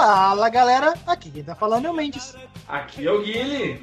Fala 0.00 0.48
galera, 0.48 0.94
aqui 1.06 1.30
quem 1.30 1.44
tá 1.44 1.54
falando 1.54 1.84
é 1.84 1.90
o 1.90 1.92
Mendes. 1.92 2.34
Aqui 2.66 3.06
é 3.06 3.12
o 3.12 3.20
Guilherme. 3.22 3.82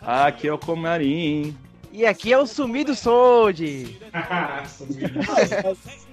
Aqui 0.00 0.46
é 0.46 0.52
o 0.52 0.58
Comarim. 0.58 1.56
E 1.90 2.06
aqui 2.06 2.32
é 2.32 2.38
o 2.38 2.46
Sumido 2.46 2.94
Sold. 2.94 3.98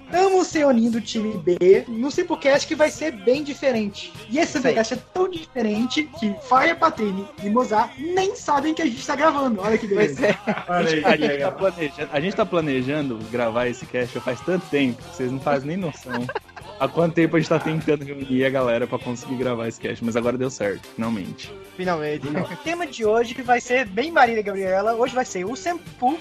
Estamos 0.05 0.47
se 0.47 0.65
unindo 0.65 0.97
o 0.97 1.01
time 1.01 1.37
B 1.37 1.85
no 1.87 2.09
Simplecast 2.09 2.67
que 2.67 2.73
vai 2.73 2.89
ser 2.89 3.11
bem 3.11 3.43
diferente. 3.43 4.11
E 4.27 4.39
esse 4.39 4.53
Simplecast 4.53 4.95
é 4.95 4.97
tão 5.13 5.29
diferente 5.29 6.09
que 6.19 6.35
Fire, 6.41 6.73
Patrini 6.75 7.27
e 7.43 7.49
Mozart 7.51 7.91
nem 7.99 8.35
sabem 8.35 8.73
que 8.73 8.81
a 8.81 8.85
gente 8.85 9.05
tá 9.05 9.15
gravando. 9.15 9.61
Olha 9.61 9.77
que 9.77 9.85
beleza. 9.85 10.29
É. 10.29 10.37
Olha 10.67 11.07
A 11.07 11.15
que 11.15 11.27
gente, 11.27 11.39
tá 11.39 11.51
planejando, 11.51 12.09
a 12.11 12.19
gente 12.19 12.35
tá 12.35 12.45
planejando 12.45 13.19
gravar 13.31 13.67
esse 13.67 13.85
cast 13.85 14.19
faz 14.19 14.41
tanto 14.41 14.65
tempo 14.65 14.99
que 15.03 15.15
vocês 15.15 15.31
não 15.31 15.39
fazem 15.39 15.67
nem 15.67 15.77
noção. 15.77 16.25
Há 16.79 16.87
quanto 16.87 17.13
tempo 17.13 17.35
a 17.35 17.39
gente 17.39 17.49
tá 17.49 17.59
tentando 17.59 18.03
reunir 18.03 18.45
a 18.45 18.49
galera 18.49 18.85
pra 18.85 18.99
conseguir 18.99 19.35
gravar 19.35 19.67
esse 19.67 19.79
cast, 19.79 20.03
mas 20.03 20.15
agora 20.15 20.37
deu 20.37 20.49
certo, 20.49 20.87
finalmente. 20.95 21.53
Finalmente. 21.77 22.27
O 22.27 22.57
tema 22.63 22.85
de 22.85 23.05
hoje 23.05 23.33
vai 23.41 23.61
ser 23.61 23.85
bem 23.85 24.11
Marília 24.11 24.43
Gabriela. 24.43 24.93
Hoje 24.95 25.15
vai 25.15 25.25
ser 25.25 25.45
o 25.45 25.55
Sempu 25.55 26.19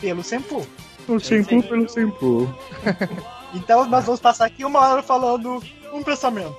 pelo 0.00 0.22
Sempu. 0.22 0.66
O 1.08 1.18
shampoo 1.18 1.62
pelo 1.62 1.88
shampoo. 1.88 2.54
Então 3.54 3.88
nós 3.88 4.04
vamos 4.04 4.20
passar 4.20 4.46
aqui 4.46 4.64
uma 4.64 4.80
hora 4.80 5.00
falando 5.00 5.62
um 5.92 6.02
pensamento. 6.02 6.56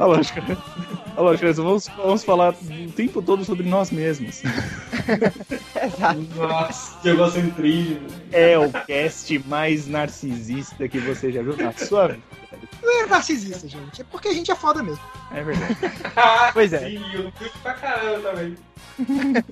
A 0.00 0.04
lógica. 0.04 0.42
A 1.16 1.20
lógica, 1.20 1.52
vamos, 1.52 1.86
vamos 1.96 2.24
falar 2.24 2.54
o 2.54 2.90
tempo 2.90 3.22
todo 3.22 3.44
sobre 3.44 3.64
nós 3.64 3.92
mesmos. 3.92 4.42
Exato. 5.80 6.20
Nossa, 6.34 7.00
que 7.00 7.08
egocentrismo. 7.10 8.08
É 8.32 8.58
o 8.58 8.68
cast 8.68 9.38
mais 9.46 9.86
narcisista 9.86 10.88
que 10.88 10.98
você 10.98 11.30
já 11.30 11.40
viu 11.40 11.56
na 11.56 11.72
sua 11.72 12.08
vida. 12.08 12.37
Não 12.82 13.02
é 13.02 13.06
narcisista, 13.06 13.68
gente. 13.68 14.00
É 14.00 14.04
porque 14.04 14.28
a 14.28 14.32
gente 14.32 14.50
é 14.50 14.54
foda 14.54 14.82
mesmo. 14.82 15.02
É 15.32 15.42
verdade. 15.42 15.76
Pois 16.52 16.72
é. 16.72 16.90
Sim, 16.90 17.04
eu 17.12 17.32
curto 17.32 17.58
pra 17.60 17.74
caramba 17.74 18.30
também. 18.30 18.56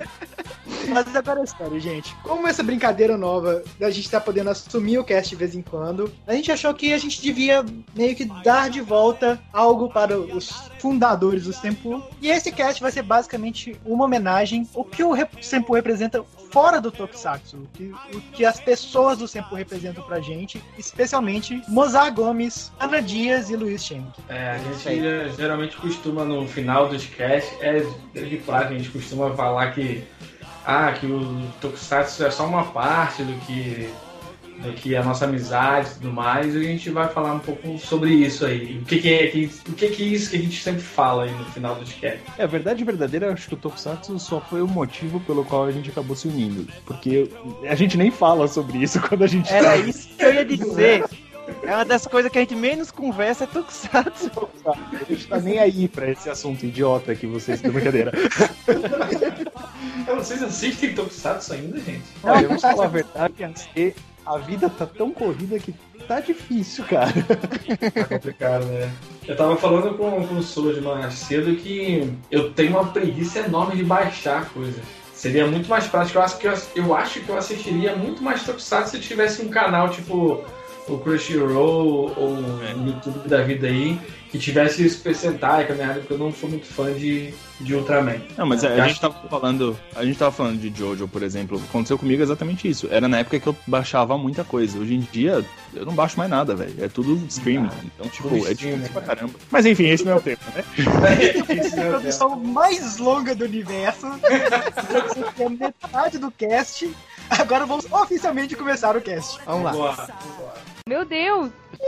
Mas 0.89 1.15
agora 1.15 1.43
é 1.43 1.47
sério, 1.47 1.81
gente. 1.81 2.15
Como 2.23 2.47
essa 2.47 2.63
brincadeira 2.63 3.17
nova 3.17 3.63
da 3.79 3.91
gente 3.91 4.11
tá 4.11 4.21
podendo 4.21 4.51
assumir 4.51 4.99
o 4.99 5.05
cast 5.05 5.31
de 5.31 5.37
vez 5.37 5.55
em 5.55 5.63
quando, 5.63 6.13
a 6.27 6.33
gente 6.33 6.51
achou 6.51 6.73
que 6.75 6.93
a 6.93 6.99
gente 6.99 7.21
devia 7.21 7.65
meio 7.95 8.15
que 8.15 8.25
dar 8.43 8.71
de 8.71 8.81
volta 8.81 9.41
algo 9.53 9.89
para 9.89 10.19
os 10.19 10.51
fundadores 10.79 11.45
do 11.45 11.53
Sempu. 11.53 12.03
E 12.21 12.29
esse 12.29 12.51
cast 12.53 12.81
vai 12.81 12.91
ser 12.91 13.03
basicamente 13.03 13.79
uma 13.85 14.05
homenagem 14.05 14.69
ao 14.75 14.85
que 14.85 15.03
o 15.05 15.15
Sempu 15.41 15.75
representa 15.75 16.25
fora 16.57 16.81
do 16.81 16.91
Tokusatsu. 16.91 17.59
O 17.59 17.69
que, 17.75 17.95
o 18.15 18.21
que 18.33 18.43
as 18.43 18.59
pessoas 18.59 19.19
do 19.19 19.29
Sempu 19.29 19.55
representam 19.55 20.03
pra 20.05 20.21
gente, 20.21 20.63
especialmente 20.79 21.63
Mozart 21.69 22.15
Gomes, 22.15 22.73
Ana 22.81 23.03
Dias 23.03 23.51
e 23.51 23.57
Luiz 23.57 23.85
Schenck. 23.85 24.07
É, 24.31 24.53
a 24.53 24.59
gente 24.59 25.37
geralmente 25.37 25.77
costuma 25.77 26.25
no 26.25 26.49
final 26.49 26.89
dos 26.89 27.05
casts, 27.05 27.55
é 27.61 27.85
de 28.15 28.39
praxe, 28.39 28.73
a 28.73 28.79
gente 28.79 28.89
costuma 28.89 29.35
falar 29.35 29.73
que 29.73 30.03
ah, 30.65 30.93
que 30.93 31.05
o 31.05 31.47
Tokusatsu 31.61 32.25
é 32.25 32.31
só 32.31 32.47
uma 32.47 32.65
parte 32.65 33.23
do 33.23 33.39
que 33.41 33.93
do 34.63 34.73
que 34.73 34.97
a 34.97 35.03
nossa 35.03 35.25
amizade 35.25 35.91
e 35.91 35.95
tudo 35.95 36.13
mais, 36.13 36.55
e 36.55 36.59
a 36.59 36.63
gente 36.63 36.91
vai 36.91 37.09
falar 37.09 37.35
um 37.35 37.39
pouco 37.39 37.79
sobre 37.79 38.11
isso 38.11 38.45
aí. 38.45 38.79
O 38.79 38.85
que, 38.85 38.99
que 38.99 39.13
é 39.13 39.27
que, 39.29 39.51
o 39.69 39.73
que, 39.73 39.89
que 39.89 40.03
é 40.03 40.07
isso 40.07 40.31
que 40.31 40.37
a 40.37 40.41
gente 40.41 40.63
sempre 40.63 40.83
fala 40.83 41.25
aí 41.25 41.31
no 41.31 41.45
final 41.47 41.75
dos 41.75 41.93
casts. 41.93 42.21
É, 42.39 42.45
a 42.45 42.47
verdade 42.47 42.85
verdadeira, 42.85 43.27
eu 43.27 43.33
acho 43.33 43.49
que 43.49 43.55
o 43.55 43.57
Tokusatsu 43.57 44.19
só 44.19 44.41
foi 44.41 44.63
o 44.63 44.69
motivo 44.69 45.21
pelo 45.21 45.45
qual 45.45 45.65
a 45.65 45.73
gente 45.73 45.91
acabou 45.91 46.17
se 46.17 46.29
unindo. 46.29 46.67
Porque 46.85 47.31
a 47.69 47.75
gente 47.75 47.97
nem 47.97 48.11
fala 48.11 48.49
sobre 48.49 48.79
isso 48.79 49.01
quando 49.07 49.25
a 49.25 49.27
gente 49.27 49.53
Era 49.53 49.71
tá 49.71 49.77
isso 49.77 50.09
que 50.17 50.25
eu 50.25 50.35
ia 50.35 50.45
dizer. 50.45 51.05
É 51.63 51.75
uma 51.75 51.85
das 51.85 52.07
coisas 52.07 52.31
que 52.31 52.39
a 52.39 52.41
gente 52.41 52.57
menos 52.57 52.91
conversa 52.91 53.45
é 53.45 53.47
Tokusatsu. 53.47 54.49
A 54.67 55.05
gente 55.09 55.29
tá 55.29 55.39
nem 55.39 55.59
aí 55.59 55.87
pra 55.87 56.11
esse 56.11 56.29
assunto 56.29 56.67
idiota 56.67 57.15
que 57.15 57.27
vocês 57.27 57.59
estão 57.59 57.73
brincadeira. 57.73 58.13
Vocês 60.07 60.41
assistem 60.43 60.95
Tokusatsu 60.95 61.53
ainda, 61.53 61.79
gente? 61.81 62.03
Olha, 62.23 62.47
vamos 62.47 62.63
falar 62.63 62.85
a 62.85 62.89
verdade, 62.89 63.35
a 64.27 64.39
vida 64.39 64.69
tá 64.69 64.85
tão 64.85 65.13
corrida 65.13 65.59
que 65.59 65.73
tá 66.09 66.21
difícil, 66.21 66.85
cara. 66.85 67.13
Tá 67.93 68.05
complicado, 68.05 68.65
né? 68.67 68.91
Eu 69.27 69.37
tava 69.37 69.57
falando 69.57 69.97
com, 69.97 70.27
com 70.27 70.35
o 70.35 70.43
Soji 70.43 70.81
mais 70.81 71.15
cedo 71.15 71.55
que 71.57 72.13
eu 72.31 72.53
tenho 72.53 72.73
uma 72.73 72.87
preguiça 72.87 73.41
enorme 73.41 73.77
de 73.77 73.85
baixar 73.85 74.49
coisas. 74.51 74.83
Seria 75.13 75.47
muito 75.47 75.69
mais 75.69 75.87
prático. 75.87 76.19
Eu 76.19 76.23
acho 76.23 76.39
que 76.39 76.47
eu, 76.47 76.55
eu 76.77 76.95
acho 76.95 77.21
que 77.21 77.29
eu 77.29 77.37
assistiria 77.37 77.97
muito 77.97 78.23
mais 78.23 78.45
Tokusatsu 78.45 78.97
se 78.97 79.01
tivesse 79.01 79.43
um 79.43 79.49
canal 79.49 79.89
tipo 79.89 80.45
o 80.89 80.99
Crunchyroll 80.99 82.13
ou 82.17 82.31
o 82.31 82.87
YouTube 82.87 83.29
da 83.29 83.43
vida 83.43 83.67
aí 83.67 83.99
que 84.31 84.39
tivesse 84.39 84.89
Kamen 85.01 85.87
Rider, 85.87 85.99
porque 86.01 86.13
eu 86.13 86.19
não 86.19 86.33
sou 86.33 86.49
muito 86.49 86.67
fã 86.67 86.93
de, 86.93 87.33
de 87.61 87.75
Ultraman. 87.75 88.21
Não, 88.37 88.47
mas 88.47 88.65
a, 88.65 88.71
Eu 88.71 88.83
a 88.83 88.89
gente 88.89 89.01
tava 89.01 89.15
falando. 89.29 89.79
A 89.95 90.05
gente 90.05 90.19
tava 90.19 90.31
falando 90.33 90.61
de 90.61 90.77
Jojo, 90.77 91.09
por 91.09 91.23
exemplo. 91.23 91.61
Aconteceu 91.69 91.99
comigo 91.99 92.23
exatamente 92.23 92.69
isso. 92.69 92.89
Era 92.91 93.09
na 93.09 93.19
época 93.19 93.41
que 93.41 93.47
eu 93.47 93.57
baixava 93.67 94.19
muita 94.19 94.45
coisa. 94.45 94.79
Hoje 94.79 94.95
em 94.95 95.01
dia, 95.01 95.45
eu 95.75 95.87
não 95.87 95.95
baixo 95.95 96.19
mais 96.19 96.31
nada, 96.31 96.55
velho. 96.55 96.75
É 96.79 96.89
tudo 96.89 97.25
streaming. 97.29 97.71
Então, 97.85 98.09
tipo, 98.09 98.29
é 98.47 98.55
difícil 98.55 98.93
pra 98.93 99.01
né? 99.01 99.07
caramba. 99.07 99.35
Mas 99.51 99.67
enfim, 99.67 99.87
esse 99.87 100.05
não 100.05 100.13
é 100.13 100.17
o 100.17 100.21
tema, 100.21 100.39
né? 100.55 100.65
a 101.87 101.91
produção 101.91 102.37
mais 102.37 102.99
longa 102.99 103.35
do 103.35 103.45
universo. 103.45 104.07
Tem 105.37 105.49
metade 105.57 106.19
do 106.19 106.31
cast. 106.31 106.91
Agora 107.31 107.67
vamos 107.67 107.91
oficialmente 107.91 108.55
começar 108.55 108.97
o 108.97 109.01
cast. 109.01 109.41
Vamos 109.47 109.65
lá. 109.65 109.73
Boa. 109.73 110.76
Meu 110.89 111.05
Deus! 111.05 111.51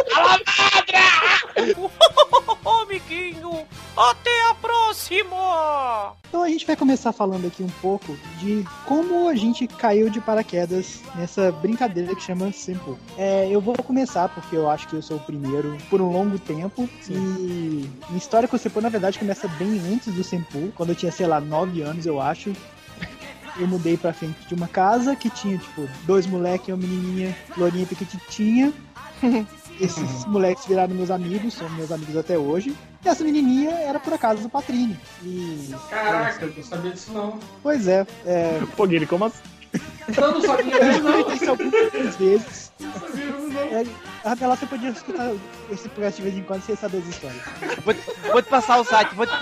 Ô, 2.64 2.70
amiguinho, 2.82 3.64
até 3.97 4.50
a 4.50 4.54
próxima! 4.54 6.16
Então 6.28 6.42
a 6.42 6.48
gente 6.48 6.66
vai 6.66 6.75
começar 6.75 7.12
falando 7.12 7.47
aqui 7.47 7.62
um 7.62 7.70
pouco 7.81 8.16
de 8.41 8.64
como 8.86 9.28
a 9.28 9.36
gente 9.36 9.69
caiu 9.69 10.10
de 10.10 10.20
paraquedas 10.20 11.00
nessa 11.14 11.53
brincadeira 11.53 12.12
que 12.12 12.25
chama 12.25 12.50
Simple. 12.50 12.97
É, 13.16 13.48
eu 13.48 13.60
vou 13.60 13.76
começar 13.76 14.28
porque 14.31 14.56
eu 14.56 14.69
acho 14.69 14.88
que 14.88 14.94
eu 14.94 15.03
sou 15.03 15.19
o 15.19 15.20
primeiro 15.20 15.78
por 15.88 16.00
um 16.00 16.10
longo 16.10 16.36
tempo. 16.36 16.91
E 17.09 17.88
a 18.12 18.16
história 18.16 18.48
com 18.48 18.56
o 18.56 18.59
Simple, 18.59 18.82
na 18.82 18.88
verdade, 18.88 19.20
começa 19.20 19.47
bem 19.47 19.78
antes 19.92 20.12
do 20.12 20.25
Simple, 20.25 20.72
quando 20.76 20.88
eu 20.88 20.97
tinha, 20.97 21.12
sei 21.12 21.28
lá, 21.28 21.41
9 21.41 21.82
anos, 21.82 22.04
eu 22.04 22.20
acho. 22.20 22.53
Eu 23.59 23.67
mudei 23.67 23.97
pra 23.97 24.13
frente 24.13 24.37
de 24.47 24.55
uma 24.55 24.69
casa 24.69 25.17
que 25.17 25.29
tinha, 25.29 25.59
tipo, 25.59 25.89
dois 26.05 26.27
moleques 26.27 26.69
e 26.69 26.73
uma 26.73 26.79
menininha, 26.79 27.37
lourinha 27.57 27.87
pequititinha. 27.87 28.73
Esses 29.81 30.25
moleques 30.27 30.67
viraram 30.67 30.95
meus 30.95 31.11
amigos, 31.11 31.55
são 31.55 31.69
meus 31.71 31.93
amigos 31.93 32.17
até 32.17 32.37
hoje. 32.37 32.75
E 33.05 33.09
essa 33.09 33.23
menininha 33.23 33.71
era 33.71 34.01
por 34.01 34.13
acaso 34.13 34.43
do 34.43 34.49
Patrini. 34.49 34.99
E. 35.23 35.73
Caraca, 35.89 36.45
eu 36.45 36.53
não 36.57 36.63
sabia 36.65 36.91
disso 36.91 37.13
não. 37.13 37.39
Pois 37.63 37.87
é, 37.87 38.05
é, 38.27 38.61
Pô, 38.77 38.87
Guilherme, 38.87 39.07
como 39.07 39.27
assim? 39.27 39.39
Eu 40.17 40.33
não 40.33 40.41
sabia 40.41 40.77
eu 40.77 40.91
disso 40.91 41.03
não. 41.03 41.31
isso 41.35 41.51
algumas 41.51 42.17
vezes. 42.17 42.73
Não 42.81 42.93
sabia 42.93 43.27
disso 43.27 43.49
não. 43.49 43.61
É, 43.61 43.87
Rafaela, 44.25 44.57
você 44.57 44.67
podia 44.67 44.91
escutar 44.91 45.33
esse 45.71 45.89
podcast 45.89 46.17
de 46.17 46.29
vez 46.29 46.39
em 46.39 46.43
quando 46.45 46.63
sem 46.63 46.77
saber 46.77 46.99
as 46.99 47.07
histórias. 47.07 47.43
Vou 47.85 47.95
te, 47.95 48.01
vou 48.33 48.43
te 48.43 48.49
passar 48.49 48.81
o 48.81 48.85
site. 48.85 49.15
Vou 49.15 49.27
te... 49.27 49.33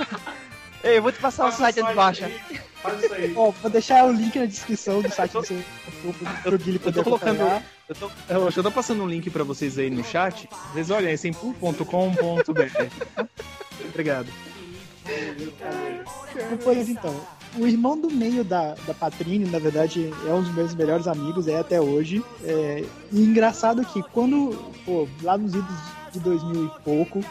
Ei, 0.84 0.98
eu 0.98 1.02
vou 1.02 1.12
te 1.12 1.18
passar 1.18 1.46
o 1.46 1.52
Faz 1.52 1.56
site 1.56 1.76
de 1.76 1.88
aí, 1.88 1.94
baixa. 1.94 2.30
Faz 2.86 3.04
isso 3.04 3.14
aí. 3.14 3.34
Ó, 3.36 3.50
vou 3.50 3.70
deixar 3.70 4.04
o 4.04 4.12
link 4.12 4.38
na 4.38 4.46
descrição 4.46 5.02
do 5.02 5.10
site 5.10 5.32
do 5.32 5.44
seu 5.44 5.62
pro, 6.42 6.58
Guilherme 6.58 6.74
Eu 6.74 6.80
poder 6.80 6.92
tô 6.92 7.04
colocando. 7.04 7.62
Eu 7.88 7.94
tô, 7.94 8.10
eu 8.28 8.50
eu 8.56 8.62
tô 8.62 8.70
passando 8.70 9.02
um 9.02 9.08
link 9.08 9.28
pra 9.30 9.44
vocês 9.44 9.78
aí 9.78 9.90
no 9.90 10.04
chat. 10.04 10.48
Vocês 10.72 10.90
olhem, 10.90 11.12
é 11.12 11.16
sempu.com.br. 11.16 11.82
Obrigado. 13.88 14.28
Pois 16.64 16.88
então, 16.88 17.14
o 17.56 17.66
irmão 17.66 17.98
do 17.98 18.10
meio 18.10 18.44
da, 18.44 18.74
da 18.86 18.92
Patrine, 18.92 19.48
na 19.50 19.58
verdade, 19.58 20.12
é 20.26 20.32
um 20.32 20.42
dos 20.42 20.54
meus 20.54 20.74
melhores 20.74 21.06
amigos, 21.06 21.48
é 21.48 21.58
até 21.58 21.80
hoje. 21.80 22.22
É, 22.44 22.84
e 23.12 23.22
engraçado 23.22 23.84
que 23.84 24.02
quando, 24.02 24.50
pô, 24.84 25.08
lá 25.22 25.38
nos 25.38 25.54
idos 25.54 25.76
de 26.12 26.20
2000 26.20 26.64
e 26.66 26.82
pouco, 26.82 27.24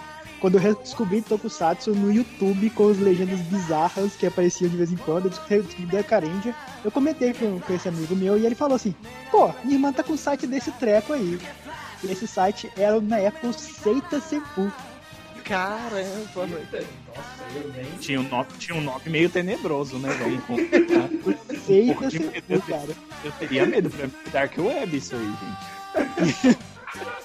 quando 0.45 0.59
eu 0.59 0.75
descobri 0.75 1.23
Tokusatsu 1.23 1.95
no 1.95 2.13
YouTube 2.13 2.69
com 2.69 2.91
as 2.91 2.99
legendas 2.99 3.39
bizarras 3.39 4.15
que 4.15 4.27
apareciam 4.27 4.69
de 4.69 4.77
vez 4.77 4.91
em 4.91 4.95
quando, 4.95 5.25
eu 5.25 5.31
descobri 5.31 5.87
da 5.87 6.03
Carendia, 6.03 6.53
eu 6.83 6.91
comentei 6.91 7.33
com, 7.33 7.59
com 7.59 7.73
esse 7.73 7.89
amigo 7.89 8.15
meu 8.15 8.37
e 8.37 8.45
ele 8.45 8.53
falou 8.53 8.75
assim: 8.75 8.93
pô, 9.31 9.51
minha 9.63 9.77
irmã 9.77 9.91
tá 9.91 10.03
com 10.03 10.13
o 10.13 10.17
site 10.17 10.45
desse 10.45 10.71
treco 10.73 11.13
aí. 11.13 11.39
E 12.03 12.11
esse 12.11 12.27
site 12.27 12.71
era 12.77 13.01
na 13.01 13.17
época 13.17 13.47
o 13.47 13.53
Seita 13.53 14.21
Senpu. 14.21 14.71
Caramba, 15.43 16.05
Nossa, 16.35 16.85
eu 17.55 17.73
nem. 17.73 17.97
Tinha 17.97 18.19
um 18.19 18.29
nome, 18.29 18.47
tinha 18.59 18.77
um 18.77 18.81
nome 18.81 19.01
meio 19.07 19.31
tenebroso, 19.31 19.97
né? 19.97 20.09
Vamos 20.13 20.43
combinar. 20.43 21.09
Seita 21.65 22.11
Senpu, 22.11 22.43
medo. 22.47 22.61
cara. 22.67 22.95
Eu 23.23 23.31
teria 23.39 23.65
medo 23.65 23.89
pra 23.89 24.07
Dark 24.31 24.55
Web 24.59 24.95
isso 24.95 25.15
aí, 25.15 25.25
gente. 25.25 26.57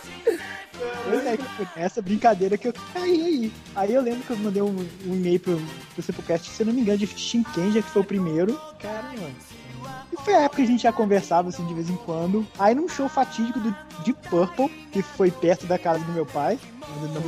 Pois 1.11 1.27
é, 1.27 1.37
foi 1.37 1.67
nessa 1.77 2.03
brincadeira 2.03 2.57
que 2.57 2.69
eu 2.69 2.75
caí 2.95 3.23
aí. 3.23 3.53
Aí 3.75 3.95
eu 3.95 4.03
lembro 4.03 4.23
que 4.23 4.31
eu 4.31 4.37
mandei 4.39 4.63
um, 4.63 4.77
um 5.07 5.15
e-mail 5.15 5.41
pro, 5.41 5.61
pro 5.95 6.03
Simplecast, 6.03 6.49
se 6.49 6.63
eu 6.63 6.67
não 6.67 6.73
me 6.73 6.81
engano, 6.81 6.99
de 6.99 7.07
Shinkenja, 7.07 7.83
que 7.83 7.91
foi 7.91 8.03
o 8.03 8.05
primeiro. 8.05 8.61
Cara, 8.79 9.03
mano, 9.03 9.35
E 10.13 10.25
foi 10.25 10.35
a 10.35 10.41
época 10.43 10.57
que 10.57 10.63
a 10.63 10.67
gente 10.67 10.83
já 10.83 10.93
conversava 10.93 11.49
assim 11.49 11.67
de 11.67 11.75
vez 11.75 11.91
em 11.91 11.97
quando. 11.97 12.47
Aí 12.59 12.75
num 12.75 12.89
show 12.89 13.09
fatídico 13.09 13.61
do 13.61 13.75
Deep 14.05 14.29
Purple, 14.29 14.69
que 14.93 15.03
foi 15.03 15.31
perto 15.31 15.67
da 15.67 15.79
casa 15.79 16.05
do 16.05 16.13
meu 16.13 16.27
pai, 16.27 16.59
onde 16.97 17.07
eu 17.07 17.23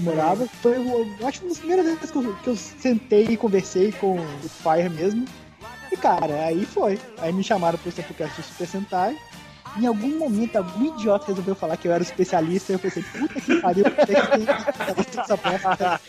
namorava. 0.00 0.46
Foi, 0.62 0.76
eu 0.76 1.26
acho, 1.26 1.40
uma 1.40 1.48
das 1.48 1.58
primeiras 1.58 1.86
vezes 1.86 2.10
que 2.10 2.16
eu, 2.16 2.36
que 2.36 2.48
eu 2.48 2.56
sentei 2.56 3.24
e 3.24 3.36
conversei 3.36 3.92
com 3.92 4.18
o 4.18 4.48
Fire 4.48 4.90
mesmo. 4.90 5.26
E 5.92 5.96
cara, 5.96 6.44
aí 6.44 6.64
foi. 6.64 6.98
Aí 7.18 7.32
me 7.32 7.42
chamaram 7.42 7.78
pro 7.78 7.90
Samplecast 7.90 8.40
do 8.40 8.44
Super 8.44 8.66
Sentai. 8.66 9.18
Em 9.78 9.86
algum 9.86 10.18
momento, 10.18 10.56
algum 10.56 10.86
idiota 10.96 11.26
resolveu 11.26 11.54
falar 11.54 11.76
que 11.76 11.86
eu 11.88 11.92
era 11.92 12.02
o 12.02 12.06
especialista. 12.06 12.72
E 12.72 12.74
eu 12.74 12.78
pensei, 12.78 13.02
puta 13.02 13.40
que 13.40 13.60
pariu, 13.60 13.84
por 13.84 13.94
que 14.06 14.12
especialista 14.12 15.16
nessa 15.20 15.36
bosta? 15.36 16.00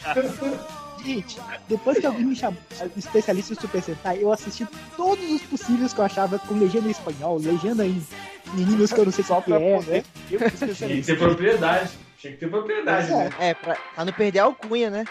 Gente, 1.03 1.39
depois 1.67 1.97
que 1.97 2.05
alguém 2.05 2.25
me 2.25 2.35
chamou 2.35 2.59
especialista 2.95 3.53
em 3.53 3.59
Super 3.59 3.81
Sentai, 3.81 4.19
eu 4.21 4.31
assisti 4.31 4.67
todos 4.95 5.31
os 5.31 5.41
possíveis 5.43 5.93
que 5.93 5.99
eu 5.99 6.05
achava 6.05 6.37
com 6.37 6.53
legenda 6.53 6.87
em 6.87 6.91
espanhol, 6.91 7.39
legenda 7.39 7.85
em 7.85 8.05
meninos 8.53 8.91
que 8.93 8.99
eu 8.99 9.05
não 9.05 9.11
sei 9.11 9.23
qual 9.23 9.41
que 9.41 9.51
é, 9.51 9.59
né? 9.81 10.03
Eu 10.29 10.39
fui 10.51 10.67
Tinha 10.75 10.89
que 10.89 11.01
ter 11.01 11.17
propriedade. 11.17 11.89
Tinha 12.19 12.33
que 12.33 12.39
ter 12.39 12.49
propriedade, 12.49 13.07
Pois 13.07 13.19
é. 13.19 13.23
né? 13.23 13.35
É, 13.39 13.53
pra, 13.55 13.75
pra 13.95 14.05
não 14.05 14.13
perder 14.13 14.39
a 14.39 14.43
alcunha, 14.43 14.89
né? 14.91 15.05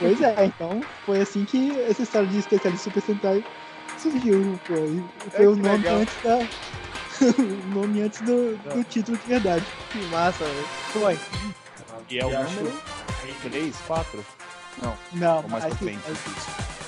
Pois 0.00 0.20
é, 0.20 0.44
então 0.46 0.80
foi 1.06 1.20
assim 1.20 1.44
que 1.44 1.78
essa 1.88 2.02
história 2.02 2.26
de 2.28 2.38
especialista 2.38 2.88
em 2.88 2.92
Super 2.92 3.02
Sentai 3.06 3.44
surgiu. 3.96 4.58
Pô, 4.66 4.74
e 4.74 5.30
foi 5.30 5.44
É, 5.44 5.48
o 5.48 5.54
nome 5.56 5.78
legal. 5.78 5.96
antes 5.98 6.14
da. 6.24 6.38
O 7.20 7.68
nome 7.74 8.02
antes 8.02 8.20
do, 8.22 8.56
do 8.56 8.84
título 8.84 9.16
de 9.18 9.26
verdade. 9.26 9.64
Que 9.90 9.98
massa, 10.06 10.44
velho. 10.44 10.66
Foi. 10.92 11.18
E 12.10 12.18
é 12.18 12.24
o 12.24 12.30
número 12.30 12.72
3, 13.42 13.76
4? 13.86 14.24
Não, 15.12 15.42
Ou 15.42 15.48
mais 15.48 15.64
pra 15.64 15.72
acho, 15.72 15.78
que, 15.78 15.84
frente? 15.84 16.00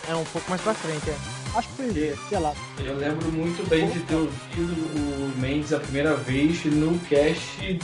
É 0.09 0.15
um 0.15 0.25
pouco 0.25 0.51
mais 0.51 0.63
pra 0.63 0.75
frente, 0.75 1.11
é. 1.11 1.17
acho 1.59 1.69
que 1.69 1.75
foi, 1.75 2.19
sei 2.29 2.39
lá. 2.39 2.55
Eu 2.79 2.97
lembro 2.97 3.31
muito 3.33 3.69
bem 3.69 3.89
de 3.91 4.01
ter 4.01 4.15
ouvido 4.15 4.73
o 4.97 5.41
Mendes 5.41 5.73
a 5.73 5.81
primeira 5.81 6.15
vez 6.15 6.65
no 6.65 6.99
cast 7.01 7.61
de 7.63 7.81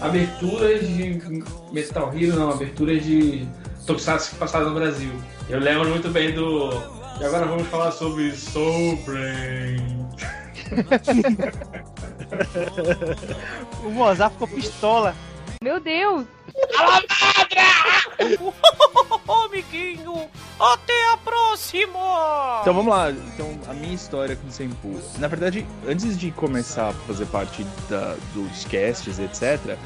aberturas 0.00 0.86
de 0.86 1.20
Metal 1.72 2.12
Hero, 2.14 2.36
não, 2.36 2.50
aberturas 2.50 3.04
de 3.04 3.48
Tokusatsu 3.86 4.30
que 4.30 4.36
passaram 4.36 4.70
no 4.70 4.74
Brasil. 4.74 5.12
Eu 5.48 5.60
lembro 5.60 5.88
muito 5.88 6.08
bem 6.08 6.32
do. 6.32 6.70
E 7.20 7.24
agora 7.24 7.46
vamos 7.46 7.68
falar 7.68 7.92
sobre 7.92 8.32
Soul 8.32 8.96
Brain. 9.04 10.04
O 13.84 13.90
Mozart 13.90 14.32
ficou 14.32 14.48
pistola. 14.48 15.14
Meu 15.62 15.80
Deus! 15.80 16.26
Ô, 19.26 19.32
amiguinho, 19.44 20.28
até 20.60 21.12
a 21.12 21.16
próxima! 21.16 22.58
Então 22.62 22.74
vamos 22.74 22.92
lá. 22.94 23.10
Então, 23.10 23.58
a 23.68 23.72
minha 23.74 23.94
história 23.94 24.36
com 24.36 24.46
o 24.48 24.52
Senpu. 24.52 25.00
Na 25.18 25.28
verdade, 25.28 25.66
antes 25.88 26.16
de 26.18 26.30
começar 26.30 26.90
a 26.90 26.92
fazer 26.92 27.26
parte 27.26 27.64
da- 27.88 28.14
dos 28.34 28.64
casts, 28.66 29.18
etc., 29.18 29.76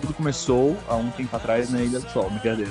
tudo 0.00 0.14
começou 0.14 0.76
há 0.88 0.94
um 0.94 1.10
tempo 1.10 1.34
atrás 1.34 1.70
na 1.70 1.80
Ilha 1.80 1.98
do 2.00 2.08
Sol, 2.10 2.30
brincadeira. 2.30 2.70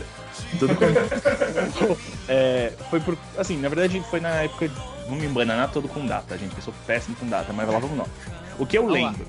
Tudo 0.59 0.75
começou. 0.75 1.97
é, 2.29 2.71
foi 2.89 2.99
por. 2.99 3.17
Assim, 3.37 3.57
na 3.59 3.67
verdade, 3.69 4.01
foi 4.09 4.19
na 4.19 4.29
época. 4.41 4.69
Vamos 5.05 5.19
me 5.21 5.27
embananar 5.29 5.71
todo 5.71 5.87
com 5.87 6.05
data, 6.05 6.37
gente. 6.37 6.55
Eu 6.55 6.61
sou 6.63 6.73
péssimo 6.87 7.15
com 7.15 7.27
data, 7.27 7.53
mas 7.53 7.67
lá 7.69 7.79
vamos 7.79 7.97
nós. 7.97 8.07
O 8.57 8.65
que 8.65 8.77
eu 8.77 8.87
lembro? 8.87 9.25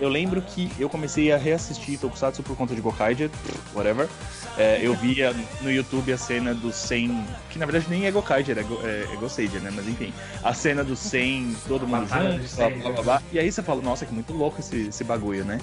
Eu- 0.00 0.08
lembro 0.08 0.40
que 0.42 0.72
eu 0.78 0.88
comecei 0.88 1.30
a 1.30 1.36
reassistir 1.36 1.98
Tokusatsu 1.98 2.42
por 2.42 2.56
conta 2.56 2.74
de 2.74 2.80
Gokaiger, 2.80 3.30
whatever. 3.74 4.08
É, 4.56 4.80
eu 4.82 4.94
via 4.94 5.34
no 5.60 5.70
YouTube 5.70 6.12
a 6.12 6.18
cena 6.18 6.54
do 6.54 6.72
100, 6.72 7.24
que 7.50 7.58
na 7.58 7.66
verdade 7.66 7.86
nem 7.90 8.06
é 8.06 8.10
Gokaiger, 8.10 8.58
é, 8.58 8.62
Go, 8.62 8.80
é, 8.82 9.06
é 9.12 9.16
Goseiger, 9.16 9.60
né? 9.60 9.70
Mas 9.74 9.86
enfim, 9.86 10.12
a 10.42 10.52
cena 10.54 10.82
do 10.82 10.96
100, 10.96 11.54
todo 11.68 11.86
mundo 11.86 12.08
junto, 12.08 12.38
blá, 12.38 12.48
100, 12.48 12.78
blá, 12.80 12.90
blá, 12.92 13.02
blá. 13.02 13.22
E 13.32 13.38
aí 13.38 13.52
você 13.52 13.62
fala, 13.62 13.80
nossa, 13.82 14.04
que 14.06 14.12
muito 14.14 14.32
louco 14.32 14.58
esse, 14.60 14.88
esse 14.88 15.04
bagulho, 15.04 15.44
né? 15.44 15.60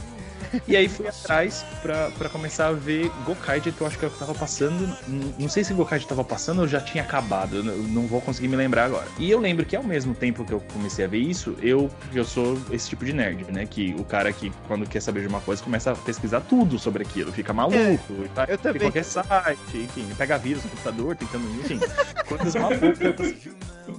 E 0.68 0.76
aí 0.76 0.88
fui 0.88 1.08
atrás 1.08 1.66
pra, 1.82 2.10
pra 2.12 2.30
começar 2.30 2.68
a 2.68 2.72
ver 2.72 3.12
Gokaiger, 3.26 3.74
que 3.74 3.82
eu 3.82 3.88
acho 3.88 3.98
que 3.98 4.06
eu 4.06 4.10
tava 4.10 4.34
passando. 4.34 4.96
Não 5.40 5.50
sei 5.50 5.64
se 5.64 5.74
Gokaiger 5.74 6.08
tava 6.08 6.24
passando 6.24 6.62
ou 6.62 6.68
já 6.68 6.80
tinha 6.80 7.04
acabado, 7.04 7.64
não 7.64 8.08
vou 8.08 8.22
conseguir 8.22 8.48
me 8.48 8.56
lembrar 8.56 8.86
agora. 8.86 9.08
E 9.18 9.30
eu 9.30 9.40
lembro 9.40 9.66
que 9.66 9.76
ao 9.76 9.84
mesmo 9.84 10.14
tempo 10.14 10.44
que 10.46 10.52
eu 10.52 10.62
comecei 10.74 11.06
a 11.06 11.08
ver 11.08 11.20
isso, 11.20 11.56
eu, 11.62 11.90
eu 12.14 12.24
sou 12.26 12.58
esse 12.72 12.90
tipo 12.90 13.06
de 13.06 13.14
nerd, 13.14 13.52
né? 13.52 13.66
Que 13.66 13.96
o 13.98 14.04
cara 14.04 14.32
que, 14.32 14.52
quando 14.68 14.88
quer 14.88 15.02
saber 15.02 15.22
de 15.22 15.28
uma 15.28 15.42
coisa, 15.42 15.64
começa 15.64 15.92
a 15.92 15.96
pesquisar 15.96 16.42
tudo 16.42 16.78
sobre 16.80 17.04
aquilo, 17.04 17.32
fica 17.32 17.54
maluco, 17.54 17.78
e 17.78 18.30
tá, 18.30 18.46
eu 18.48 18.58
também. 18.58 18.82
qualquer 18.82 19.04
site, 19.04 19.58
enfim, 19.74 20.08
pega 20.18 20.38
vírus 20.38 20.64
no 20.64 20.70
computador, 20.70 21.16
tentando, 21.16 21.46
enfim, 21.60 21.80
coisas 22.28 22.56
malucas. 22.56 23.36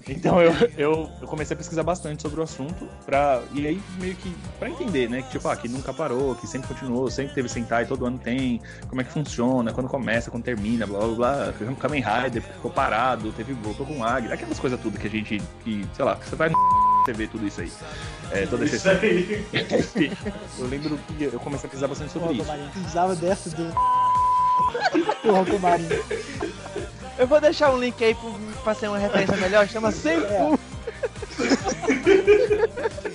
Então 0.08 0.40
eu, 0.40 0.52
eu, 0.76 1.10
eu 1.20 1.26
comecei 1.28 1.54
a 1.54 1.56
pesquisar 1.56 1.82
bastante 1.82 2.22
sobre 2.22 2.40
o 2.40 2.42
assunto 2.42 2.88
pra, 3.06 3.42
e 3.52 3.66
aí 3.66 3.80
meio 3.98 4.14
que 4.16 4.34
pra 4.58 4.68
entender, 4.68 5.08
né? 5.08 5.22
Que 5.22 5.30
tipo, 5.30 5.48
ah, 5.48 5.56
que 5.56 5.68
nunca 5.68 5.92
parou, 5.92 6.34
que 6.40 6.46
sempre 6.46 6.68
continuou, 6.68 7.10
sempre 7.10 7.34
teve 7.34 7.48
Sentai, 7.48 7.86
todo 7.86 8.06
ano 8.06 8.18
tem, 8.18 8.60
como 8.88 9.00
é 9.00 9.04
que 9.04 9.10
funciona, 9.12 9.72
quando 9.72 9.88
começa, 9.88 10.30
quando 10.30 10.44
termina, 10.44 10.86
blá 10.86 11.00
blá 11.00 11.14
blá. 11.14 11.52
Teve 11.58 11.70
um 11.70 11.74
Kamen 11.74 12.02
Rider 12.02 12.42
ficou 12.42 12.70
parado, 12.70 13.32
teve 13.32 13.52
voltou 13.52 13.84
com 13.86 14.04
Águia, 14.04 14.34
aquelas 14.34 14.58
coisas 14.58 14.80
tudo 14.80 14.98
que 14.98 15.06
a 15.06 15.10
gente, 15.10 15.42
que, 15.64 15.86
sei 15.94 16.04
lá, 16.04 16.16
que 16.16 16.28
você 16.28 16.36
vai 16.36 16.48
no 16.48 16.56
você 17.08 17.12
vê 17.12 17.26
tudo 17.26 17.46
isso 17.46 17.60
aí. 17.60 17.72
É, 18.30 18.46
toda 18.46 18.64
essa 18.64 18.76
Isso 18.76 18.88
aí. 18.88 19.46
Eu 20.58 20.66
lembro 20.66 20.98
que 21.16 21.24
eu 21.24 21.40
comecei 21.40 21.66
a 21.66 21.70
pesquisar 21.70 21.88
bastante 21.88 22.12
sobre 22.12 22.28
Porra, 22.28 22.38
isso. 22.38 22.44
Comarinho, 22.44 22.70
precisava 22.70 23.16
dessa 23.16 23.50
do. 23.50 23.72
Porra, 25.22 25.44
Comarinho. 25.46 26.04
Eu 27.16 27.26
vou 27.26 27.40
deixar 27.40 27.72
um 27.72 27.78
link 27.78 28.02
aí 28.04 28.16
pra 28.62 28.74
ser 28.74 28.88
uma 28.88 28.98
referência 28.98 29.36
melhor, 29.36 29.66
chama 29.66 29.90
Senpu. 29.90 30.26
É, 30.26 30.58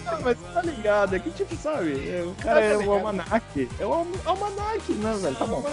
Ah, 0.08 0.20
mas 0.24 0.38
tá 0.54 0.62
ligado, 0.62 1.16
é 1.16 1.20
que 1.20 1.32
tipo, 1.32 1.56
sabe? 1.56 2.10
é, 2.10 2.24
o 2.24 2.34
cara 2.42 2.62
é 2.62 2.78
o 2.78 2.92
almanac. 2.92 3.70
É 3.80 3.86
o 3.86 3.94
alm- 3.94 4.12
almanac, 4.26 4.92
né, 4.94 5.14
velho? 5.22 5.36
Tá 5.36 5.46
bom. 5.46 5.64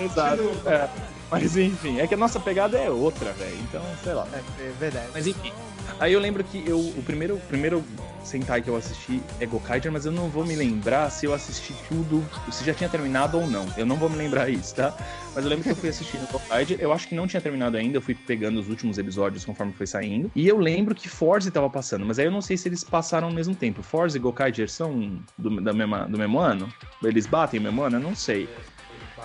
Exato. 0.00 0.42
É. 0.66 0.88
Mas 1.32 1.56
enfim, 1.56 1.98
é 1.98 2.06
que 2.06 2.12
a 2.12 2.16
nossa 2.16 2.38
pegada 2.38 2.78
é 2.78 2.90
outra, 2.90 3.32
velho. 3.32 3.56
Então, 3.62 3.82
sei 4.04 4.12
lá. 4.12 4.28
É, 4.32 4.36
é 4.36 4.72
verdade. 4.78 5.08
Mas 5.14 5.26
enfim. 5.26 5.50
Aí 5.98 6.12
eu 6.12 6.20
lembro 6.20 6.44
que 6.44 6.62
eu, 6.66 6.78
o 6.78 7.02
primeiro, 7.02 7.36
o 7.36 7.40
primeiro 7.40 7.82
Sentai 8.24 8.62
que 8.62 8.70
eu 8.70 8.76
assisti 8.76 9.20
é 9.40 9.46
Gokaiger, 9.46 9.90
mas 9.90 10.06
eu 10.06 10.12
não 10.12 10.28
vou 10.28 10.44
me 10.44 10.54
lembrar 10.54 11.10
se 11.10 11.26
eu 11.26 11.34
assisti 11.34 11.74
tudo, 11.88 12.24
se 12.52 12.64
já 12.64 12.72
tinha 12.72 12.88
terminado 12.88 13.38
ou 13.38 13.46
não. 13.48 13.66
Eu 13.76 13.84
não 13.84 13.96
vou 13.96 14.08
me 14.08 14.16
lembrar 14.16 14.48
isso, 14.48 14.74
tá? 14.74 14.96
Mas 15.34 15.44
eu 15.44 15.50
lembro 15.50 15.64
que 15.64 15.70
eu 15.70 15.76
fui 15.76 15.88
assistindo 15.88 16.30
Gokaiger, 16.30 16.78
eu 16.80 16.92
acho 16.92 17.08
que 17.08 17.14
não 17.14 17.26
tinha 17.26 17.40
terminado 17.40 17.76
ainda, 17.76 17.96
eu 17.96 18.02
fui 18.02 18.14
pegando 18.14 18.60
os 18.60 18.68
últimos 18.68 18.96
episódios 18.96 19.44
conforme 19.44 19.72
foi 19.72 19.86
saindo. 19.86 20.30
E 20.36 20.46
eu 20.46 20.58
lembro 20.58 20.94
que 20.94 21.08
Forze 21.08 21.50
tava 21.50 21.68
passando, 21.68 22.06
mas 22.06 22.18
aí 22.18 22.26
eu 22.26 22.30
não 22.30 22.40
sei 22.40 22.56
se 22.56 22.68
eles 22.68 22.84
passaram 22.84 23.28
ao 23.28 23.34
mesmo 23.34 23.54
tempo. 23.54 23.82
Forze 23.82 24.16
e 24.16 24.20
Gokaiger 24.20 24.70
são 24.70 25.20
do, 25.36 25.60
da 25.60 25.72
mesma, 25.72 26.06
do 26.06 26.16
mesmo 26.16 26.38
ano? 26.38 26.72
Eles 27.02 27.26
batem 27.26 27.58
o 27.58 27.62
mesmo 27.62 27.82
ano? 27.82 27.96
Eu 27.96 28.00
não 28.00 28.14
sei. 28.14 28.48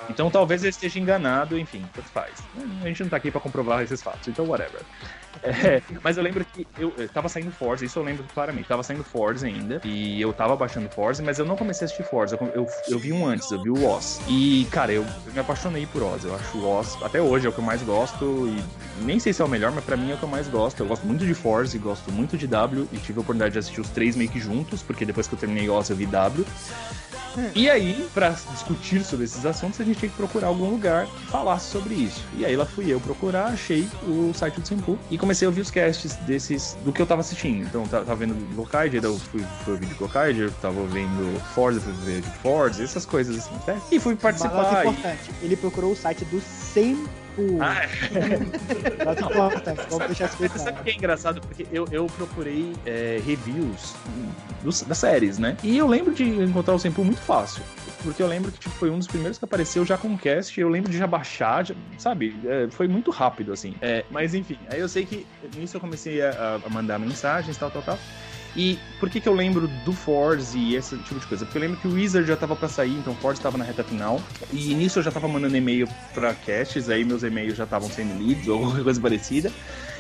Então 0.10 0.30
talvez 0.30 0.64
eu 0.64 0.70
esteja 0.70 1.00
enganado, 1.00 1.58
enfim, 1.58 1.84
tanto 1.94 2.08
faz. 2.10 2.34
A 2.84 2.88
gente 2.88 3.04
não 3.04 3.10
tá 3.10 3.18
aqui 3.18 3.32
pra 3.32 3.42
comprovar 3.42 3.82
esses 3.82 4.02
fatos, 4.02 4.28
então 4.28 4.46
whatever. 4.46 4.82
É, 5.44 5.82
mas 6.04 6.18
eu 6.18 6.24
lembro 6.24 6.46
que 6.46 6.68
eu, 6.78 6.94
eu 6.98 7.10
tava 7.10 7.30
saindo 7.30 7.52
Forza, 7.52 7.86
isso 7.86 8.00
eu 8.00 8.04
lembro 8.04 8.26
claramente. 8.34 8.68
Tava 8.68 8.84
saindo 8.84 9.04
Forza 9.04 9.46
ainda, 9.46 9.82
e 9.84 10.22
eu 10.22 10.34
tava 10.34 10.56
baixando 10.56 10.90
Forza, 10.90 11.22
mas 11.24 11.40
eu 11.40 11.46
não 11.46 11.56
comecei 11.56 11.86
a 11.86 11.86
assistir 11.86 12.04
Forza. 12.04 12.38
Eu, 12.40 12.48
eu, 12.54 12.68
eu 12.88 13.00
vi 13.00 13.14
um 13.14 13.26
antes, 13.26 13.50
eu 13.52 13.62
vi 13.62 13.70
o 13.70 13.86
Oz. 13.86 14.20
E, 14.28 14.68
cara, 14.72 14.92
eu, 14.92 15.06
eu 15.26 15.34
me 15.34 15.40
apaixonei 15.40 15.86
por 15.86 16.02
Oz. 16.02 16.24
Eu 16.24 16.36
acho 16.36 16.58
o 16.58 16.68
Oz, 16.68 16.98
até 17.02 17.22
hoje, 17.22 17.46
é 17.46 17.50
o 17.50 17.54
que 17.54 17.60
eu 17.60 17.64
mais 17.64 17.82
gosto. 17.82 18.48
E 18.48 19.04
nem 19.04 19.20
sei 19.20 19.34
se 19.34 19.42
é 19.42 19.46
o 19.46 19.50
melhor, 19.50 19.72
mas 19.72 19.84
pra 19.84 19.98
mim 19.98 20.12
é 20.12 20.16
o 20.16 20.18
que 20.18 20.24
eu 20.24 20.30
mais 20.30 20.48
gosto. 20.48 20.82
Eu 20.82 20.88
gosto 20.88 21.06
muito 21.06 21.26
de 21.26 21.34
Forza 21.34 21.76
e 21.76 21.80
gosto 21.80 22.12
muito 22.12 22.38
de 22.38 22.48
W. 22.48 22.88
E 22.92 22.98
tive 22.98 23.20
a 23.20 23.22
oportunidade 23.22 23.54
de 23.54 23.60
assistir 23.60 23.82
os 23.82 23.90
três 23.90 24.16
meio 24.16 24.30
que 24.30 24.40
juntos, 24.40 24.82
porque 24.82 25.06
depois 25.06 25.28
que 25.28 25.36
eu 25.36 25.40
terminei 25.40 25.70
Oz, 25.70 25.90
eu 25.90 25.96
vi 25.96 26.06
W. 26.06 26.46
E 27.56 27.70
aí, 27.70 28.08
pra 28.14 28.30
discutir 28.30 29.04
sobre 29.04 29.26
esses 29.26 29.46
assuntos, 29.46 29.80
a 29.80 29.84
gente 29.84 30.00
tinha 30.00 30.10
que 30.10 30.18
procurar 30.18 30.48
algum 30.48 30.70
lugar 30.70 31.06
que 31.06 31.26
falasse 31.28 31.70
sobre 31.72 31.94
isso. 31.94 32.24
E 32.38 32.46
aí 32.46 32.56
lá 32.56 32.66
fui 32.66 32.92
eu 32.92 33.00
procurar, 33.00 33.48
achei 33.48 33.88
o 34.08 34.32
site 34.34 34.60
do 34.60 34.68
Senpu 34.68 34.98
e 35.10 35.18
comecei 35.18 35.46
a 35.46 35.50
ouvir 35.50 35.62
os 35.62 35.72
casts 35.72 36.16
desses 36.18 36.78
do 36.84 36.92
que 36.92 37.02
eu 37.02 37.06
tava 37.06 37.22
assistindo. 37.22 37.66
Então, 37.66 37.86
tava, 37.88 38.06
tava 38.06 38.18
vendo 38.20 38.56
Gokaiger, 38.56 39.04
eu 39.04 39.18
fui, 39.18 39.44
fui 39.64 39.74
ouvir 39.74 39.86
de 39.86 39.94
Gokaiger, 39.96 40.52
tava 40.62 40.86
vendo 40.88 41.40
Forza, 41.54 41.80
fui 41.80 41.94
ver 42.06 42.22
de 42.22 42.30
Forza, 42.40 42.84
essas 42.84 43.06
coisas 43.06 43.38
assim, 43.38 43.56
né? 43.68 43.82
E 43.92 44.00
fui 44.00 44.16
participar. 44.16 44.56
nota 44.56 44.84
e- 44.84 44.90
importante. 44.90 45.32
Ele 45.42 45.56
procurou 45.56 45.92
o 45.92 45.96
site 45.96 46.26
do 46.26 46.42
Senpu. 46.42 47.10
Ah, 47.62 47.82
Nota 49.06 49.22
importante. 49.26 49.82
Vamos 49.90 50.08
deixar 50.08 50.26
isso 50.26 50.38
bem 50.38 50.50
Mas 50.52 50.62
sabe 50.62 50.80
o 50.80 50.84
que 50.84 50.90
é 50.90 50.96
engraçado? 50.96 51.42
Porque 51.42 51.68
eu, 51.72 51.88
eu 51.92 52.06
procurei 52.08 52.74
é, 52.86 53.20
reviews 53.26 53.96
dos- 54.64 54.82
das 54.84 54.98
séries, 54.98 55.38
né? 55.38 55.56
E 55.64 55.78
eu 55.78 55.88
lembro 55.88 56.14
de 56.14 56.24
encontrar 56.24 56.74
o 56.74 56.80
Senpu 56.80 57.04
muito 57.04 57.22
fácil. 57.22 57.62
Porque 58.04 58.22
eu 58.22 58.28
lembro 58.28 58.52
que 58.52 58.60
tipo, 58.60 58.74
foi 58.76 58.90
um 58.90 58.98
dos 58.98 59.08
primeiros 59.08 59.38
que 59.38 59.46
apareceu 59.46 59.86
já 59.86 59.98
com 59.98 60.08
o 60.14 60.18
cast. 60.18 60.60
Eu 60.60 60.70
lembro 60.70 60.92
de 60.92 60.98
já 60.98 61.08
baixar, 61.08 61.66
já- 61.66 61.76
sabe? 61.98 62.36
É, 62.46 62.68
foi 62.70 62.88
muito 62.88 63.12
rápido, 63.12 63.52
assim. 63.54 63.76
É, 63.82 64.04
mas 64.10 64.34
enfim, 64.34 64.58
aí 64.70 64.80
eu 64.80 64.90
sei 64.90 65.06
que 65.06 65.26
nisso 65.56 65.78
eu 65.78 65.82
comecei 65.82 66.22
a, 66.22 66.60
a 66.66 66.70
mandar 66.70 66.98
mensagens, 67.00 67.58
tal, 67.58 67.70
tal, 67.72 67.82
tal. 67.82 68.00
E 68.58 68.80
por 69.00 69.08
que, 69.08 69.22
que 69.22 69.30
eu 69.30 69.36
lembro 69.36 69.68
do 69.86 69.94
Force 69.94 70.58
e 70.58 70.76
esse 70.76 70.98
tipo 70.98 71.20
de 71.20 71.28
coisa? 71.28 71.46
Porque 71.46 71.60
eu 71.60 71.62
lembro 71.62 71.78
que 71.78 71.88
o 71.88 71.94
Wizard 71.94 72.28
já 72.28 72.36
tava 72.36 72.56
pra 72.56 72.68
sair, 72.68 72.98
então 72.98 73.14
o 73.14 73.16
Force 73.18 73.40
tava 73.40 73.56
na 73.56 73.64
reta 73.64 73.84
final. 73.84 74.20
E 74.52 74.74
nisso 74.74 74.98
eu 74.98 75.04
já 75.04 75.12
tava 75.12 75.28
mandando 75.28 75.56
e-mail 75.56 75.88
pra 76.12 76.34
casts, 76.34 76.90
aí 76.90 77.06
meus 77.06 77.22
e-mails 77.22 77.56
já 77.56 77.66
estavam 77.66 77.88
sendo 77.88 78.18
lidos 78.18 78.48
ou 78.48 78.72
coisa 78.84 79.00
parecida. 79.00 79.52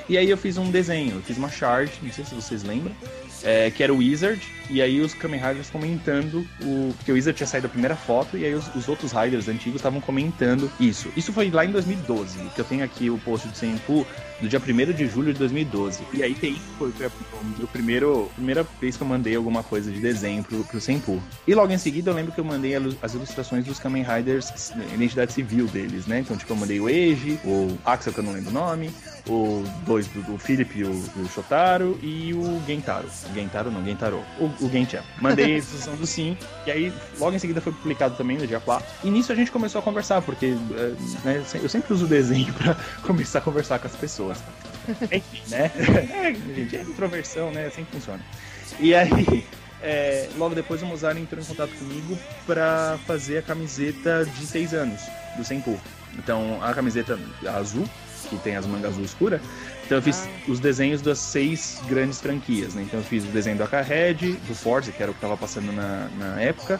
E 0.09 0.17
aí 0.17 0.27
eu 0.27 0.37
fiz 0.37 0.57
um 0.57 0.71
desenho, 0.71 1.17
eu 1.17 1.21
fiz 1.21 1.37
uma 1.37 1.49
charge, 1.49 1.93
não 2.01 2.11
sei 2.11 2.25
se 2.25 2.33
vocês 2.33 2.63
lembram, 2.63 2.95
é, 3.43 3.69
que 3.71 3.83
era 3.83 3.93
o 3.93 3.97
Wizard, 3.97 4.41
e 4.69 4.81
aí 4.81 4.99
os 4.99 5.13
Kamen 5.13 5.39
Riders 5.39 5.69
comentando 5.69 6.45
o. 6.61 6.93
Porque 6.97 7.11
o 7.11 7.15
Wizard 7.15 7.37
tinha 7.37 7.47
saído 7.47 7.67
a 7.67 7.69
primeira 7.69 7.95
foto, 7.95 8.37
e 8.37 8.45
aí 8.45 8.53
os, 8.53 8.73
os 8.75 8.87
outros 8.89 9.11
Riders 9.11 9.47
antigos 9.47 9.77
estavam 9.77 10.01
comentando 10.01 10.69
isso. 10.79 11.09
Isso 11.15 11.31
foi 11.31 11.49
lá 11.49 11.65
em 11.65 11.71
2012, 11.71 12.37
que 12.53 12.61
eu 12.61 12.65
tenho 12.65 12.83
aqui 12.83 13.09
o 13.09 13.17
post 13.19 13.47
do 13.47 13.55
Senpu 13.55 14.05
do 14.41 14.47
dia 14.47 14.59
1 14.59 14.93
de 14.93 15.07
julho 15.07 15.33
de 15.33 15.39
2012. 15.39 16.03
E 16.13 16.21
aí 16.21 16.35
tem 16.35 16.55
foi 16.77 16.89
o 16.89 17.67
primeiro 17.67 18.29
primeira 18.35 18.65
vez 18.79 18.97
que 18.97 19.03
eu 19.03 19.07
mandei 19.07 19.35
alguma 19.35 19.63
coisa 19.63 19.91
de 19.91 19.99
desenho 19.99 20.43
pro, 20.43 20.63
pro 20.63 20.81
Senpu. 20.81 21.21
E 21.47 21.55
logo 21.55 21.71
em 21.71 21.77
seguida 21.77 22.11
eu 22.11 22.15
lembro 22.15 22.31
que 22.31 22.39
eu 22.39 22.45
mandei 22.45 22.75
as 22.75 23.13
ilustrações 23.13 23.65
dos 23.65 23.79
Kamen 23.79 24.03
Riders, 24.03 24.73
identidade 24.93 25.33
civil 25.33 25.67
deles, 25.67 26.05
né? 26.05 26.19
Então, 26.19 26.35
tipo, 26.37 26.51
eu 26.51 26.57
mandei 26.57 26.79
o 26.79 26.89
Eiji, 26.89 27.39
o 27.43 27.77
Axel, 27.85 28.13
que 28.13 28.19
eu 28.19 28.23
não 28.23 28.33
lembro 28.33 28.49
o 28.49 28.53
nome, 28.53 28.91
o 29.27 29.63
dois 29.85 30.07
do, 30.07 30.21
do 30.21 30.37
Philip, 30.37 30.83
o, 30.83 30.91
o 30.91 31.29
Shotaro 31.33 31.97
e 32.01 32.33
o 32.33 32.61
Gentaro. 32.65 33.07
Gentaro 33.33 33.71
não, 33.71 33.83
Gentaro. 33.83 34.23
O, 34.39 34.45
o 34.65 34.69
Genchan. 34.69 35.03
Mandei 35.21 35.55
a 35.55 35.57
instrução 35.57 35.95
do 35.95 36.05
sim, 36.05 36.37
e 36.65 36.71
aí 36.71 36.93
logo 37.19 37.35
em 37.35 37.39
seguida 37.39 37.61
foi 37.61 37.73
publicado 37.73 38.15
também 38.15 38.37
no 38.37 38.47
dia 38.47 38.59
4. 38.59 38.87
E 39.03 39.09
nisso 39.09 39.31
a 39.31 39.35
gente 39.35 39.51
começou 39.51 39.79
a 39.79 39.81
conversar, 39.81 40.21
porque 40.21 40.47
eh, 40.47 40.93
né, 41.23 41.43
eu 41.61 41.69
sempre 41.69 41.93
uso 41.93 42.05
o 42.05 42.07
desenho 42.07 42.53
pra 42.55 42.75
começar 43.03 43.39
a 43.39 43.41
conversar 43.41 43.79
com 43.79 43.87
as 43.87 43.95
pessoas. 43.95 44.37
Enfim, 45.11 45.41
né? 45.49 45.71
É, 45.75 46.55
gente, 46.55 46.77
é 46.77 46.81
introversão, 46.81 47.51
né? 47.51 47.67
Assim 47.67 47.85
funciona. 47.85 48.21
E 48.79 48.93
aí, 48.93 49.45
é, 49.81 50.29
logo 50.37 50.55
depois 50.55 50.81
o 50.81 50.85
Mozart 50.85 51.17
entrou 51.17 51.41
em 51.41 51.45
contato 51.45 51.71
comigo 51.71 52.17
para 52.45 52.97
fazer 53.05 53.39
a 53.39 53.41
camiseta 53.41 54.25
de 54.25 54.45
6 54.45 54.73
anos 54.73 55.01
do 55.35 55.43
Senpu. 55.43 55.79
Então, 56.17 56.59
a 56.63 56.73
camiseta 56.73 57.19
azul, 57.55 57.87
que 58.29 58.37
tem 58.37 58.55
as 58.55 58.65
mangas 58.65 58.91
azul 58.91 59.03
escura, 59.03 59.41
então 59.85 59.97
eu 59.97 60.01
fiz 60.01 60.27
os 60.47 60.59
desenhos 60.59 61.01
das 61.01 61.19
seis 61.19 61.81
grandes 61.87 62.19
franquias, 62.19 62.73
né? 62.73 62.83
Então 62.83 62.99
eu 62.99 63.05
fiz 63.05 63.23
o 63.23 63.27
desenho 63.27 63.57
do 63.57 63.63
Akahead, 63.63 64.33
do 64.33 64.55
Forza, 64.55 64.91
que 64.91 65.01
era 65.01 65.11
o 65.11 65.13
que 65.13 65.19
estava 65.19 65.37
passando 65.37 65.71
na, 65.71 66.09
na 66.17 66.41
época, 66.41 66.79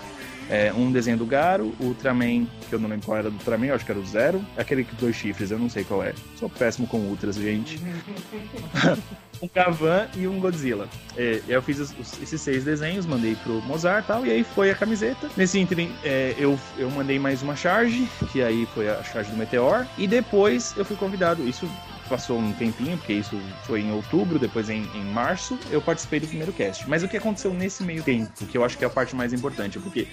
é, 0.50 0.74
um 0.74 0.92
desenho 0.92 1.18
do 1.18 1.26
Garo, 1.26 1.74
o 1.80 1.86
Ultraman, 1.86 2.48
que 2.68 2.74
eu 2.74 2.80
não 2.80 2.90
lembro 2.90 3.06
qual 3.06 3.18
era 3.18 3.30
do 3.30 3.36
Ultraman, 3.36 3.68
eu 3.68 3.76
acho 3.76 3.86
que 3.86 3.92
era 3.92 4.00
o 4.00 4.06
Zero. 4.06 4.44
Aquele 4.58 4.84
com 4.84 4.96
dois 4.96 5.16
chifres, 5.16 5.52
eu 5.52 5.60
não 5.60 5.70
sei 5.70 5.84
qual 5.84 6.04
é. 6.04 6.14
Sou 6.38 6.50
péssimo 6.50 6.88
com 6.88 7.00
Ultras, 7.00 7.36
gente. 7.36 7.80
um 9.42 9.50
Gavan 9.54 10.08
e 10.16 10.28
um 10.28 10.40
Godzilla. 10.40 10.88
É, 11.16 11.42
eu 11.48 11.62
fiz 11.62 11.80
os, 11.80 11.92
os, 12.00 12.22
esses 12.22 12.42
seis 12.42 12.64
desenhos, 12.64 13.06
mandei 13.06 13.36
pro 13.36 13.62
Mozart 13.62 14.04
e 14.04 14.08
tal, 14.08 14.26
e 14.26 14.32
aí 14.32 14.44
foi 14.44 14.72
a 14.72 14.76
camiseta. 14.76 15.30
Nesse 15.36 15.60
ínterim, 15.60 15.94
é, 16.04 16.36
eu, 16.38 16.60
eu 16.78 16.90
mandei 16.92 17.20
mais 17.20 17.42
uma 17.42 17.56
charge, 17.56 18.08
que 18.32 18.42
aí 18.42 18.68
foi 18.74 18.90
a 18.90 19.04
charge 19.04 19.30
do 19.32 19.38
Meteor, 19.38 19.86
e 19.98 20.08
depois 20.08 20.74
eu 20.78 20.86
fui 20.86 20.96
convidado, 20.96 21.48
isso 21.48 21.70
passou 22.08 22.40
um 22.40 22.54
tempinho, 22.54 22.98
porque 22.98 23.14
isso 23.14 23.40
foi 23.64 23.82
em 23.82 23.92
outubro, 23.92 24.40
depois 24.40 24.70
em, 24.70 24.84
em 24.96 25.04
março, 25.06 25.58
eu 25.70 25.82
participei 25.82 26.20
do 26.20 26.28
primeiro 26.28 26.52
cast. 26.54 26.88
Mas 26.88 27.04
o 27.04 27.08
que 27.08 27.18
aconteceu 27.18 27.54
nesse 27.54 27.84
meio 27.84 28.04
tempo, 28.04 28.46
que 28.46 28.58
eu 28.58 28.64
acho 28.64 28.78
que 28.78 28.84
é 28.84 28.88
a 28.88 28.90
parte 28.90 29.16
mais 29.16 29.34
importante, 29.34 29.80
porque 29.80 30.08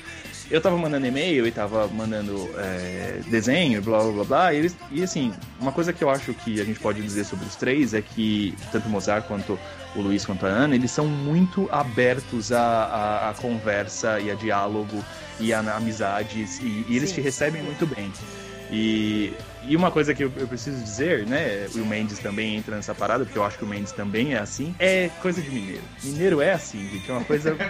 eu 0.50 0.60
tava 0.60 0.76
mandando 0.76 1.06
e-mail 1.06 1.46
e 1.46 1.50
tava 1.50 1.86
mandando 1.88 2.50
é, 2.58 3.20
desenho, 3.28 3.80
blá 3.80 3.98
blá 3.98 4.12
blá 4.12 4.24
blá, 4.24 4.54
e, 4.54 4.58
eles, 4.58 4.76
e 4.90 5.02
assim, 5.02 5.32
uma 5.60 5.72
coisa 5.72 5.92
que 5.92 6.02
eu 6.02 6.10
acho 6.10 6.34
que 6.34 6.60
a 6.60 6.64
gente 6.64 6.80
pode 6.80 7.00
dizer 7.00 7.24
sobre 7.24 7.46
os 7.46 7.56
três 7.56 7.94
é 7.94 8.02
que 8.02 8.54
tanto 8.72 8.86
o 8.86 8.90
Mozart 8.90 9.26
quanto 9.26 9.58
o 9.94 10.00
Luiz 10.00 10.26
quanto 10.26 10.44
a 10.44 10.48
Ana, 10.48 10.74
eles 10.74 10.90
são 10.90 11.06
muito 11.06 11.68
abertos 11.70 12.52
à, 12.52 12.60
à, 12.60 13.30
à 13.30 13.34
conversa 13.34 14.18
e 14.20 14.30
a 14.30 14.34
diálogo 14.34 15.04
e 15.40 15.52
a 15.52 15.60
amizades, 15.60 16.58
e, 16.60 16.84
e 16.88 16.96
eles 16.96 17.10
Sim. 17.10 17.16
te 17.16 17.20
recebem 17.20 17.62
muito 17.62 17.86
bem. 17.86 18.12
E, 18.70 19.32
e 19.66 19.76
uma 19.76 19.90
coisa 19.90 20.14
que 20.14 20.24
eu, 20.24 20.32
eu, 20.36 20.46
preciso 20.46 20.82
dizer, 20.82 21.26
né? 21.26 21.66
O 21.74 21.84
Mendes 21.86 22.18
também 22.18 22.56
entra 22.56 22.76
nessa 22.76 22.94
parada, 22.94 23.24
porque 23.24 23.38
eu 23.38 23.44
acho 23.44 23.58
que 23.58 23.64
o 23.64 23.66
Mendes 23.66 23.92
também 23.92 24.34
é 24.34 24.38
assim. 24.38 24.74
É 24.78 25.10
coisa 25.22 25.40
de 25.40 25.50
mineiro. 25.50 25.82
Mineiro 26.02 26.40
é 26.40 26.52
assim, 26.52 26.88
gente. 26.88 27.10
É 27.10 27.14
uma 27.14 27.24
coisa. 27.24 27.56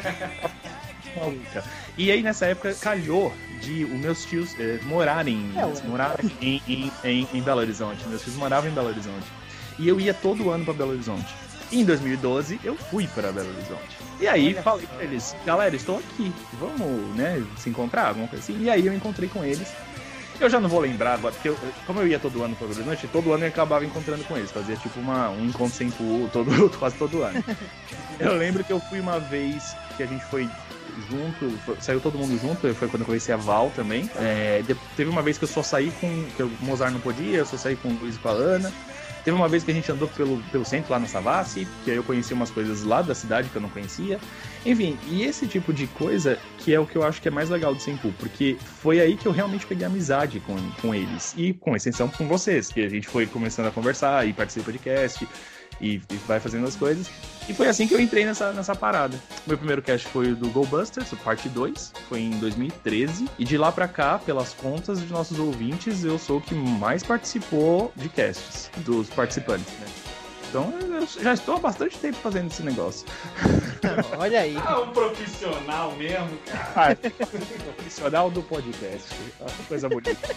maluca. 1.16 1.64
E 1.96 2.10
aí 2.10 2.22
nessa 2.22 2.46
época 2.46 2.74
calhou 2.74 3.32
de 3.60 3.84
os 3.84 3.98
meus 4.00 4.24
tios 4.24 4.58
eh, 4.58 4.80
morarem 4.84 5.52
é, 5.56 5.88
moraram 5.88 6.30
em, 6.40 6.60
em, 6.66 6.92
em, 7.04 7.28
em, 7.32 7.42
Belo 7.42 7.60
Horizonte. 7.60 8.06
Meus 8.08 8.22
tios 8.22 8.36
moravam 8.36 8.70
em 8.70 8.74
Belo 8.74 8.88
Horizonte. 8.88 9.26
E 9.78 9.88
eu 9.88 10.00
ia 10.00 10.12
todo 10.12 10.50
ano 10.50 10.64
para 10.64 10.74
Belo 10.74 10.90
Horizonte. 10.90 11.34
Em 11.72 11.84
2012 11.84 12.60
eu 12.62 12.76
fui 12.76 13.06
para 13.08 13.32
Belo 13.32 13.48
Horizonte. 13.48 14.04
E 14.20 14.28
aí 14.28 14.54
Olha 14.54 14.62
falei 14.62 14.86
pra 14.86 15.04
eles, 15.04 15.34
galera, 15.44 15.74
estou 15.74 15.98
aqui, 15.98 16.32
vamos, 16.58 17.16
né, 17.16 17.44
se 17.56 17.68
encontrar, 17.68 18.08
alguma 18.08 18.28
coisa 18.28 18.44
assim. 18.44 18.62
E 18.62 18.70
aí 18.70 18.86
eu 18.86 18.94
encontrei 18.94 19.28
com 19.28 19.44
eles. 19.44 19.68
Eu 20.40 20.50
já 20.50 20.60
não 20.60 20.68
vou 20.68 20.80
lembrar 20.80 21.14
agora, 21.14 21.32
porque 21.32 21.48
eu, 21.48 21.58
como 21.86 22.00
eu 22.00 22.06
ia 22.06 22.18
todo 22.18 22.42
ano 22.42 22.56
Belo 22.56 22.72
Horizonte, 22.72 23.06
todo 23.08 23.32
ano 23.32 23.44
eu 23.44 23.48
acabava 23.48 23.84
encontrando 23.84 24.24
com 24.24 24.36
eles. 24.36 24.50
Fazia 24.50 24.76
tipo 24.76 24.98
uma, 25.00 25.30
um 25.30 25.46
encontro 25.46 25.76
sem 25.76 25.90
pulo 25.90 26.28
todo, 26.32 26.50
quase 26.78 26.96
todo 26.96 27.22
ano. 27.22 27.42
Eu 28.18 28.34
lembro 28.36 28.64
que 28.64 28.72
eu 28.72 28.80
fui 28.80 29.00
uma 29.00 29.20
vez 29.20 29.76
que 29.96 30.02
a 30.02 30.06
gente 30.06 30.24
foi 30.26 30.48
junto, 31.08 31.58
saiu 31.80 32.00
todo 32.00 32.18
mundo 32.18 32.38
junto, 32.40 32.72
foi 32.74 32.88
quando 32.88 33.02
eu 33.02 33.06
conheci 33.06 33.32
a 33.32 33.36
Val 33.36 33.70
também. 33.74 34.10
É, 34.16 34.62
teve 34.96 35.10
uma 35.10 35.22
vez 35.22 35.38
que 35.38 35.44
eu 35.44 35.48
só 35.48 35.62
saí 35.62 35.92
com. 36.00 36.24
que 36.36 36.42
o 36.42 36.50
Mozart 36.60 36.92
não 36.92 37.00
podia, 37.00 37.38
eu 37.38 37.46
só 37.46 37.56
saí 37.56 37.76
com 37.76 37.88
o 37.88 37.92
Luiz 37.94 38.16
e 38.16 38.18
com 38.18 38.28
a 38.28 38.32
Ana. 38.32 38.72
Teve 39.24 39.36
uma 39.36 39.48
vez 39.48 39.64
que 39.64 39.70
a 39.70 39.74
gente 39.74 39.90
andou 39.90 40.06
pelo, 40.08 40.38
pelo 40.52 40.64
centro 40.64 40.92
lá 40.92 40.98
na 40.98 41.06
Savassi, 41.06 41.66
que 41.82 41.90
aí 41.90 41.96
eu 41.96 42.04
conheci 42.04 42.34
umas 42.34 42.50
coisas 42.50 42.82
lá 42.82 43.00
da 43.00 43.14
cidade 43.14 43.48
que 43.48 43.56
eu 43.56 43.62
não 43.62 43.70
conhecia. 43.70 44.20
Enfim, 44.66 44.98
e 45.08 45.22
esse 45.22 45.46
tipo 45.46 45.72
de 45.72 45.86
coisa 45.86 46.38
que 46.58 46.74
é 46.74 46.78
o 46.78 46.86
que 46.86 46.96
eu 46.96 47.02
acho 47.02 47.22
que 47.22 47.28
é 47.28 47.30
mais 47.30 47.48
legal 47.48 47.74
do 47.74 47.80
Senpu, 47.80 48.12
porque 48.18 48.56
foi 48.82 49.00
aí 49.00 49.16
que 49.16 49.26
eu 49.26 49.32
realmente 49.32 49.66
peguei 49.66 49.86
amizade 49.86 50.40
com, 50.40 50.56
com 50.80 50.94
eles. 50.94 51.34
E 51.36 51.54
com 51.54 51.74
exceção 51.74 52.08
com 52.08 52.28
vocês, 52.28 52.68
que 52.68 52.84
a 52.84 52.88
gente 52.88 53.08
foi 53.08 53.26
começando 53.26 53.66
a 53.66 53.70
conversar 53.70 54.26
e 54.28 54.32
participar 54.32 54.64
do 54.64 54.72
podcast 54.72 55.26
e, 55.84 56.02
e, 56.10 56.16
vai 56.26 56.40
fazendo 56.40 56.66
as 56.66 56.74
coisas. 56.74 57.10
E 57.46 57.52
foi 57.52 57.68
assim 57.68 57.86
que 57.86 57.94
eu 57.94 58.00
entrei 58.00 58.24
nessa, 58.24 58.52
nessa 58.52 58.74
parada. 58.74 59.18
Meu 59.46 59.58
primeiro 59.58 59.82
cast 59.82 60.08
foi 60.08 60.32
o 60.32 60.36
do 60.36 60.48
Go 60.48 60.64
Busters, 60.64 61.10
parte 61.22 61.48
2, 61.48 61.92
foi 62.08 62.20
em 62.20 62.30
2013. 62.38 63.28
E 63.38 63.44
de 63.44 63.58
lá 63.58 63.70
pra 63.70 63.86
cá, 63.86 64.18
pelas 64.18 64.54
contas 64.54 65.00
de 65.00 65.12
nossos 65.12 65.38
ouvintes, 65.38 66.04
eu 66.04 66.18
sou 66.18 66.38
o 66.38 66.40
que 66.40 66.54
mais 66.54 67.02
participou 67.02 67.92
de 67.94 68.08
casts 68.08 68.70
dos 68.78 69.10
participantes, 69.10 69.72
né? 69.78 69.86
Então 70.48 70.72
eu 70.80 71.06
já 71.06 71.34
estou 71.34 71.56
há 71.56 71.58
bastante 71.58 71.98
tempo 71.98 72.16
fazendo 72.18 72.46
esse 72.46 72.62
negócio. 72.62 73.06
Olha 74.16 74.40
aí. 74.40 74.56
Ah, 74.64 74.80
um 74.80 74.92
profissional 74.92 75.92
mesmo, 75.96 76.38
cara. 76.46 76.96
Ah, 77.02 77.76
profissional 77.76 78.30
do 78.30 78.40
podcast. 78.40 79.08
Coisa 79.68 79.88
bonita. 79.88 80.34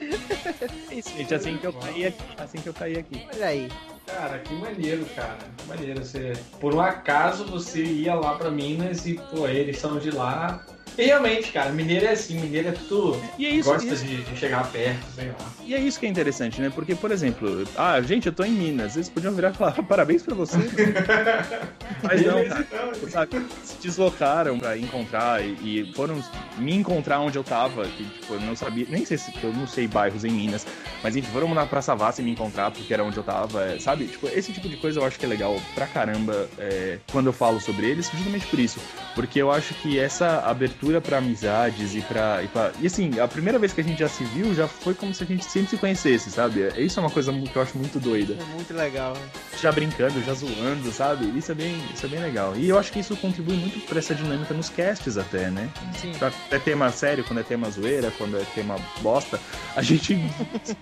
Isso, 0.90 1.10
gente, 1.10 1.34
assim 1.34 1.56
que 1.56 1.66
eu 1.66 1.72
caí 1.72 2.06
aqui. 2.06 2.24
Assim 2.38 2.58
que 2.58 2.68
eu 2.68 2.74
caí 2.74 2.98
aqui. 2.98 3.26
Olha 3.34 3.46
aí. 3.46 3.68
Cara, 4.06 4.38
que 4.38 4.54
maneiro, 4.54 5.04
cara. 5.14 5.38
Que 5.56 5.68
maneiro. 5.68 6.04
Você, 6.04 6.32
por 6.60 6.74
um 6.74 6.80
acaso 6.80 7.44
você 7.44 7.82
ia 7.82 8.14
lá 8.14 8.34
pra 8.36 8.50
Minas 8.50 9.06
e, 9.06 9.14
pô, 9.14 9.46
eles 9.46 9.78
são 9.78 9.98
de 9.98 10.10
lá. 10.10 10.64
E 11.00 11.06
realmente, 11.06 11.50
cara, 11.50 11.70
mineiro 11.70 12.04
é 12.04 12.10
assim, 12.10 12.38
mineiro 12.38 12.68
é 12.68 12.72
tudo. 12.72 13.18
E 13.38 13.46
é 13.46 13.50
isso, 13.50 13.70
gosta 13.70 13.88
isso. 13.90 14.04
De, 14.04 14.22
de, 14.22 14.36
chegar 14.36 14.70
perto, 14.70 15.02
sei 15.14 15.28
lá. 15.28 15.50
E 15.64 15.74
é 15.74 15.78
isso 15.78 15.98
que 15.98 16.04
é 16.04 16.08
interessante, 16.10 16.60
né? 16.60 16.70
Porque, 16.74 16.94
por 16.94 17.10
exemplo, 17.10 17.66
ah, 17.74 17.98
gente, 18.02 18.26
eu 18.26 18.32
tô 18.34 18.44
em 18.44 18.50
Minas. 18.50 18.96
Eles 18.96 19.08
podiam 19.08 19.32
virar 19.32 19.50
e 19.50 19.54
falar, 19.54 19.72
parabéns 19.88 20.22
pra 20.22 20.34
você. 20.34 20.58
Mas 22.02 22.22
não, 22.22 22.44
cara, 22.44 22.94
sabe, 23.08 23.46
se 23.64 23.76
deslocaram 23.80 24.58
pra 24.58 24.76
encontrar 24.76 25.42
e, 25.42 25.54
e, 25.62 25.92
foram 25.94 26.22
me 26.58 26.74
encontrar 26.74 27.20
onde 27.20 27.38
eu 27.38 27.44
tava. 27.44 27.84
Que, 27.84 28.04
tipo, 28.04 28.34
eu 28.34 28.40
não 28.40 28.54
sabia, 28.54 28.86
nem 28.90 29.04
sei 29.06 29.16
se 29.16 29.32
eu 29.42 29.52
não 29.54 29.66
sei 29.66 29.86
bairros 29.86 30.24
em 30.24 30.30
Minas, 30.30 30.66
mas 31.02 31.16
enfim, 31.16 31.30
foram 31.30 31.54
na 31.54 31.64
Praça 31.66 31.94
Vassa 31.94 32.20
e 32.20 32.24
me 32.24 32.32
encontrar 32.32 32.70
porque 32.70 32.92
era 32.92 33.04
onde 33.04 33.16
eu 33.16 33.22
tava, 33.22 33.64
é, 33.64 33.78
sabe? 33.78 34.06
Tipo, 34.06 34.28
esse 34.28 34.52
tipo 34.52 34.68
de 34.68 34.76
coisa 34.76 35.00
eu 35.00 35.04
acho 35.04 35.18
que 35.18 35.24
é 35.24 35.28
legal 35.28 35.56
pra 35.74 35.86
caramba 35.86 36.48
é, 36.58 36.98
quando 37.10 37.26
eu 37.26 37.32
falo 37.32 37.60
sobre 37.60 37.88
eles, 37.88 38.10
justamente 38.10 38.46
por 38.46 38.58
isso. 38.58 38.80
Porque 39.14 39.40
eu 39.40 39.50
acho 39.50 39.74
que 39.74 39.98
essa 39.98 40.40
abertura 40.40 40.89
para 40.98 41.18
amizades 41.18 41.94
e 41.94 42.00
pra, 42.00 42.42
e 42.42 42.48
pra. 42.48 42.72
E 42.80 42.86
assim, 42.86 43.20
a 43.20 43.28
primeira 43.28 43.58
vez 43.58 43.74
que 43.74 43.82
a 43.82 43.84
gente 43.84 43.98
já 43.98 44.08
se 44.08 44.24
viu 44.24 44.54
já 44.54 44.66
foi 44.66 44.94
como 44.94 45.12
se 45.12 45.22
a 45.22 45.26
gente 45.26 45.44
sempre 45.44 45.68
se 45.68 45.76
conhecesse, 45.76 46.30
sabe? 46.30 46.72
Isso 46.78 46.98
é 46.98 47.02
uma 47.02 47.10
coisa 47.10 47.30
que 47.32 47.54
eu 47.54 47.60
acho 47.60 47.76
muito 47.76 48.00
doida. 48.00 48.34
É 48.40 48.54
muito 48.54 48.72
legal. 48.72 49.12
Né? 49.12 49.28
Já 49.60 49.70
brincando, 49.70 50.22
já 50.22 50.32
zoando, 50.32 50.90
sabe? 50.90 51.26
Isso 51.38 51.52
é 51.52 51.54
bem, 51.54 51.76
isso 51.92 52.06
é 52.06 52.08
bem 52.08 52.20
legal. 52.20 52.56
E 52.56 52.68
eu 52.68 52.78
acho 52.78 52.90
que 52.90 53.00
isso 53.00 53.14
contribui 53.16 53.56
muito 53.56 53.78
pra 53.80 53.98
essa 53.98 54.14
dinâmica 54.14 54.54
nos 54.54 54.70
casts 54.70 55.18
até, 55.18 55.50
né? 55.50 55.68
Sim. 56.00 56.12
Quando 56.18 56.34
é 56.50 56.58
tema 56.58 56.90
sério, 56.90 57.24
quando 57.24 57.40
é 57.40 57.42
tema 57.42 57.70
zoeira, 57.70 58.10
quando 58.16 58.38
é 58.38 58.44
tema 58.54 58.76
bosta, 59.02 59.38
a 59.76 59.82
gente 59.82 60.14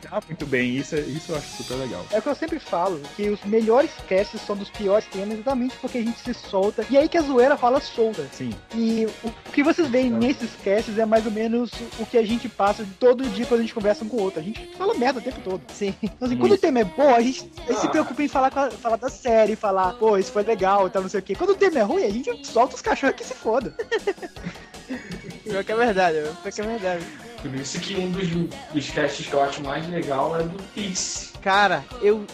dá 0.03 0.21
muito 0.29 0.47
bem. 0.47 0.77
Isso, 0.77 0.95
é, 0.95 1.01
isso 1.01 1.33
eu 1.33 1.37
acho 1.37 1.49
super 1.63 1.75
legal. 1.75 2.07
É 2.13 2.19
o 2.19 2.23
que 2.23 2.29
eu 2.29 2.35
sempre 2.35 2.61
falo, 2.61 3.01
que 3.17 3.29
os 3.29 3.43
melhores 3.45 3.91
casts 4.09 4.41
são 4.43 4.57
dos 4.57 4.71
piores 4.71 5.07
temas 5.07 5.35
exatamente 5.35 5.77
porque 5.81 5.99
a 5.99 6.03
gente 6.03 6.19
se 6.19 6.35
solta. 6.35 6.85
E 6.91 6.97
aí 6.97 7.09
que 7.09 7.19
a 7.19 7.23
zoeira 7.23 7.57
fala 7.57 7.81
solta. 7.81 8.27
Sim. 8.33 8.53
E 8.75 9.07
o 9.25 9.31
que 9.53 9.63
vocês 9.63 9.89
veem 9.89 9.98
nesses 10.05 10.51
casts 10.65 10.99
é 10.99 11.07
mais 11.07 11.25
ou 11.25 11.33
menos 11.33 11.71
o 11.99 12.07
que 12.07 12.19
a 12.19 12.25
gente 12.25 12.49
passa 12.49 12.87
todo 12.99 13.29
dia 13.31 13.47
quando 13.47 13.61
a 13.61 13.63
gente 13.63 13.75
conversa 13.75 14.05
um 14.05 14.09
com 14.09 14.17
o 14.19 14.23
outro. 14.23 14.41
A 14.41 14.43
gente 14.43 14.71
fala 14.77 14.95
merda 14.95 15.19
o 15.21 15.23
tempo 15.23 15.41
todo. 15.43 15.61
Sim. 15.73 15.95
Então, 16.03 16.27
assim, 16.27 16.37
quando 16.37 16.53
o 16.53 16.59
tema 16.59 16.81
é 16.81 16.85
bom, 16.85 17.15
a 17.15 17.21
gente, 17.21 17.51
a 17.67 17.73
gente 17.73 17.81
se 17.81 17.89
preocupa 17.89 18.23
em 18.23 18.29
falar, 18.29 18.53
a, 18.55 18.71
falar 18.71 18.97
da 18.97 19.09
série, 19.09 19.57
falar, 19.57 19.95
pô, 19.95 20.17
isso 20.19 20.33
foi 20.33 20.43
legal 20.43 20.87
e 20.87 20.91
tal, 20.91 21.03
não 21.03 21.09
sei 21.09 21.21
o 21.21 21.23
quê. 21.23 21.35
Quando 21.35 21.51
o 21.51 21.57
tema 21.57 21.79
é 21.79 21.83
ruim, 21.83 22.05
a 22.05 22.11
gente 22.11 22.47
solta 22.47 22.75
os 22.75 22.83
cachorros 22.83 23.17
que 23.17 23.25
se 23.25 23.35
foda. 23.35 23.75
Pior 25.45 25.65
que 25.65 25.73
é 25.73 25.77
verdade, 25.77 26.19
pior 26.43 26.53
que 26.53 26.61
é 26.61 26.65
verdade. 26.65 27.07
Por 27.41 27.55
isso 27.55 27.81
que 27.81 27.95
um 27.97 28.11
dos, 28.11 28.29
dos 28.73 28.91
casts 28.91 29.27
que 29.27 29.33
eu 29.33 29.43
acho 29.43 29.63
mais 29.63 29.89
legal 29.89 30.39
é 30.39 30.43
do 30.43 30.63
Peace 30.75 31.28
Cara, 31.43 31.85
eu. 32.03 32.25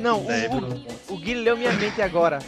Não, 0.00 0.20
o, 0.20 1.12
o, 1.12 1.14
o 1.14 1.18
Gui 1.18 1.34
leu 1.34 1.56
minha 1.56 1.72
mente 1.72 2.00
agora. 2.00 2.38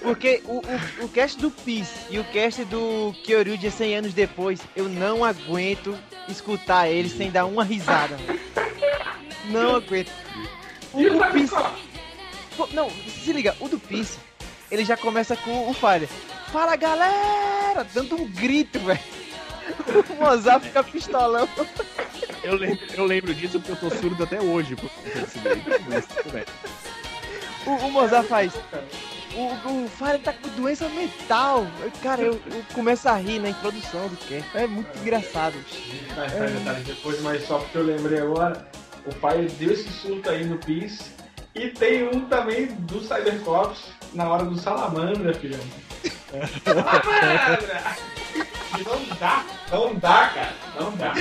Porque 0.00 0.42
o, 0.44 0.58
o, 0.58 1.04
o 1.04 1.08
cast 1.08 1.38
do 1.40 1.50
Peace 1.50 2.06
e 2.08 2.18
o 2.18 2.24
cast 2.24 2.64
do 2.64 3.12
Kyoryu 3.24 3.58
de 3.58 3.70
100 3.70 3.96
anos 3.96 4.14
depois, 4.14 4.60
eu 4.76 4.88
não 4.88 5.24
aguento 5.24 5.98
escutar 6.28 6.88
ele 6.88 7.08
sem 7.08 7.30
dar 7.30 7.46
uma 7.46 7.64
risada. 7.64 8.16
Não 9.46 9.76
aguento. 9.76 10.12
O, 10.92 11.00
E 11.00 11.08
o 11.08 11.16
o 11.18 11.32
Peace. 11.32 11.54
Não, 12.72 12.90
se 12.90 13.32
liga, 13.32 13.56
o 13.60 13.68
do 13.68 13.78
Peace, 13.78 14.18
ele 14.70 14.84
já 14.84 14.96
começa 14.96 15.36
com 15.36 15.68
o 15.68 15.74
Fire. 15.74 16.08
Fala 16.52 16.76
galera! 16.76 17.86
Dando 17.92 18.16
um 18.16 18.28
grito, 18.28 18.78
velho. 18.80 19.00
O 20.10 20.14
Mozart 20.14 20.64
fica 20.64 20.82
pistolão. 20.84 21.48
Eu 22.42 22.54
lembro, 22.54 22.86
eu 22.94 23.04
lembro 23.04 23.34
disso 23.34 23.60
porque 23.60 23.72
eu 23.84 23.90
tô 23.90 23.96
surdo 23.96 24.22
até 24.24 24.40
hoje. 24.40 24.74
O, 27.66 27.70
o 27.70 27.90
Mozart 27.90 28.26
faz. 28.26 28.52
O, 29.34 29.84
o 29.84 29.88
Fire 29.88 30.18
tá 30.18 30.32
com 30.32 30.48
doença 30.50 30.88
mental. 30.88 31.66
Eu- 31.82 31.92
Cara, 32.02 32.22
eu, 32.22 32.34
eu 32.34 32.64
começo 32.74 33.08
a 33.08 33.16
rir 33.16 33.38
na 33.38 33.50
introdução 33.50 34.08
do 34.08 34.16
que 34.16 34.42
É 34.54 34.66
muito 34.66 34.96
engraçado. 34.98 35.54
Mais 36.16 36.32
tarde, 36.32 36.52
mais 36.54 36.64
tarde, 36.64 36.82
depois, 36.84 37.20
mas 37.20 37.46
só 37.46 37.58
porque 37.58 37.78
eu 37.78 37.82
lembrei 37.84 38.20
agora, 38.20 38.66
o 39.06 39.14
pai 39.14 39.46
deu 39.58 39.72
esse 39.72 39.88
surto 39.90 40.30
aí 40.30 40.44
no 40.44 40.56
Peace. 40.58 41.17
E 41.58 41.70
tem 41.70 42.04
um 42.04 42.20
também 42.20 42.66
do 42.66 43.00
Cybercops 43.00 43.90
na 44.14 44.28
hora 44.28 44.44
do 44.44 44.56
Salamandra, 44.56 45.34
filho. 45.34 45.58
Salamandra! 46.64 47.96
Não 48.84 49.16
dá, 49.18 49.44
não 49.72 49.94
dá, 49.96 50.28
cara, 50.28 50.52
não 50.78 50.92
dá. 50.92 51.14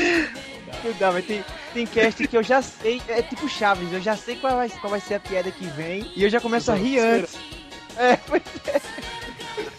Não 0.84 0.94
dá, 1.00 1.12
mas 1.12 1.26
tem, 1.26 1.44
tem 1.74 1.88
cast 1.88 2.28
que 2.28 2.38
eu 2.38 2.44
já 2.44 2.62
sei. 2.62 3.02
É 3.08 3.24
tipo 3.24 3.50
Chaves, 3.50 3.92
eu 3.92 4.00
já 4.00 4.16
sei 4.16 4.36
qual 4.36 4.58
vai, 4.58 4.70
qual 4.70 4.92
vai 4.92 5.00
ser 5.00 5.16
a 5.16 5.20
piada 5.20 5.50
que 5.50 5.66
vem. 5.66 6.12
E 6.16 6.24
eu 6.24 6.30
já 6.30 6.40
começo 6.40 6.72
a 6.72 6.76
rir 6.76 7.00
antes. 7.00 7.36
É, 7.98 8.16
pois 8.18 8.44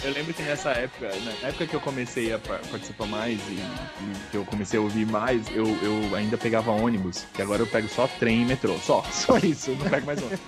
Eu 0.05 0.13
lembro 0.13 0.33
que 0.35 0.43
nessa 0.43 0.71
época, 0.71 1.11
na 1.43 1.49
época 1.49 1.67
que 1.67 1.75
eu 1.75 1.81
comecei 1.81 2.33
a 2.33 2.39
par- 2.39 2.61
participar 2.71 3.07
mais 3.07 3.39
e, 3.49 3.55
e 3.55 4.13
que 4.31 4.37
eu 4.37 4.45
comecei 4.45 4.79
a 4.79 4.83
ouvir 4.83 5.07
mais, 5.07 5.47
eu, 5.55 5.65
eu 5.83 6.15
ainda 6.15 6.37
pegava 6.37 6.71
ônibus, 6.71 7.25
que 7.35 7.43
agora 7.43 7.63
eu 7.63 7.67
pego 7.67 7.89
só 7.89 8.07
trem 8.19 8.43
e 8.43 8.45
metrô. 8.45 8.77
Só, 8.79 9.03
só 9.13 9.37
isso, 9.39 9.71
eu 9.71 9.77
não 9.77 9.89
pego 9.89 10.07
mais 10.07 10.19
ônibus. 10.21 10.41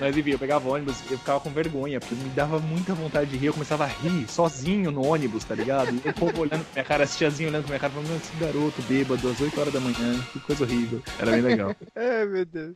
Mas 0.00 0.16
enfim, 0.16 0.30
eu 0.30 0.38
pegava 0.38 0.68
ônibus 0.68 0.96
eu 1.10 1.18
ficava 1.18 1.38
com 1.40 1.50
vergonha, 1.50 2.00
porque 2.00 2.14
me 2.14 2.30
dava 2.30 2.58
muita 2.58 2.94
vontade 2.94 3.30
de 3.30 3.36
rir, 3.36 3.46
eu 3.46 3.52
começava 3.52 3.84
a 3.84 3.86
rir 3.88 4.26
sozinho 4.28 4.90
no 4.90 5.04
ônibus, 5.06 5.44
tá 5.44 5.54
ligado? 5.54 5.90
E 6.04 6.08
o 6.08 6.12
povo 6.14 6.40
olhando 6.40 6.64
pra 6.64 6.72
minha 6.74 6.84
cara, 6.84 7.04
as 7.04 7.16
tiazinhas 7.16 7.52
olhando 7.52 7.64
pra 7.64 7.70
minha 7.72 7.80
cara, 7.80 7.92
falando, 7.92 8.08
"Meu, 8.08 8.16
esse 8.16 8.36
garoto 8.40 8.82
bêbado 8.82 9.28
às 9.28 9.40
8 9.40 9.60
horas 9.60 9.72
da 9.72 9.80
manhã, 9.80 10.18
que 10.32 10.40
coisa 10.40 10.64
horrível. 10.64 11.02
Era 11.18 11.30
bem 11.32 11.40
legal. 11.42 11.76
é, 11.94 12.24
meu 12.24 12.44
Deus. 12.46 12.74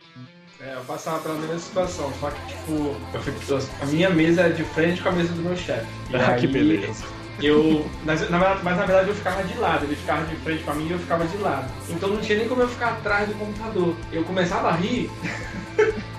É, 0.60 0.74
eu 0.74 0.80
passava 0.82 1.18
pela 1.20 1.34
mesma 1.34 1.58
situação, 1.58 2.12
só 2.20 2.30
que 2.30 2.46
tipo, 2.46 2.94
eu 3.12 3.20
fico, 3.22 3.58
a 3.82 3.86
minha 3.86 4.10
mesa 4.10 4.42
é 4.42 4.48
de 4.50 4.62
frente 4.64 5.02
com 5.02 5.08
a 5.08 5.12
mesa 5.12 5.32
do 5.32 5.42
meu 5.42 5.56
chefe. 5.56 5.86
Ah, 6.12 6.34
que 6.34 6.46
aí, 6.46 6.52
beleza. 6.52 7.04
Eu, 7.42 7.84
mas, 8.04 8.20
na, 8.30 8.38
verdade- 8.38 8.60
mas 8.62 8.76
na 8.76 8.86
verdade 8.86 9.08
eu 9.08 9.14
ficava 9.14 9.42
de 9.42 9.58
lado, 9.58 9.84
ele 9.84 9.96
ficava 9.96 10.24
de 10.24 10.36
frente 10.36 10.62
pra 10.62 10.74
mim 10.74 10.86
e 10.86 10.92
eu 10.92 10.98
ficava 11.00 11.26
de 11.26 11.36
lado. 11.38 11.68
Então 11.90 12.08
não 12.08 12.20
tinha 12.20 12.38
nem 12.38 12.48
como 12.48 12.62
eu 12.62 12.68
ficar 12.68 12.90
atrás 12.92 13.28
do 13.28 13.34
computador. 13.34 13.96
Eu 14.12 14.22
começava 14.22 14.68
a 14.68 14.72
rir, 14.76 15.10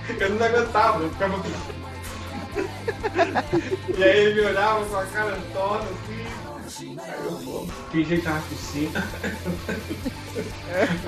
eu 0.08 0.30
não 0.30 0.46
aguentava, 0.46 1.02
eu 1.02 1.10
ficava. 1.10 1.42
e 3.96 4.04
aí 4.04 4.18
ele 4.18 4.40
me 4.40 4.46
olhava 4.48 4.84
com 4.86 4.96
a 4.96 5.04
cara 5.06 5.38
torta 5.52 5.86
assim. 6.76 6.96
Aí 7.00 7.24
eu 7.24 7.32
pô, 7.32 7.66
fingi 7.90 8.16
que 8.16 8.22
tava 8.22 8.42
tossindo. 8.48 8.98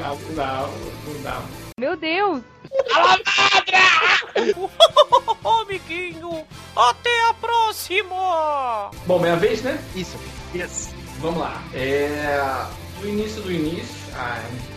Ah, 0.03 0.15
não 0.15 0.35
dá, 0.35 0.67
não 1.07 1.23
dá. 1.23 1.43
Meu 1.79 1.95
Deus! 1.97 2.43
Ô, 5.45 5.49
amiguinho, 5.61 6.47
até 6.75 7.29
a 7.29 7.35
próxima! 7.35 8.91
Bom, 9.07 9.19
minha 9.19 9.37
vez, 9.37 9.61
né? 9.63 9.79
Isso. 9.95 10.17
Yes. 10.55 10.95
Vamos 11.21 11.41
lá. 11.41 11.63
É. 11.75 12.65
Do 13.01 13.09
início 13.09 13.43
do 13.43 13.53
início, 13.53 14.08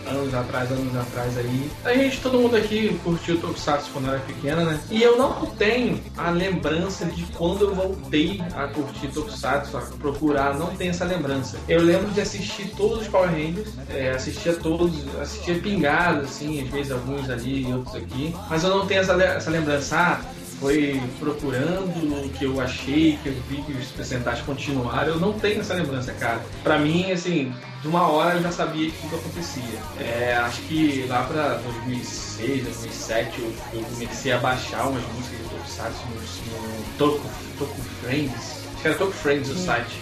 anos 0.06 0.34
atrás, 0.34 0.70
anos 0.70 0.96
atrás 0.96 1.36
aí, 1.38 1.70
a 1.84 1.94
gente, 1.94 2.20
todo 2.20 2.38
mundo 2.38 2.56
aqui 2.56 2.98
curtiu 3.02 3.40
Tokusatsu 3.40 3.90
quando 3.92 4.08
era 4.08 4.18
pequena, 4.20 4.64
né? 4.64 4.80
E 4.90 5.02
eu 5.02 5.16
não 5.16 5.46
tenho 5.46 6.00
a 6.16 6.30
lembrança 6.30 7.04
de 7.06 7.24
quando 7.32 7.62
eu 7.66 7.74
voltei 7.74 8.42
a 8.54 8.68
curtir 8.68 9.08
Tokusatsu, 9.08 9.76
a 9.76 9.80
procurar, 9.80 10.58
não 10.58 10.74
tenho 10.76 10.90
essa 10.90 11.04
lembrança. 11.04 11.58
Eu 11.68 11.82
lembro 11.82 12.10
de 12.10 12.20
assistir 12.20 12.72
todos 12.76 13.02
os 13.02 13.08
Power 13.08 13.30
Rangers, 13.30 13.68
é, 13.90 14.10
assistia 14.10 14.54
todos, 14.54 14.92
assistia 15.20 15.54
pingados, 15.56 16.30
assim, 16.30 16.62
às 16.62 16.68
vezes 16.68 16.92
alguns 16.92 17.28
ali 17.28 17.68
e 17.68 17.72
outros 17.72 17.94
aqui, 17.96 18.34
mas 18.48 18.64
eu 18.64 18.70
não 18.70 18.86
tenho 18.86 19.00
essa, 19.00 19.14
essa 19.22 19.50
lembrança. 19.50 19.96
Ah, 19.96 20.20
foi 20.62 21.02
procurando 21.18 22.24
o 22.24 22.28
que 22.28 22.44
eu 22.44 22.60
achei, 22.60 23.18
que 23.20 23.30
eu 23.30 23.34
vi 23.48 23.60
que 23.62 23.72
os 23.72 23.88
percentais 23.88 24.40
continuaram. 24.42 25.14
Eu 25.14 25.20
não 25.20 25.32
tenho 25.32 25.60
essa 25.60 25.74
lembrança, 25.74 26.12
cara. 26.12 26.40
Pra 26.62 26.78
mim, 26.78 27.10
assim, 27.10 27.52
de 27.82 27.88
uma 27.88 28.08
hora 28.08 28.36
eu 28.36 28.42
já 28.42 28.52
sabia 28.52 28.88
que 28.90 28.96
tudo 29.02 29.16
acontecia. 29.16 29.80
É, 29.98 30.34
acho 30.36 30.62
que 30.62 31.04
lá 31.08 31.24
pra 31.24 31.54
2006, 31.56 32.64
2007 32.64 33.40
eu, 33.40 33.52
eu 33.74 33.84
comecei 33.84 34.32
a 34.32 34.38
baixar 34.38 34.86
umas 34.86 35.02
músicas 35.02 35.38
de 35.38 35.48
Tokusatsu 35.48 36.02
no, 36.06 36.60
no 36.60 36.84
Toku, 36.96 37.28
Toku 37.58 37.80
Friends. 38.00 38.62
Acho 38.72 38.82
que 38.82 38.88
era 38.88 38.96
Toku 38.96 39.12
Friends 39.12 39.50
o 39.50 39.58
site. 39.58 40.00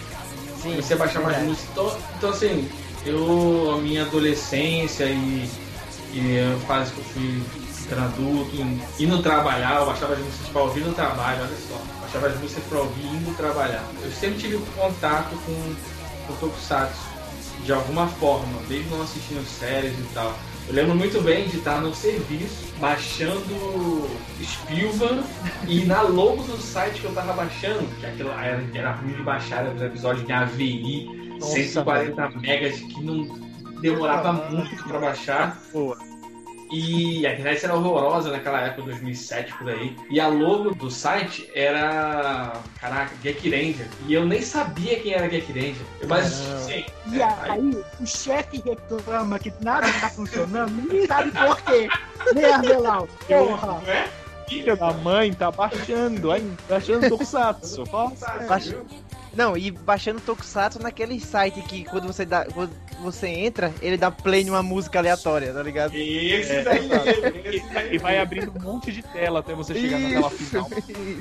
Sim. 0.61 0.69
Comecei 0.69 0.95
a 0.95 0.99
baixar 0.99 1.21
mais 1.21 1.37
verdade. 1.37 1.49
músicas. 1.49 1.71
Então, 1.71 1.97
então, 2.17 2.29
assim, 2.29 2.69
eu, 3.03 3.71
a 3.73 3.77
minha 3.79 4.03
adolescência 4.03 5.05
e, 5.05 5.49
e 6.13 6.39
a 6.39 6.67
fase 6.67 6.91
que 6.91 6.99
eu 6.99 7.05
fui 7.05 7.43
ficando 7.73 8.03
adulto, 8.03 8.51
indo 8.99 9.23
trabalhar, 9.23 9.77
eu 9.77 9.87
baixava 9.87 10.13
as 10.13 10.19
músicas 10.19 10.47
pra 10.49 10.61
ouvir 10.61 10.81
no 10.81 10.93
trabalho, 10.93 11.41
olha 11.41 11.57
só. 11.67 11.81
Baixava 11.99 12.27
as 12.27 12.39
músicas 12.39 12.63
pra 12.65 12.79
ouvir 12.79 13.07
indo 13.07 13.35
trabalhar. 13.35 13.83
Eu 14.03 14.11
sempre 14.11 14.37
tive 14.37 14.63
contato 14.75 15.35
com, 15.45 15.75
com 16.27 16.35
Tokusatsu, 16.35 17.10
de 17.63 17.71
alguma 17.71 18.07
forma, 18.07 18.61
mesmo 18.67 18.97
não 18.97 19.03
assistindo 19.03 19.45
séries 19.45 19.93
e 19.97 20.13
tal. 20.13 20.33
Eu 20.67 20.75
lembro 20.75 20.95
muito 20.95 21.21
bem 21.21 21.47
de 21.47 21.57
estar 21.57 21.81
no 21.81 21.93
serviço, 21.93 22.71
baixando 22.79 24.09
Spilvan 24.41 25.23
e 25.67 25.85
na 25.85 26.01
logo 26.01 26.43
do 26.43 26.57
site 26.57 27.01
que 27.01 27.05
eu 27.05 27.13
tava 27.13 27.33
baixando, 27.33 27.87
que 27.99 28.05
aquilo 28.05 28.29
era, 28.31 28.63
era 28.73 28.91
ruim 28.93 29.13
de 29.13 29.23
baixar, 29.23 29.65
era 29.65 29.75
os 29.75 29.81
episódios 29.81 30.25
de 30.25 30.31
AVI, 30.31 31.37
Nossa, 31.39 31.53
140 31.53 32.29
megas, 32.39 32.79
que 32.79 33.03
não 33.03 33.27
demorava 33.81 34.33
muito 34.33 34.83
pra 34.83 34.99
baixar. 34.99 35.59
Boa. 35.73 36.10
E 36.71 37.25
a 37.27 37.33
internet 37.33 37.65
era 37.65 37.75
horrorosa 37.75 38.31
naquela 38.31 38.61
época, 38.61 38.83
2007 38.83 39.53
por 39.57 39.69
aí. 39.69 39.95
E 40.09 40.19
a 40.19 40.27
logo 40.27 40.73
do 40.73 40.89
site 40.89 41.49
era. 41.53 42.53
Caraca, 42.79 43.11
Geek 43.21 43.49
Ranger. 43.49 43.87
E 44.07 44.13
eu 44.13 44.25
nem 44.25 44.41
sabia 44.41 44.99
quem 44.99 45.13
era 45.13 45.27
Geek 45.27 45.51
Ranger. 45.51 45.85
Mas, 46.07 46.49
assim, 46.51 46.85
E 47.11 47.21
aí, 47.21 47.83
o 47.99 48.05
chefe 48.05 48.61
reclama 48.65 49.37
que 49.37 49.51
nada 49.61 49.87
tá 49.99 50.09
funcionando, 50.09 50.71
ninguém 50.71 51.05
sabe 51.07 51.31
por 51.31 51.61
quê. 51.63 51.89
Né, 52.33 52.51
Armelau? 52.53 53.07
Porra! 53.27 53.67
não 53.67 53.91
é? 53.91 54.07
Filha 54.47 54.75
da 54.75 54.91
mãe 54.93 55.33
tá 55.33 55.49
baixando, 55.49 56.31
aí, 56.31 56.49
baixando 56.69 57.07
Tokusatsu. 57.09 57.83
Nossa. 57.91 58.27
Baixa- 58.47 58.77
Não, 59.33 59.55
e 59.55 59.71
baixando 59.71 60.19
Tokusatsu 60.19 60.79
naquele 60.79 61.19
site 61.19 61.61
que 61.61 61.85
quando 61.85 62.07
você 62.07 62.25
dá. 62.25 62.45
Quando 62.45 62.71
você 63.01 63.27
entra, 63.27 63.73
ele 63.81 63.97
dá 63.97 64.11
play 64.11 64.43
numa 64.43 64.61
música 64.61 64.99
aleatória, 64.99 65.53
tá 65.53 65.63
ligado? 65.63 65.95
Esse 65.95 66.51
É, 66.51 66.63
daí, 66.63 66.87
daí. 66.87 67.95
E 67.95 67.97
vai 67.97 68.19
abrindo 68.19 68.51
um 68.55 68.61
monte 68.61 68.91
de 68.91 69.01
tela 69.01 69.39
até 69.39 69.55
você 69.55 69.73
chegar 69.73 69.99
na 69.99 70.09
tela 70.09 70.29
final. 70.29 70.69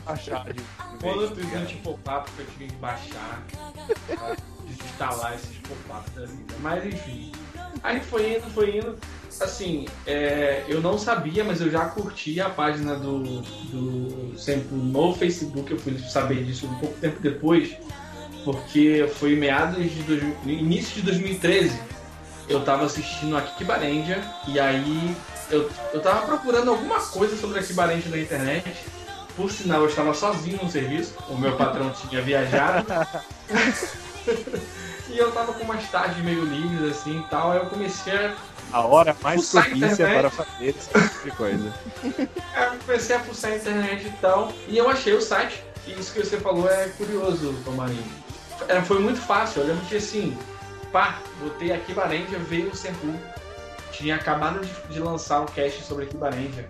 Achar 0.06 0.52
de. 0.52 0.60
Quando 1.00 1.22
eu 1.22 1.36
fiz 1.36 1.72
pop 1.82 2.30
que 2.36 2.42
eu 2.42 2.46
tive 2.46 2.66
que 2.66 2.76
baixar, 2.76 3.42
pra 4.06 4.36
desinstalar 4.66 5.34
esses 5.34 5.56
pop-ups 5.58 6.12
da 6.14 6.26
vida. 6.26 6.54
Mas 6.60 6.84
enfim. 6.84 7.32
Aí 7.82 8.00
foi 8.00 8.36
indo, 8.36 8.50
foi 8.50 8.78
indo. 8.78 8.98
Assim, 9.40 9.86
é, 10.06 10.64
eu 10.68 10.80
não 10.80 10.98
sabia, 10.98 11.42
mas 11.44 11.60
eu 11.60 11.70
já 11.70 11.86
curti 11.86 12.40
a 12.40 12.50
página 12.50 12.94
do, 12.96 13.40
do 13.42 14.34
no 14.70 15.14
Facebook. 15.14 15.70
Eu 15.70 15.78
fui 15.78 15.98
saber 15.98 16.44
disso 16.44 16.66
um 16.66 16.74
pouco 16.74 16.98
tempo 17.00 17.20
depois, 17.20 17.74
porque 18.44 19.08
foi 19.14 19.34
meados 19.36 19.82
de 19.90 20.02
dois, 20.02 20.22
início 20.44 20.96
de 20.96 21.02
2013. 21.02 21.80
Eu 22.48 22.64
tava 22.64 22.84
assistindo 22.84 23.36
a 23.36 23.42
Kibarendia 23.42 24.20
e 24.48 24.58
aí 24.58 25.16
eu, 25.50 25.70
eu 25.92 26.00
tava 26.00 26.26
procurando 26.26 26.70
alguma 26.70 27.00
coisa 27.00 27.36
sobre 27.36 27.60
a 27.60 27.62
Kibarendia 27.62 28.10
na 28.10 28.18
internet. 28.18 28.68
Por 29.36 29.50
sinal, 29.50 29.82
eu 29.82 29.88
estava 29.88 30.12
sozinho 30.12 30.58
no 30.62 30.70
serviço, 30.70 31.14
o 31.28 31.38
meu 31.38 31.56
patrão 31.56 31.90
tinha 31.90 32.20
viajado. 32.20 32.86
e 35.08 35.18
eu 35.18 35.30
tava 35.32 35.52
com 35.52 35.64
umas 35.64 35.88
tardes 35.90 36.22
meio 36.24 36.44
livres 36.44 36.92
assim 36.92 37.20
e 37.20 37.22
tal, 37.24 37.52
aí 37.52 37.58
eu 37.58 37.66
comecei 37.66 38.12
a 38.12 38.34
A 38.72 38.80
hora 38.80 39.16
mais 39.22 39.50
propícia 39.50 40.06
para 40.06 40.30
fazer 40.30 40.66
esse 40.66 40.88
tipo 40.88 41.24
de 41.24 41.30
coisa. 41.32 41.74
Aí 42.54 42.66
eu 42.74 42.78
comecei 42.86 43.16
a 43.16 43.20
fuçar 43.20 43.52
a 43.52 43.56
internet 43.56 44.06
e 44.06 44.12
tal, 44.20 44.52
e 44.68 44.76
eu 44.76 44.88
achei 44.88 45.12
o 45.12 45.20
site. 45.20 45.64
E 45.86 45.98
isso 45.98 46.12
que 46.12 46.20
você 46.20 46.38
falou 46.38 46.70
é 46.70 46.88
curioso, 46.90 47.54
Tomarinho. 47.64 48.04
É, 48.68 48.80
foi 48.82 49.00
muito 49.00 49.20
fácil, 49.20 49.62
eu 49.62 49.68
lembro 49.68 49.84
que 49.86 49.96
assim, 49.96 50.36
pá, 50.92 51.18
botei 51.40 51.72
aqui 51.72 51.92
Barendia, 51.92 52.38
veio 52.38 52.70
o 52.70 52.76
Senpu. 52.76 53.14
Tinha 53.90 54.14
acabado 54.14 54.60
de, 54.60 54.72
de 54.94 55.00
lançar 55.00 55.40
um 55.40 55.46
cast 55.46 55.82
sobre 55.82 56.06
Kibarendia. 56.06 56.68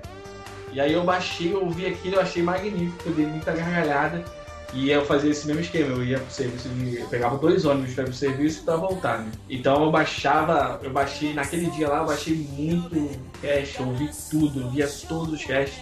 E 0.73 0.81
aí 0.81 0.93
eu 0.93 1.03
baixei, 1.03 1.53
eu 1.53 1.65
ouvi 1.65 1.87
aquilo, 1.87 2.17
eu 2.17 2.21
achei 2.21 2.43
magnífico, 2.43 3.09
eu 3.09 3.13
dei 3.13 3.27
muita 3.27 3.53
gargalhada. 3.53 4.25
E 4.73 4.91
eu 4.91 5.05
fazia 5.05 5.31
esse 5.31 5.47
mesmo 5.47 5.63
esquema, 5.63 5.97
eu 5.97 6.05
ia 6.05 6.19
pro 6.19 6.33
serviço, 6.33 6.69
eu 6.97 7.07
pegava 7.09 7.37
dois 7.39 7.65
ônibus 7.65 7.95
para 7.95 8.05
o 8.05 8.13
serviço 8.13 8.63
para 8.63 8.77
voltar, 8.77 9.19
né? 9.19 9.33
Então 9.49 9.83
eu 9.85 9.91
baixava, 9.91 10.81
eu 10.83 10.93
baixei, 10.93 11.35
naquele 11.35 11.69
dia 11.71 11.89
lá, 11.89 11.99
eu 11.99 12.07
baixei 12.07 12.35
muito 12.35 13.11
cast, 13.41 13.81
eu 13.81 13.89
ouvi 13.89 14.11
tudo, 14.31 14.61
eu 14.61 14.71
via 14.71 14.89
todos 15.09 15.35
os 15.35 15.45
casts. 15.45 15.81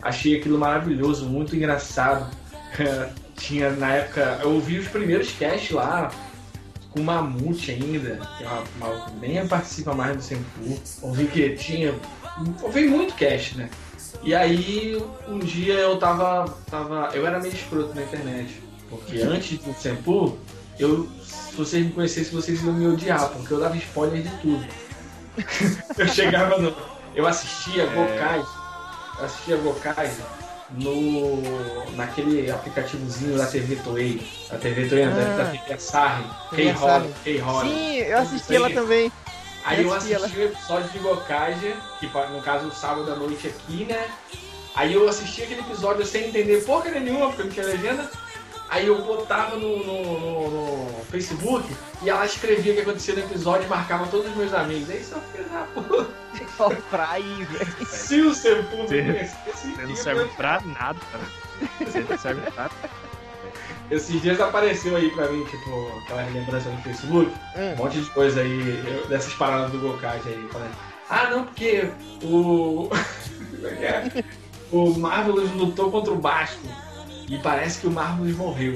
Achei 0.00 0.38
aquilo 0.38 0.58
maravilhoso, 0.58 1.26
muito 1.26 1.54
engraçado. 1.54 2.34
Tinha 3.36 3.70
na 3.70 3.94
época, 3.94 4.40
eu 4.42 4.52
ouvi 4.52 4.78
os 4.78 4.88
primeiros 4.88 5.32
casts 5.32 5.70
lá, 5.70 6.10
com 6.90 7.00
Mamute 7.02 7.70
ainda, 7.70 8.20
que 8.36 8.44
é 8.44 8.46
uma 8.46 8.64
maluco 8.78 9.12
nem 9.20 9.46
participa 9.46 9.94
mais 9.94 10.16
do 10.16 10.22
Sempu. 10.22 10.44
Ouvi 11.02 11.26
que 11.26 11.50
tinha. 11.50 11.94
Ouvi 12.62 12.86
muito 12.86 13.14
cast, 13.14 13.56
né? 13.56 13.70
E 14.22 14.34
aí 14.34 15.02
um 15.28 15.38
dia 15.38 15.74
eu 15.74 15.98
tava. 15.98 16.44
tava 16.70 17.10
eu 17.14 17.26
era 17.26 17.38
meio 17.40 17.54
escroto 17.54 17.94
na 17.94 18.02
internet. 18.02 18.62
Porque 18.88 19.20
antes 19.22 19.58
do 19.58 19.72
Sempu, 19.74 20.38
eu. 20.78 21.08
Se 21.22 21.56
vocês 21.56 21.84
me 21.84 21.92
conhecessem, 21.92 22.32
vocês 22.32 22.62
iam 22.62 22.72
me 22.72 22.86
odiar, 22.86 23.28
porque 23.30 23.52
eu 23.52 23.60
dava 23.60 23.76
spoiler 23.76 24.22
de 24.22 24.30
tudo. 24.38 24.64
eu 25.98 26.08
chegava 26.08 26.58
no. 26.58 26.74
Eu 27.14 27.26
assistia 27.26 27.84
é... 27.84 27.86
Gokais. 27.86 28.46
Eu 29.18 29.24
assistia 29.24 29.56
Gokais 29.56 30.18
no 30.72 31.42
naquele 31.96 32.50
aplicativozinho 32.50 33.36
da 33.36 33.46
TV 33.46 33.76
Toei, 33.76 34.22
a 34.50 34.56
TV 34.56 34.88
Toei, 34.88 35.04
ah, 35.04 35.10
da, 35.10 35.44
TV 35.46 35.78
Sarri, 35.78 36.24
K-Hall. 37.24 37.62
Sim, 37.62 37.96
eu 37.96 38.18
assisti 38.18 38.54
ela 38.54 38.70
também. 38.70 39.10
Aí 39.64 39.82
eu 39.82 39.92
assisti, 39.92 40.14
eu 40.14 40.18
assisti 40.20 40.38
o 40.38 40.44
episódio 40.44 40.88
de 40.90 40.98
Gokage, 40.98 41.76
que 41.98 42.06
no 42.06 42.40
caso 42.42 42.70
sábado 42.70 43.12
à 43.12 43.16
noite 43.16 43.48
aqui, 43.48 43.84
né? 43.84 44.08
Aí 44.74 44.94
eu 44.94 45.08
assisti 45.08 45.42
aquele 45.42 45.60
episódio 45.60 46.04
sem 46.06 46.28
entender 46.28 46.64
porca 46.64 46.90
nenhuma, 46.90 47.28
porque 47.28 47.42
não 47.42 47.50
tinha 47.50 47.66
legenda. 47.66 48.10
Aí 48.70 48.86
eu 48.86 49.02
botava 49.02 49.56
no, 49.56 49.84
no, 49.84 50.20
no, 50.20 50.50
no 50.50 51.04
Facebook 51.06 51.76
e 52.02 52.08
ela 52.08 52.24
escrevia 52.24 52.72
o 52.72 52.76
que 52.76 52.82
acontecia 52.82 53.14
no 53.14 53.20
episódio 53.20 53.66
e 53.66 53.68
marcava 53.68 54.06
todos 54.06 54.30
os 54.30 54.36
meus 54.36 54.54
amigos. 54.54 54.88
Aí 54.88 55.02
só 55.02 55.16
filho 55.32 55.48
da 55.48 55.66
puta. 55.74 56.20
pra 56.88 57.18
ir, 57.18 57.44
velho. 57.46 57.86
Se 57.86 58.20
o 58.20 58.32
seu 58.32 58.62
público 58.64 58.86
Você 58.88 59.82
não 59.82 59.96
serve 59.96 60.24
pra 60.36 60.60
nada, 60.60 61.00
cara. 61.10 61.24
Você 61.80 62.00
não 62.08 62.16
serve 62.16 62.40
pra 62.42 62.62
nada. 62.62 62.74
Esses 63.90 64.22
dias 64.22 64.40
apareceu 64.40 64.94
aí 64.94 65.10
pra 65.10 65.28
mim, 65.28 65.44
tipo, 65.44 65.92
aquela 65.98 66.22
lembrança 66.30 66.70
no 66.70 66.80
Facebook, 66.82 67.32
hum. 67.56 67.72
um 67.72 67.76
monte 67.76 68.00
de 68.00 68.10
coisa 68.10 68.40
aí, 68.40 68.84
eu, 68.86 69.06
dessas 69.08 69.34
paradas 69.34 69.72
do 69.72 69.80
Gokage 69.80 70.28
aí. 70.28 70.48
Falando, 70.52 70.76
ah, 71.08 71.30
não, 71.30 71.44
porque 71.44 71.90
o. 72.22 72.88
É 73.64 73.84
é? 74.22 74.24
o 74.70 74.90
Marvelous 74.96 75.50
lutou 75.52 75.90
contra 75.90 76.12
o 76.12 76.16
Basco. 76.16 76.68
E 77.28 77.38
parece 77.38 77.80
que 77.80 77.86
o 77.88 77.90
Marvelous 77.90 78.36
morreu. 78.36 78.74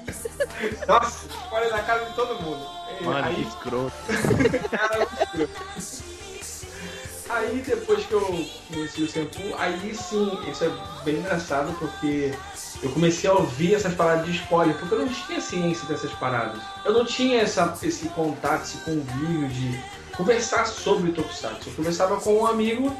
Nossa, 0.86 1.28
olha 1.50 1.70
na 1.70 1.82
cara 1.82 2.04
de 2.04 2.14
todo 2.14 2.42
mundo. 2.42 2.66
Mano, 3.00 3.26
aí... 3.26 3.34
que 3.34 3.42
escroto. 3.42 3.92
aí 7.28 7.62
depois 7.66 8.06
que 8.06 8.12
eu 8.12 8.46
conheci 8.68 9.02
o 9.02 9.08
Senpu, 9.08 9.54
aí 9.58 9.94
sim, 9.94 10.38
isso 10.50 10.64
é 10.64 10.70
bem 11.04 11.16
engraçado 11.16 11.74
porque 11.78 12.32
eu 12.82 12.90
comecei 12.90 13.28
a 13.28 13.32
ouvir 13.32 13.74
essas 13.74 13.94
paradas 13.94 14.26
de 14.26 14.32
spoiler, 14.32 14.76
porque 14.78 14.94
eu 14.94 14.98
não 15.00 15.08
tinha 15.08 15.40
ciência 15.40 15.86
dessas 15.88 16.12
paradas. 16.12 16.60
Eu 16.84 16.92
não 16.92 17.04
tinha 17.04 17.40
essa, 17.40 17.76
esse 17.82 18.08
contato, 18.10 18.64
esse 18.64 18.78
convívio 18.78 19.48
de 19.48 19.80
conversar 20.16 20.66
sobre 20.66 21.12
Tokusatsu. 21.12 21.68
Eu 21.68 21.74
conversava 21.74 22.16
com 22.20 22.34
um 22.34 22.46
amigo 22.46 22.94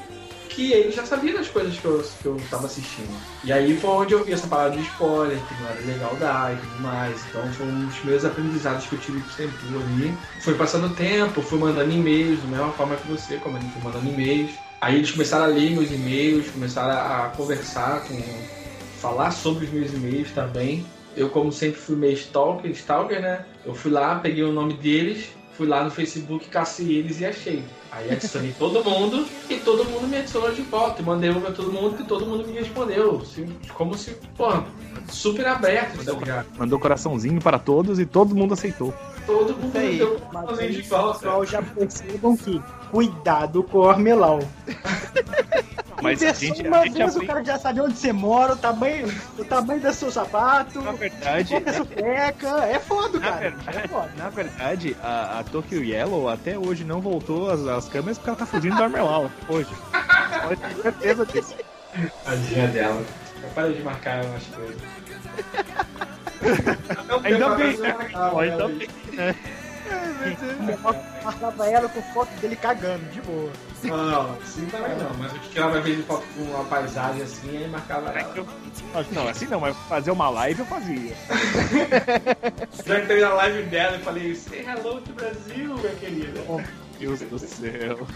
que 0.57 0.73
ele 0.73 0.91
já 0.91 1.05
sabia 1.05 1.35
das 1.35 1.49
coisas 1.49 1.77
que 1.79 1.85
eu, 1.85 2.03
que 2.23 2.27
eu 2.27 2.41
tava 2.51 2.65
assistindo. 2.65 3.15
E 3.45 3.53
aí 3.53 3.77
foi 3.79 3.91
onde 3.91 4.15
eu 4.15 4.25
vi 4.25 4.33
essa 4.33 4.47
parada 4.47 4.75
de 4.75 4.83
spoiler, 4.83 5.39
que 5.39 5.55
não 5.63 5.69
era 5.69 5.81
legal 5.81 6.17
dar 6.17 6.55
e 6.55 6.57
tudo 6.57 6.81
mais. 6.81 7.21
Então 7.29 7.53
foi 7.53 7.67
um 7.67 7.87
dos 7.87 8.05
meus 8.05 8.25
aprendizados 8.25 8.87
que 8.87 8.95
eu 8.95 8.99
tive 8.99 9.23
sempre 9.37 9.55
ali. 9.69 10.17
Foi 10.41 10.55
passando 10.55 10.95
tempo, 10.95 11.43
fui 11.43 11.59
mandando 11.59 11.93
e-mails, 11.93 12.41
da 12.41 12.49
mesma 12.49 12.73
forma 12.73 12.97
que 12.97 13.07
você, 13.07 13.37
como 13.37 13.61
gente 13.61 13.71
foi 13.75 13.83
mandando 13.83 14.09
e-mails. 14.09 14.53
Aí 14.81 14.97
eles 14.97 15.11
começaram 15.11 15.45
a 15.45 15.49
ler 15.49 15.73
meus 15.73 15.91
e-mails, 15.91 16.51
começaram 16.51 16.95
a 16.95 17.29
conversar 17.37 18.01
com. 18.05 18.17
Falar 18.97 19.31
sobre 19.31 19.67
os 19.67 19.71
meus 19.71 19.93
e-mails 19.93 20.31
também. 20.33 20.85
Eu, 21.17 21.31
como 21.31 21.51
sempre, 21.51 21.81
fui 21.81 21.97
meio 21.97 22.13
stalker, 22.15 22.71
stalker, 22.73 23.21
né? 23.21 23.45
Eu 23.65 23.75
fui 23.75 23.91
lá, 23.91 24.17
peguei 24.17 24.45
o 24.45 24.53
nome 24.53 24.75
deles, 24.75 25.31
fui 25.57 25.67
lá 25.67 25.83
no 25.83 25.91
Facebook, 25.91 26.47
cacei 26.49 26.97
eles 26.97 27.21
e 27.21 27.27
achei. 27.27 27.65
Aí 27.91 28.11
adicionei 28.11 28.55
todo 28.59 28.85
mundo 28.85 29.27
e 29.49 29.57
todo 29.57 29.85
mundo 29.87 30.07
me 30.07 30.19
adicionou 30.19 30.53
de 30.53 30.61
volta. 30.63 31.01
E 31.01 31.05
mandei 31.05 31.31
um 31.31 31.41
pra 31.41 31.53
todo 31.53 31.73
mundo 31.73 31.97
e 32.01 32.05
todo 32.05 32.27
mundo 32.27 32.47
me 32.47 32.53
respondeu. 32.53 33.23
Como 33.73 33.97
se, 33.97 34.11
pô, 34.37 34.49
super 35.09 35.47
aberto, 35.47 36.05
tá 36.05 36.13
ligado? 36.13 36.47
Mandou 36.59 36.79
coraçãozinho 36.79 37.41
para 37.41 37.59
todos 37.59 37.99
e 37.99 38.05
todo 38.05 38.35
mundo 38.35 38.53
aceitou. 38.53 38.93
Todo 39.25 39.57
mundo 39.57 39.79
me 39.79 39.97
deu 39.97 40.21
coraçãozinho 40.21 40.71
de 40.73 40.83
volta. 40.83 41.19
Pessoal, 41.19 41.47
já 41.47 41.63
percebam 41.63 42.37
que 42.37 42.61
cuidado 42.97 43.63
com 43.63 43.81
o 43.81 43.91
Armelau. 43.91 44.41
Mas 46.01 46.23
a 46.23 46.33
gente, 46.33 46.67
uma 46.67 46.79
a 46.79 46.85
gente 46.87 46.97
vez 46.97 47.15
o 47.15 47.27
cara 47.27 47.45
já 47.45 47.59
sabe 47.59 47.83
onde 47.83 47.95
você 47.95 48.11
mora, 48.11 48.55
o 48.55 48.57
tamanho, 48.57 49.07
o 49.39 49.45
tamanho 49.45 49.81
do 49.81 49.93
seu 49.93 50.11
sapato, 50.11 50.81
na 50.81 50.93
verdade, 50.93 51.55
é 51.55 51.69
a 51.69 51.73
sua 51.75 51.85
peca. 51.85 52.49
É 52.65 52.79
foda, 52.79 53.19
na 53.19 53.27
cara. 53.27 53.51
Verdade, 53.51 53.79
é 53.79 53.89
foda. 53.89 54.11
Na 54.17 54.29
verdade, 54.31 54.97
a, 55.03 55.41
a 55.41 55.45
Tokyo 55.45 55.85
Yellow 55.85 56.29
até 56.31 56.59
hoje 56.59 56.85
não 56.85 57.03
voltou 57.03 57.51
às, 57.51 57.67
às 57.67 57.87
câmeras 57.87 58.17
porque 58.17 58.31
ela 58.31 58.39
tá 58.39 58.47
fugindo 58.47 58.77
do 58.77 58.83
Armelau 58.83 59.31
hoje. 59.47 59.71
Pode 60.43 60.61
ter 60.61 60.83
certeza 60.83 61.27
disso. 61.27 61.55
Tadinha 62.25 62.69
dela. 62.69 63.03
Eu 63.43 63.49
parei 63.51 63.75
de 63.75 63.83
marcar 63.83 64.25
umas 64.25 64.45
coisas. 64.47 64.77
Ainda 67.25 67.49
bem, 67.57 67.77
né? 67.77 67.97
Ainda 68.39 68.69
bem, 68.69 68.89
né? 69.87 70.79
Marcava 71.25 71.67
ela 71.69 71.89
com 71.89 72.03
foto 72.15 72.31
dele 72.41 72.57
cagando, 72.57 73.05
de 73.11 73.21
boa. 73.23 73.51
Não, 73.83 73.97
não, 73.97 74.33
assim 74.35 74.67
também 74.67 74.97
não. 74.97 75.15
Mas 75.19 75.33
eu 75.33 75.41
tirava 75.41 75.81
vez 75.81 75.97
de 75.97 76.03
foto 76.03 76.25
com 76.35 76.43
uma 76.43 76.65
paisagem 76.65 77.23
assim, 77.23 77.57
aí 77.57 77.69
marcava 77.69 78.11
ela. 78.11 78.35
Não, 79.13 79.29
assim 79.29 79.47
não, 79.47 79.61
mas 79.61 79.77
fazer 79.89 80.11
uma 80.11 80.29
live 80.31 80.61
eu 80.61 80.67
fazia. 80.67 81.15
Já 82.85 83.01
entrei 83.01 83.21
na 83.21 83.35
live 83.35 83.63
dela 83.65 83.97
e 83.97 84.01
falei, 84.01 84.35
say 84.35 84.67
hello 84.67 85.01
to 85.01 85.13
Brasil, 85.13 85.75
minha 85.75 85.95
querida. 85.97 86.41
Oh, 86.49 86.61
Deus 86.99 87.21
do 87.21 87.39
céu. 87.39 88.07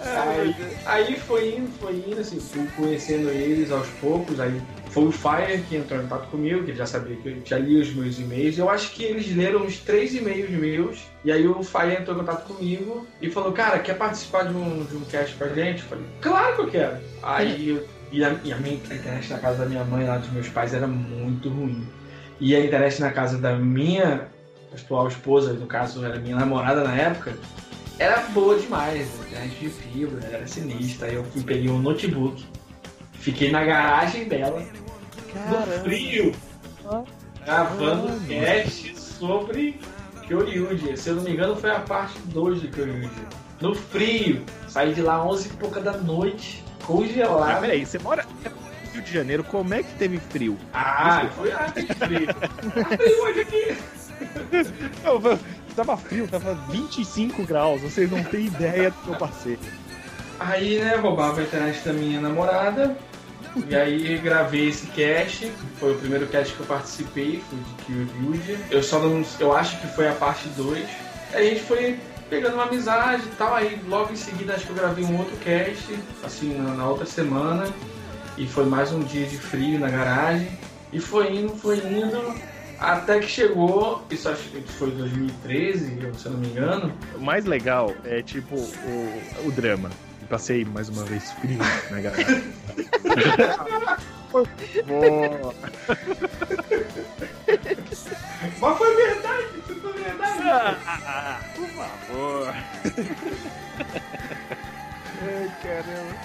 Aí, 0.00 0.56
aí 0.84 1.20
foi 1.20 1.56
indo, 1.56 1.70
foi 1.78 1.94
indo, 1.94 2.20
assim, 2.20 2.40
fui 2.40 2.66
conhecendo 2.76 3.28
eles 3.30 3.70
aos 3.70 3.86
poucos, 4.00 4.40
aí 4.40 4.60
foi 4.92 5.04
o 5.04 5.12
Fire 5.12 5.62
que 5.68 5.76
entrou 5.76 5.98
em 5.98 6.02
contato 6.02 6.28
comigo, 6.28 6.64
que 6.64 6.70
ele 6.70 6.76
já 6.76 6.84
sabia 6.84 7.16
que 7.16 7.26
eu 7.26 7.36
já 7.44 7.58
li 7.58 7.80
os 7.80 7.92
meus 7.94 8.18
e-mails. 8.18 8.58
Eu 8.58 8.68
acho 8.68 8.92
que 8.92 9.02
eles 9.02 9.34
leram 9.34 9.62
uns 9.62 9.78
três 9.78 10.14
e-mails 10.14 10.50
meus, 10.50 10.98
e 11.24 11.32
aí 11.32 11.48
o 11.48 11.62
Fire 11.62 11.96
entrou 11.98 12.14
em 12.14 12.20
contato 12.20 12.46
comigo 12.46 13.06
e 13.20 13.30
falou, 13.30 13.52
cara, 13.52 13.78
quer 13.78 13.96
participar 13.96 14.44
de 14.44 14.54
um, 14.54 14.84
de 14.84 14.94
um 14.94 15.00
cast 15.00 15.34
com 15.36 15.44
a 15.44 15.48
gente? 15.48 15.82
Eu 15.82 15.88
falei, 15.88 16.04
claro 16.20 16.56
que 16.56 16.60
eu 16.60 16.70
quero! 16.70 16.96
Aí, 17.22 17.82
e 18.12 18.22
a, 18.22 18.36
e 18.44 18.52
a 18.52 18.56
minha 18.58 18.74
internet 18.74 19.30
na 19.30 19.38
casa 19.38 19.64
da 19.64 19.66
minha 19.66 19.82
mãe, 19.82 20.06
lá 20.06 20.18
dos 20.18 20.30
meus 20.30 20.48
pais, 20.50 20.74
era 20.74 20.86
muito 20.86 21.48
ruim. 21.48 21.86
E 22.38 22.54
a 22.54 22.62
internet 22.62 23.00
na 23.00 23.10
casa 23.10 23.38
da 23.38 23.56
minha 23.56 24.28
atual 24.74 25.08
esposa, 25.08 25.54
no 25.54 25.66
caso 25.66 26.04
era 26.04 26.18
minha 26.18 26.36
namorada 26.36 26.84
na 26.84 26.94
época, 26.94 27.34
era 27.98 28.20
boa 28.34 28.58
demais, 28.58 29.08
internet 29.26 29.58
de 29.58 29.68
fibra, 29.70 30.20
era 30.30 30.46
sinistra. 30.46 31.08
Aí 31.08 31.14
eu 31.14 31.24
peguei 31.46 31.70
um 31.70 31.78
notebook, 31.78 32.44
fiquei 33.14 33.50
na 33.50 33.64
garagem 33.64 34.28
dela, 34.28 34.62
Caramba. 35.32 35.66
no 35.66 35.84
frio, 35.84 36.34
gravando 37.44 38.28
cast 38.28 38.98
sobre 39.00 39.80
Kyoryuji. 40.26 40.96
Se 40.96 41.10
eu 41.10 41.16
não 41.16 41.22
me 41.22 41.32
engano, 41.32 41.56
foi 41.56 41.70
a 41.70 41.80
parte 41.80 42.18
2 42.26 42.62
do 42.62 42.68
Kyoryuji. 42.68 43.26
No 43.60 43.74
frio, 43.74 44.44
saí 44.68 44.92
de 44.92 45.02
lá 45.02 45.24
11 45.24 45.48
e 45.48 45.52
pouca 45.52 45.80
da 45.80 45.92
noite, 45.92 46.64
congelado. 46.84 47.40
Mas 47.40 47.60
peraí, 47.60 47.86
você 47.86 47.98
mora 47.98 48.26
no 48.44 48.92
Rio 48.92 49.02
de 49.02 49.12
Janeiro, 49.12 49.44
como 49.44 49.72
é 49.72 49.82
que 49.82 49.94
teve 49.94 50.18
frio? 50.18 50.58
Ah, 50.74 51.28
foi 51.36 51.50
lá 51.50 51.70
que 51.70 51.86
frio. 51.94 52.28
Frio 52.98 53.22
hoje 53.24 53.40
aqui. 53.40 53.76
Tava 55.74 55.96
frio, 55.96 56.28
tava 56.28 56.54
25 56.70 57.44
graus, 57.44 57.80
vocês 57.80 58.10
não 58.10 58.22
têm 58.24 58.44
ideia 58.44 58.90
do 58.90 58.96
que 58.98 59.08
eu 59.08 59.16
passei. 59.16 59.58
Aí, 60.38 60.78
né, 60.78 60.96
roubava 60.96 61.40
a 61.40 61.44
internet 61.44 61.82
da 61.82 61.94
minha 61.94 62.20
namorada. 62.20 62.94
E 63.68 63.74
aí 63.74 64.18
gravei 64.18 64.68
esse 64.68 64.86
cast, 64.88 65.50
foi 65.78 65.92
o 65.92 65.98
primeiro 65.98 66.26
cast 66.26 66.54
que 66.54 66.60
eu 66.60 66.66
participei, 66.66 67.42
foi 67.48 67.58
de 67.58 68.08
Kyoryuji. 68.08 68.58
Eu 68.70 68.82
só 68.82 68.98
não. 68.98 69.24
Eu 69.38 69.54
acho 69.54 69.80
que 69.80 69.86
foi 69.88 70.08
a 70.08 70.14
parte 70.14 70.48
2. 70.50 70.84
Aí 71.34 71.46
a 71.46 71.50
gente 71.50 71.62
foi 71.62 71.98
pegando 72.30 72.54
uma 72.54 72.64
amizade 72.64 73.22
e 73.24 73.36
tal. 73.36 73.54
Aí 73.54 73.80
logo 73.86 74.12
em 74.12 74.16
seguida 74.16 74.54
acho 74.54 74.64
que 74.64 74.70
eu 74.70 74.76
gravei 74.76 75.04
um 75.04 75.18
outro 75.18 75.36
cast, 75.38 75.84
assim, 76.24 76.54
na, 76.54 76.74
na 76.74 76.88
outra 76.88 77.06
semana. 77.06 77.66
E 78.38 78.46
foi 78.46 78.64
mais 78.64 78.92
um 78.92 79.00
dia 79.00 79.26
de 79.26 79.36
frio 79.36 79.78
na 79.78 79.90
garagem. 79.90 80.48
E 80.92 80.98
foi 80.98 81.34
indo, 81.34 81.54
foi 81.56 81.78
indo. 81.78 82.34
Até 82.78 83.20
que 83.20 83.28
chegou, 83.28 84.04
isso 84.10 84.28
acho 84.28 84.42
que 84.48 84.60
foi 84.72 84.90
2013, 84.90 85.98
se 86.18 86.26
eu 86.26 86.32
não 86.32 86.40
me 86.40 86.48
engano. 86.48 86.92
O 87.14 87.20
mais 87.20 87.44
legal 87.44 87.94
é 88.04 88.22
tipo 88.22 88.56
o, 88.56 89.22
o 89.46 89.52
drama. 89.52 89.88
Passei 90.32 90.64
mais 90.64 90.88
uma 90.88 91.04
vez 91.04 91.30
frio, 91.32 91.58
né, 91.90 92.00
galera? 92.00 92.42
Boa. 94.86 95.54
Mas 98.58 98.78
foi 98.78 98.96
verdade, 98.96 99.46
isso 99.58 99.74
foi 99.78 99.92
verdade. 99.92 100.78
Por 101.54 101.68
favor. 101.68 102.48
Ai, 105.20 105.52
caramba. 105.62 106.16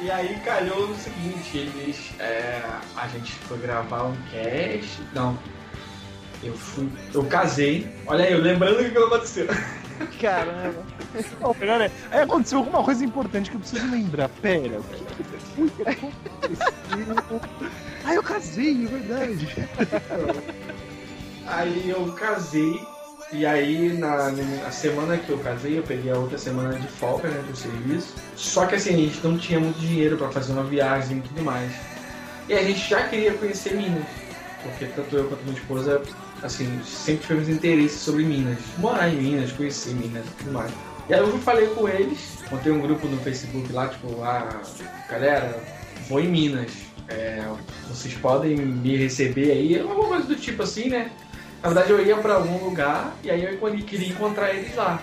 E 0.00 0.10
aí 0.10 0.40
calhou 0.42 0.88
no 0.88 0.96
seguinte, 0.96 1.58
eles. 1.58 2.12
é, 2.18 2.62
a 2.96 3.06
gente 3.08 3.30
foi 3.30 3.58
gravar 3.58 4.04
um 4.04 4.16
cast. 4.30 5.02
Não. 5.12 5.38
Eu 6.42 6.54
fui. 6.54 6.88
Eu 7.12 7.26
casei. 7.26 7.94
Olha 8.06 8.24
aí, 8.24 8.32
eu 8.32 8.40
lembrando 8.40 8.80
o 8.80 8.90
que 8.90 8.96
aconteceu. 8.96 9.48
Caramba. 10.20 10.82
Não, 11.40 11.54
pera, 11.54 11.90
aí 12.10 12.20
aconteceu 12.20 12.58
alguma 12.58 12.82
coisa 12.82 13.04
importante 13.04 13.50
que 13.50 13.56
eu 13.56 13.60
preciso 13.60 13.90
lembrar. 13.90 14.28
Pera, 14.28 14.80
o 14.80 15.70
que, 15.70 15.82
aconteceu? 15.82 17.40
Ah, 18.04 18.14
eu 18.14 18.22
casei, 18.22 18.84
é 18.84 18.88
verdade. 18.88 19.68
Aí 21.46 21.90
eu 21.90 22.12
casei. 22.12 22.80
E 23.32 23.44
aí 23.44 23.92
na, 23.98 24.30
na 24.30 24.70
semana 24.70 25.16
que 25.16 25.30
eu 25.30 25.38
casei, 25.38 25.78
eu 25.78 25.82
peguei 25.82 26.12
a 26.12 26.16
outra 26.16 26.38
semana 26.38 26.78
de 26.78 26.86
folga, 26.86 27.28
né, 27.28 27.42
do 27.48 27.56
serviço. 27.56 28.14
Só 28.36 28.66
que 28.66 28.76
assim, 28.76 28.94
a 28.94 28.96
gente 28.96 29.26
não 29.26 29.36
tinha 29.38 29.58
muito 29.58 29.78
dinheiro 29.78 30.16
pra 30.16 30.30
fazer 30.30 30.52
uma 30.52 30.64
viagem 30.64 31.18
e 31.18 31.20
tudo 31.20 31.42
mais. 31.42 31.72
E 32.48 32.54
a 32.54 32.62
gente 32.62 32.88
já 32.88 33.08
queria 33.08 33.34
conhecer 33.34 33.74
Minas. 33.74 34.04
Porque 34.62 34.86
tanto 34.86 35.16
eu 35.16 35.28
quanto 35.28 35.42
minha 35.44 35.58
esposa, 35.58 36.02
assim, 36.44 36.80
sempre 36.84 37.26
tivemos 37.26 37.48
interesse 37.48 37.98
sobre 37.98 38.22
Minas. 38.22 38.58
Morar 38.78 39.08
em 39.08 39.16
Minas, 39.16 39.52
conhecer 39.52 39.94
Minas 39.94 40.24
e 40.26 40.30
tudo 40.38 40.52
mais. 40.52 40.70
E 41.08 41.14
aí 41.14 41.20
eu 41.20 41.38
falei 41.38 41.66
com 41.68 41.88
eles, 41.88 42.38
montei 42.50 42.72
um 42.72 42.80
grupo 42.80 43.06
no 43.08 43.18
Facebook 43.18 43.72
lá, 43.72 43.88
tipo, 43.88 44.22
ah, 44.22 44.62
galera, 45.10 45.58
vou 46.08 46.20
em 46.20 46.28
Minas. 46.28 46.70
É, 47.08 47.44
vocês 47.88 48.14
podem 48.14 48.56
me 48.56 48.96
receber 48.96 49.50
aí, 49.50 49.78
alguma 49.78 50.08
coisa 50.08 50.26
do 50.26 50.36
tipo 50.36 50.62
assim, 50.62 50.88
né? 50.88 51.10
Na 51.62 51.70
verdade 51.70 51.90
eu 51.90 52.04
ia 52.04 52.16
pra 52.16 52.34
algum 52.34 52.62
lugar 52.64 53.14
e 53.22 53.30
aí 53.30 53.44
eu 53.44 53.58
queria 53.84 54.08
encontrar 54.08 54.54
eles 54.54 54.74
lá. 54.74 55.02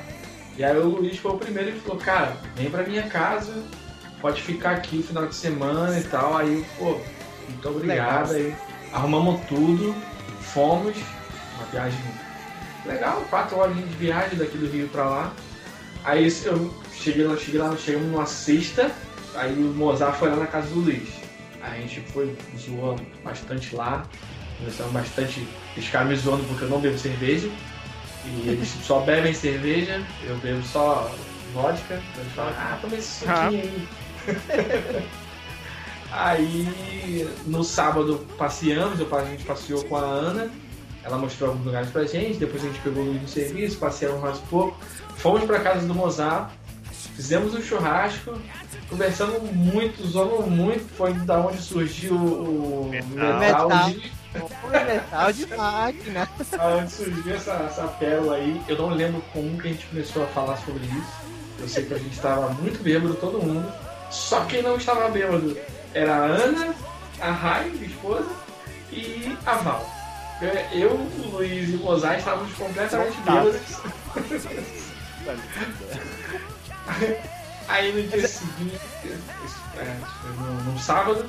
E 0.58 0.64
aí 0.64 0.78
o 0.78 0.88
Luiz 0.88 1.18
foi 1.18 1.32
o 1.32 1.38
primeiro 1.38 1.72
que 1.72 1.80
falou, 1.80 1.98
cara, 1.98 2.38
vem 2.56 2.70
pra 2.70 2.84
minha 2.84 3.04
casa, 3.04 3.54
pode 4.20 4.42
ficar 4.42 4.72
aqui 4.72 4.98
o 4.98 5.04
final 5.04 5.28
de 5.28 5.36
semana 5.36 6.00
e 6.00 6.04
tal. 6.04 6.38
Aí, 6.38 6.66
pô, 6.78 7.00
muito 7.48 7.70
obrigado 7.70 8.34
aí. 8.34 8.54
Arrumamos 8.92 9.42
tudo, 9.48 9.96
fomos, 10.42 10.98
uma 11.62 11.72
viagem 11.72 12.00
legal, 12.86 13.26
quatro 13.30 13.58
horas 13.58 13.76
de 13.76 13.84
viagem 13.84 14.38
daqui 14.38 14.58
do 14.58 14.68
Rio 14.70 14.88
pra 14.90 15.06
lá. 15.06 15.34
Aí 16.04 16.28
eu 16.46 16.74
cheguei 16.94 17.26
lá, 17.28 17.38
cheguei 17.38 17.60
lá, 17.62 17.76
chegamos 17.78 18.08
numa 18.08 18.26
sexta, 18.26 18.92
aí 19.36 19.54
o 19.54 19.74
Mozart 19.76 20.18
foi 20.18 20.30
lá 20.30 20.36
na 20.38 20.48
casa 20.48 20.68
do 20.70 20.80
Luiz. 20.80 21.08
A 21.62 21.70
gente 21.76 22.02
foi 22.12 22.36
zoando 22.58 23.06
bastante 23.24 23.76
lá, 23.76 24.04
conversando 24.58 24.92
bastante. 24.94 25.48
Eles 25.74 25.86
ficaram 25.86 26.08
me 26.08 26.16
zoando 26.16 26.44
porque 26.46 26.64
eu 26.64 26.70
não 26.70 26.80
bebo 26.82 26.98
cerveja. 26.98 27.50
E 28.26 28.50
eles 28.50 28.68
só 28.84 29.00
bebem 29.02 29.34
cerveja, 29.34 30.02
eu 30.24 30.36
bebo 30.38 30.64
só 30.64 31.14
vodka. 31.54 32.02
Eles 32.18 32.34
falam, 32.36 32.54
ah, 32.58 32.78
toma 32.82 32.96
esse 32.96 33.20
suquinho 33.20 33.62
aí. 33.62 33.88
aí 36.12 37.30
no 37.46 37.64
sábado 37.64 38.26
passeamos, 38.38 39.00
eu- 39.00 39.16
a 39.16 39.24
gente 39.26 39.44
passeou 39.44 39.84
com 39.86 39.96
a 39.98 40.02
Ana. 40.02 40.52
Ela 41.04 41.18
mostrou 41.18 41.50
alguns 41.50 41.66
lugares 41.66 41.90
pra 41.90 42.04
gente, 42.06 42.38
depois 42.38 42.64
a 42.64 42.68
gente 42.68 42.80
pegou 42.82 43.04
o 43.04 43.28
serviço, 43.28 43.78
passeamos 43.78 44.22
mais 44.22 44.38
um 44.38 44.46
pouco. 44.48 44.78
Fomos 45.18 45.44
pra 45.44 45.60
casa 45.60 45.86
do 45.88 45.94
Mozart, 45.96 46.52
fizemos 47.16 47.54
um 47.56 47.62
churrasco, 47.62 48.34
conversamos 48.90 49.42
muito, 49.52 50.06
zoamos 50.08 50.48
muito, 50.48 50.88
foi 50.96 51.14
da 51.14 51.40
onde 51.40 51.58
surgiu 51.62 52.16
o 52.16 52.90
Metal. 52.92 53.40
metal, 53.40 53.70
Metal. 53.70 53.90
de- 53.90 54.12
metal 54.94 55.34
de 55.34 55.46
máquina. 55.48 56.30
Aonde 56.60 56.92
surgiu 56.92 57.36
essa, 57.36 57.52
essa 57.54 57.84
pérola 57.88 58.36
aí. 58.36 58.62
Eu 58.68 58.78
não 58.78 58.90
lembro 58.90 59.22
como 59.34 59.58
que 59.60 59.68
a 59.68 59.72
gente 59.72 59.86
começou 59.88 60.24
a 60.24 60.28
falar 60.28 60.58
sobre 60.58 60.84
isso. 60.86 61.12
Eu 61.60 61.68
sei 61.68 61.86
que 61.86 61.94
a 61.94 61.98
gente 61.98 62.14
estava 62.14 62.50
muito 62.50 62.82
bêbado, 62.84 63.14
todo 63.16 63.40
mundo. 63.42 63.72
Só 64.10 64.46
quem 64.46 64.62
não 64.62 64.78
estava 64.78 65.10
bêbado 65.10 65.58
era 65.94 66.16
a 66.16 66.26
Ana, 66.26 66.74
a 67.20 67.32
Rai, 67.32 67.70
minha 67.70 67.86
esposa, 67.88 68.28
e 68.92 69.36
a 69.46 69.56
Val. 69.56 69.86
Eu, 70.74 70.92
o 70.92 71.30
Luiz 71.34 71.70
e 71.70 71.76
o 71.76 71.80
Mozart 71.80 72.18
estávamos 72.18 72.52
completamente 72.56 73.18
bêbados. 73.22 73.62
Aí 77.68 77.94
no 77.94 78.10
dia 78.10 78.28
seguinte, 78.28 78.80
é, 79.78 79.98
no, 80.40 80.72
no 80.72 80.80
sábado, 80.80 81.24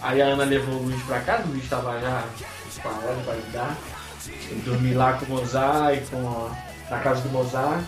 aí 0.00 0.22
a 0.22 0.26
Ana 0.26 0.44
levou 0.44 0.76
o 0.76 0.82
Luiz 0.84 1.02
pra 1.02 1.20
casa, 1.20 1.42
o 1.44 1.48
Luiz 1.48 1.64
estava 1.64 2.00
já 2.00 2.24
parado 2.82 3.20
para 3.24 3.34
lidar. 3.34 3.76
Eu 4.48 4.58
dormi 4.58 4.94
lá 4.94 5.14
com 5.14 5.24
o 5.24 5.28
Mozart 5.30 5.98
e 5.98 6.06
com 6.06 6.28
a, 6.28 6.56
na 6.88 7.00
casa 7.00 7.22
do 7.22 7.30
Mozart. 7.30 7.82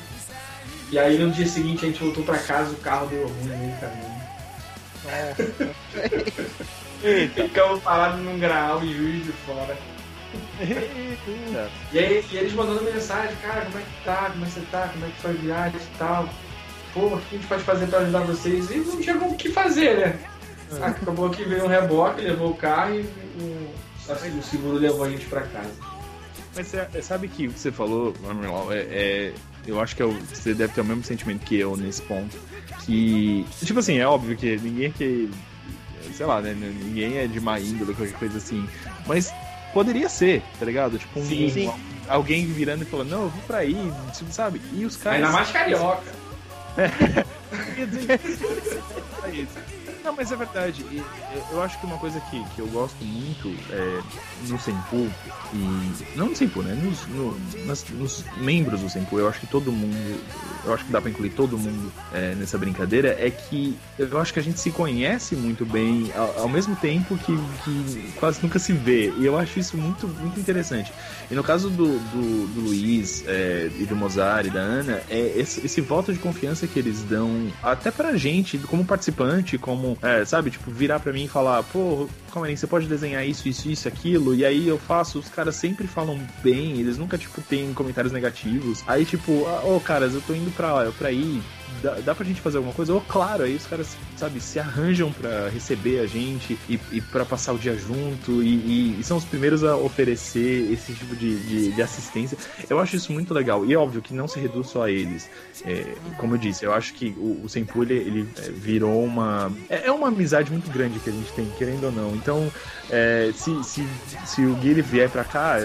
E 0.90 0.98
aí 0.98 1.18
no 1.18 1.30
dia 1.30 1.46
seguinte 1.46 1.84
a 1.84 1.88
gente 1.88 2.02
voltou 2.02 2.24
pra 2.24 2.38
casa, 2.38 2.72
o 2.72 2.76
carro 2.78 3.06
deu 3.06 3.28
ruim 3.28 3.44
no 3.44 3.56
meio 3.56 3.72
do 3.74 3.80
caminho. 3.80 4.12
Ficamos 7.34 7.82
parados 7.82 8.20
num 8.20 8.38
graal 8.38 8.82
em 8.82 8.92
Juiz 8.92 9.24
de 9.24 9.32
Fora. 9.32 9.91
E 11.92 11.98
aí 11.98 12.24
e 12.30 12.36
eles 12.36 12.52
mandando 12.52 12.82
mensagem, 12.84 13.34
cara, 13.42 13.62
como 13.66 13.78
é 13.78 13.82
que 13.82 14.04
tá? 14.04 14.30
Como 14.32 14.44
é 14.44 14.48
que 14.48 14.52
você 14.54 14.60
tá? 14.70 14.88
Como 14.92 15.04
é 15.04 15.08
que 15.08 15.20
foi 15.20 15.30
a 15.30 15.34
viagem 15.34 15.80
e 15.80 15.98
tal? 15.98 16.28
Pô, 16.94 17.06
o 17.06 17.20
que 17.20 17.34
a 17.36 17.38
gente 17.38 17.46
pode 17.48 17.62
fazer 17.62 17.86
pra 17.86 17.98
ajudar 18.00 18.20
vocês? 18.20 18.70
E 18.70 18.76
não 18.78 19.00
tinha 19.00 19.16
como 19.16 19.32
o 19.32 19.36
que 19.36 19.50
fazer, 19.50 19.96
né? 19.98 20.18
Acabou 20.80 21.28
que 21.30 21.44
veio 21.44 21.64
um 21.64 21.68
reboque, 21.68 22.22
levou 22.22 22.50
o 22.50 22.56
carro 22.56 22.94
e 22.94 23.00
o, 23.00 23.68
assim, 24.10 24.38
o 24.38 24.42
seguro 24.42 24.78
levou 24.78 25.04
a 25.04 25.10
gente 25.10 25.26
pra 25.26 25.42
casa. 25.42 25.70
Mas 26.54 26.66
você 26.66 27.02
sabe 27.02 27.28
que 27.28 27.46
o 27.48 27.52
que 27.52 27.58
você 27.58 27.72
falou, 27.72 28.14
Manuel, 28.22 28.68
é, 28.72 28.78
é- 28.90 29.32
eu 29.66 29.80
acho 29.80 29.94
que 29.96 30.02
é 30.02 30.06
você 30.06 30.52
deve 30.54 30.72
ter 30.72 30.80
o 30.80 30.84
mesmo 30.84 31.02
sentimento 31.04 31.44
que 31.44 31.58
eu 31.58 31.76
nesse 31.76 32.02
ponto. 32.02 32.36
Que, 32.84 33.46
tipo 33.64 33.78
assim, 33.78 33.98
é 33.98 34.06
óbvio 34.06 34.36
que 34.36 34.56
ninguém 34.58 34.90
que. 34.92 35.30
Sei 36.14 36.26
lá, 36.26 36.40
né? 36.42 36.52
Ninguém 36.52 37.16
é 37.18 37.26
de 37.26 37.40
má 37.40 37.58
índole, 37.58 37.94
qualquer 37.94 38.18
coisa 38.18 38.36
assim. 38.38 38.68
Mas 39.06 39.32
poderia 39.72 40.08
ser, 40.08 40.42
tá 40.58 40.64
ligado? 40.66 40.98
Tipo, 40.98 41.20
um, 41.20 41.24
Sim, 41.26 41.50
sim. 41.50 41.72
alguém 42.08 42.46
virando 42.46 42.82
e 42.82 42.86
falando, 42.86 43.10
não, 43.10 43.22
eu 43.24 43.28
vou 43.28 43.42
pra 43.44 43.58
aí, 43.58 43.76
tipo, 44.16 44.32
sabe? 44.32 44.60
E 44.72 44.84
os 44.84 44.96
caras. 44.96 45.20
Ainda 45.20 45.32
mais 45.32 45.50
carioca. 45.50 46.12
Quer 47.74 47.86
dizer, 47.86 48.20
é 49.24 49.28
isso. 49.30 49.81
Não, 50.04 50.12
mas 50.16 50.32
é 50.32 50.36
verdade. 50.36 50.84
É, 50.92 51.42
eu 51.52 51.62
acho 51.62 51.78
que 51.78 51.86
uma 51.86 51.96
coisa 51.98 52.20
que, 52.30 52.42
que 52.54 52.58
eu 52.60 52.66
gosto 52.68 53.04
muito 53.04 53.48
é, 53.70 54.00
no 54.48 54.58
Senpu, 54.58 55.08
e. 55.54 56.16
Não 56.16 56.28
no 56.30 56.36
Senpu, 56.36 56.62
né? 56.62 56.74
Nos, 56.74 57.06
no- 57.06 57.38
nas- 57.66 57.84
nos 57.90 58.24
membros 58.38 58.80
do 58.80 58.90
Senpu, 58.90 59.18
eu 59.18 59.28
acho 59.28 59.38
que 59.40 59.46
todo 59.46 59.70
mundo. 59.70 60.20
Eu 60.64 60.74
acho 60.74 60.84
que 60.84 60.92
dá 60.92 61.00
pra 61.00 61.10
incluir 61.10 61.30
todo 61.30 61.56
mundo 61.58 61.92
é, 62.12 62.34
nessa 62.34 62.56
brincadeira, 62.58 63.08
é 63.18 63.30
que 63.30 63.76
eu 63.98 64.18
acho 64.20 64.32
que 64.32 64.38
a 64.38 64.42
gente 64.42 64.58
se 64.60 64.70
conhece 64.70 65.34
muito 65.36 65.64
bem 65.66 66.10
ao, 66.16 66.40
ao 66.42 66.48
mesmo 66.48 66.74
tempo 66.76 67.16
que, 67.18 67.36
que 67.64 68.12
quase 68.18 68.40
nunca 68.42 68.58
se 68.58 68.72
vê. 68.72 69.12
E 69.18 69.24
eu 69.26 69.36
acho 69.38 69.58
isso 69.58 69.76
muito, 69.76 70.06
muito 70.08 70.38
interessante. 70.38 70.92
E 71.30 71.34
no 71.34 71.42
caso 71.44 71.68
do, 71.70 71.98
do, 71.98 72.46
do 72.54 72.60
Luiz 72.60 73.24
é, 73.26 73.70
e 73.78 73.84
do 73.84 73.94
Mozart 73.96 74.46
e 74.46 74.50
da 74.50 74.60
Ana, 74.60 75.00
é 75.10 75.32
esse, 75.36 75.64
esse 75.64 75.80
voto 75.80 76.12
de 76.12 76.18
confiança 76.18 76.66
que 76.66 76.78
eles 76.78 77.02
dão 77.02 77.52
até 77.62 77.90
pra 77.90 78.16
gente, 78.16 78.58
como 78.58 78.84
participante, 78.84 79.58
como, 79.58 79.91
é, 80.00 80.24
sabe, 80.24 80.50
tipo, 80.50 80.70
virar 80.70 81.00
pra 81.00 81.12
mim 81.12 81.24
e 81.24 81.28
falar, 81.28 81.62
pô, 81.64 82.08
aí, 82.36 82.56
você 82.56 82.66
pode 82.66 82.86
desenhar 82.86 83.26
isso, 83.26 83.48
isso, 83.48 83.68
isso, 83.68 83.88
aquilo, 83.88 84.34
e 84.34 84.44
aí 84.44 84.68
eu 84.68 84.78
faço, 84.78 85.18
os 85.18 85.28
caras 85.28 85.56
sempre 85.56 85.86
falam 85.86 86.20
bem, 86.42 86.78
eles 86.78 86.96
nunca, 86.98 87.18
tipo, 87.18 87.40
têm 87.42 87.72
comentários 87.74 88.12
negativos. 88.12 88.82
Aí, 88.86 89.04
tipo, 89.04 89.46
ah, 89.46 89.62
ô, 89.64 89.80
caras, 89.80 90.14
eu 90.14 90.20
tô 90.22 90.34
indo 90.34 90.50
pra, 90.52 90.90
pra 90.92 91.08
aí, 91.08 91.42
dá, 91.82 91.94
dá 92.04 92.14
pra 92.14 92.24
gente 92.24 92.40
fazer 92.40 92.56
alguma 92.58 92.74
coisa? 92.74 92.92
Ou, 92.92 93.00
claro, 93.00 93.44
aí 93.44 93.54
os 93.56 93.66
caras, 93.66 93.96
sabe, 94.16 94.40
se 94.40 94.58
arranjam 94.58 95.12
pra 95.12 95.48
receber 95.48 96.00
a 96.00 96.06
gente 96.06 96.58
e, 96.68 96.78
e 96.90 97.00
para 97.00 97.24
passar 97.24 97.52
o 97.52 97.58
dia 97.58 97.76
junto, 97.76 98.42
e, 98.42 98.48
e- 98.54 98.96
e 99.00 99.04
são 99.04 99.16
os 99.16 99.24
primeiros 99.24 99.62
a 99.64 99.76
oferecer 99.76 100.70
esse 100.72 100.92
tipo 100.92 101.14
de, 101.16 101.38
de, 101.40 101.72
de 101.72 101.82
assistência. 101.82 102.36
Eu 102.68 102.78
acho 102.80 102.96
isso 102.96 103.12
muito 103.12 103.32
legal. 103.32 103.64
E 103.64 103.74
óbvio 103.76 104.02
que 104.02 104.12
não 104.12 104.26
se 104.28 104.38
reduz 104.40 104.68
só 104.68 104.82
a 104.84 104.90
eles. 104.90 105.28
É, 105.64 105.94
como 106.18 106.34
eu 106.34 106.38
disse, 106.38 106.64
eu 106.64 106.72
acho 106.72 106.94
que 106.94 107.14
o, 107.16 107.40
o 107.44 107.48
Senpu, 107.48 107.82
ele, 107.82 107.94
ele, 107.94 108.28
é, 108.38 108.50
virou 108.50 109.04
uma... 109.04 109.52
É, 109.68 109.86
é 109.86 109.92
uma 109.92 110.08
amizade 110.08 110.50
muito 110.50 110.70
grande 110.70 110.98
que 110.98 111.10
a 111.10 111.12
gente 111.12 111.32
tem, 111.32 111.46
querendo 111.58 111.84
ou 111.84 111.92
não. 111.92 112.14
Então, 112.16 112.50
é, 112.90 113.30
se, 113.34 113.62
se, 113.64 113.86
se 114.26 114.42
o 114.44 114.54
Guilherme 114.56 114.82
vier 114.82 115.08
pra 115.08 115.24
cá, 115.24 115.58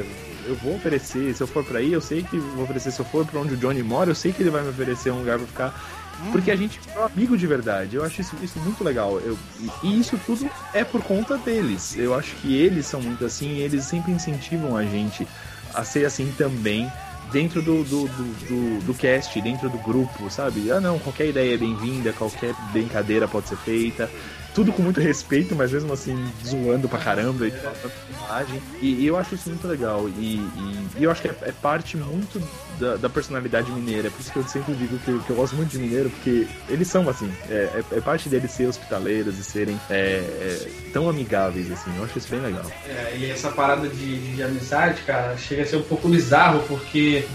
eu 0.46 0.56
vou 0.56 0.76
oferecer, 0.76 1.34
se 1.36 1.41
eu 1.41 1.48
for 1.48 1.63
pra 1.63 1.80
aí, 1.80 1.91
eu 1.91 2.00
sei 2.02 2.24
que 2.24 2.38
vou 2.38 2.63
oferecer, 2.63 2.91
se 2.91 3.00
eu 3.00 3.06
for 3.06 3.26
pra 3.26 3.39
onde 3.39 3.54
o 3.54 3.58
Johnny 3.58 3.84
mora, 3.84 4.10
eu 4.12 4.15
sei 4.15 4.32
que 4.32 4.41
ele 4.41 4.50
vai 4.50 4.62
me 4.62 4.70
oferecer 4.70 5.12
um 5.12 5.20
lugar 5.20 5.38
pra 5.38 5.48
ficar. 5.48 5.97
Porque 6.32 6.51
a 6.51 6.56
gente 6.56 6.80
é 6.95 6.99
um 6.99 7.06
amigo 7.06 7.38
de 7.38 7.45
verdade. 7.47 7.95
Eu 7.95 8.03
acho 8.03 8.21
isso, 8.21 8.36
isso 8.41 8.60
muito 8.60 8.84
legal. 8.84 9.19
Eu, 9.19 9.38
e, 9.84 9.99
isso 9.99 10.19
tudo 10.25 10.49
é 10.73 10.84
por 10.84 11.01
conta 11.03 11.38
deles. 11.38 11.95
Eu 11.97 12.13
acho 12.15 12.36
que 12.38 12.56
eles 12.56 12.86
são 12.86 13.01
muito 13.01 13.23
assim, 13.25 13.58
eles 13.58 13.86
sempre 13.86 14.12
incentivam 14.12 14.75
a 14.75 14.84
gente 14.84 15.27
a 15.73 15.84
ser 15.84 16.06
assim 16.06 16.34
também. 16.38 16.91
dentro 17.32 17.62
do, 17.62 17.84
do, 17.84 18.08
do, 18.08 18.86
do 18.86 18.93
cast, 18.93 19.39
dentro 19.41 19.69
do 19.69 19.77
grupo, 19.77 20.30
sabe? 20.30 20.71
Ah, 20.71 20.80
não, 20.80 20.97
qualquer 20.97 21.27
ideia 21.27 21.56
é 21.56 21.58
bem-vinda, 21.58 22.13
qualquer 22.13 22.56
brincadeira 22.71 23.27
pode 23.27 23.49
ser 23.49 23.58
feita 23.58 24.10
tudo 24.58 24.74
com 24.74 24.82
muito 24.82 25.00
respeito, 25.00 25.56
mas 25.56 25.72
mesmo 25.72 25.93
assim 25.93 26.17
zoando 26.43 26.89
pra 26.89 26.98
caramba 26.98 27.46
e 27.46 27.52
falando 27.52 27.91
imagem. 28.10 28.60
E, 28.82 29.06
eu 29.06 29.15
acho 29.15 29.36
isso 29.36 29.50
muito 29.50 29.67
legal. 29.67 30.10
E, 30.10 30.38
e, 30.39 30.88
e 30.98 31.04
eu 31.04 31.12
acho 31.12 31.22
que 31.22 31.28
é, 31.28 31.36
é 31.43 31.52
parte 31.52 31.96
muito 31.96 32.41
da, 32.80 32.96
da, 32.96 33.08
personalidade 33.08 33.72
mineira. 33.72 34.08
É 34.08 34.10
por 34.10 34.20
isso 34.20 34.32
que 34.32 34.39
eu 34.39 34.43
sempre 34.48 34.74
digo 34.74 34.98
que, 34.98 35.20
que, 35.20 35.30
eu 35.30 35.36
gosto 35.36 35.56
muito 35.56 35.70
de 35.70 35.78
mineiro, 35.78 36.10
porque 36.10 36.48
eles 36.70 36.88
são 36.88 37.08
assim. 37.08 37.32
É, 37.52 37.84
é, 37.91 37.98
é 37.98 38.02
parte 38.02 38.28
deles 38.30 38.50
ser 38.50 38.65
hospitaleiros 38.65 39.38
e 39.38 39.43
serem 39.43 39.80
é, 39.91 40.24
é, 40.26 40.70
tão 40.91 41.08
amigáveis, 41.08 41.72
assim. 41.72 41.96
Eu 41.96 42.06
acho 42.06 42.17
isso 42.17 42.30
bem 42.30 42.39
legal. 42.39 42.65
É, 42.88 43.15
e 43.15 43.30
essa 43.30 43.52
parada 43.52 43.88
de, 43.88 44.36
de 44.36 44.41
amizade, 44.41 45.04
cara, 45.04 45.38
chega 45.38 45.62
a 45.62 45.65
ser 45.67 45.76
um 45.76 45.84
pouco 45.84 46.10
bizarro, 46.10 46.63
porque 46.67 47.28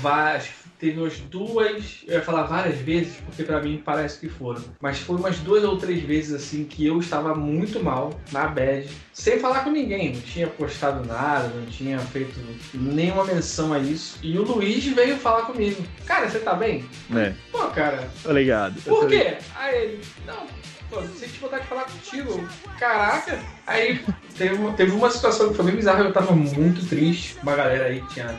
vai, 0.00 0.40
teve 0.84 1.00
umas 1.00 1.18
duas, 1.18 2.04
eu 2.06 2.14
ia 2.14 2.22
falar 2.22 2.42
várias 2.42 2.76
vezes, 2.76 3.16
porque 3.24 3.42
para 3.42 3.58
mim 3.62 3.80
parece 3.82 4.20
que 4.20 4.28
foram, 4.28 4.62
mas 4.82 4.98
foi 4.98 5.16
umas 5.16 5.38
duas 5.38 5.64
ou 5.64 5.78
três 5.78 6.02
vezes 6.02 6.34
assim 6.34 6.64
que 6.64 6.84
eu 6.86 7.00
estava 7.00 7.34
muito 7.34 7.82
mal 7.82 8.12
na 8.30 8.46
bad, 8.46 8.86
sem 9.10 9.38
falar 9.38 9.64
com 9.64 9.70
ninguém, 9.70 10.12
não 10.12 10.20
tinha 10.20 10.46
postado 10.46 11.06
nada, 11.06 11.48
não 11.48 11.64
tinha 11.64 11.98
feito 11.98 12.38
nenhuma 12.74 13.24
menção 13.24 13.72
a 13.72 13.78
isso. 13.78 14.18
E 14.22 14.38
o 14.38 14.42
Luiz 14.42 14.84
veio 14.84 15.16
falar 15.16 15.42
comigo: 15.42 15.82
Cara, 16.04 16.28
você 16.28 16.38
tá 16.40 16.54
bem? 16.54 16.84
É. 17.14 17.32
Pô, 17.50 17.60
cara. 17.68 18.06
Tô 18.22 18.32
ligado. 18.32 18.78
Por 18.82 19.08
quê? 19.08 19.38
Aí 19.56 19.84
ele: 19.84 20.00
Não, 20.26 20.46
pô, 20.90 21.00
senti 21.18 21.38
vontade 21.38 21.62
de 21.62 21.68
falar 21.68 21.84
contigo. 21.84 22.46
Caraca. 22.78 23.40
Aí 23.66 24.04
teve 24.36 24.54
uma, 24.56 24.72
teve 24.72 24.92
uma 24.92 25.10
situação 25.10 25.48
que 25.48 25.54
foi 25.54 25.64
bem 25.64 25.76
bizarra, 25.76 26.04
eu 26.04 26.12
tava 26.12 26.32
muito 26.32 26.86
triste. 26.86 27.38
Uma 27.42 27.56
galera 27.56 27.86
aí 27.86 28.02
tinha 28.12 28.38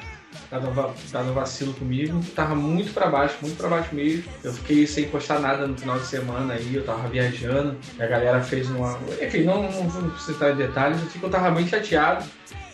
dado, 0.50 0.94
dado 1.12 1.34
vacilo 1.34 1.74
comigo. 1.74 2.20
Tava 2.36 2.56
muito 2.56 2.94
para 2.94 3.08
baixo, 3.08 3.36
muito 3.42 3.58
para 3.58 3.70
baixo 3.70 3.94
mesmo. 3.94 4.24
Eu 4.44 4.54
fiquei 4.54 4.88
sem 4.88 5.08
postar 5.10 5.40
nada 5.40 5.68
no 5.68 5.78
final 5.78 6.00
de 6.00 6.06
semana 6.06 6.54
aí, 6.54 6.76
eu 6.76 6.84
tava 6.84 7.08
viajando. 7.08 7.78
E 7.98 8.04
a 8.04 8.08
galera 8.08 8.42
fez 8.42 8.70
uma. 8.70 9.00
Enfim, 9.22 9.44
não, 9.44 9.64
não 9.64 9.90
vou 9.90 10.18
citar 10.18 10.56
detalhes, 10.56 11.02
eu 11.02 11.08
fico, 11.08 11.26
eu 11.26 11.30
tava 11.30 11.52
bem 11.52 11.68
chateado. 11.68 12.26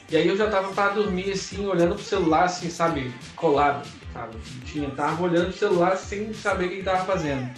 E 0.10 0.17
aí 0.17 0.27
eu 0.27 0.36
já 0.36 0.49
tava 0.49 0.73
para 0.73 0.93
dormir 0.93 1.31
assim, 1.31 1.65
olhando 1.65 1.95
pro 1.95 2.03
celular, 2.03 2.43
assim, 2.43 2.69
sabe, 2.69 3.13
colado, 3.34 3.88
sabe? 4.12 4.36
Tinha, 4.65 4.89
tava 4.89 5.23
olhando 5.23 5.45
pro 5.45 5.57
celular 5.57 5.95
sem 5.95 6.34
saber 6.34 6.65
o 6.65 6.67
que 6.67 6.73
ele 6.75 6.84
tava 6.84 7.05
fazendo. 7.05 7.49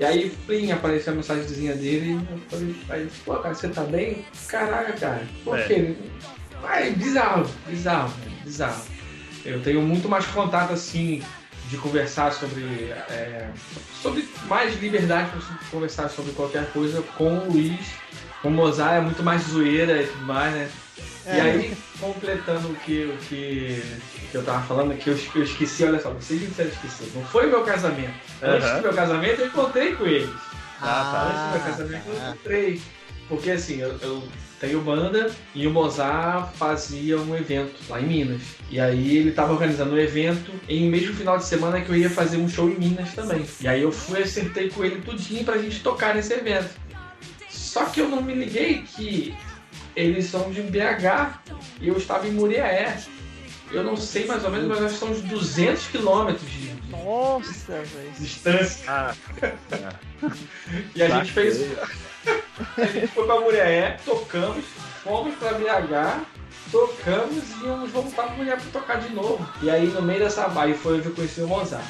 E 0.00 0.04
aí, 0.04 0.30
plim, 0.44 0.72
apareceu 0.72 1.12
a 1.12 1.16
mensagenzinha 1.16 1.76
dele 1.76 2.14
e 2.14 2.32
eu 2.32 2.38
falei, 2.50 2.76
aí, 2.88 3.10
pô, 3.24 3.36
cara, 3.36 3.54
você 3.54 3.68
tá 3.68 3.82
bem? 3.82 4.24
Caraca, 4.48 4.92
cara, 4.94 5.22
por 5.44 5.56
é. 5.56 5.62
quê? 5.68 5.94
Ai, 6.64 6.90
bizarro, 6.90 7.48
bizarro, 7.68 8.12
bizarro. 8.42 8.93
Eu 9.44 9.60
tenho 9.62 9.82
muito 9.82 10.08
mais 10.08 10.24
contato 10.26 10.72
assim 10.72 11.22
de 11.68 11.76
conversar 11.76 12.32
sobre 12.32 12.62
é, 13.10 13.48
sobre 14.02 14.28
mais 14.46 14.78
liberdade 14.80 15.30
para 15.30 15.40
conversar 15.70 16.08
sobre 16.08 16.32
qualquer 16.32 16.70
coisa 16.72 17.02
com 17.16 17.38
o 17.38 17.52
Luiz. 17.52 17.86
Com 18.42 18.48
o 18.48 18.52
Mozart 18.52 18.94
é 18.94 19.00
muito 19.00 19.22
mais 19.22 19.42
zoeira 19.42 20.02
e 20.02 20.06
tudo 20.06 20.24
mais, 20.24 20.52
né? 20.52 20.70
É. 21.26 21.36
E 21.36 21.40
aí, 21.40 21.76
completando 21.98 22.68
o 22.68 22.74
que, 22.76 23.04
o 23.06 23.16
que, 23.26 23.82
que 24.30 24.34
eu 24.34 24.44
tava 24.44 24.62
falando, 24.66 24.94
que 24.98 25.08
eu, 25.08 25.18
eu 25.34 25.42
esqueci, 25.42 25.84
olha 25.84 25.98
só, 26.00 26.10
vocês 26.10 26.40
me 26.40 26.48
disseram 26.48 26.70
esquecer. 26.70 27.10
Não 27.14 27.24
foi 27.24 27.46
o 27.46 27.50
meu 27.50 27.62
casamento. 27.64 28.12
Uhum. 28.42 28.50
Antes 28.50 28.70
do 28.70 28.82
meu 28.82 28.92
casamento, 28.92 29.40
eu 29.40 29.46
encontrei 29.46 29.94
com 29.94 30.06
eles. 30.06 30.30
Ah, 30.82 31.10
tá. 31.12 31.22
Antes 31.28 31.42
do 31.42 31.50
meu 31.50 31.72
casamento, 31.72 32.08
eu 32.08 32.28
encontrei. 32.28 32.82
Porque 33.28 33.50
assim, 33.50 33.80
eu, 33.80 33.98
eu 34.02 34.22
tenho 34.64 34.80
banda 34.80 35.30
e 35.54 35.66
o 35.66 35.70
Mozart 35.70 36.54
fazia 36.54 37.18
um 37.18 37.36
evento 37.36 37.74
lá 37.88 38.00
em 38.00 38.06
Minas. 38.06 38.42
E 38.70 38.80
aí 38.80 39.18
ele 39.18 39.30
estava 39.30 39.52
organizando 39.52 39.94
um 39.94 39.98
evento 39.98 40.50
em 40.68 40.88
mesmo 40.88 41.14
final 41.14 41.36
de 41.36 41.44
semana 41.44 41.80
que 41.80 41.90
eu 41.90 41.96
ia 41.96 42.08
fazer 42.08 42.38
um 42.38 42.48
show 42.48 42.68
em 42.68 42.78
Minas 42.78 43.12
também. 43.12 43.44
E 43.60 43.68
aí 43.68 43.82
eu 43.82 43.92
fui 43.92 44.22
acertei 44.22 44.70
com 44.70 44.84
ele 44.84 45.02
tudinho 45.02 45.44
pra 45.44 45.58
gente 45.58 45.80
tocar 45.80 46.14
nesse 46.14 46.32
evento. 46.32 46.70
Só 47.50 47.84
que 47.84 48.00
eu 48.00 48.08
não 48.08 48.22
me 48.22 48.34
liguei 48.34 48.82
que 48.82 49.34
eles 49.94 50.26
são 50.26 50.50
de 50.50 50.62
BH 50.62 51.40
e 51.80 51.88
eu 51.88 51.96
estava 51.96 52.26
em 52.26 52.32
Muriaé. 52.32 52.98
Eu 53.70 53.82
não 53.82 53.96
sei 53.96 54.26
mais 54.26 54.44
ou 54.44 54.50
menos, 54.50 54.68
mas 54.68 54.82
acho 54.82 54.94
que 54.94 55.00
são 55.00 55.10
uns 55.10 55.22
200 55.22 55.86
quilômetros 55.88 56.48
de, 56.48 56.68
de 56.68 56.90
Nossa, 56.90 57.82
distância. 58.18 58.84
Ah, 58.88 59.14
e 60.94 61.02
a 61.02 61.08
gente 61.08 61.32
fez 61.32 61.60
a 62.76 62.84
gente 62.86 63.08
foi 63.08 63.26
pra 63.26 63.40
Muriaé, 63.40 63.98
tocamos, 64.04 64.64
fomos 65.02 65.34
pra 65.36 65.52
BH, 65.52 66.24
tocamos 66.70 67.44
e 67.60 67.64
íamos 67.64 67.90
voltar 67.90 68.24
pra 68.24 68.36
Mulher 68.36 68.60
pra 68.60 68.80
tocar 68.80 69.00
de 69.00 69.14
novo. 69.14 69.46
E 69.62 69.70
aí 69.70 69.86
no 69.86 70.02
meio 70.02 70.20
dessa 70.20 70.48
baia 70.48 70.74
foi 70.74 70.98
onde 70.98 71.06
eu 71.06 71.14
conheci 71.14 71.40
o 71.40 71.48
Mozart. 71.48 71.84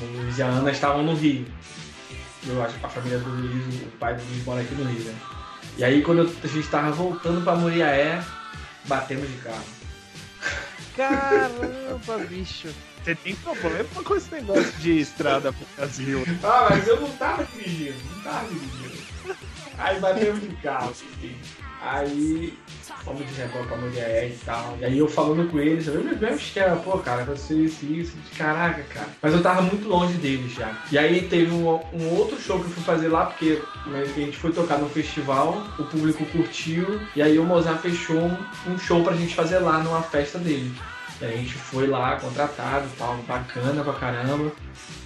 O 0.00 0.18
Luiz 0.18 0.38
e 0.38 0.42
a 0.42 0.46
Ana 0.46 0.70
estavam 0.70 1.02
no 1.02 1.14
Rio. 1.14 1.46
Eu 2.46 2.62
acho 2.62 2.78
que 2.78 2.86
a 2.86 2.88
família 2.88 3.18
do 3.18 3.28
Luiz, 3.28 3.82
o 3.82 3.86
pai 3.98 4.14
do 4.14 4.22
Luiz 4.24 4.44
mora 4.44 4.60
aqui 4.60 4.74
no 4.74 4.84
Rio, 4.84 5.04
né? 5.04 5.14
E 5.76 5.84
aí 5.84 6.02
quando 6.02 6.22
a 6.22 6.46
gente 6.46 6.60
estava 6.60 6.90
voltando 6.90 7.42
pra 7.42 7.56
Muriaé, 7.56 8.22
batemos 8.84 9.28
de 9.28 9.36
carro. 9.38 9.64
Caramba, 10.96 12.18
bicho. 12.28 12.68
Você 13.04 13.14
tem 13.14 13.34
problema 13.36 13.88
com 14.04 14.16
esse 14.16 14.30
negócio 14.34 14.72
de 14.80 14.98
estrada 15.00 15.52
pro 15.52 15.66
Brasil. 15.76 16.24
Ah, 16.42 16.66
mas 16.70 16.86
eu 16.86 17.00
não 17.00 17.10
tava 17.12 17.44
dirigindo, 17.44 17.96
não 18.14 18.22
tava 18.22 18.48
dirigindo. 18.48 19.07
Aí 19.78 20.00
batemos 20.00 20.40
de 20.40 20.54
carro, 20.56 20.90
assim. 20.90 21.36
Aí 21.80 22.52
fomos 23.08 23.26
de 23.26 23.34
reboque 23.34 23.66
pra 23.66 23.76
mulher 23.76 24.28
e 24.28 24.38
tal. 24.44 24.76
E 24.80 24.84
aí 24.84 24.98
eu 24.98 25.08
falando 25.08 25.50
com 25.50 25.58
eles, 25.58 25.86
eu 25.86 26.02
mesmo 26.02 26.36
esquema, 26.36 26.76
pô, 26.76 26.98
cara, 26.98 27.24
você 27.24 27.54
isso, 27.54 27.86
isso, 27.86 28.16
caraca, 28.36 28.82
cara. 28.92 29.08
Mas 29.22 29.32
eu 29.32 29.42
tava 29.42 29.62
muito 29.62 29.88
longe 29.88 30.14
deles 30.14 30.52
já. 30.52 30.76
E 30.90 30.98
aí 30.98 31.28
teve 31.28 31.52
um, 31.52 31.80
um 31.92 32.16
outro 32.16 32.38
show 32.40 32.58
que 32.58 32.66
eu 32.66 32.70
fui 32.70 32.82
fazer 32.82 33.08
lá, 33.08 33.26
porque 33.26 33.62
né, 33.86 34.02
a 34.02 34.04
gente 34.04 34.36
foi 34.36 34.52
tocar 34.52 34.78
no 34.78 34.88
festival, 34.88 35.64
o 35.78 35.84
público 35.84 36.24
curtiu, 36.26 37.00
e 37.14 37.22
aí 37.22 37.38
o 37.38 37.44
Mozart 37.44 37.80
fechou 37.80 38.18
um, 38.18 38.36
um 38.66 38.78
show 38.78 39.02
pra 39.02 39.14
gente 39.14 39.34
fazer 39.34 39.58
lá 39.58 39.78
numa 39.78 40.02
festa 40.02 40.38
dele. 40.38 40.72
E 41.20 41.24
a 41.24 41.28
gente 41.28 41.54
foi 41.54 41.86
lá, 41.86 42.16
contratado 42.16 42.88
tal, 42.96 43.16
bacana 43.26 43.82
pra 43.82 43.92
caramba. 43.94 44.52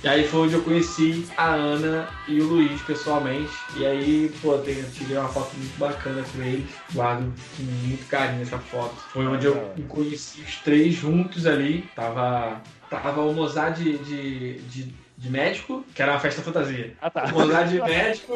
E 0.05 0.09
aí 0.09 0.27
foi 0.27 0.41
onde 0.43 0.55
eu 0.55 0.63
conheci 0.63 1.27
a 1.37 1.47
Ana 1.47 2.09
e 2.29 2.41
o 2.41 2.47
Luiz 2.47 2.81
pessoalmente. 2.83 3.53
E 3.77 3.87
aí, 3.87 4.33
pô, 4.43 4.55
eu 4.55 4.91
tirei 4.93 5.17
uma 5.17 5.29
foto 5.29 5.57
muito 5.57 5.79
bacana 5.79 6.23
com 6.23 6.43
eles. 6.43 6.71
Guardo 6.93 7.33
com 7.57 7.63
muito 7.63 8.07
carinho 8.09 8.43
essa 8.43 8.59
foto. 8.59 8.95
Foi 9.13 9.27
onde 9.27 9.47
eu 9.47 9.75
conheci 9.89 10.43
os 10.43 10.57
três 10.57 10.95
juntos 10.95 11.47
ali. 11.47 11.89
Tava, 11.97 12.61
tava 12.91 13.23
o 13.23 13.33
Mozart 13.33 13.79
de, 13.79 13.97
de, 13.99 14.59
de 14.63 14.95
de 15.23 15.31
médico, 15.31 15.85
que 15.95 16.03
era 16.03 16.13
uma 16.13 16.21
festa 16.21 16.43
fantasia. 16.43 16.95
Ah, 17.01 17.09
tá. 17.09 17.27
De 17.27 17.81
médico. 17.81 18.33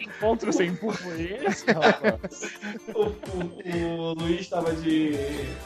encontro 0.00 0.50
sem 0.50 0.74
público 0.74 1.10
esse, 1.46 1.66
o, 2.94 3.02
o, 3.02 4.12
o 4.12 4.14
Luiz 4.14 4.48
tava 4.48 4.72
de 4.72 5.12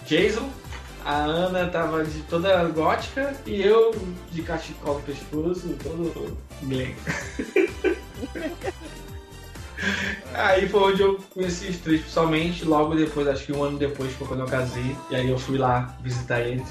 Jason, 0.07 0.51
a 1.05 1.19
Ana 1.19 1.69
tava 1.69 2.05
de 2.05 2.21
toda 2.23 2.65
gótica 2.65 3.33
e 3.47 3.63
eu 3.63 3.93
de 4.33 4.43
cachecol 4.43 5.01
pescoço, 5.03 5.77
todo 5.85 6.37
Glenn. 6.61 6.93
Aí 10.35 10.69
foi 10.69 10.93
onde 10.93 11.03
eu 11.03 11.19
conheci 11.33 11.69
os 11.69 11.79
três 11.79 12.03
pessoalmente, 12.03 12.65
logo 12.65 12.95
depois, 12.95 13.29
acho 13.29 13.47
que 13.47 13.53
um 13.53 13.63
ano 13.63 13.79
depois 13.79 14.13
foi 14.13 14.27
quando 14.27 14.41
eu 14.41 14.47
casei, 14.47 14.97
e 15.11 15.17
aí 15.17 15.31
eu 15.31 15.39
fui 15.39 15.59
lá 15.59 15.97
visitar 16.03 16.41
eles. 16.41 16.67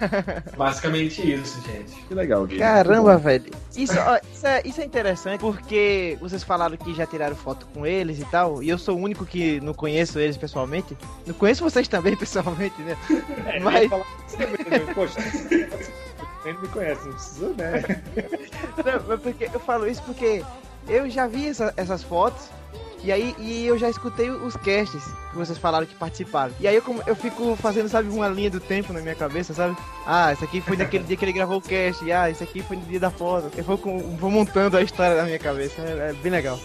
Basicamente 0.56 1.32
isso, 1.32 1.60
gente. 1.62 1.94
Que 2.06 2.14
legal, 2.14 2.46
Gui. 2.46 2.58
Caramba, 2.58 3.16
velho. 3.16 3.52
Isso, 3.76 3.94
ó, 3.98 4.18
isso, 4.32 4.46
é, 4.46 4.62
isso 4.64 4.80
é 4.80 4.84
interessante 4.84 5.40
porque 5.40 6.16
vocês 6.20 6.42
falaram 6.42 6.76
que 6.76 6.94
já 6.94 7.06
tiraram 7.06 7.36
foto 7.36 7.66
com 7.72 7.86
eles 7.86 8.18
e 8.18 8.24
tal, 8.26 8.62
e 8.62 8.68
eu 8.68 8.78
sou 8.78 8.96
o 8.96 9.00
único 9.00 9.24
que 9.24 9.60
não 9.60 9.74
conheço 9.74 10.18
eles 10.18 10.36
pessoalmente. 10.36 10.96
Não 11.26 11.34
conheço 11.34 11.62
vocês 11.62 11.86
também 11.88 12.14
pessoalmente, 12.16 12.80
né? 12.82 12.96
É, 13.46 13.60
Mas. 13.60 13.90
Poxa, 14.94 15.18
nem 16.44 16.54
me 16.58 16.68
conhece, 16.68 17.06
não 17.06 17.12
precisa, 17.14 17.48
né? 17.56 18.02
Não, 18.84 19.06
mas 19.08 19.20
porque 19.20 19.50
eu 19.52 19.60
falo 19.60 19.86
isso 19.86 20.02
porque 20.02 20.44
eu 20.88 21.08
já 21.08 21.26
vi 21.26 21.48
essa, 21.48 21.72
essas 21.76 22.02
fotos 22.02 22.48
e 23.02 23.12
aí 23.12 23.34
e 23.38 23.66
eu 23.66 23.78
já 23.78 23.88
escutei 23.88 24.30
os 24.30 24.56
casts 24.56 25.04
que 25.30 25.36
vocês 25.36 25.58
falaram 25.58 25.86
que 25.86 25.94
participaram. 25.94 26.52
E 26.58 26.66
aí 26.66 26.74
eu, 26.74 26.82
eu 27.06 27.14
fico 27.14 27.54
fazendo, 27.56 27.88
sabe, 27.88 28.08
uma 28.08 28.28
linha 28.28 28.50
do 28.50 28.58
tempo 28.58 28.92
na 28.92 29.00
minha 29.00 29.14
cabeça, 29.14 29.54
sabe? 29.54 29.76
Ah, 30.06 30.32
isso 30.32 30.42
aqui 30.42 30.60
foi 30.60 30.76
naquele 30.76 31.04
dia 31.04 31.16
que 31.16 31.24
ele 31.24 31.32
gravou 31.32 31.58
o 31.58 31.62
cast. 31.62 32.10
Ah, 32.10 32.30
isso 32.30 32.42
aqui 32.42 32.62
foi 32.62 32.76
no 32.76 32.82
dia 32.84 32.98
da 32.98 33.10
foto. 33.10 33.50
Eu 33.56 33.64
vou, 33.64 33.76
vou 33.76 34.30
montando 34.30 34.76
a 34.76 34.82
história 34.82 35.16
na 35.16 35.24
minha 35.24 35.38
cabeça. 35.38 35.80
É, 35.82 36.10
é 36.10 36.12
bem 36.14 36.32
legal. 36.32 36.58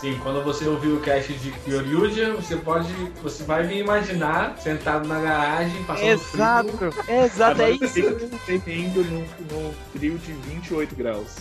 Sim, 0.00 0.18
quando 0.22 0.42
você 0.42 0.66
ouvir 0.66 0.88
o 0.88 1.00
cast 1.00 1.30
de 1.30 1.50
Kyoryuja, 1.50 2.32
você 2.32 2.56
pode. 2.56 2.90
Você 3.22 3.44
vai 3.44 3.66
me 3.66 3.80
imaginar 3.80 4.56
sentado 4.58 5.06
na 5.06 5.20
garagem, 5.20 5.84
passando 5.84 6.08
Exato, 6.08 6.68
frio. 6.78 6.94
exato, 7.22 7.60
é 7.60 7.70
isso. 7.72 8.00
Bebendo 8.46 9.04
no, 9.04 9.20
no 9.20 9.74
frio 9.92 10.16
de 10.16 10.32
28 10.32 10.94
graus. 10.96 11.36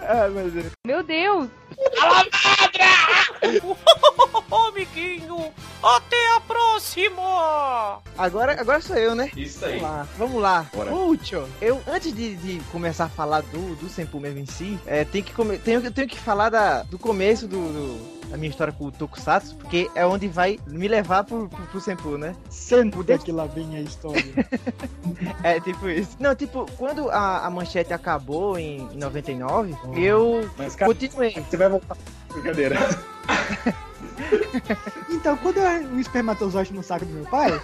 ah, 0.00 0.28
mas... 0.34 0.66
Meu 0.84 1.04
Deus! 1.04 1.48
Alamadra! 2.00 2.82
Ô, 4.50 4.56
amiguinho! 4.68 5.52
Até 5.82 6.36
a 6.36 6.40
próxima! 6.40 8.00
Agora, 8.16 8.60
agora 8.60 8.80
sou 8.80 8.96
eu, 8.96 9.14
né? 9.14 9.30
Isso 9.36 9.64
aí. 9.64 9.78
Vamos 9.78 9.82
lá, 9.82 10.06
vamos 10.18 10.42
lá. 10.42 10.66
Bora. 10.74 10.90
Pucho, 10.90 11.48
eu, 11.60 11.82
antes 11.88 12.14
de, 12.14 12.36
de 12.36 12.60
começar 12.70 13.06
a 13.06 13.08
falar 13.08 13.42
do, 13.42 13.74
do 13.76 13.88
Senpu 13.88 14.20
mesmo 14.20 14.38
em 14.38 14.46
si, 14.46 14.78
é, 14.86 15.04
tem 15.04 15.22
que 15.22 15.32
come, 15.32 15.58
tenho, 15.58 15.90
tenho 15.90 16.06
que 16.06 16.18
falar 16.18 16.31
da, 16.50 16.82
do 16.84 16.98
começo 16.98 17.46
do, 17.46 17.56
do- 17.56 18.12
da 18.32 18.38
minha 18.38 18.48
história 18.48 18.72
com 18.72 18.86
o 18.86 18.90
Tokusatsu, 18.90 19.54
porque 19.56 19.90
é 19.94 20.06
onde 20.06 20.26
vai 20.26 20.58
me 20.66 20.88
levar 20.88 21.22
pro, 21.24 21.48
pro, 21.50 21.62
pro 21.66 21.80
Senpu, 21.82 22.16
né? 22.16 22.34
Senta 22.48 23.18
que 23.18 23.30
lá 23.30 23.44
vem 23.44 23.76
a 23.76 23.80
história. 23.80 24.22
É, 25.44 25.60
tipo 25.60 25.88
isso. 25.88 26.16
Não, 26.18 26.34
tipo, 26.34 26.66
quando 26.78 27.10
a, 27.10 27.44
a 27.46 27.50
manchete 27.50 27.92
acabou 27.92 28.56
em, 28.58 28.78
em 28.92 28.96
99, 28.96 29.74
eu 29.96 30.48
Mas, 30.56 30.74
cara, 30.74 30.92
continuei. 30.92 31.32
você 31.48 31.56
vai 31.56 31.68
voltar. 31.68 31.96
Brincadeira. 32.32 32.76
Então, 35.10 35.36
quando 35.36 35.58
era 35.58 35.80
um 35.86 35.98
espermatozoide 36.00 36.72
no 36.72 36.82
saco 36.82 37.04
do 37.04 37.12
meu 37.12 37.24
pai, 37.24 37.50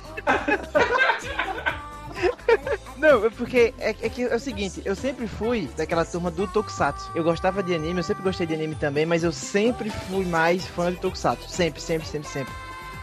Não, 2.96 3.24
é 3.24 3.30
porque 3.30 3.72
é, 3.78 3.90
é 3.90 4.08
que 4.08 4.24
é 4.24 4.34
o 4.34 4.40
seguinte, 4.40 4.82
eu 4.84 4.96
sempre 4.96 5.26
fui 5.26 5.68
daquela 5.76 6.04
turma 6.04 6.30
do 6.30 6.48
Tokusatsu. 6.48 7.10
Eu 7.14 7.22
gostava 7.22 7.62
de 7.62 7.74
anime, 7.74 8.00
eu 8.00 8.04
sempre 8.04 8.24
gostei 8.24 8.46
de 8.46 8.54
anime 8.54 8.74
também, 8.74 9.06
mas 9.06 9.22
eu 9.22 9.32
sempre 9.32 9.88
fui 9.88 10.24
mais 10.24 10.66
fã 10.66 10.92
de 10.92 10.98
Tokusatsu. 10.98 11.48
Sempre, 11.48 11.80
sempre, 11.80 12.08
sempre, 12.08 12.28
sempre. 12.28 12.52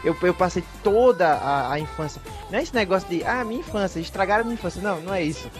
Eu, 0.04 0.14
eu 0.22 0.34
passei 0.34 0.62
toda 0.82 1.34
a, 1.34 1.72
a 1.72 1.80
infância. 1.80 2.20
Não 2.50 2.58
é 2.58 2.62
esse 2.62 2.74
negócio 2.74 3.08
de, 3.08 3.24
ah, 3.24 3.44
minha 3.44 3.60
infância, 3.60 3.98
estragaram 3.98 4.44
minha 4.44 4.54
infância. 4.54 4.82
Não, 4.82 5.00
não 5.00 5.14
é 5.14 5.22
isso. 5.22 5.50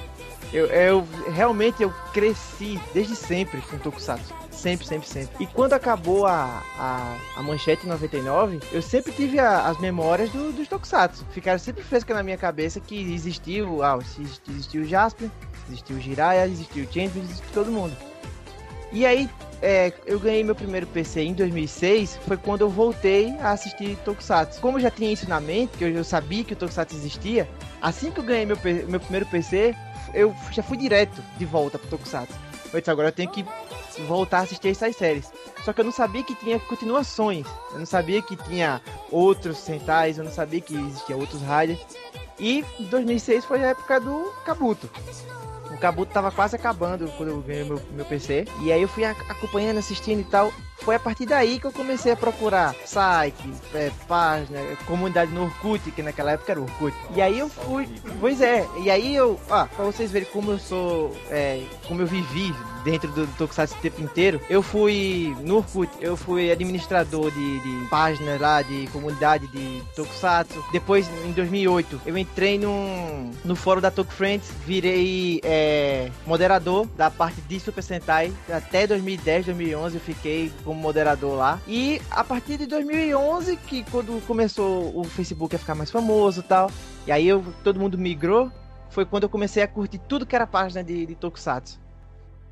Eu, 0.53 0.67
eu 0.67 1.09
realmente 1.33 1.83
eu 1.83 1.93
cresci 2.13 2.79
desde 2.93 3.17
sempre 3.17 3.61
com 3.63 3.79
Tokusatsu. 3.79 4.35
Sempre, 4.57 4.87
sempre, 4.87 5.07
sempre. 5.09 5.37
E 5.39 5.47
quando 5.47 5.75
acabou 5.75 6.27
a, 6.27 6.63
a, 6.79 7.17
a 7.37 7.43
manchete 7.43 7.85
em 7.87 7.91
99, 7.91 8.59
eu 8.73 8.81
sempre 8.81 9.13
tive 9.13 9.39
a- 9.39 9.69
as 9.69 9.79
memórias 9.79 10.31
do, 10.31 10.51
dos 10.51 10.67
Tokusatsu. 10.67 11.27
Ficaram 11.31 11.59
sempre 11.59 11.83
frescas 11.85 12.17
na 12.17 12.23
minha 12.23 12.39
cabeça 12.39 12.81
que 12.81 13.13
existiu, 13.13 13.83
ah, 13.83 13.99
exist- 14.01 14.49
existiu 14.49 14.83
o 14.83 14.85
Jasper, 14.87 15.29
existiu 15.69 15.97
o 15.97 16.01
Jiraiya, 16.01 16.47
existiu 16.47 16.85
o 16.85 16.87
Champion, 16.87 17.23
existiu 17.23 17.47
todo 17.53 17.71
mundo. 17.71 17.95
E 18.91 19.05
aí, 19.05 19.29
é, 19.61 19.93
eu 20.07 20.19
ganhei 20.19 20.43
meu 20.43 20.55
primeiro 20.55 20.87
PC 20.87 21.21
em 21.23 21.35
2006, 21.35 22.19
foi 22.27 22.37
quando 22.39 22.63
eu 22.63 22.71
voltei 22.71 23.37
a 23.41 23.51
assistir 23.51 23.95
Tokusatsu. 24.05 24.61
Como 24.61 24.79
eu 24.79 24.83
já 24.83 24.91
tinha 24.91 25.13
isso 25.13 25.29
na 25.29 25.39
mente, 25.39 25.77
que 25.77 25.85
eu, 25.85 25.91
eu 25.91 26.03
sabia 26.05 26.43
que 26.45 26.55
o 26.55 26.57
Tokusatsu 26.57 26.97
existia, 26.97 27.47
assim 27.83 28.11
que 28.11 28.19
eu 28.21 28.25
ganhei 28.25 28.47
meu, 28.47 28.57
meu 28.89 29.01
primeiro 29.01 29.27
PC, 29.27 29.75
eu 30.15 30.35
já 30.51 30.63
fui 30.63 30.79
direto 30.79 31.23
de 31.37 31.45
volta 31.45 31.79
pro 31.79 31.89
Tokusatsu. 31.89 32.46
Eu 32.77 32.81
disse, 32.81 32.91
agora 32.91 33.09
eu 33.09 33.13
tenho 33.13 33.31
que 33.31 33.45
voltar 34.07 34.39
a 34.39 34.43
assistir 34.43 34.69
essas 34.69 34.95
séries. 34.97 35.31
Só 35.65 35.73
que 35.73 35.81
eu 35.81 35.85
não 35.85 35.93
sabia 35.93 36.23
que 36.23 36.35
tinha 36.35 36.59
continuações. 36.61 37.47
Eu 37.73 37.79
não 37.79 37.87
sabia 37.87 38.21
que 38.23 38.37
tinha 38.37 38.81
outros 39.11 39.59
Sentais, 39.59 40.19
eu 40.19 40.25
não 40.25 40.31
sabia 40.33 40.61
que 40.61 40.75
existia 40.77 41.17
outros 41.17 41.41
Riders. 41.43 41.81
E 42.39 42.65
2006 42.79 43.45
foi 43.47 43.65
a 43.65 43.69
época 43.69 43.99
do 43.99 44.33
Kabuto. 44.45 44.91
O 45.73 45.79
Kabuto 45.79 46.13
tava 46.13 46.31
quase 46.31 46.55
acabando 46.55 47.09
quando 47.17 47.31
eu 47.31 47.41
ganhei 47.41 47.65
meu, 47.65 47.81
meu 47.93 48.05
PC. 48.05 48.47
E 48.63 48.71
aí 48.73 48.81
eu 48.83 48.89
fui 48.89 49.05
ac- 49.05 49.31
acompanhando, 49.31 49.79
assistindo 49.79 50.21
e 50.21 50.25
tal. 50.25 50.53
Foi 50.81 50.95
a 50.95 51.01
partir 51.01 51.27
daí 51.27 51.59
que 51.59 51.67
eu 51.67 51.73
comecei 51.73 52.13
a 52.13 52.17
procurar 52.17 52.75
site, 52.85 53.51
é, 53.75 53.91
página, 54.07 54.61
comunidade 54.87 55.33
no 55.33 55.45
Orkut, 55.45 55.91
que 55.91 56.03
naquela 56.03 56.33
época 56.33 56.53
era 56.53 56.61
Orkut. 56.61 56.97
E 57.15 57.21
aí 57.21 57.39
eu 57.39 57.49
fui. 57.49 57.89
Pois 58.21 58.41
é, 58.41 58.67
e 58.83 58.91
aí 58.91 59.15
eu. 59.15 59.39
Ah, 59.51 59.67
pra 59.75 59.85
vocês 59.85 60.11
verem 60.11 60.29
como 60.33 60.53
eu 60.53 60.59
sou. 60.59 61.17
é, 61.31 61.63
como 61.87 62.03
eu 62.03 62.07
vivi 62.07 62.55
dentro 62.85 63.11
do, 63.11 63.27
do 63.27 63.33
Tokusatsu 63.37 63.75
o 63.75 63.81
tempo 63.81 64.01
inteiro, 64.01 64.41
eu 64.49 64.63
fui 64.63 65.37
no 65.41 65.57
Orkut, 65.57 65.91
eu 66.01 66.17
fui 66.17 66.53
administrador 66.53 67.33
de, 67.33 67.61
de 67.61 67.89
páginas 67.89 68.41
lá, 68.41 68.63
de 68.63 68.87
comunidade 68.93 69.49
de 69.49 69.83
Tokusatsu. 69.97 70.65
Depois, 70.71 71.09
em 71.25 71.33
2008, 71.33 72.03
eu 72.07 72.17
entrei 72.17 72.59
num, 72.59 73.33
no 73.45 73.57
fórum 73.57 73.81
da 73.81 73.91
Toku 73.91 74.13
Friends, 74.13 74.49
virei 74.65 75.41
é, 75.43 76.11
moderador 76.25 76.87
da 76.97 77.11
parte 77.11 77.41
de 77.41 77.59
Super 77.59 77.83
Sentai. 77.83 78.33
Até 78.49 78.87
2010, 78.87 79.47
2011 79.47 79.97
eu 79.97 80.01
fiquei 80.01 80.53
como 80.67 80.81
moderador 80.81 81.37
lá. 81.37 81.61
E 81.67 82.03
a 82.11 82.25
partir 82.25 82.59
de 82.59 82.67
2011, 82.67 83.57
que 83.57 83.85
quando 83.85 84.21
começou 84.27 84.99
o 84.99 85.05
Facebook 85.05 85.55
a 85.55 85.59
ficar 85.59 85.77
mais 85.77 85.93
famoso 85.93 86.41
e 86.41 86.43
tal, 86.43 86.71
e 87.07 87.13
aí 87.13 87.29
eu, 87.29 87.45
todo 87.63 87.79
mundo 87.79 87.97
migrou, 87.97 88.51
foi 88.91 89.07
quando 89.07 89.23
eu 89.23 89.29
comecei 89.29 89.63
a 89.63 89.69
curtir 89.69 89.99
tudo 89.99 90.27
que 90.27 90.35
era 90.35 90.47
página 90.47 90.83
de, 90.83 91.07
de 91.07 91.15
Tokusatsu. 91.15 91.81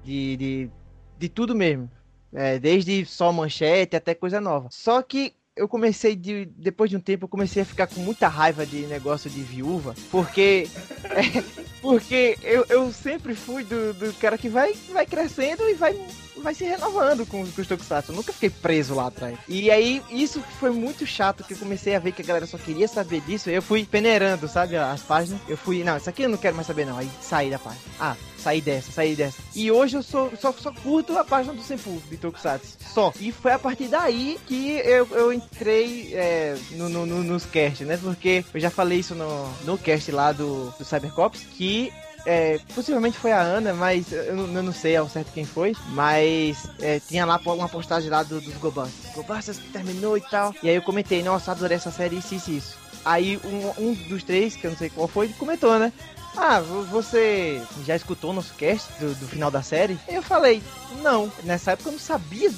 De, 0.05 0.37
de, 0.37 0.71
de 1.19 1.29
tudo 1.29 1.57
mesmo. 1.57 1.91
É, 2.33 2.59
desde 2.59 3.05
só 3.05 3.33
manchete 3.33 3.97
até 3.97 4.15
coisa 4.15 4.41
nova. 4.41 4.69
Só 4.71 5.03
que 5.03 5.35
eu 5.57 5.69
comecei 5.69 6.17
de. 6.17 6.47
Depois 6.57 6.91
de 6.91 6.97
um 6.97 7.01
tempo, 7.01 7.25
eu 7.25 7.29
comecei 7.29 7.63
a 7.63 7.67
ficar 7.67 7.87
com 7.87 8.01
muita 8.01 8.27
raiva 8.29 8.67
de 8.67 8.87
negócio 8.87 9.31
de 9.31 9.41
viúva. 9.43 9.95
Porque. 10.11 10.69
é, 11.05 11.45
porque 11.81 12.39
eu, 12.43 12.65
eu 12.69 12.93
sempre 12.93 13.35
fui 13.35 13.63
do, 13.63 13.93
do 13.95 14.13
cara 14.15 14.39
que 14.39 14.49
vai, 14.49 14.73
vai 14.93 15.07
crescendo 15.07 15.69
e 15.69 15.75
vai, 15.75 15.95
vai 16.39 16.55
se 16.55 16.65
renovando 16.65 17.27
com, 17.27 17.47
com 17.47 17.61
os 17.61 17.69
Tokusatsu. 17.69 18.11
Eu 18.11 18.17
nunca 18.17 18.33
fiquei 18.33 18.51
preso 18.51 18.95
lá 18.95 19.09
atrás. 19.09 19.39
E 19.49 19.71
aí, 19.71 20.03
isso 20.11 20.41
foi 20.59 20.71
muito 20.71 21.07
chato, 21.07 21.45
que 21.45 21.55
eu 21.55 21.59
comecei 21.59 21.95
a 21.95 21.99
ver 21.99 22.13
que 22.13 22.23
a 22.23 22.25
galera 22.25 22.47
só 22.47 22.59
queria 22.59 22.89
saber 22.89 23.21
disso. 23.21 23.51
Eu 23.51 23.63
fui 23.63 23.85
peneirando, 23.85 24.49
sabe, 24.49 24.77
as 24.77 25.03
páginas. 25.03 25.41
Eu 25.47 25.57
fui, 25.57 25.85
não, 25.85 25.97
isso 25.97 26.09
aqui 26.09 26.23
eu 26.23 26.29
não 26.29 26.39
quero 26.39 26.57
mais 26.57 26.67
saber, 26.67 26.87
não. 26.87 26.99
Aí 26.99 27.11
saí 27.21 27.51
da 27.51 27.59
página. 27.59 27.83
Ah, 28.01 28.17
saí 28.45 28.61
dessa, 28.61 28.93
saí 28.93 29.17
dessa. 29.17 29.39
E 29.55 29.71
hoje 29.73 29.97
eu 29.97 30.03
sou, 30.03 30.31
só, 30.41 30.53
só 30.53 30.71
curto 30.71 31.17
a 31.19 31.25
página 31.25 31.55
do 31.55 31.63
Senpu, 31.63 32.01
de 32.11 32.17
Tokusatsu. 32.19 32.77
Só. 32.93 33.13
E 33.19 33.33
foi 33.33 33.53
a 33.53 33.59
partir 33.59 33.89
daí 33.89 34.39
que 34.47 34.73
eu, 34.85 35.09
eu 35.13 35.33
entrei 35.33 36.11
é, 36.15 36.57
no, 36.73 36.89
no, 36.89 37.07
no- 37.07 37.23
nos 37.25 37.47
cast, 37.47 37.85
né? 37.85 37.97
Porque 37.97 38.45
eu 38.53 38.61
já 38.61 38.71
falei 38.71 38.99
isso 39.01 39.15
no, 39.15 39.49
no 39.65 39.79
cast 39.79 40.11
lá 40.13 40.31
do, 40.33 40.71
do 40.79 40.85
Cybercops, 40.85 41.41
que 41.57 41.93
é, 42.27 42.59
possivelmente 42.75 43.19
foi 43.19 43.33
a 43.33 43.41
Ana, 43.41 43.75
mas 43.75 44.11
eu 44.13 44.35
não, 44.37 44.47
eu 44.55 44.63
não 44.63 44.73
sei 44.73 44.97
ao 44.97 45.09
certo 45.09 45.33
quem 45.33 45.45
foi. 45.45 45.75
Mas 45.89 46.69
é, 46.81 47.01
tinha 47.01 47.25
lá 47.25 47.41
uma 47.47 47.69
postagem 47.69 48.11
lá 48.11 48.23
do- 48.23 48.41
dos 48.41 48.55
Gobusters. 48.55 49.15
Gobusters 49.15 49.59
terminou 49.73 50.17
e 50.17 50.21
tal. 50.21 50.55
E 50.63 50.69
aí 50.69 50.75
eu 50.77 50.83
comentei, 50.83 51.23
nossa, 51.23 51.51
adorei 51.53 51.77
essa 51.77 51.91
série, 51.91 52.19
isso, 52.19 52.35
isso, 52.35 52.51
isso. 52.51 52.77
Aí 53.05 53.39
um, 53.45 53.91
um 53.91 53.95
dos 54.09 54.23
três, 54.23 54.57
que 54.57 54.67
eu 54.67 54.71
não 54.71 54.79
sei 54.79 54.89
qual 54.91 55.07
foi, 55.09 55.29
comentou, 55.31 55.79
né? 55.79 55.93
Ah, 56.37 56.61
vo- 56.61 56.83
você 56.85 57.63
já 57.85 57.95
escutou 57.97 58.31
o 58.31 58.33
nosso 58.35 58.53
cast 58.55 58.89
do, 59.01 59.15
do 59.15 59.29
final 59.29 59.51
da 59.51 59.63
série? 59.63 59.99
Eu 60.09 60.23
falei, 60.23 60.63
não. 61.03 61.31
Nessa 61.45 61.73
época 61.73 61.89
eu 61.89 61.93
não 61.93 61.99
sabia 61.99 62.51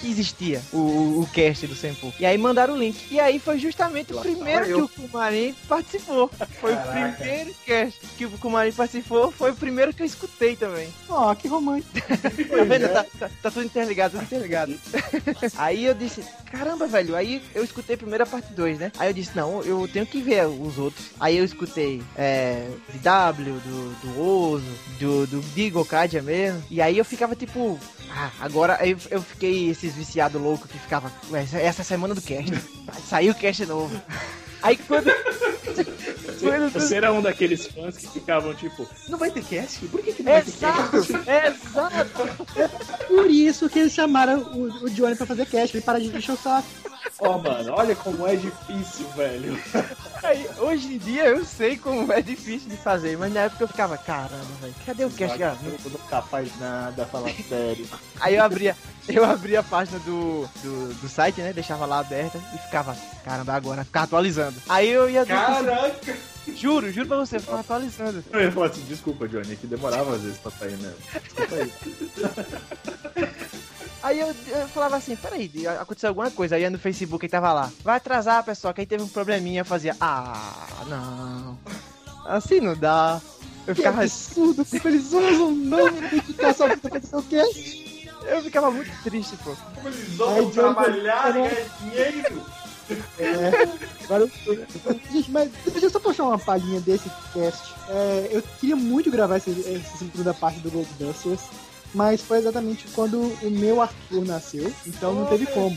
que 0.00 0.08
existia 0.10 0.62
o, 0.72 0.76
o, 0.78 1.20
o 1.22 1.26
cast 1.26 1.66
do 1.66 1.74
Senpu. 1.74 2.12
E 2.18 2.24
aí 2.24 2.38
mandaram 2.38 2.74
o 2.74 2.78
link. 2.78 3.06
E 3.10 3.18
aí 3.20 3.38
foi 3.38 3.58
justamente 3.58 4.12
o 4.14 4.20
primeiro 4.20 4.64
que 4.64 4.74
o 4.74 4.88
Kumarin 4.88 5.54
participou. 5.68 6.30
Foi 6.60 6.74
Caraca. 6.74 7.08
o 7.10 7.16
primeiro 7.16 7.54
cast 7.66 8.00
que 8.16 8.24
o 8.24 8.30
Kumarin 8.38 8.72
participou. 8.72 9.30
Foi 9.32 9.50
o 9.50 9.56
primeiro 9.56 9.92
que 9.92 10.02
eu 10.02 10.06
escutei 10.06 10.54
também. 10.56 10.88
ó, 11.08 11.34
que 11.34 11.48
romântico. 11.48 11.92
Tá 12.52 12.64
vendo? 12.64 12.88
Tá, 12.92 13.04
tá- 13.18 13.30
tá 13.42 13.50
tudo 13.50 13.64
interligado, 13.64 14.12
tudo 14.12 14.22
interligado. 14.24 14.78
aí 15.58 15.84
eu 15.86 15.94
disse, 15.94 16.22
caramba, 16.50 16.86
velho. 16.86 17.16
Aí 17.16 17.42
eu 17.54 17.64
escutei 17.64 17.96
primeiro 17.96 18.22
a 18.24 18.26
parte 18.26 18.52
2, 18.52 18.78
né? 18.78 18.92
Aí 18.98 19.08
eu 19.08 19.14
disse, 19.14 19.34
não, 19.36 19.62
eu 19.62 19.88
tenho 19.88 20.06
que 20.06 20.20
ver 20.22 20.46
os 20.46 20.78
outros. 20.78 21.06
Aí 21.18 21.36
eu 21.36 21.44
escutei 21.44 22.02
é, 22.16 22.68
W, 22.98 23.52
do, 23.54 23.94
do 24.02 24.20
Ozo, 24.20 24.64
do, 24.98 25.26
do 25.26 25.40
Digo 25.54 25.84
Kadia 25.84 26.22
mesmo. 26.22 26.62
E 26.70 26.80
aí 26.82 26.98
eu 26.98 27.04
ficava 27.04 27.34
tipo, 27.34 27.78
ah, 28.10 28.30
agora 28.40 28.78
eu, 28.86 28.96
eu 29.10 29.22
fiquei 29.22 29.70
esses 29.70 29.94
viciados 29.94 30.40
loucos 30.40 30.70
que 30.70 30.78
ficava, 30.78 31.10
"Ué, 31.30 31.42
essa, 31.42 31.58
essa 31.58 31.80
é 31.80 31.84
a 31.84 31.86
semana 31.86 32.14
do 32.14 32.22
cast. 32.22 32.52
Saiu 33.08 33.32
o 33.32 33.36
cast 33.36 33.64
novo. 33.66 34.00
Aí 34.62 34.76
quando. 34.76 35.10
Você 36.72 36.94
era 36.94 37.12
um 37.12 37.20
daqueles 37.20 37.66
fãs 37.66 37.96
que 37.96 38.08
ficavam 38.08 38.54
tipo, 38.54 38.88
não 39.08 39.18
vai 39.18 39.30
ter 39.30 39.42
cast? 39.42 39.84
Por 39.86 40.00
que, 40.02 40.12
que 40.12 40.22
não 40.22 40.32
vai 40.32 40.42
ter 40.42 40.50
Exato! 40.50 40.90
cast? 41.24 41.66
Exato! 41.66 43.06
Por 43.08 43.30
isso 43.30 43.68
que 43.68 43.80
eles 43.80 43.92
chamaram 43.92 44.38
o, 44.54 44.84
o 44.84 44.90
Johnny 44.90 45.16
pra 45.16 45.26
fazer 45.26 45.46
cast, 45.46 45.76
ele 45.76 45.84
para 45.84 45.98
de 45.98 46.16
encher 46.16 46.32
o 46.32 46.36
saco. 46.36 46.66
Ó, 47.18 47.38
mano, 47.38 47.72
olha 47.74 47.94
como 47.96 48.26
é 48.26 48.36
difícil, 48.36 49.06
velho. 49.16 49.58
Aí, 50.22 50.48
hoje 50.58 50.94
em 50.94 50.98
dia 50.98 51.24
eu 51.26 51.44
sei 51.44 51.76
como 51.76 52.12
é 52.12 52.20
difícil 52.22 52.68
de 52.68 52.76
fazer, 52.76 53.16
mas 53.18 53.32
na 53.32 53.40
época 53.40 53.64
eu 53.64 53.68
ficava, 53.68 53.96
caramba, 53.98 54.44
velho, 54.60 54.74
cadê 54.86 55.04
o 55.04 55.10
cast? 55.10 55.38
Não- 55.38 55.48
Eu 55.84 55.90
não 55.90 56.00
capaz 56.08 56.48
nada, 56.60 57.04
falar 57.06 57.30
sério. 57.48 57.86
Aí 58.20 58.36
eu 58.36 58.42
abria, 58.44 58.76
eu 59.08 59.24
abria 59.24 59.60
a 59.60 59.62
página 59.64 59.98
do, 60.00 60.48
do, 60.62 60.94
do 60.94 61.08
site, 61.08 61.40
né? 61.40 61.52
Deixava 61.52 61.86
lá 61.86 61.98
aberta 62.00 62.38
e 62.54 62.58
ficava, 62.58 62.96
caramba, 63.24 63.52
agora, 63.54 63.84
ficava 63.84 64.04
atualizando. 64.04 64.56
Aí 64.68 64.88
eu 64.88 65.08
ia. 65.10 65.24
Caraca! 65.26 66.16
Juro, 66.56 66.90
juro 66.90 67.06
pra 67.06 67.18
você, 67.18 67.38
ficava 67.38 67.60
atualizando. 67.60 68.24
Eu 68.32 68.40
ia 68.42 68.50
falar 68.52 68.66
assim, 68.66 68.82
desculpa, 68.88 69.28
Johnny, 69.28 69.54
que 69.56 69.66
demorava 69.66 70.14
às 70.16 70.22
vezes 70.22 70.38
pra 70.38 70.50
sair 70.50 70.76
mesmo. 70.76 70.96
Desculpa 71.22 71.54
aí. 71.54 71.72
Aí 74.02 74.18
eu, 74.18 74.34
eu 74.48 74.68
falava 74.68 74.96
assim, 74.96 75.14
peraí, 75.14 75.50
aconteceu 75.80 76.08
alguma 76.08 76.30
coisa. 76.30 76.56
Aí 76.56 76.68
no 76.68 76.78
Facebook 76.78 77.24
ele 77.24 77.30
tava 77.30 77.52
lá. 77.52 77.70
Vai 77.84 77.96
atrasar, 77.96 78.44
pessoal, 78.44 78.74
que 78.74 78.80
aí 78.80 78.86
teve 78.86 79.02
um 79.02 79.08
probleminha. 79.08 79.60
Eu 79.60 79.64
fazia, 79.64 79.96
ah, 80.00 80.84
não. 80.88 81.58
Assim 82.24 82.60
não 82.60 82.76
dá. 82.76 83.20
Eu 83.66 83.74
Que 83.74 83.80
ficava, 83.80 84.02
absurdo, 84.02 84.64
como 84.64 84.88
eles 84.88 85.06
usam 85.06 85.48
o 85.48 85.54
nome 85.54 86.00
da 86.00 86.06
identificação 86.08 86.68
pra 86.78 86.90
fazer 86.90 87.16
o 87.16 87.22
cast. 87.22 88.10
eu 88.26 88.42
ficava 88.42 88.70
muito 88.72 88.90
triste, 89.04 89.36
pô. 89.44 89.54
Como 89.76 89.88
eles 89.88 90.16
vão 90.16 90.50
trabalhar, 90.50 91.32
né? 91.34 91.48
ganhar 91.48 92.10
dinheiro? 92.10 92.42
É, 93.18 94.04
agora, 94.04 94.28
gente, 95.12 95.30
mas 95.30 95.50
deixa 95.64 95.86
eu 95.86 95.90
só 95.90 96.00
puxar 96.00 96.24
uma 96.24 96.38
palhinha 96.38 96.80
desse 96.80 97.08
cast. 97.32 97.72
É, 97.88 98.28
eu 98.32 98.42
queria 98.58 98.76
muito 98.76 99.10
gravar 99.10 99.36
essa, 99.36 99.50
essa 99.50 99.98
segunda 99.98 100.34
parte 100.34 100.58
do 100.58 100.70
Ghostbusters, 100.70 101.40
mas 101.94 102.20
foi 102.22 102.38
exatamente 102.38 102.86
quando 102.94 103.20
o 103.20 103.50
meu 103.50 103.80
Arthur 103.82 104.24
nasceu, 104.24 104.72
então 104.86 105.14
não 105.14 105.26
teve 105.26 105.46
como. 105.46 105.76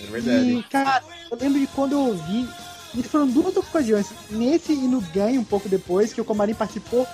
É 0.00 0.06
verdade. 0.06 0.52
E, 0.52 0.62
cara, 0.64 1.02
eu 1.30 1.38
lembro 1.38 1.58
de 1.60 1.66
quando 1.68 1.92
eu 1.92 2.00
ouvi. 2.00 2.48
E 2.92 3.02
foram 3.04 3.28
duas 3.28 3.56
ocasiões, 3.56 4.08
nesse 4.30 4.72
e 4.72 4.88
no 4.88 5.00
ganho 5.00 5.40
um 5.40 5.44
pouco 5.44 5.68
depois, 5.68 6.12
que 6.12 6.20
o 6.20 6.24
Comarim 6.24 6.54
participou. 6.54 7.06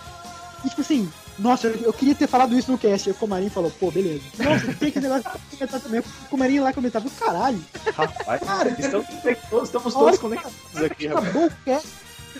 E 0.64 0.68
tipo 0.70 0.80
assim, 0.80 1.06
nossa, 1.38 1.66
eu, 1.66 1.74
eu 1.82 1.92
queria 1.92 2.14
ter 2.14 2.26
falado 2.26 2.56
isso 2.58 2.72
no 2.72 2.78
cast. 2.78 3.08
E 3.08 3.12
o 3.12 3.14
Comarim 3.14 3.50
falou, 3.50 3.70
pô, 3.78 3.90
beleza. 3.90 4.22
Nossa, 4.38 4.72
tem 4.74 4.90
que 4.90 5.00
negócio 5.00 5.30
comentar 5.50 5.80
também. 5.80 6.00
O 6.00 6.28
Comarim 6.30 6.60
lá 6.60 6.72
comentava, 6.72 7.08
caralho, 7.10 7.62
Rapaz, 7.94 8.40
Cara, 8.40 8.70
estamos, 8.78 9.06
todos, 9.50 9.68
estamos 9.68 9.94
olha, 9.94 10.04
todos 10.04 10.18
conectados 10.18 10.82
aqui, 10.82 11.06
rapaz. 11.08 11.26
acabou 11.28 11.46
o 11.46 11.52
cast. 11.64 11.88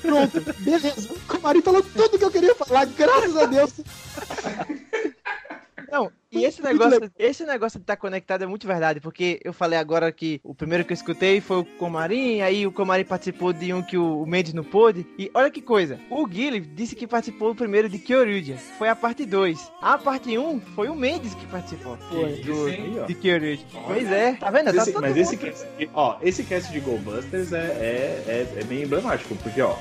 Pronto, 0.01 0.41
beleza. 0.59 1.13
O 1.13 1.21
Comarim 1.27 1.63
falou 1.63 1.83
tudo 1.83 2.19
que 2.19 2.25
eu 2.25 2.31
queria 2.31 2.55
falar, 2.55 2.87
graças 2.87 3.37
a 3.37 3.45
Deus. 3.47 3.73
Não, 5.91 6.11
e 6.33 6.45
esse 6.45 6.63
negócio, 6.63 7.11
esse 7.19 7.45
negócio 7.45 7.79
de 7.79 7.85
estar 7.85 7.97
conectado 7.97 8.43
é 8.43 8.47
muito 8.47 8.67
verdade, 8.67 9.01
porque 9.01 9.41
eu 9.45 9.53
falei 9.53 9.79
agora 9.79 10.11
que 10.13 10.41
o 10.43 10.55
primeiro 10.55 10.85
que 10.85 10.93
eu 10.93 10.95
escutei 10.95 11.41
foi 11.41 11.59
o 11.59 11.65
Comarim, 11.65 12.41
aí 12.41 12.67
o 12.67 12.73
Comarim 12.73 13.05
participou 13.05 13.53
de 13.53 13.73
um 13.73 13.83
que 13.83 13.97
o, 13.97 14.27
Mendes 14.27 14.53
não 14.53 14.65
pôde, 14.65 15.07
e 15.19 15.31
olha 15.33 15.51
que 15.51 15.63
coisa, 15.63 15.99
o 16.11 16.27
Guilherme 16.27 16.67
disse 16.67 16.95
que 16.97 17.07
participou 17.07 17.55
primeiro 17.55 17.89
de 17.89 17.99
Kyoryuja, 17.99 18.57
foi 18.79 18.89
a 18.89 18.97
parte 18.97 19.25
2. 19.25 19.73
A 19.81 19.97
parte 19.97 20.37
1 20.37 20.49
um 20.49 20.61
foi 20.61 20.89
o 20.89 20.95
Mendes 20.95 21.35
que 21.35 21.47
participou 21.47 21.97
Foi. 22.11 22.25
Aí, 22.25 22.99
ó. 23.01 23.05
de 23.07 23.15
Kyoryuja. 23.15 23.63
Pois 23.87 24.11
é, 24.11 24.33
tá 24.35 24.51
vendo? 24.51 24.67
Mas 24.67 24.77
Tá 24.77 24.83
esse, 24.83 24.93
todo 24.93 25.03
mas 25.03 25.11
mundo- 25.17 25.23
esse 25.23 25.37
cast, 25.37 25.67
ó, 25.95 26.17
esse 26.23 26.45
cast 26.45 26.73
de 26.73 26.81
Goldbusters 26.81 27.53
é, 27.53 27.59
é, 27.59 28.25
é, 28.27 28.61
é 28.61 28.65
bem 28.65 28.83
emblemático, 28.83 29.35
porque, 29.37 29.63
ó, 29.63 29.75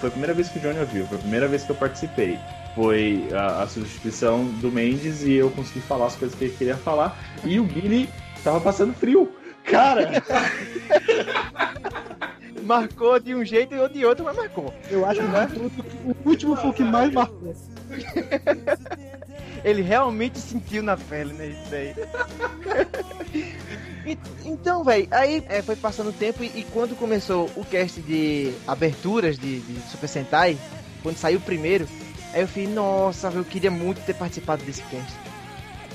foi 0.00 0.08
a 0.08 0.12
primeira 0.12 0.32
vez 0.32 0.48
que 0.48 0.58
o 0.58 0.62
Johnny 0.62 0.78
ouviu, 0.78 1.06
foi 1.06 1.18
a 1.18 1.20
primeira 1.20 1.48
vez 1.48 1.64
que 1.64 1.70
eu 1.70 1.76
participei. 1.76 2.38
Foi 2.78 3.26
a, 3.32 3.64
a 3.64 3.66
substituição 3.66 4.44
do 4.60 4.70
Mendes 4.70 5.24
e 5.24 5.32
eu 5.32 5.50
consegui 5.50 5.80
falar 5.80 6.06
as 6.06 6.14
coisas 6.14 6.38
que 6.38 6.44
ele 6.44 6.54
queria 6.56 6.76
falar. 6.76 7.18
E 7.44 7.58
o 7.58 7.64
Billy 7.64 8.08
tava 8.44 8.60
passando 8.60 8.94
frio. 8.94 9.32
Cara, 9.64 10.22
marcou 12.62 13.18
de 13.18 13.34
um 13.34 13.44
jeito 13.44 13.74
ou 13.74 13.88
de 13.88 14.04
outro, 14.04 14.24
mas 14.24 14.36
marcou. 14.36 14.72
Eu 14.88 15.04
acho 15.04 15.20
que 15.20 15.58
o 15.58 16.16
último 16.24 16.54
foi 16.54 16.70
o 16.70 16.72
que 16.72 16.84
mais 16.84 17.12
marcou. 17.12 17.52
Ele 19.64 19.82
realmente 19.82 20.38
sentiu 20.38 20.80
na 20.80 20.96
pele, 20.96 21.32
né? 21.32 21.48
Isso 21.48 21.70
daí. 21.70 21.94
E- 24.06 24.16
então, 24.46 24.82
velho, 24.84 25.06
aí 25.10 25.44
é, 25.50 25.60
foi 25.60 25.76
passando 25.76 26.08
o 26.08 26.12
tempo 26.14 26.42
e, 26.42 26.46
e 26.46 26.66
quando 26.72 26.96
começou 26.96 27.50
o 27.54 27.62
cast 27.62 28.00
de 28.00 28.54
aberturas 28.66 29.38
de, 29.38 29.60
de 29.60 29.80
Super 29.90 30.08
Sentai, 30.08 30.56
quando 31.02 31.16
saiu 31.18 31.38
o 31.38 31.42
primeiro, 31.42 31.86
aí 32.32 32.42
eu 32.42 32.48
falei, 32.48 32.68
nossa, 32.68 33.28
eu 33.28 33.44
queria 33.44 33.70
muito 33.70 34.04
ter 34.04 34.14
participado 34.14 34.62
desse 34.64 34.82
cast. 34.82 35.12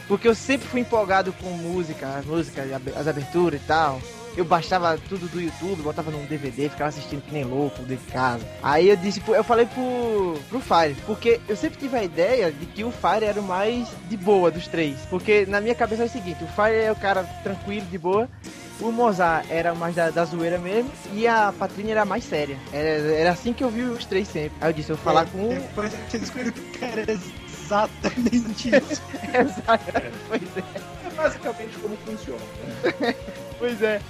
Porque 0.07 0.27
eu 0.27 0.35
sempre 0.35 0.67
fui 0.67 0.81
empolgado 0.81 1.31
com 1.33 1.49
música, 1.51 2.07
as 2.17 2.25
músicas, 2.25 2.67
as 2.95 3.07
aberturas 3.07 3.61
e 3.61 3.65
tal. 3.65 4.01
Eu 4.35 4.43
baixava 4.43 4.97
tudo 5.09 5.27
do 5.27 5.39
YouTube, 5.39 5.83
botava 5.83 6.09
num 6.09 6.25
DVD, 6.25 6.67
ficava 6.67 6.89
assistindo 6.89 7.21
que 7.21 7.31
nem 7.31 7.43
louco 7.43 7.83
de 7.83 7.97
casa. 8.11 8.43
Aí 8.63 8.89
eu 8.89 8.97
disse, 8.97 9.21
eu 9.27 9.43
falei 9.43 9.67
pro, 9.67 10.39
pro 10.49 10.59
Fire, 10.59 10.95
porque 11.05 11.39
eu 11.47 11.55
sempre 11.55 11.77
tive 11.77 11.95
a 11.95 12.03
ideia 12.03 12.51
de 12.51 12.65
que 12.65 12.83
o 12.83 12.91
Fire 12.91 13.25
era 13.25 13.39
o 13.39 13.43
mais 13.43 13.87
de 14.09 14.17
boa 14.17 14.49
dos 14.49 14.67
três. 14.67 14.97
Porque 15.07 15.45
na 15.45 15.61
minha 15.61 15.75
cabeça 15.75 16.01
é 16.01 16.05
o 16.07 16.09
seguinte, 16.09 16.43
o 16.43 16.47
Fire 16.47 16.75
é 16.75 16.91
o 16.91 16.95
cara 16.95 17.23
tranquilo, 17.43 17.85
de 17.85 17.97
boa. 17.99 18.27
O 18.79 18.91
Mozart 18.91 19.45
era 19.49 19.73
mais 19.75 19.95
da, 19.95 20.09
da 20.09 20.25
zoeira 20.25 20.57
mesmo 20.57 20.91
e 21.13 21.27
a 21.27 21.53
Patrícia 21.57 21.91
era 21.91 22.05
mais 22.05 22.23
séria. 22.23 22.57
Era, 22.71 22.87
era 23.13 23.31
assim 23.31 23.53
que 23.53 23.63
eu 23.63 23.69
vi 23.69 23.81
os 23.83 24.05
três 24.05 24.27
sempre. 24.27 24.53
Aí 24.59 24.69
eu 24.69 24.73
disse, 24.73 24.89
eu 24.89 24.95
vou 24.95 25.05
falar 25.05 25.25
com 25.27 25.37
um. 25.37 25.49
Depois 25.49 25.91
você 26.09 26.19
descobriu 26.19 26.51
que 26.51 26.83
era 26.83 27.11
exatamente 27.11 28.69
isso. 28.75 29.01
Exato. 29.33 29.83
Pois 30.27 30.57
é. 30.57 31.07
é 31.07 31.09
basicamente 31.15 31.77
como 31.79 31.97
funciona. 31.97 32.41
Pois 33.59 33.81
é. 33.81 34.01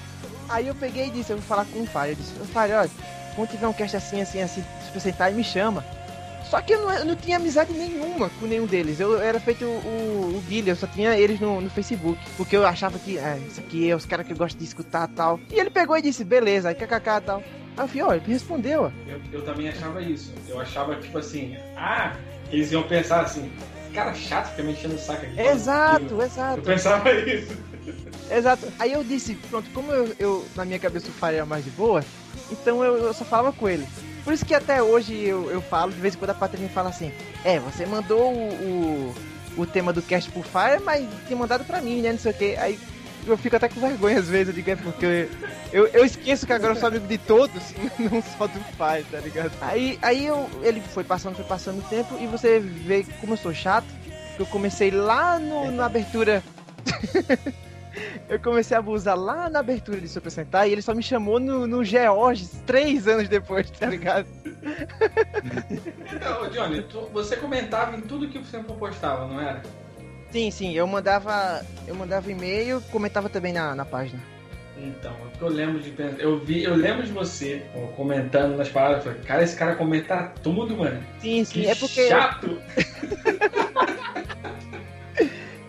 Aí 0.49 0.68
eu 0.68 0.74
peguei 0.74 1.07
e 1.07 1.11
disse, 1.11 1.32
eu 1.32 1.38
vou 1.38 1.45
falar 1.45 1.66
com 1.66 1.82
o 1.82 1.86
Fire. 1.86 2.09
Eu 2.09 2.16
disse, 2.16 2.34
Fire, 2.34 2.74
olha, 2.74 2.89
quando 3.36 3.49
tiver 3.49 3.68
um 3.68 3.74
cast 3.74 3.95
assim, 3.97 4.22
assim, 4.22 4.41
assim, 4.41 4.64
Super 4.88 4.99
Sentai, 4.99 5.32
me 5.34 5.43
chama. 5.43 5.86
Só 6.54 6.62
que 6.62 6.72
eu 6.72 6.82
não, 6.82 6.93
eu 6.93 7.06
não 7.06 7.16
tinha 7.16 7.38
amizade 7.38 7.74
nenhuma 7.74 8.30
com 8.39 8.45
nenhum 8.45 8.68
deles. 8.68 8.99
Eu 8.99 9.20
era 9.20 9.39
feito 9.39 9.66
o, 9.66 10.38
o, 10.38 10.43
Guilherme, 10.47 10.70
eu 10.70 10.76
só 10.76 10.86
tinha 10.86 11.18
eles 11.18 11.39
no, 11.39 11.60
no 11.60 11.68
Facebook. 11.68 12.20
Porque 12.38 12.56
eu 12.56 12.64
achava 12.64 12.99
que, 12.99 13.18
é, 13.18 13.39
isso 13.39 13.60
aqui 13.60 13.89
é 13.89 13.95
os 13.95 14.06
caras 14.06 14.24
que 14.24 14.34
eu 14.34 14.38
gosto 14.38 14.56
de 14.56 14.64
escutar 14.64 15.08
tal. 15.08 15.39
E 15.49 15.60
ele 15.60 15.72
pegou 15.72 15.97
e 15.97 16.01
disse, 16.04 16.24
beleza, 16.24 16.70
aí 16.70 16.76
kkk 16.76 17.10
e 17.10 17.22
tal. 17.22 17.39
Aí 17.76 17.84
eu 17.84 17.88
falei, 17.88 18.04
ó, 18.04 18.14
ele 18.14 18.26
respondeu, 18.28 18.84
ó. 18.84 18.91
Eu, 19.08 19.20
eu 19.32 19.41
também 19.43 19.68
achava 19.68 19.99
isso. 19.99 20.32
Eu 20.47 20.60
achava, 20.60 20.95
tipo 20.97 21.18
assim, 21.18 21.58
ah, 21.76 22.16
eles 22.51 22.72
iam 22.72 22.84
pensar 22.84 23.22
assim, 23.22 23.51
cara 23.91 24.14
chato 24.14 24.51
fica 24.51 24.62
me 24.62 24.74
enchendo 24.74 24.93
o 24.93 24.99
saco 24.99 25.26
aqui. 25.26 25.41
Exato, 25.41 26.06
Eu 26.08 26.22
exato. 26.22 26.62
pensava 26.62 27.12
isso. 27.14 27.58
Exato. 28.30 28.72
Aí 28.78 28.93
eu 28.93 29.04
disse, 29.04 29.34
pronto, 29.49 29.68
como 29.72 29.91
eu, 29.91 30.16
eu 30.20 30.45
na 30.56 30.66
minha 30.66 30.78
cabeça 30.78 31.08
o 31.08 31.14
Fire 31.14 31.38
era 31.38 31.47
mais 31.47 31.66
de 31.66 31.72
boa, 31.72 32.06
então 32.51 32.84
eu, 32.84 32.97
eu 32.97 33.14
só 33.16 33.26
falava 33.26 33.51
com 33.51 33.68
ele. 33.68 33.88
Por 34.24 34.34
isso 34.34 34.45
que 34.45 34.55
até 34.55 34.82
hoje 34.82 35.13
eu, 35.13 35.51
eu 35.51 35.61
falo, 35.61 35.91
de 35.91 35.99
vez 35.99 36.15
em 36.15 36.17
quando 36.17 36.32
a 36.32 36.36
Patrícia 36.36 36.65
me 36.65 36.74
fala 36.74 36.89
assim, 36.89 37.11
é, 37.43 37.59
você 37.59 37.86
mandou 37.86 38.34
o, 38.34 39.13
o, 39.57 39.61
o 39.61 39.65
tema 39.65 39.91
do 39.91 40.01
cast 40.01 40.32
pro 40.32 40.41
Fire, 40.41 40.82
mas 40.84 41.05
tinha 41.28 41.38
mandado 41.38 41.65
pra 41.65 41.82
mim, 41.82 42.01
né? 42.01 42.11
Não 42.11 42.19
sei 42.19 42.32
o 42.32 42.36
que. 42.36 42.55
Aí 42.55 42.80
eu 43.26 43.38
fico 43.38 43.55
até 43.55 43.67
com 43.69 43.80
vergonha 43.80 44.19
às 44.19 44.28
vezes, 44.28 44.49
eu 44.49 44.53
digo, 44.53 44.69
é 44.69 44.76
porque 44.76 45.30
eu, 45.71 45.88
eu 45.88 46.05
esqueço 46.05 46.45
que 46.45 46.53
agora 46.53 46.74
eu 46.74 46.80
sou 46.80 46.88
amigo 46.88 47.07
de 47.07 47.17
todos, 47.17 47.61
não 47.99 48.21
só 48.21 48.47
do 48.47 48.59
Fire, 48.59 49.05
tá 49.11 49.19
ligado? 49.19 49.51
Aí, 49.61 49.97
aí 50.01 50.26
eu, 50.26 50.49
ele 50.61 50.82
foi 50.82 51.03
passando, 51.03 51.36
foi 51.36 51.45
passando 51.45 51.80
o 51.80 51.89
tempo, 51.89 52.17
e 52.19 52.28
você 52.28 52.59
vê 52.59 53.05
como 53.19 53.34
eu 53.34 53.38
sou 53.38 53.53
chato, 53.53 53.88
que 54.36 54.41
eu 54.41 54.45
comecei 54.45 54.91
lá 54.91 55.39
no, 55.39 55.71
na 55.71 55.86
abertura 55.86 56.43
eu 58.30 58.39
comecei 58.39 58.76
a 58.76 58.80
abusar 58.80 59.18
lá 59.18 59.50
na 59.50 59.60
abertura 59.60 60.00
de 60.00 60.08
Super 60.08 60.32
Sentai 60.32 60.70
e 60.70 60.72
ele 60.72 60.82
só 60.82 60.94
me 60.94 61.04
chamou 61.04 61.39
no, 61.39 61.68
no 61.68 61.84
Georges 61.84 62.52
três 62.66 63.08
anos 63.08 63.28
depois, 63.30 63.70
tá 63.72 63.88
ligado? 63.88 64.28
Então, 66.14 66.50
Johnny, 66.50 66.82
tu- 66.84 67.10
você 67.14 67.36
comentava 67.36 67.96
em 67.98 68.02
tudo 68.02 68.28
que 68.28 68.39
você 68.39 68.60
postava, 68.60 69.28
não 69.28 69.39
era? 69.41 69.62
Sim, 70.32 70.50
sim, 70.50 70.74
eu 70.74 70.88
mandava. 70.88 71.64
Eu 71.88 71.94
mandava 71.94 72.32
e-mail, 72.32 72.82
comentava 72.91 73.30
também 73.30 73.54
na, 73.54 73.76
na 73.76 73.86
página. 73.86 74.20
Então, 74.76 75.16
eu 75.39 75.48
lembro 75.48 75.80
de. 75.80 75.94
Eu 76.18 76.39
vi, 76.39 76.64
eu 76.64 76.74
lembro 76.76 77.04
de 77.06 77.12
você 77.12 77.64
comentando 77.96 78.58
nas. 78.58 78.68
Eu 78.68 78.74
falei, 78.74 79.20
cara, 79.26 79.44
esse 79.44 79.56
cara 79.56 79.76
comenta 79.76 80.34
tudo, 80.41 80.76
mano. 80.76 81.00
Sim, 81.20 81.46
sim, 81.46 81.62
Que 81.62 81.68
é 81.68 81.76
porque. 81.76 82.08
chato! 82.08 82.58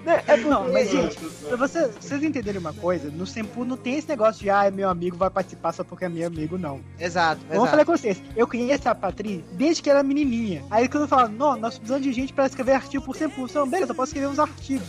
né, 0.05 0.23
É 0.27 0.37
porque. 0.37 0.49
Não, 0.51 0.73
mas 0.73 0.91
gente, 0.91 1.17
pra 1.49 1.57
você, 1.57 1.89
vocês 1.89 2.23
entenderem 2.23 2.61
uma 2.61 2.73
coisa, 2.73 3.11
no 3.11 3.27
Sempu 3.27 3.65
não 3.65 3.77
tem 3.77 3.97
esse 3.97 4.09
negócio 4.09 4.43
de, 4.43 4.51
ah, 4.51 4.71
meu 4.71 4.89
amigo 4.89 5.17
vai 5.17 5.31
participar 5.31 5.73
só 5.73 5.83
porque 5.85 6.05
é 6.05 6.09
meu 6.09 6.27
amigo, 6.27 6.59
não. 6.59 6.81
Exato, 6.99 7.41
Eu 7.43 7.47
vou 7.49 7.57
exato. 7.57 7.71
falar 7.71 7.85
com 7.85 7.97
vocês, 7.97 8.23
eu 8.37 8.47
conheço 8.47 8.89
a 8.89 8.95
Patrícia 8.95 9.45
desde 9.53 9.83
que 9.83 9.91
ela 9.91 10.01
era 10.01 10.09
menininha. 10.09 10.65
Aí 10.71 10.89
quando 10.89 11.05
eu 11.05 11.09
falo, 11.09 11.29
não, 11.29 11.57
nós 11.57 11.75
precisamos 11.79 12.03
de 12.05 12.13
gente 12.13 12.33
pra 12.33 12.47
escrever 12.47 12.73
artigo 12.73 13.05
por 13.05 13.17
Sempu. 13.17 13.47
Então, 13.47 13.69
beleza, 13.69 13.93
eu 13.93 13.97
posso 13.97 14.11
escrever 14.11 14.29
uns 14.29 14.39
artigos. 14.39 14.89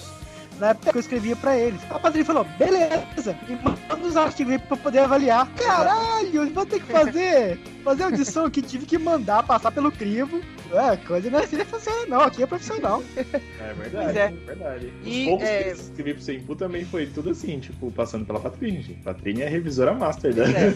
Na 0.59 0.69
época 0.69 0.89
que 0.91 0.97
eu 0.97 1.01
escrevia 1.01 1.35
pra 1.35 1.57
eles. 1.57 1.81
A 1.89 1.99
Patrícia 1.99 2.25
falou, 2.33 2.45
beleza, 2.57 3.37
me 3.47 3.55
manda 3.57 4.07
os 4.07 4.15
artigos 4.15 4.53
aí 4.53 4.59
pra 4.59 4.77
eu 4.77 4.81
poder 4.81 4.99
avaliar. 4.99 5.49
Caralho, 5.55 6.53
vou 6.53 6.65
ter 6.65 6.79
que 6.79 6.91
fazer, 6.91 7.59
fazer 7.83 8.03
audição 8.03 8.49
que 8.49 8.61
tive 8.61 8.85
que 8.85 8.97
mandar, 8.97 9.43
passar 9.43 9.69
pelo 9.71 9.91
crivo. 9.91 10.39
É, 10.77 10.97
coisa 10.97 11.29
não 11.29 11.39
é 11.39 11.43
assim, 11.43 11.57
não 11.57 11.65
funciona 11.65 12.05
não, 12.07 12.21
aqui 12.21 12.43
é 12.43 12.45
profissional. 12.47 13.03
É 13.15 13.73
verdade, 13.73 13.91
Pois 14.05 14.15
é. 14.15 14.19
é. 14.25 14.27
verdade. 14.45 14.93
Os 15.01 15.07
E, 15.07 15.25
poucos 15.25 15.47
é, 15.47 15.63
que 15.63 15.69
eu 15.69 15.73
escrevi 15.73 16.13
pro 16.13 16.23
seu 16.23 16.35
input 16.35 16.59
também 16.59 16.85
foi 16.85 17.05
tudo 17.07 17.29
assim, 17.29 17.59
tipo, 17.59 17.91
passando 17.91 18.25
pela 18.25 18.39
Patrícia. 18.39 18.81
gente. 18.81 19.01
Patrícia 19.03 19.43
é 19.43 19.47
a 19.47 19.49
revisora 19.49 19.93
master 19.93 20.33
da, 20.33 20.43
É. 20.45 20.69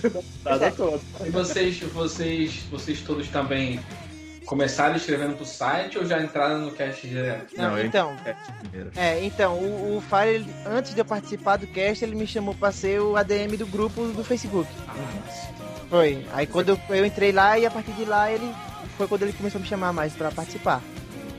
da, 0.44 0.58
da 0.58 0.72
toda. 0.72 1.00
E 1.26 1.30
vocês, 1.30 1.80
vocês, 1.80 2.64
vocês 2.72 3.02
todos 3.02 3.28
também 3.30 3.80
começaram 4.46 4.96
escrevendo 4.96 5.36
pro 5.36 5.46
site 5.46 6.00
ou 6.00 6.06
já 6.06 6.20
entraram 6.24 6.60
no 6.60 6.72
cast 6.72 7.08
direto? 7.08 7.56
Não, 7.56 7.70
Não, 7.72 7.78
eu- 7.78 7.86
então. 7.86 8.18
É. 8.26 8.36
É, 8.96 9.24
então, 9.24 9.54
o, 9.60 9.98
o 9.98 10.02
Fire, 10.02 10.36
ele- 10.36 10.54
antes 10.66 10.94
de 10.96 11.00
eu 11.02 11.06
participar 11.06 11.58
do 11.58 11.68
cast, 11.68 12.04
ele 12.04 12.16
me 12.16 12.26
chamou 12.26 12.56
pra 12.56 12.72
ser 12.72 13.00
o 13.00 13.16
ADM 13.16 13.56
do 13.58 13.68
grupo 13.68 14.06
do 14.08 14.24
Facebook. 14.24 14.70
Foi. 15.90 16.26
Aí 16.34 16.46
quando 16.48 16.70
eu, 16.70 16.80
eu 16.90 17.06
entrei 17.06 17.32
lá 17.32 17.58
e 17.58 17.66
a 17.66 17.72
partir 17.72 17.92
de 17.94 18.06
lá 18.06 18.32
ele. 18.32 18.52
Foi 19.00 19.08
quando 19.08 19.24
ele 19.24 19.32
começou 19.32 19.60
a 19.60 19.62
me 19.62 19.68
chamar 19.68 19.94
mais 19.94 20.12
pra 20.12 20.30
participar. 20.30 20.82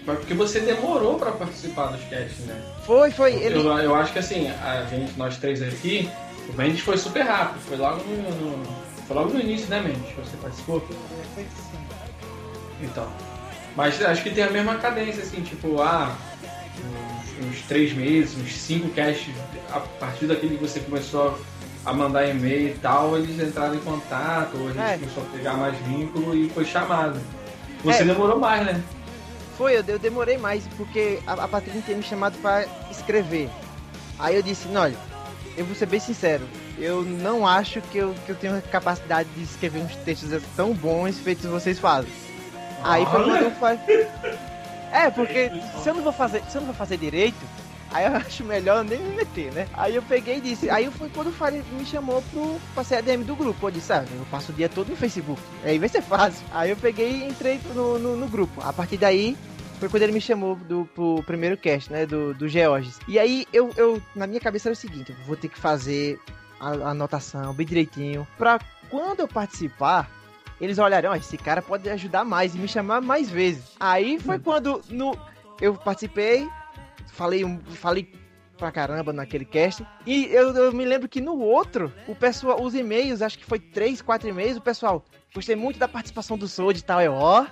Mas 0.07 0.19
porque 0.19 0.33
você 0.33 0.61
demorou 0.61 1.19
pra 1.19 1.31
participar 1.31 1.89
dos 1.89 2.01
casts, 2.09 2.39
né? 2.47 2.59
Foi, 2.87 3.11
foi. 3.11 3.35
Ele, 3.35 3.55
Eu, 3.59 3.69
eu 3.81 3.95
acho 3.95 4.15
que 4.15 4.19
assim, 4.19 4.49
a 4.49 4.87
gente, 4.89 5.13
nós 5.19 5.37
três 5.37 5.61
aqui, 5.63 6.09
o 6.49 6.55
Mendes 6.57 6.81
foi 6.81 6.97
super 6.97 7.21
rápido. 7.21 7.61
Foi 7.69 7.77
logo 7.77 8.03
no, 8.03 8.31
no- 8.57 8.67
foi 9.07 9.15
logo 9.15 9.35
no 9.35 9.41
início, 9.41 9.69
né, 9.69 9.79
Mendes? 9.83 10.11
Você 10.17 10.39
participou? 10.39 10.83
Então. 12.81 13.07
Mas 13.77 14.01
acho 14.03 14.23
que 14.23 14.31
tem 14.31 14.45
a 14.45 14.51
mesma 14.51 14.77
cadência, 14.77 15.23
assim, 15.23 15.43
tipo, 15.43 15.83
ah, 15.83 16.17
uns, 17.43 17.47
uns 17.47 17.61
três 17.69 17.93
meses, 17.93 18.39
uns 18.39 18.55
cinco 18.57 18.89
casts, 18.95 19.35
a 19.71 19.81
partir 19.81 20.25
daquele 20.27 20.57
que 20.57 20.63
você 20.63 20.81
começou 20.81 21.39
a 21.85 21.93
mandar 21.93 22.27
e-mail 22.27 22.69
e 22.71 22.79
tal, 22.81 23.19
eles 23.19 23.39
entraram 23.39 23.75
em 23.75 23.81
contato, 23.81 24.57
ou 24.57 24.69
a 24.69 24.73
gente 24.73 24.81
É. 24.81 24.97
começou 24.99 25.23
a 25.25 25.27
pegar 25.27 25.55
mais 25.55 25.77
vínculo 25.87 26.35
e 26.35 26.49
foi 26.49 26.65
chamado. 26.65 27.21
Você 27.85 28.03
É. 28.03 28.05
demorou 28.05 28.39
mais, 28.39 28.65
né? 28.65 28.83
Foi, 29.57 29.77
eu, 29.77 29.85
eu 29.87 29.99
demorei 29.99 30.39
mais, 30.39 30.65
porque 30.77 31.21
a, 31.27 31.33
a 31.33 31.49
Patrícia 31.49 31.83
tinha 31.83 31.97
me 31.97 32.03
chamado 32.03 32.37
pra 32.41 32.65
escrever. 32.91 33.51
Aí 34.19 34.35
eu 34.37 34.43
disse, 34.43 34.69
não, 34.69 34.83
olha, 34.83 34.97
eu 35.57 35.65
vou 35.65 35.75
ser 35.75 35.87
bem 35.87 36.01
sincero, 36.01 36.47
eu 36.79 37.03
não 37.03 37.47
acho 37.47 37.81
que 37.83 37.99
eu, 37.99 38.15
que 38.25 38.33
eu 38.33 38.37
tenho 38.37 38.57
a 38.57 38.61
capacidade 38.63 39.29
de 39.37 39.43
escrever 39.43 39.81
uns 39.81 39.95
textos 39.97 40.31
tão 40.57 40.73
bons 40.73 41.19
feitos 41.19 41.45
vocês 41.45 41.79
fazem. 41.79 42.11
Aí 42.83 43.05
foi 43.07 43.25
quando 43.25 43.43
eu 43.43 43.51
falei. 43.53 43.79
É, 44.93 45.11
porque 45.11 45.51
se 45.83 45.89
eu 45.89 45.95
não 45.95 46.03
vou 46.03 46.13
fazer, 46.13 46.43
se 46.49 46.57
eu 46.57 46.61
não 46.61 46.67
vou 46.67 46.75
fazer 46.75 46.97
direito, 46.97 47.37
aí 47.91 48.07
eu 48.07 48.17
acho 48.17 48.45
melhor 48.45 48.85
nem 48.85 48.99
me 48.99 49.17
meter, 49.17 49.53
né? 49.53 49.69
Aí 49.75 49.95
eu 49.95 50.03
peguei 50.03 50.39
e 50.39 50.41
disse, 50.41 50.69
aí 50.71 50.91
foi 50.91 51.09
quando 51.09 51.29
o 51.29 51.33
Fire 51.33 51.63
me 51.73 51.85
chamou 51.85 52.23
pro 52.31 52.61
pra 52.75 52.85
ser 52.85 52.97
ADM 52.97 53.23
do 53.23 53.37
grupo. 53.37 53.67
Eu 53.67 53.71
disse, 53.71 53.93
ah, 53.93 54.05
eu 54.13 54.27
passo 54.31 54.53
o 54.53 54.55
dia 54.55 54.69
todo 54.69 54.89
no 54.89 54.97
Facebook. 54.97 55.41
Aí 55.65 55.79
vai 55.79 55.89
ser 55.89 56.03
fácil. 56.03 56.45
Aí 56.53 56.71
eu 56.71 56.77
peguei 56.77 57.11
e 57.11 57.29
entrei 57.29 57.61
no, 57.75 57.99
no, 57.99 58.17
no 58.17 58.29
grupo. 58.29 58.61
A 58.63 58.73
partir 58.73 58.97
daí, 58.97 59.37
foi 59.79 59.89
quando 59.89 60.03
ele 60.03 60.13
me 60.13 60.21
chamou 60.21 60.57
do, 60.57 60.89
pro 60.95 61.23
primeiro 61.25 61.57
cast, 61.57 61.91
né? 61.91 62.05
Do, 62.07 62.35
do 62.35 62.47
Georges. 62.49 62.99
E 63.09 63.19
aí 63.19 63.47
eu, 63.53 63.73
eu, 63.77 64.01
na 64.15 64.27
minha 64.27 64.41
cabeça 64.41 64.69
era 64.69 64.75
o 64.75 64.77
seguinte, 64.77 65.11
eu 65.11 65.27
vou 65.27 65.37
ter 65.37 65.49
que 65.49 65.59
fazer 65.59 66.21
a, 66.61 66.69
a 66.69 66.91
anotação 66.91 67.55
bem 67.55 67.67
direitinho. 67.67 68.27
Pra 68.37 68.61
quando 68.91 69.21
eu 69.21 69.29
participar, 69.29 70.11
eles 70.61 70.79
olharão, 70.79 71.13
ó, 71.13 71.17
esse 71.17 71.39
cara 71.39 71.63
pode 71.63 71.89
ajudar 71.89 72.25
mais 72.25 72.55
e 72.55 72.59
me 72.59 72.69
chamar 72.69 73.01
mais 73.01 73.31
vezes. 73.31 73.65
Aí 73.81 74.19
foi 74.19 74.39
quando 74.39 74.83
no, 74.91 75.17
eu 75.61 75.75
participei, 75.75 76.47
falei, 77.21 77.45
falei 77.75 78.11
pra 78.57 78.73
caramba 78.73 79.13
naquele 79.13 79.45
cast. 79.45 79.87
E 80.07 80.25
eu, 80.27 80.55
eu 80.55 80.73
me 80.73 80.87
lembro 80.87 81.07
que 81.07 81.21
no 81.21 81.39
outro, 81.39 81.93
o 82.09 82.15
pessoal, 82.15 82.63
os 82.63 82.75
e-mails, 82.75 83.21
acho 83.21 83.39
que 83.39 83.45
foi 83.45 83.59
três, 83.59 84.01
quatro 84.01 84.27
e-mails, 84.27 84.57
o 84.57 84.61
pessoal, 84.61 85.05
gostei 85.35 85.55
muito 85.55 85.79
da 85.79 85.87
participação 85.87 86.39
do 86.39 86.49
Sold 86.49 86.79
e 86.79 86.83
tal. 86.83 87.01
Eu, 87.03 87.13
ó, 87.13 87.45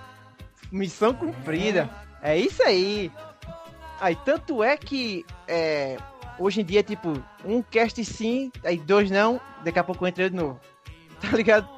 missão 0.72 1.12
cumprida. 1.12 1.90
É 2.22 2.38
isso 2.38 2.62
aí. 2.62 3.12
Aí, 4.00 4.16
tanto 4.24 4.62
é 4.62 4.74
que 4.76 5.26
é, 5.46 5.98
hoje 6.38 6.62
em 6.62 6.64
dia, 6.64 6.82
tipo, 6.82 7.22
um 7.44 7.60
cast 7.60 8.02
sim, 8.04 8.50
aí 8.64 8.78
dois 8.78 9.10
não, 9.10 9.38
daqui 9.64 9.78
a 9.78 9.84
pouco 9.84 10.04
eu 10.04 10.08
entrei 10.08 10.30
de 10.30 10.36
novo. 10.36 10.58
Tá 11.20 11.36
ligado? 11.36 11.68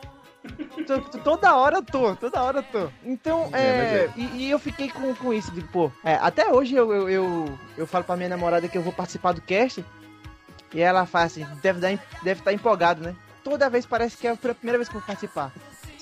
Toda 1.22 1.54
hora 1.54 1.76
eu 1.76 1.82
tô, 1.82 2.16
toda 2.16 2.42
hora 2.42 2.58
eu 2.58 2.62
tô. 2.62 2.90
Então, 3.04 3.48
É, 3.52 3.62
é, 3.62 4.08
mas 4.08 4.16
e, 4.16 4.42
e 4.44 4.50
eu 4.50 4.58
fiquei 4.58 4.90
com, 4.90 5.14
com 5.14 5.32
isso, 5.32 5.50
de, 5.52 5.60
pô, 5.62 5.90
é, 6.04 6.14
até 6.14 6.48
hoje 6.48 6.74
eu, 6.74 6.92
eu, 6.92 7.08
eu, 7.08 7.58
eu 7.76 7.86
falo 7.86 8.04
pra 8.04 8.16
minha 8.16 8.28
namorada 8.28 8.68
que 8.68 8.76
eu 8.76 8.82
vou 8.82 8.92
participar 8.92 9.32
do 9.32 9.40
cast, 9.40 9.84
e 10.72 10.80
ela 10.80 11.06
fala 11.06 11.26
assim, 11.26 11.46
deve 11.62 11.86
estar 11.86 12.04
deve 12.22 12.42
tá 12.42 12.52
empolgado, 12.52 13.02
né? 13.02 13.14
Toda 13.44 13.70
vez 13.70 13.86
parece 13.86 14.16
que 14.16 14.26
é 14.26 14.30
a 14.30 14.36
primeira 14.36 14.78
vez 14.78 14.88
que 14.88 14.96
eu 14.96 15.00
vou 15.00 15.06
participar. 15.06 15.52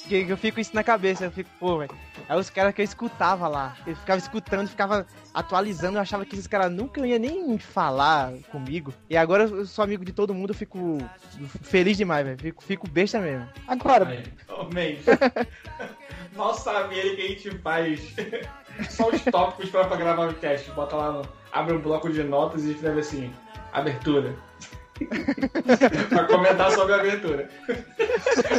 Que 0.08 0.26
eu 0.26 0.38
fico 0.38 0.58
isso 0.58 0.74
na 0.74 0.82
cabeça, 0.82 1.26
eu 1.26 1.30
fico, 1.30 1.50
pô, 1.60 1.76
velho. 1.76 1.94
Aí 2.26 2.38
os 2.38 2.48
caras 2.48 2.74
que 2.74 2.80
eu 2.80 2.84
escutava 2.84 3.46
lá, 3.46 3.76
eu 3.86 3.94
ficava 3.94 4.18
escutando, 4.18 4.66
ficava 4.66 5.06
atualizando, 5.34 5.98
eu 5.98 6.00
achava 6.00 6.24
que 6.24 6.34
esses 6.34 6.46
caras 6.46 6.72
nunca 6.72 7.06
iam 7.06 7.18
nem 7.18 7.58
falar 7.58 8.32
comigo. 8.50 8.92
E 9.10 9.16
agora 9.18 9.44
eu 9.44 9.66
sou 9.66 9.84
amigo 9.84 10.04
de 10.06 10.12
todo 10.12 10.34
mundo, 10.34 10.50
eu 10.50 10.54
fico 10.54 10.98
feliz 11.62 11.98
demais, 11.98 12.24
velho. 12.24 12.38
Fico, 12.38 12.64
fico 12.64 12.88
besta 12.88 13.18
mesmo. 13.20 13.46
Agora, 13.66 14.08
Aí, 14.08 14.24
oh, 14.48 14.64
man. 14.64 14.96
Mal 16.34 16.54
sabe 16.54 16.98
ele 16.98 17.16
que 17.16 17.22
a 17.22 17.28
gente 17.28 17.58
faz 17.58 18.14
só 18.88 19.10
os 19.10 19.22
tópicos 19.24 19.68
pra, 19.68 19.84
pra 19.84 19.96
gravar 19.96 20.30
o 20.30 20.34
cast. 20.34 20.70
Bota 20.70 20.96
lá, 20.96 21.12
no, 21.12 21.28
abre 21.52 21.74
um 21.74 21.80
bloco 21.80 22.10
de 22.10 22.22
notas 22.22 22.64
e 22.64 22.72
escreve 22.72 23.00
assim, 23.00 23.32
abertura. 23.72 24.34
pra 26.08 26.24
comentar 26.24 26.70
sobre 26.72 26.94
a 26.94 26.96
abertura. 26.96 27.48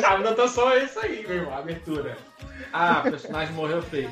A 0.07 0.13
anotação 0.13 0.69
é 0.71 0.83
isso 0.83 0.99
aí, 0.99 1.25
meu 1.27 1.37
irmão, 1.37 1.57
abertura. 1.57 2.17
Ah, 2.71 3.03
o 3.05 3.11
personagem 3.11 3.53
morreu 3.53 3.81
feio. 3.81 4.09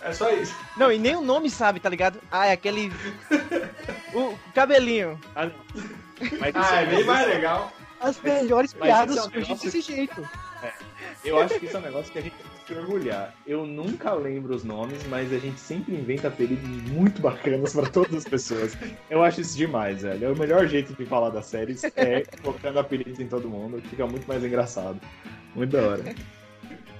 É 0.00 0.12
só 0.12 0.30
isso. 0.30 0.54
Não, 0.76 0.92
e 0.92 0.98
nem 0.98 1.16
o 1.16 1.20
nome 1.22 1.50
sabe, 1.50 1.80
tá 1.80 1.88
ligado? 1.88 2.20
Ah, 2.30 2.46
é 2.46 2.52
aquele. 2.52 2.92
o 4.14 4.38
cabelinho. 4.54 5.18
Mas 5.34 6.54
Ah, 6.54 6.80
é 6.80 6.84
isso- 6.86 6.94
bem 6.96 7.04
mais 7.04 7.26
legal. 7.26 7.72
as 8.00 8.20
melhores 8.20 8.74
Mas 8.74 8.82
piadas 8.88 9.16
esse 9.16 9.18
é 9.18 9.20
um 9.22 9.24
surgem 9.24 9.42
negócio- 9.42 9.64
desse 9.72 9.80
jeito. 9.80 10.28
Eu 11.24 11.40
acho 11.40 11.58
que 11.58 11.66
isso 11.66 11.76
é 11.76 11.80
um 11.80 11.82
negócio 11.82 12.12
que 12.12 12.18
a 12.18 12.22
gente 12.22 12.36
que 12.66 12.74
se 12.74 12.78
orgulhar. 12.78 13.32
Eu 13.46 13.64
nunca 13.64 14.12
lembro 14.14 14.54
os 14.54 14.64
nomes, 14.64 15.06
mas 15.08 15.32
a 15.32 15.38
gente 15.38 15.58
sempre 15.60 15.94
inventa 15.94 16.28
apelidos 16.28 16.68
muito 16.90 17.20
bacanas 17.22 17.72
pra 17.72 17.86
todas 17.86 18.14
as 18.14 18.24
pessoas. 18.24 18.76
Eu 19.08 19.22
acho 19.22 19.40
isso 19.40 19.56
demais, 19.56 20.02
velho. 20.02 20.26
É 20.26 20.30
o 20.30 20.36
melhor 20.36 20.66
jeito 20.66 20.92
de 20.94 21.04
falar 21.06 21.30
das 21.30 21.46
séries 21.46 21.84
é 21.96 22.24
colocando 22.42 22.78
apelidos 22.78 23.20
em 23.20 23.28
todo 23.28 23.48
mundo, 23.48 23.80
que 23.80 23.88
fica 23.90 24.06
muito 24.06 24.26
mais 24.26 24.42
engraçado. 24.44 25.00
Muito 25.54 25.70
da 25.70 25.82
hora. 25.82 26.04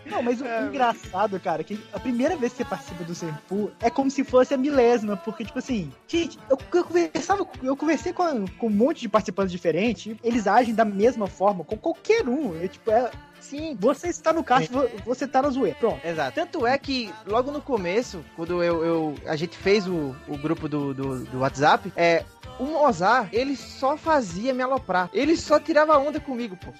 Não, 0.06 0.22
mas 0.22 0.40
o 0.40 0.44
É, 0.46 0.66
engraçado, 0.66 1.38
cara, 1.40 1.62
é 1.62 1.64
que 1.64 1.80
a 1.92 1.98
primeira 1.98 2.36
vez 2.36 2.52
que 2.52 2.58
você 2.58 2.64
participa 2.64 3.02
do 3.02 3.12
Senpu 3.12 3.72
é 3.80 3.90
como 3.90 4.08
se 4.08 4.22
fosse 4.22 4.54
a 4.54 4.56
milésima, 4.56 5.16
porque, 5.16 5.44
tipo 5.44 5.58
assim, 5.58 5.90
gente, 6.06 6.38
eu, 6.48 6.56
eu 6.72 6.84
conversava, 6.84 7.44
eu 7.60 7.76
conversei 7.76 8.12
com, 8.12 8.22
a- 8.22 8.34
com 8.56 8.68
um 8.68 8.70
monte 8.70 9.00
de 9.00 9.08
participantes 9.08 9.50
diferentes, 9.50 10.16
eles 10.22 10.46
agem 10.46 10.72
da 10.76 10.84
mesma 10.84 11.26
forma 11.26 11.64
com 11.64 11.76
qualquer 11.76 12.26
um. 12.28 12.54
É, 12.62 12.68
tipo, 12.68 12.88
é, 12.88 13.10
Sim, 13.40 13.76
você 13.78 14.08
está 14.08 14.32
no 14.32 14.42
caixa, 14.42 14.72
vo- 14.72 14.88
você 15.04 15.26
tá 15.26 15.40
na 15.42 15.50
zoeira. 15.50 15.76
Pronto. 15.78 16.04
Exato. 16.04 16.34
Tanto 16.34 16.66
é 16.66 16.76
que 16.78 17.12
logo 17.26 17.50
no 17.52 17.60
começo, 17.62 18.24
quando 18.34 18.62
eu, 18.62 18.84
eu- 18.84 19.14
a 19.26 19.36
gente 19.36 19.56
fez 19.56 19.86
o, 19.86 20.16
o 20.26 20.36
grupo 20.36 20.68
do, 20.68 20.92
do, 20.92 21.24
do 21.24 21.38
WhatsApp, 21.40 21.92
é, 21.96 22.24
o 22.58 22.64
Mozart, 22.64 23.28
ele 23.32 23.56
só 23.56 23.96
fazia 23.96 24.52
me 24.52 24.62
aloprar. 24.62 25.08
Ele 25.12 25.36
só 25.36 25.60
tirava 25.60 25.96
onda 25.98 26.18
comigo, 26.18 26.56
pô. 26.56 26.72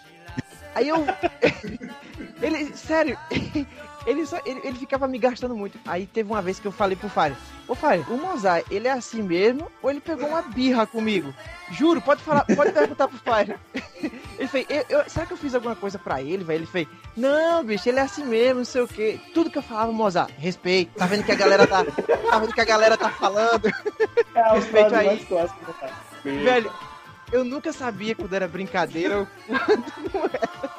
Aí 0.75 0.89
eu. 0.89 1.05
ele, 2.43 2.75
sério, 2.77 3.17
ele, 4.07 4.25
só, 4.25 4.39
ele, 4.47 4.61
ele 4.65 4.79
ficava 4.79 5.07
me 5.09 5.19
gastando 5.19 5.55
muito. 5.57 5.79
Aí 5.87 6.07
teve 6.07 6.31
uma 6.31 6.41
vez 6.41 6.59
que 6.61 6.67
eu 6.67 6.73
falei 6.73 6.97
pro 6.97 7.09
Fire: 7.09 7.37
Ô 7.67 7.75
Fire, 7.75 8.05
o 8.09 8.17
Mozart, 8.17 8.65
ele 8.71 8.87
é 8.89 8.93
assim 8.93 9.21
mesmo 9.23 9.71
ou 9.83 9.91
ele 9.91 10.01
pegou 10.01 10.29
uma 10.29 10.43
birra 10.43 10.87
comigo? 10.87 11.35
Juro, 11.73 12.01
pode 12.01 12.23
falar, 12.23 12.45
pode 12.55 12.73
perguntar 12.73 13.09
pro 13.09 13.19
Fire. 13.19 13.57
Ele 14.39 14.49
fez: 14.49 14.67
eu, 14.69 14.85
eu- 14.91 15.09
Será 15.09 15.25
que 15.27 15.33
eu 15.33 15.37
fiz 15.37 15.55
alguma 15.55 15.75
coisa 15.75 15.99
pra 15.99 16.21
ele, 16.21 16.45
velho? 16.45 16.59
Ele 16.59 16.67
fez: 16.67 16.87
Não, 17.17 17.65
bicho, 17.65 17.89
ele 17.89 17.99
é 17.99 18.03
assim 18.03 18.23
mesmo, 18.25 18.59
não 18.59 18.65
sei 18.67 18.83
o 18.83 18.87
quê. 18.87 19.19
Tudo 19.33 19.51
que 19.51 19.57
eu 19.57 19.63
falava, 19.63 19.91
Mozart, 19.91 20.31
respeito. 20.39 20.93
Tá 20.95 21.07
vendo 21.07 21.25
que 21.25 21.33
a 21.33 21.35
galera 21.35 21.67
tá. 21.67 21.83
Tá 21.85 22.39
vendo 22.39 22.53
que 22.53 22.61
a 22.61 22.65
galera 22.65 22.97
tá 22.99 23.09
falando? 23.11 23.67
É 24.35 24.53
Respeito 24.55 24.95
aí. 24.95 25.07
mais 25.07 25.25
clássica 25.25 25.65
do 25.65 25.73
cara. 25.73 25.93
Velho, 26.23 26.71
eu 27.33 27.45
nunca 27.45 27.73
sabia 27.73 28.15
quando 28.15 28.35
era 28.35 28.47
brincadeira. 28.47 29.21
ou- 29.21 29.27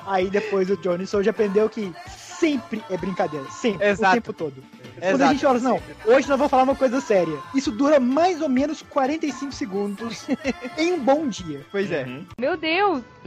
Aí 0.06 0.30
depois 0.30 0.70
o 0.70 0.78
Johnny 0.78 1.06
já 1.06 1.32
aprendeu 1.32 1.68
que 1.68 1.94
sempre 2.40 2.84
é 2.90 2.98
brincadeira. 2.98 3.50
Sempre. 3.50 3.88
Exato. 3.88 4.12
O 4.12 4.22
tempo 4.22 4.34
todo. 4.34 4.64
Quando 5.00 5.22
a 5.22 5.28
gente 5.28 5.42
fala, 5.42 5.60
não, 5.60 5.82
hoje 6.06 6.28
nós 6.28 6.38
vamos 6.38 6.50
falar 6.50 6.64
uma 6.64 6.76
coisa 6.76 7.00
séria. 7.02 7.38
Isso 7.54 7.72
dura 7.72 8.00
mais 8.00 8.42
ou 8.42 8.50
menos 8.50 8.82
45 8.82 9.52
segundos 9.52 10.26
em 10.78 10.94
um 10.94 11.00
bom 11.00 11.28
dia. 11.28 11.66
Pois 11.72 11.92
é. 11.92 12.04
Uhum. 12.04 12.26
Meu 12.38 12.58
Deus! 12.58 13.04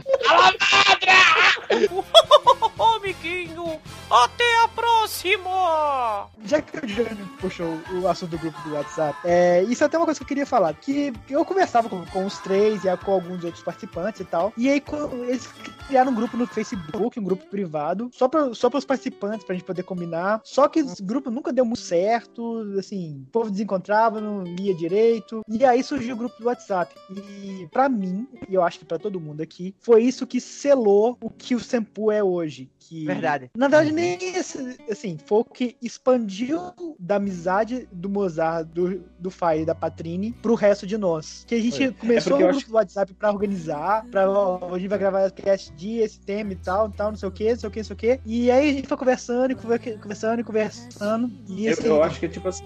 Ô, 2.77 2.83
amiguinho, 2.95 3.79
até 4.09 4.63
a 4.63 4.67
próxima! 4.67 6.27
Já 6.45 6.61
que 6.61 6.77
o 6.77 6.87
Johnny 6.87 7.23
puxou 7.39 7.79
o 7.93 8.07
assunto 8.07 8.31
do 8.31 8.39
grupo 8.39 8.59
do 8.61 8.73
WhatsApp, 8.73 9.17
é, 9.23 9.63
isso 9.63 9.83
é 9.83 9.87
até 9.87 9.97
uma 9.97 10.05
coisa 10.05 10.19
que 10.19 10.23
eu 10.23 10.27
queria 10.27 10.45
falar. 10.45 10.73
Que 10.73 11.13
eu 11.29 11.45
conversava 11.45 11.87
com, 11.87 12.05
com 12.07 12.25
os 12.25 12.39
três 12.39 12.83
e 12.83 12.97
com 12.97 13.11
alguns 13.11 13.43
outros 13.43 13.63
participantes 13.63 14.21
e 14.21 14.25
tal. 14.25 14.51
E 14.57 14.69
aí 14.69 14.83
eles 15.27 15.47
criaram 15.87 16.11
um 16.11 16.15
grupo 16.15 16.35
no 16.35 16.47
Facebook, 16.47 17.19
um 17.19 17.23
grupo 17.23 17.45
privado, 17.47 18.09
só 18.13 18.27
para 18.27 18.53
só 18.53 18.69
os 18.73 18.85
participantes, 18.85 19.45
pra 19.45 19.55
gente 19.55 19.65
poder 19.65 19.83
combinar. 19.83 20.41
Só 20.43 20.67
que 20.67 20.79
esse 20.79 21.01
grupo 21.01 21.29
nunca 21.29 21.53
deu 21.53 21.60
muito 21.65 21.79
certo, 21.79 22.75
assim, 22.77 23.23
o 23.27 23.31
povo 23.31 23.51
desencontrava, 23.51 24.21
não 24.21 24.43
lia 24.43 24.73
direito. 24.73 25.41
E 25.47 25.65
aí 25.65 25.83
surgiu 25.83 26.15
o 26.15 26.17
grupo 26.17 26.39
do 26.39 26.47
WhatsApp. 26.47 26.93
E 27.09 27.67
pra 27.71 27.89
mim, 27.89 28.27
e 28.47 28.53
eu 28.53 28.63
acho 28.63 28.79
que 28.79 28.85
pra 28.85 28.99
todo 28.99 29.19
mundo 29.19 29.41
aqui, 29.41 29.75
foi 29.79 30.03
isso 30.03 30.27
que 30.27 30.39
selou 30.39 31.17
o 31.21 31.29
que 31.29 31.55
o 31.55 31.59
Sempu 31.59 32.11
é 32.11 32.23
hoje. 32.23 32.69
Que 32.91 33.05
Verdade. 33.05 33.49
na 33.55 33.69
verdade, 33.69 33.89
nem 33.93 34.17
esse, 34.35 34.77
assim, 34.91 35.17
foi 35.25 35.39
o 35.39 35.45
que 35.45 35.77
expandiu 35.81 36.59
da 36.99 37.15
amizade 37.15 37.87
do 37.89 38.09
Mozart, 38.09 38.67
do, 38.67 39.01
do 39.17 39.31
Fai 39.31 39.61
e 39.61 39.65
da 39.65 39.73
Patrini 39.73 40.33
pro 40.41 40.55
resto 40.55 40.85
de 40.85 40.97
nós. 40.97 41.45
Que 41.47 41.55
a 41.55 41.61
gente 41.61 41.77
Foi. 41.77 41.91
começou 41.93 42.33
É 42.33 42.35
o 42.35 42.41
eu 42.41 42.51
grupo 42.51 42.67
do 42.67 42.73
WhatsApp 42.73 43.13
pra 43.13 43.31
organizar, 43.31 44.05
pra 44.11 44.29
ó, 44.29 44.75
a 44.75 44.77
gente 44.77 44.89
vai 44.89 44.99
gravar 44.99 45.31
cast 45.31 45.71
dia, 45.73 46.03
esse 46.03 46.19
tema 46.19 46.51
e 46.51 46.55
tal, 46.57 46.89
tal, 46.91 47.11
não 47.11 47.17
sei 47.17 47.29
o 47.29 47.31
que, 47.31 47.49
não 47.51 47.59
sei 47.59 47.69
o 47.69 47.71
que, 47.71 47.79
não 47.79 47.85
sei 47.85 47.93
o 47.93 47.97
que. 47.97 48.19
E 48.25 48.51
aí 48.51 48.69
a 48.69 48.73
gente 48.73 48.87
foi 48.89 48.97
conversando 48.97 49.51
e 49.51 49.55
conver- 49.55 49.97
conversando 49.97 50.41
e 50.41 50.43
conversando. 50.43 51.31
E 51.47 51.67
Eu, 51.67 51.71
assim, 51.73 51.87
eu 51.87 52.03
acho 52.03 52.19
que 52.19 52.25
é 52.25 52.29
tipo 52.29 52.49
assim, 52.49 52.65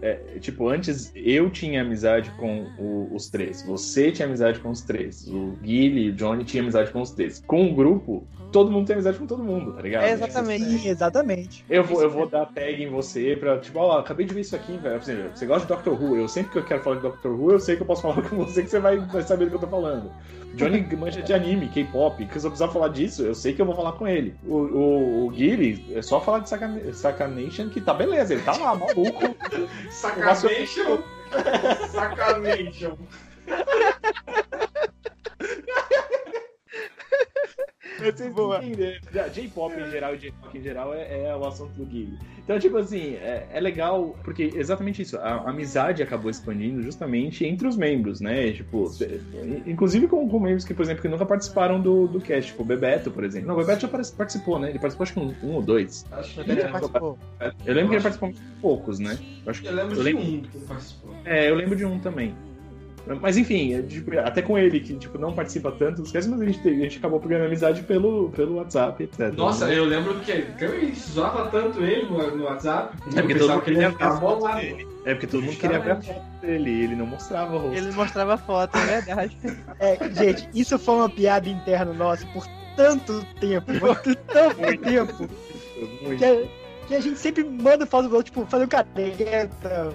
é, 0.00 0.14
tipo, 0.38 0.68
antes 0.68 1.10
eu 1.16 1.50
tinha 1.50 1.82
amizade 1.82 2.30
com 2.38 2.62
o- 2.78 3.08
os 3.12 3.28
três, 3.28 3.60
você 3.62 4.12
tinha 4.12 4.28
amizade 4.28 4.60
com 4.60 4.70
os 4.70 4.82
três, 4.82 5.26
o 5.26 5.56
Guilherme, 5.60 6.10
o 6.10 6.12
Então 6.12 6.30
a 6.32 6.36
gente 6.36 6.46
tinha 6.46 6.62
amizade 6.62 6.92
com 6.92 7.00
os 7.00 7.10
três. 7.10 7.42
Com 7.44 7.68
o 7.68 7.74
grupo, 7.74 8.24
todo 8.52 8.70
mundo 8.70 8.86
tem 8.86 8.94
amizade 8.94 9.18
com 9.18 9.26
todo 9.26 9.42
mundo, 9.42 9.72
tá 9.72 9.82
ligado? 9.82 10.04
É, 10.04 10.12
exatamente. 10.12 10.64
Sim, 10.64 10.88
exatamente. 10.88 11.64
Eu 11.68 11.82
vou, 11.82 12.02
eu 12.02 12.10
vou 12.10 12.28
dar 12.28 12.46
tag 12.46 12.82
em 12.82 12.88
você 12.88 13.34
pra, 13.36 13.58
tipo, 13.58 13.78
ó, 13.80 13.98
acabei 13.98 14.26
de 14.26 14.34
ver 14.34 14.42
isso 14.42 14.54
aqui, 14.54 14.76
velho. 14.76 14.96
Exemplo, 14.96 15.30
Você 15.34 15.46
gosta 15.46 15.66
de 15.66 15.72
Doctor 15.72 16.00
Who? 16.00 16.16
Eu 16.16 16.28
sempre 16.28 16.52
que 16.52 16.58
eu 16.58 16.64
quero 16.64 16.82
falar 16.82 16.96
de 16.96 17.02
Doctor 17.02 17.32
Who, 17.32 17.52
eu 17.52 17.58
sei 17.58 17.76
que 17.76 17.82
eu 17.82 17.86
posso 17.86 18.02
falar 18.02 18.22
com 18.28 18.36
você 18.36 18.62
que 18.62 18.68
você 18.70 18.78
vai, 18.78 18.98
vai 18.98 19.22
saber 19.22 19.46
do 19.46 19.50
que 19.50 19.56
eu 19.56 19.60
tô 19.60 19.66
falando. 19.66 20.12
Johnny 20.54 20.82
manja 20.96 21.22
de 21.22 21.32
anime, 21.32 21.68
K-pop, 21.68 22.24
que 22.26 22.38
se 22.38 22.46
eu 22.46 22.50
precisar 22.50 22.68
falar 22.70 22.88
disso, 22.88 23.22
eu 23.22 23.34
sei 23.34 23.54
que 23.54 23.62
eu 23.62 23.66
vou 23.66 23.74
falar 23.74 23.92
com 23.92 24.06
ele. 24.06 24.34
O, 24.46 24.54
o, 24.56 25.26
o 25.26 25.30
Guile, 25.30 25.84
é 25.96 26.02
só 26.02 26.20
falar 26.20 26.40
de 26.40 26.48
Sacan- 26.50 26.92
Sacanation 26.92 27.68
que 27.70 27.80
tá 27.80 27.94
beleza, 27.94 28.34
ele 28.34 28.42
tá 28.42 28.52
lá, 28.58 28.74
maluco. 28.74 29.34
Sacanation. 29.90 30.98
Sacanation. 31.90 32.96
Vocês 38.58 38.70
entenderam. 38.70 39.00
Já, 39.12 39.28
J-pop 39.28 39.74
em 39.80 39.90
geral 39.90 40.14
e 40.14 40.18
J-rock 40.18 40.58
em 40.58 40.62
geral 40.62 40.94
é, 40.94 41.24
é 41.26 41.36
o 41.36 41.44
assunto 41.46 41.72
do 41.74 41.84
Guile. 41.84 42.18
Então, 42.44 42.58
tipo 42.58 42.76
assim, 42.76 43.14
é, 43.14 43.46
é 43.52 43.60
legal, 43.60 44.16
porque 44.24 44.50
exatamente 44.56 45.00
isso, 45.02 45.16
a, 45.16 45.20
a 45.28 45.50
amizade 45.50 46.02
acabou 46.02 46.28
expandindo 46.28 46.82
justamente 46.82 47.44
entre 47.46 47.68
os 47.68 47.76
membros, 47.76 48.20
né? 48.20 48.50
Tipo, 48.50 48.90
inclusive 49.66 50.08
com, 50.08 50.28
com 50.28 50.40
membros 50.40 50.64
que, 50.64 50.74
por 50.74 50.82
exemplo, 50.82 51.02
que 51.02 51.08
nunca 51.08 51.24
participaram 51.24 51.80
do, 51.80 52.08
do 52.08 52.20
cast, 52.20 52.50
tipo 52.50 52.62
o 52.62 52.66
Bebeto, 52.66 53.10
por 53.12 53.22
exemplo. 53.24 53.46
Não, 53.48 53.54
o 53.54 53.58
Bebeto 53.58 53.82
já 53.82 53.88
participou, 54.16 54.58
né? 54.58 54.70
Ele 54.70 54.78
participou 54.80 55.04
acho 55.04 55.12
que 55.12 55.20
um, 55.20 55.34
um 55.50 55.54
ou 55.54 55.62
dois. 55.62 56.04
Acho 56.10 56.34
que 56.42 56.50
Ele 56.50 56.60
já 56.60 56.68
participou. 56.68 57.18
Eu 57.64 57.74
lembro 57.74 57.90
que 57.90 57.94
ele 57.96 58.02
participou 58.02 58.28
muito 58.30 58.42
poucos, 58.60 58.98
né? 58.98 59.16
Eu, 59.44 59.50
acho 59.50 59.62
que, 59.62 59.68
Eu 59.68 59.74
lembro 59.74 59.92
eu 59.92 59.96
de 59.98 60.02
lembro- 60.02 60.22
um 60.24 60.40
que 60.42 60.58
participou. 60.66 61.14
É, 61.24 61.48
eu 61.50 61.54
lembro 61.54 61.76
de 61.76 61.84
um 61.84 61.98
também. 62.00 62.34
Mas 63.20 63.36
enfim, 63.36 63.74
é, 63.74 63.82
tipo, 63.82 64.18
até 64.18 64.42
com 64.42 64.56
ele, 64.56 64.80
que 64.80 64.94
tipo, 64.94 65.18
não 65.18 65.32
participa 65.32 65.72
tanto 65.72 66.02
dos 66.02 66.12
casts, 66.12 66.30
mas 66.30 66.40
a 66.40 66.44
gente, 66.44 66.60
teve- 66.60 66.80
a 66.80 66.84
gente 66.84 66.98
acabou 66.98 67.20
pegando 67.20 67.46
amizade 67.46 67.82
pelo, 67.82 68.30
pelo 68.30 68.56
WhatsApp, 68.56 69.02
etc. 69.02 69.32
Nossa, 69.34 69.66
né? 69.66 69.78
eu 69.78 69.84
lembro 69.84 70.14
que 70.20 70.32
a 70.32 70.36
gente 70.36 71.00
zoava 71.00 71.50
tanto 71.50 71.82
ele 71.82 72.06
no, 72.06 72.36
no 72.36 72.44
WhatsApp. 72.44 72.96
É 73.14 73.20
porque 73.20 73.32
eu 73.34 73.38
todo 73.38 73.50
mundo 73.50 73.62
que 73.62 73.70
ele 73.70 73.80
ia 73.80 73.90
ficar 73.90 74.20
bolado. 74.20 74.92
É 75.04 75.14
porque 75.14 75.26
todo 75.26 75.42
mundo 75.42 75.56
queria 75.56 75.80
ver 75.80 75.90
a 75.92 76.00
foto 76.00 76.22
dele, 76.40 76.84
ele 76.84 76.94
não 76.94 77.06
mostrava 77.06 77.56
o 77.56 77.58
rosto. 77.58 77.76
Ele 77.76 77.92
mostrava 77.92 78.36
foto, 78.36 78.76
é 78.78 79.00
verdade. 79.00 79.36
É, 79.80 79.98
gente, 80.14 80.48
isso 80.54 80.78
foi 80.78 80.94
uma 80.94 81.08
piada 81.08 81.48
interna 81.48 81.92
nossa 81.92 82.24
por 82.26 82.46
tanto 82.76 83.24
tempo, 83.40 83.66
por 83.80 83.96
tanto 83.96 84.78
tempo, 84.80 85.28
Muito. 86.02 86.18
que 86.18 86.24
a, 86.24 86.86
que 86.86 86.94
a 86.94 87.00
gente 87.00 87.18
sempre 87.18 87.44
manda 87.44 87.84
foto 87.84 88.08
do 88.08 88.16
outro, 88.16 88.32
tipo, 88.32 88.46
fazendo 88.46 88.68
careta, 88.68 89.92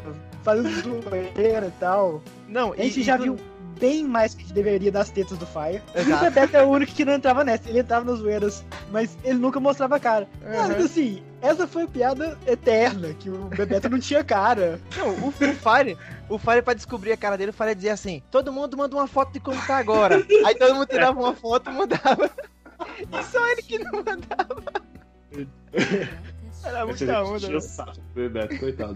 fazendo 0.47 1.01
zoeira 1.03 1.67
e 1.67 1.71
tal. 1.79 2.21
Não, 2.47 2.71
A 2.71 2.77
gente 2.77 3.01
e- 3.01 3.03
já 3.03 3.17
e- 3.17 3.21
viu 3.23 3.37
bem 3.77 4.05
mais 4.05 4.33
que 4.33 4.39
a 4.41 4.45
gente 4.45 4.53
deveria 4.55 4.91
das 4.91 5.09
tetas 5.11 5.37
do 5.37 5.45
Fire. 5.45 5.81
E 5.93 5.97
o 5.99 6.01
Exato. 6.01 6.23
Bebeto 6.23 6.55
é 6.57 6.63
o 6.63 6.69
único 6.69 6.93
que 6.93 7.03
não 7.05 7.13
entrava 7.13 7.43
nessa. 7.43 7.69
Ele 7.69 7.79
entrava 7.79 8.05
nas 8.09 8.19
zoeiras, 8.19 8.63
mas 8.91 9.17
ele 9.23 9.37
nunca 9.37 9.59
mostrava 9.59 9.97
a 9.97 9.99
cara. 9.99 10.27
Cara, 10.41 10.73
Uhum. 10.79 10.85
assim, 10.85 11.21
essa 11.41 11.67
foi 11.67 11.83
a 11.83 11.87
piada 11.87 12.37
eterna, 12.47 13.13
que 13.19 13.29
o 13.29 13.45
Bebeto 13.49 13.89
não 13.89 13.99
tinha 13.99 14.23
cara. 14.23 14.79
Não, 14.97 15.09
o, 15.09 15.27
o 15.27 15.31
Fire, 15.31 15.97
o 16.29 16.37
Fire 16.39 16.61
pra 16.63 16.73
descobrir 16.73 17.11
a 17.11 17.17
cara 17.17 17.37
dele, 17.37 17.51
o 17.51 17.53
Fire 17.53 17.75
dizia 17.75 17.93
assim: 17.93 18.23
todo 18.31 18.51
mundo 18.53 18.75
manda 18.77 18.95
uma 18.95 19.05
foto 19.07 19.33
de 19.33 19.39
como 19.41 19.61
tá 19.67 19.77
agora. 19.77 20.25
Aí 20.45 20.55
todo 20.55 20.73
mundo 20.73 20.87
tirava 20.87 21.19
uma 21.19 21.33
foto 21.35 21.69
e 21.69 21.73
mandava. 21.73 22.31
E 23.11 23.23
só 23.25 23.45
ele 23.51 23.61
que 23.63 23.79
não 23.79 23.91
mandava. 23.91 24.63
Era 26.67 26.85
muita 26.85 27.03
enchia 27.03 27.23
onda. 27.23 27.57
o 27.57 27.61
saco 27.61 27.93
do 27.93 28.01
Bebeto, 28.13 28.59
coitado. 28.59 28.93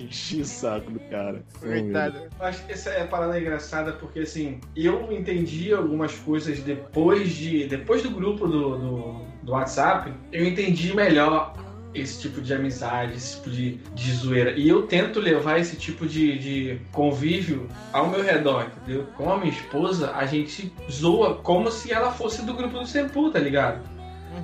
Enchia 0.00 0.42
o 0.42 0.44
saco 0.44 0.90
do 0.90 1.00
cara. 1.00 1.44
Coitado. 1.60 2.18
Eu 2.38 2.46
acho 2.46 2.64
que 2.66 2.72
essa 2.72 2.90
é 2.90 3.02
a 3.02 3.06
parada 3.06 3.38
engraçada 3.38 3.92
porque 3.92 4.20
assim, 4.20 4.60
eu 4.74 5.12
entendi 5.12 5.72
algumas 5.72 6.14
coisas 6.14 6.60
depois 6.60 7.30
de. 7.30 7.66
Depois 7.66 8.02
do 8.02 8.10
grupo 8.10 8.46
do, 8.46 8.78
do, 8.78 9.24
do 9.42 9.52
WhatsApp, 9.52 10.12
eu 10.32 10.44
entendi 10.44 10.94
melhor 10.94 11.54
esse 11.94 12.20
tipo 12.20 12.40
de 12.40 12.54
amizade, 12.54 13.14
esse 13.14 13.36
tipo 13.36 13.50
de, 13.50 13.74
de 13.94 14.12
zoeira. 14.12 14.52
E 14.52 14.68
eu 14.68 14.86
tento 14.86 15.20
levar 15.20 15.58
esse 15.58 15.76
tipo 15.76 16.06
de, 16.06 16.38
de 16.38 16.80
convívio 16.90 17.68
ao 17.92 18.08
meu 18.08 18.22
redor, 18.22 18.66
entendeu? 18.76 19.06
Com 19.16 19.30
a 19.30 19.38
minha 19.38 19.52
esposa, 19.52 20.12
a 20.12 20.24
gente 20.24 20.72
zoa 20.90 21.36
como 21.36 21.70
se 21.70 21.92
ela 21.92 22.10
fosse 22.10 22.42
do 22.44 22.54
grupo 22.54 22.78
do 22.78 22.86
Sempu, 22.86 23.30
tá 23.30 23.38
ligado? 23.38 23.82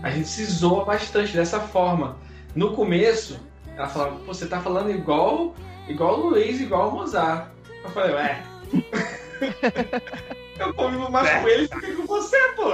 A 0.03 0.11
gente 0.11 0.28
se 0.28 0.45
zoa 0.45 0.84
bastante 0.84 1.34
dessa 1.34 1.61
forma. 1.61 2.16
No 2.55 2.74
começo, 2.74 3.39
ela 3.76 3.89
falava, 3.89 4.16
Pô, 4.16 4.34
você 4.34 4.47
tá 4.47 4.61
falando 4.61 4.91
igual, 4.91 5.55
igual 5.89 6.20
o 6.20 6.30
Luiz, 6.30 6.61
igual 6.61 6.89
o 6.89 6.93
Mozart. 6.93 7.49
Eu 7.84 7.91
falei, 7.91 8.14
ué. 8.14 8.43
Eu 10.59 10.74
convivo 10.74 11.11
mais 11.11 11.41
com 11.41 11.49
eles 11.49 11.70
do 11.70 11.80
que 11.80 11.93
com 11.95 12.07
você, 12.07 12.36
pô. 12.57 12.70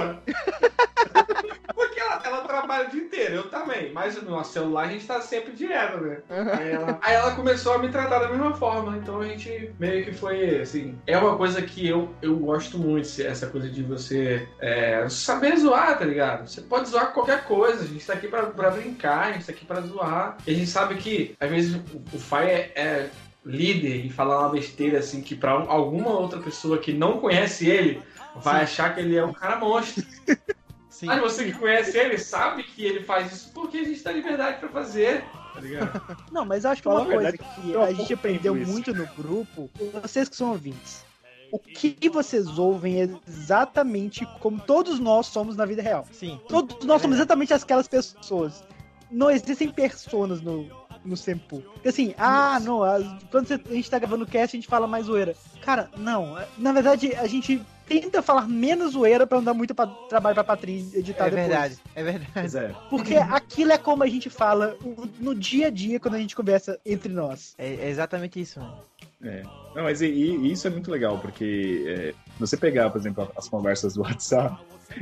Trabalha 2.55 2.87
o 2.87 2.91
dia 2.91 3.01
inteiro, 3.01 3.35
eu 3.35 3.49
também. 3.49 3.91
Mas 3.91 4.21
no 4.21 4.31
nosso 4.31 4.53
celular 4.53 4.85
a 4.85 4.91
gente 4.91 5.05
tá 5.05 5.19
sempre 5.19 5.51
direto, 5.51 5.97
né? 5.97 6.19
Aí 6.29 6.71
ela, 6.71 6.99
aí 7.01 7.13
ela 7.13 7.31
começou 7.35 7.73
a 7.73 7.79
me 7.79 7.89
tratar 7.89 8.19
da 8.19 8.29
mesma 8.29 8.53
forma. 8.55 8.97
Então 8.97 9.19
a 9.19 9.27
gente 9.27 9.71
meio 9.77 10.05
que 10.05 10.13
foi 10.13 10.61
assim. 10.61 10.97
É 11.05 11.17
uma 11.17 11.35
coisa 11.37 11.61
que 11.61 11.87
eu, 11.87 12.13
eu 12.21 12.35
gosto 12.37 12.77
muito, 12.77 13.07
essa 13.21 13.47
coisa 13.47 13.69
de 13.69 13.83
você 13.83 14.47
é, 14.59 15.07
saber 15.09 15.57
zoar, 15.57 15.97
tá 15.99 16.05
ligado? 16.05 16.47
Você 16.47 16.61
pode 16.61 16.89
zoar 16.89 17.13
qualquer 17.13 17.43
coisa. 17.43 17.83
A 17.83 17.87
gente 17.87 18.05
tá 18.05 18.13
aqui 18.13 18.27
pra, 18.27 18.43
pra 18.47 18.71
brincar, 18.71 19.27
a 19.27 19.31
gente 19.33 19.45
tá 19.45 19.51
aqui 19.51 19.65
pra 19.65 19.81
zoar. 19.81 20.37
E 20.47 20.51
a 20.51 20.53
gente 20.53 20.69
sabe 20.69 20.95
que, 20.95 21.35
às 21.39 21.49
vezes, 21.49 21.75
o, 21.75 21.81
o 22.15 22.19
Fai 22.19 22.49
é, 22.49 22.71
é 22.75 23.09
líder 23.45 24.05
e 24.05 24.09
falar 24.09 24.39
uma 24.39 24.49
besteira 24.49 24.99
assim 24.99 25.21
que 25.21 25.35
pra 25.35 25.59
um- 25.59 25.69
alguma 25.69 26.09
outra 26.09 26.39
pessoa 26.39 26.77
que 26.77 26.91
não 26.93 27.19
conhece 27.19 27.69
ele 27.69 28.01
vai 28.33 28.63
achar 28.63 28.93
que 28.95 29.01
ele 29.01 29.15
é 29.15 29.23
um 29.23 29.33
cara 29.33 29.57
monstro. 29.57 30.03
Sim. 31.05 31.07
Mas 31.07 31.21
você 31.21 31.45
que 31.45 31.53
conhece 31.53 31.97
ele 31.97 32.17
sabe 32.17 32.63
que 32.63 32.83
ele 32.83 33.03
faz 33.03 33.31
isso 33.31 33.51
porque 33.53 33.77
a 33.77 33.83
gente 33.83 34.01
tá 34.01 34.11
liberdade 34.11 34.59
pra 34.59 34.69
fazer. 34.69 35.23
Tá 35.53 35.61
ligado? 35.61 36.17
Não, 36.31 36.43
mas 36.45 36.65
acho 36.65 36.81
que 36.81 36.89
Fala 36.89 37.01
uma 37.01 37.13
coisa 37.13 37.31
verdade, 37.31 37.61
que 37.61 37.77
a 37.77 37.93
gente 37.93 38.13
aprendeu 38.13 38.55
muito 38.55 38.93
no 38.93 39.05
grupo, 39.15 39.69
vocês 40.01 40.27
que 40.27 40.35
são 40.35 40.49
ouvintes, 40.51 41.05
o 41.51 41.59
que 41.59 42.09
vocês 42.09 42.57
ouvem 42.57 43.01
é 43.03 43.09
exatamente 43.27 44.25
como 44.39 44.59
todos 44.59 44.99
nós 44.99 45.27
somos 45.27 45.55
na 45.55 45.65
vida 45.65 45.81
real. 45.81 46.05
Sim. 46.11 46.39
Todos 46.49 46.85
nós 46.85 47.01
somos 47.01 47.17
exatamente 47.17 47.53
aquelas 47.53 47.87
pessoas. 47.87 48.63
Não 49.11 49.29
existem 49.29 49.69
personas 49.69 50.41
no, 50.41 50.67
no 51.05 51.15
Sempu. 51.15 51.61
Porque 51.61 51.87
Assim, 51.89 52.13
ah, 52.17 52.59
não, 52.59 52.83
as- 52.83 53.05
quando 53.31 53.51
a 53.53 53.73
gente 53.73 53.89
tá 53.89 53.99
gravando 53.99 54.25
cast, 54.25 54.57
a 54.57 54.59
gente 54.59 54.67
fala 54.67 54.87
mais 54.87 55.05
zoeira. 55.05 55.35
Cara, 55.61 55.89
não. 55.95 56.35
Na 56.57 56.71
verdade, 56.73 57.15
a 57.15 57.27
gente 57.27 57.61
tenta 57.87 58.21
falar 58.21 58.47
menos 58.47 58.93
zoeira 58.93 59.25
pra 59.27 59.37
não 59.37 59.43
dar 59.45 59.53
muito 59.53 59.73
pra- 59.75 59.87
trabalho 59.87 60.33
pra 60.35 60.43
Patrícia 60.43 60.99
editar 60.99 61.27
É 61.27 61.29
depois. 61.29 61.47
verdade, 61.47 61.77
é 61.95 62.03
verdade. 62.03 62.57
É. 62.57 62.75
Porque 62.89 63.15
aquilo 63.15 63.71
é 63.71 63.77
como 63.77 64.03
a 64.03 64.07
gente 64.07 64.29
fala 64.29 64.77
no 65.19 65.33
dia 65.35 65.67
a 65.67 65.69
dia 65.69 65.99
quando 65.99 66.15
a 66.15 66.19
gente 66.19 66.35
conversa 66.35 66.79
entre 66.85 67.11
nós. 67.11 67.53
É, 67.57 67.75
é 67.75 67.89
exatamente 67.89 68.39
isso, 68.39 68.59
mano. 68.59 68.77
É. 69.23 69.43
Não, 69.75 69.83
mas 69.83 70.01
e, 70.01 70.07
e 70.07 70.51
isso 70.51 70.67
é 70.67 70.69
muito 70.69 70.91
legal, 70.91 71.17
porque 71.19 71.83
é, 71.87 72.13
você 72.39 72.55
pegar, 72.57 72.89
por 72.89 72.99
exemplo, 72.99 73.29
as 73.35 73.47
conversas 73.49 73.93
do 73.95 74.01
WhatsApp 74.01 74.55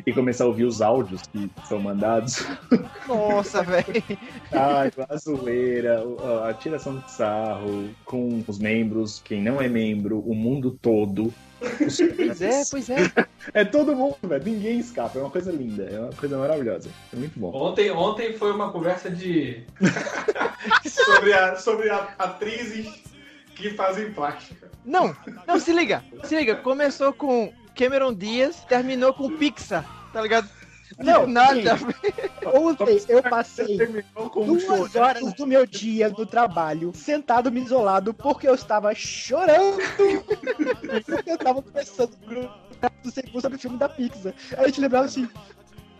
e 0.05 0.13
começar 0.13 0.45
a 0.45 0.47
ouvir 0.47 0.63
os 0.63 0.81
áudios 0.81 1.23
que 1.23 1.49
são 1.67 1.77
mandados, 1.79 2.45
Nossa, 3.07 3.61
velho. 3.63 3.85
ah, 4.51 4.83
a 5.09 5.17
zoeira, 5.17 6.01
a 6.47 6.53
tiração 6.53 6.99
de 6.99 7.11
sarro 7.11 7.89
com 8.05 8.43
os 8.47 8.57
membros, 8.59 9.19
quem 9.23 9.41
não 9.41 9.61
é 9.61 9.67
membro, 9.67 10.19
o 10.19 10.33
mundo 10.33 10.71
todo. 10.81 11.33
Pois 11.77 12.41
é, 12.41 12.63
pois 12.69 12.89
é. 12.89 13.11
É 13.53 13.65
todo 13.65 13.95
mundo, 13.95 14.17
velho. 14.23 14.43
Ninguém 14.43 14.79
escapa. 14.79 15.17
É 15.17 15.21
uma 15.21 15.29
coisa 15.29 15.51
linda. 15.51 15.83
É 15.83 15.99
uma 15.99 16.13
coisa 16.13 16.37
maravilhosa. 16.37 16.89
É 17.11 17.15
muito 17.15 17.39
bom. 17.39 17.51
Ontem, 17.53 17.91
ontem 17.91 18.33
foi 18.33 18.51
uma 18.51 18.71
conversa 18.71 19.09
de. 19.09 19.63
sobre, 20.87 21.33
a, 21.33 21.55
sobre 21.55 21.89
a, 21.89 22.13
atrizes 22.17 23.03
que 23.55 23.71
fazem 23.71 24.11
plástica. 24.11 24.69
Não, 24.85 25.15
não, 25.47 25.59
se 25.59 25.71
liga. 25.71 26.03
Se 26.23 26.35
liga, 26.35 26.55
começou 26.55 27.13
com 27.13 27.53
Cameron 27.75 28.13
Diaz, 28.13 28.63
terminou 28.67 29.13
com 29.13 29.37
Pixar, 29.37 29.85
tá 30.11 30.21
ligado? 30.21 30.49
Não, 30.97 31.27
nada. 31.27 31.77
Ontem 32.53 33.01
eu 33.07 33.21
passei 33.23 33.77
duas 34.33 34.95
horas 34.95 35.33
do 35.33 35.47
meu 35.47 35.65
dia 35.65 36.09
no 36.09 36.25
trabalho, 36.25 36.91
sentado 36.93 37.51
me 37.51 37.61
isolado, 37.61 38.13
porque 38.13 38.47
eu 38.47 38.55
estava 38.55 38.93
chorando. 38.93 39.77
porque 41.05 41.29
eu 41.29 41.35
estava 41.35 41.61
conversando 41.61 42.17
com 42.17 42.25
o 42.25 42.29
grupo 42.29 42.53
do 43.03 43.11
Sempu 43.11 43.41
sobre 43.41 43.57
o 43.57 43.59
filme 43.59 43.77
da 43.77 43.89
Pixar. 43.89 44.33
Aí 44.57 44.65
a 44.65 44.67
gente 44.67 44.81
lembrava 44.81 45.05
assim, 45.05 45.29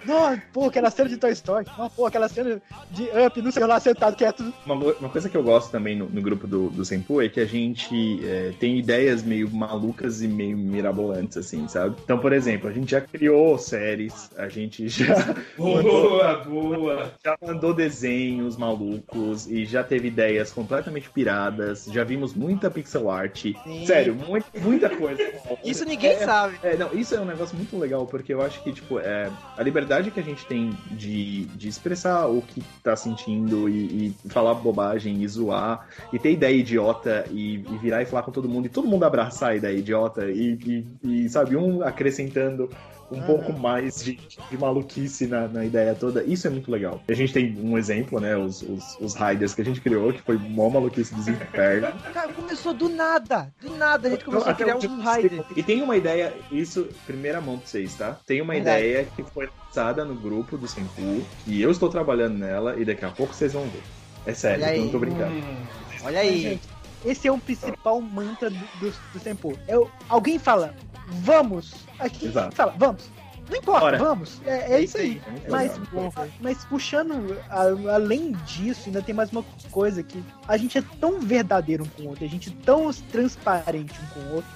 Não, 0.06 0.40
pô, 0.52 0.66
aquela 0.66 0.90
cena 0.90 1.10
de 1.10 1.18
Toy 1.18 1.32
Story. 1.32 1.66
Não, 1.78 1.90
pô, 1.90 2.06
aquela 2.06 2.28
cena 2.28 2.62
de 2.92 3.04
Up, 3.04 3.42
não 3.42 3.52
sei 3.52 3.66
lá, 3.66 3.80
sentado 3.80 4.16
quieto. 4.16 4.54
Uma, 4.66 4.76
uma 4.76 5.10
coisa 5.10 5.30
que 5.30 5.38
eu 5.38 5.44
gosto 5.44 5.72
também 5.72 5.96
no, 5.98 6.08
no 6.10 6.22
grupo 6.22 6.48
do, 6.48 6.70
do 6.70 6.86
Senpu 6.86 7.22
é 7.22 7.30
que 7.30 7.40
a 7.40 7.46
gente 7.46 8.20
é, 8.28 8.54
tem 8.60 8.78
ideias 8.78 9.24
meio 9.24 9.50
malucas 9.50 10.22
e 10.22 10.28
meio 10.28 10.58
mirabolantes, 10.58 11.38
assim, 11.38 11.68
sabe? 11.68 11.96
Então, 12.04 12.18
por 12.20 12.34
exemplo, 12.34 12.70
a 12.70 12.72
gente 12.74 12.92
já 12.92 13.02
criou 13.02 13.58
séries, 13.58 14.30
a 14.38 14.48
gente 14.50 14.88
já. 14.90 15.36
Boa, 15.58 16.44
boa. 16.44 17.12
Já 17.24 17.38
mandou 17.42 17.74
desenhos 17.74 18.58
malucos 18.58 19.48
e 19.48 19.66
já 19.66 19.84
teve 19.84 20.08
ideias 20.08 20.52
completamente 20.52 21.10
piradas. 21.10 21.86
Já 21.86 22.04
vimos 22.04 22.34
muita 22.34 22.70
pixel 22.70 23.10
art. 23.10 23.44
Sim. 23.64 23.86
Sério, 23.86 24.16
muita, 24.16 24.48
muita 24.60 24.90
coisa. 24.90 25.22
Isso 25.64 25.86
ninguém 25.86 26.12
É, 26.12 26.26
sabe. 26.26 26.60
É, 26.64 26.76
não, 26.78 26.94
isso 26.94 27.16
é 27.16 27.20
um 27.20 27.26
negócio 27.26 27.56
muito 27.56 27.78
legal, 27.78 28.06
porque 28.06 28.34
eu 28.34 28.42
acho 28.42 28.62
que, 28.64 28.72
tipo, 28.74 29.00
é, 29.00 29.30
a 29.58 29.64
liberdade 29.64 29.93
que 30.12 30.20
a 30.20 30.24
gente 30.24 30.46
tem 30.46 30.72
de, 30.92 31.46
de 31.46 31.68
expressar 31.68 32.28
o 32.28 32.42
que 32.42 32.62
tá 32.84 32.96
sentindo 32.96 33.68
e, 33.70 34.14
e 34.26 34.30
falar 34.30 34.54
bobagem 34.56 35.22
e 35.22 35.28
zoar, 35.28 35.88
e 36.12 36.20
ter 36.20 36.32
ideia 36.32 36.56
idiota 36.56 37.26
e, 37.32 37.56
e 37.56 37.78
virar 37.82 38.02
e 38.02 38.06
falar 38.06 38.24
com 38.24 38.32
todo 38.32 38.48
mundo, 38.50 38.66
e 38.66 38.70
todo 38.70 38.88
mundo 38.88 39.04
abraçar 39.04 39.52
a 39.52 39.56
ideia 39.56 39.78
idiota 39.78 40.26
e, 40.30 40.86
e- 41.04 41.30
sabe, 41.30 41.56
um 41.56 41.84
acrescentando 41.84 42.70
um 43.12 43.22
pouco 43.22 43.54
mais 43.54 44.04
de, 44.04 44.14
de 44.50 44.58
maluquice 44.58 45.28
na, 45.28 45.48
na 45.48 45.64
ideia 45.64 45.94
toda, 45.94 46.24
isso 46.24 46.48
é 46.48 46.50
muito 46.50 46.72
legal. 46.72 47.00
A 47.08 47.14
gente 47.14 47.32
tem 47.32 47.56
um 47.62 47.78
exemplo, 47.78 48.20
né, 48.20 48.36
os, 48.36 48.64
os, 48.64 48.98
os 49.00 49.14
Riders 49.14 49.54
que 49.54 49.62
a 49.62 49.66
gente 49.66 49.82
criou, 49.82 50.12
que 50.12 50.22
foi 50.22 50.38
mó 50.38 50.68
maluquice 50.70 51.14
dos 51.14 51.28
infernos. 51.28 51.94
Cara, 52.12 52.34
começou 52.34 52.74
do 52.74 52.90
nada. 52.90 53.54
Do 53.62 53.76
nada 53.78 54.08
a 54.08 54.12
gente 54.12 54.26
começou 54.26 54.50
a 54.50 54.56
criar 54.56 54.78
um. 54.78 55.02
Raider. 55.02 55.44
E 55.56 55.62
tem 55.62 55.82
uma 55.82 55.96
ideia, 55.96 56.34
isso, 56.52 56.88
primeira 57.06 57.40
mão 57.40 57.58
pra 57.58 57.68
vocês, 57.68 57.94
tá? 57.94 58.18
Tem 58.26 58.42
uma 58.42 58.54
Verdade. 58.54 58.84
ideia 58.86 59.08
que 59.16 59.24
foi 59.24 59.48
lançada 59.66 59.83
no 60.06 60.16
grupo 60.16 60.58
do 60.58 60.68
Senpu, 60.68 61.24
e 61.48 61.62
eu 61.62 61.72
estou 61.72 61.90
trabalhando 61.90 62.38
nela, 62.38 62.80
e 62.80 62.86
daqui 62.86 63.04
a 63.04 63.10
pouco 63.12 63.34
vocês 63.34 63.52
vão 63.54 63.64
ver. 63.64 63.82
É 64.26 64.34
sério, 64.34 64.64
eu 64.66 64.84
não 64.86 64.90
tô 64.92 65.00
brincando. 65.00 65.34
Hum, 65.36 65.66
Olha 66.04 66.20
aí. 66.22 66.42
Gente, 66.42 66.62
esse 67.04 67.28
é 67.28 67.32
o 67.32 67.38
principal 67.38 68.00
mantra 68.00 68.50
do, 68.50 68.58
do, 68.80 68.94
do 69.14 69.20
Senpu. 69.20 69.58
É 69.68 69.78
o- 69.78 69.90
alguém 70.08 70.40
fala, 70.40 70.74
vamos. 71.08 71.74
Aqui 72.00 72.28
Exato. 72.28 72.56
fala, 72.56 72.74
vamos. 72.78 73.04
Não 73.50 73.58
importa, 73.58 73.82
Bora. 73.82 73.98
vamos. 73.98 74.42
É, 74.46 74.76
é 74.76 74.82
isso 74.82 74.98
aí. 74.98 75.22
É 75.46 75.50
Mas, 75.50 75.78
legal. 75.78 76.14
mas 76.40 76.64
puxando 76.64 77.38
a- 77.50 77.94
além 77.96 78.32
disso, 78.46 78.84
ainda 78.86 79.02
tem 79.02 79.14
mais 79.14 79.30
uma 79.34 79.44
coisa 79.70 80.02
que 80.02 80.24
a 80.48 80.56
gente 80.56 80.78
é 80.78 80.84
tão 81.02 81.20
verdadeiro 81.20 81.84
um 81.84 81.88
com 81.88 82.04
o 82.04 82.10
outro, 82.12 82.24
a 82.24 82.28
gente 82.30 82.50
é 82.50 82.54
tão 82.66 82.90
transparente 83.12 83.94
um 84.02 84.06
com 84.14 84.20
o 84.30 84.36
outro, 84.36 84.50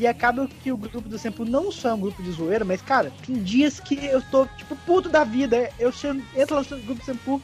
e 0.00 0.06
acaba 0.06 0.48
que 0.48 0.72
o 0.72 0.78
grupo 0.78 1.06
do 1.06 1.18
Sempo 1.18 1.44
não 1.44 1.70
só 1.70 1.90
é 1.90 1.94
um 1.94 2.00
grupo 2.00 2.22
de 2.22 2.32
zoeira, 2.32 2.64
mas, 2.64 2.80
cara, 2.80 3.12
tem 3.24 3.36
dias 3.42 3.78
que 3.78 3.94
eu 4.06 4.22
tô, 4.22 4.46
tipo, 4.46 4.74
puto 4.74 5.10
da 5.10 5.24
vida. 5.24 5.70
Eu 5.78 5.92
entro 6.34 6.56
lá 6.56 6.62
no 6.62 6.78
grupo 6.78 7.00
do 7.00 7.04
Sempo, 7.04 7.42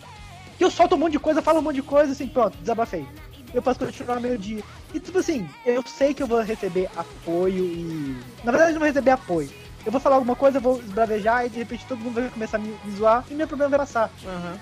que 0.56 0.64
eu 0.64 0.70
solto 0.70 0.94
um 0.94 0.98
monte 0.98 1.12
de 1.12 1.18
coisa, 1.18 1.42
falo 1.42 1.58
um 1.58 1.62
monte 1.62 1.76
de 1.76 1.82
coisa, 1.82 2.12
assim, 2.12 2.26
pronto, 2.26 2.56
desabafei. 2.56 3.06
Eu 3.52 3.60
posso 3.60 3.78
continuar 3.78 4.20
meio 4.20 4.38
dia. 4.38 4.62
E 4.94 4.98
tipo 4.98 5.18
assim, 5.18 5.46
eu 5.66 5.82
sei 5.86 6.14
que 6.14 6.22
eu 6.22 6.26
vou 6.26 6.40
receber 6.40 6.88
apoio 6.96 7.64
e. 7.64 8.16
Na 8.42 8.50
verdade, 8.50 8.70
eu 8.70 8.74
não 8.74 8.80
vou 8.80 8.88
receber 8.88 9.10
apoio. 9.10 9.50
Eu 9.84 9.92
vou 9.92 10.00
falar 10.00 10.16
alguma 10.16 10.34
coisa, 10.34 10.56
eu 10.56 10.62
vou 10.62 10.80
esbravejar 10.80 11.44
e 11.44 11.50
de 11.50 11.58
repente 11.58 11.86
todo 11.86 12.00
mundo 12.00 12.14
vai 12.14 12.30
começar 12.30 12.56
a 12.56 12.60
me 12.60 12.76
zoar 12.96 13.24
e 13.30 13.34
meu 13.34 13.46
problema 13.46 13.70
vai 13.70 13.78
passar. 13.80 14.10
Aham. 14.26 14.58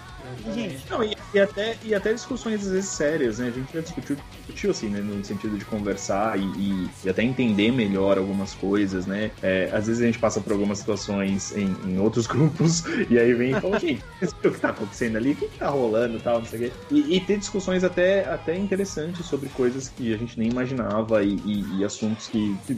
Gente, 0.55 0.85
Não, 0.91 1.03
e, 1.03 1.17
e 1.35 1.41
até, 1.41 1.77
e 1.85 1.95
até 1.95 2.13
discussões 2.13 2.65
às 2.67 2.71
vezes 2.73 2.91
sérias, 2.91 3.39
né? 3.39 3.49
A 3.49 3.51
gente 3.51 3.73
já 3.73 3.81
discutiu, 3.81 4.17
discutiu 4.39 4.71
assim, 4.71 4.89
né? 4.89 5.01
No 5.01 5.25
sentido 5.25 5.57
de 5.59 5.65
conversar 5.65 6.39
e, 6.39 6.43
e- 6.43 6.89
e 7.05 7.09
até 7.09 7.23
entender 7.23 7.73
melhor 7.73 8.19
algumas 8.19 8.55
coisas, 8.55 9.07
né? 9.07 9.31
É, 9.43 9.71
às 9.73 9.87
vezes 9.87 10.03
a 10.03 10.07
gente 10.07 10.19
passa 10.19 10.41
por 10.41 10.53
algumas 10.53 10.79
situações 10.79 11.57
em, 11.57 11.75
em 11.87 11.99
outros 11.99 12.27
grupos 12.29 12.85
e 13.11 13.19
aí 13.19 13.33
vem 13.35 13.53
e 13.53 13.61
fala, 13.61 13.79
gente, 13.79 14.03
o 14.23 14.51
que 14.51 14.61
tá 14.61 14.71
acontecendo 14.71 15.17
ali? 15.17 15.33
O 15.33 15.37
que, 15.37 15.49
que 15.49 15.59
tá 15.59 15.69
rolando 15.69 16.17
e 16.17 16.21
tal, 16.21 16.39
não 16.39 16.47
sei 16.47 16.59
o 16.59 16.63
quê. 16.71 16.73
E, 16.91 17.17
e 17.17 17.21
ter 17.21 17.39
discussões 17.39 17.83
até, 17.85 18.25
até 18.29 18.57
interessantes 18.57 19.25
sobre 19.27 19.49
coisas 19.51 19.89
que 19.89 20.13
a 20.15 20.17
gente 20.17 20.39
nem 20.39 20.49
imaginava 20.51 21.23
e, 21.25 21.85
assuntos 21.85 22.29
que, 22.29 22.57
que- 22.67 22.75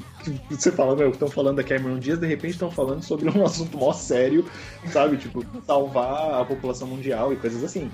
que 0.48 0.56
você 0.56 0.72
fala, 0.72 0.96
meu, 0.96 1.10
estão 1.10 1.28
falando 1.28 1.56
da 1.56 1.62
Cameron 1.64 1.98
Dias, 1.98 2.18
de 2.18 2.26
repente 2.26 2.52
estão 2.54 2.70
falando 2.70 3.02
sobre 3.02 3.28
um 3.30 3.44
assunto 3.46 3.76
mó 3.78 3.92
sério, 3.92 4.44
sabe? 4.92 5.16
Tipo, 5.16 5.44
salvar 5.66 6.40
a 6.40 6.44
população 6.44 6.88
mundial 6.88 7.32
e 7.36 7.40
coisas 7.40 7.62
assim. 7.62 7.90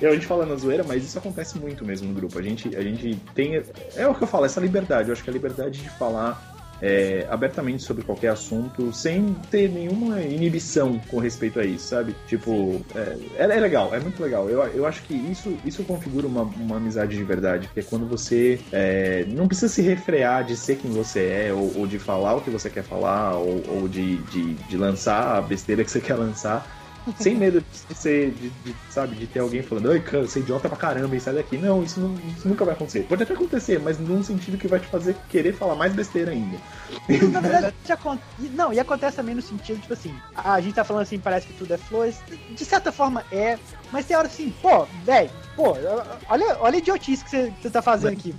E 0.00 0.06
a 0.06 0.12
gente 0.12 0.26
fala 0.26 0.46
na 0.46 0.54
zoeira, 0.54 0.84
mas 0.84 1.04
isso 1.04 1.18
acontece 1.18 1.58
muito 1.58 1.84
mesmo 1.84 2.08
no 2.08 2.14
grupo. 2.14 2.38
A 2.38 2.42
gente, 2.42 2.74
a 2.76 2.82
gente 2.82 3.16
tem. 3.34 3.60
É 3.96 4.06
o 4.06 4.14
que 4.14 4.22
eu 4.22 4.28
falo, 4.28 4.46
essa 4.46 4.60
liberdade. 4.60 5.08
Eu 5.08 5.12
acho 5.12 5.24
que 5.24 5.30
a 5.30 5.32
liberdade 5.32 5.82
de 5.82 5.90
falar 5.90 6.50
é, 6.82 7.26
abertamente 7.30 7.82
sobre 7.82 8.02
qualquer 8.02 8.28
assunto 8.28 8.92
sem 8.92 9.34
ter 9.50 9.68
nenhuma 9.68 10.20
inibição 10.22 10.98
com 11.08 11.18
respeito 11.18 11.60
a 11.60 11.64
isso, 11.64 11.88
sabe? 11.88 12.14
Tipo, 12.26 12.80
é, 12.94 13.16
é, 13.36 13.42
é 13.42 13.60
legal, 13.60 13.94
é 13.94 14.00
muito 14.00 14.22
legal. 14.22 14.48
Eu, 14.48 14.62
eu 14.68 14.86
acho 14.86 15.02
que 15.02 15.14
isso, 15.14 15.56
isso 15.64 15.84
configura 15.84 16.26
uma, 16.26 16.42
uma 16.42 16.76
amizade 16.76 17.16
de 17.16 17.24
verdade, 17.24 17.68
que 17.72 17.80
é 17.80 17.82
quando 17.82 18.06
você 18.06 18.58
é, 18.72 19.24
não 19.28 19.46
precisa 19.46 19.68
se 19.68 19.82
refrear 19.82 20.44
de 20.44 20.56
ser 20.56 20.76
quem 20.76 20.90
você 20.90 21.48
é, 21.48 21.52
ou, 21.52 21.80
ou 21.80 21.86
de 21.86 21.98
falar 21.98 22.36
o 22.36 22.40
que 22.40 22.50
você 22.50 22.70
quer 22.70 22.82
falar, 22.82 23.34
ou, 23.34 23.62
ou 23.68 23.88
de, 23.88 24.16
de, 24.16 24.54
de 24.54 24.76
lançar 24.76 25.36
a 25.36 25.42
besteira 25.42 25.84
que 25.84 25.90
você 25.90 26.00
quer 26.00 26.14
lançar. 26.14 26.79
Sem 27.18 27.34
medo 27.34 27.60
de 27.88 27.94
ser, 27.94 28.30
de, 28.32 28.50
de, 28.50 28.74
sabe, 28.90 29.16
de 29.16 29.26
ter 29.26 29.40
alguém 29.40 29.62
falando, 29.62 29.90
ai, 29.90 30.00
cara, 30.00 30.26
você 30.26 30.38
é 30.38 30.42
idiota 30.42 30.68
pra 30.68 30.76
caramba, 30.76 31.16
e 31.16 31.20
sai 31.20 31.34
daqui. 31.34 31.56
Não, 31.56 31.82
isso, 31.82 32.00
não, 32.00 32.14
isso 32.36 32.48
nunca 32.48 32.64
vai 32.64 32.74
acontecer. 32.74 33.04
Pode 33.08 33.22
até 33.22 33.32
acontecer, 33.32 33.78
mas 33.80 33.98
num 33.98 34.22
sentido 34.22 34.58
que 34.58 34.68
vai 34.68 34.80
te 34.80 34.86
fazer 34.86 35.16
querer 35.28 35.52
falar 35.54 35.74
mais 35.74 35.92
besteira 35.92 36.30
ainda. 36.30 36.58
na 37.32 37.40
verdade, 37.40 37.74
não, 38.54 38.72
e 38.72 38.80
acontece 38.80 39.16
também 39.16 39.34
no 39.34 39.42
sentido, 39.42 39.80
tipo 39.80 39.92
assim, 39.92 40.14
a 40.34 40.60
gente 40.60 40.74
tá 40.74 40.84
falando 40.84 41.02
assim, 41.02 41.18
parece 41.18 41.46
que 41.46 41.52
tudo 41.54 41.72
é 41.72 41.78
flores. 41.78 42.20
De 42.50 42.64
certa 42.64 42.92
forma 42.92 43.24
é, 43.32 43.58
mas 43.92 44.06
tem 44.06 44.16
hora 44.16 44.26
assim, 44.26 44.52
pô, 44.62 44.84
velho, 45.04 45.30
pô, 45.56 45.74
olha, 46.28 46.56
olha 46.60 46.74
a 46.74 46.78
idiotice 46.78 47.24
que 47.24 47.30
você, 47.30 47.70
tá 47.70 47.82
fazendo 47.82 48.12
aqui. 48.12 48.34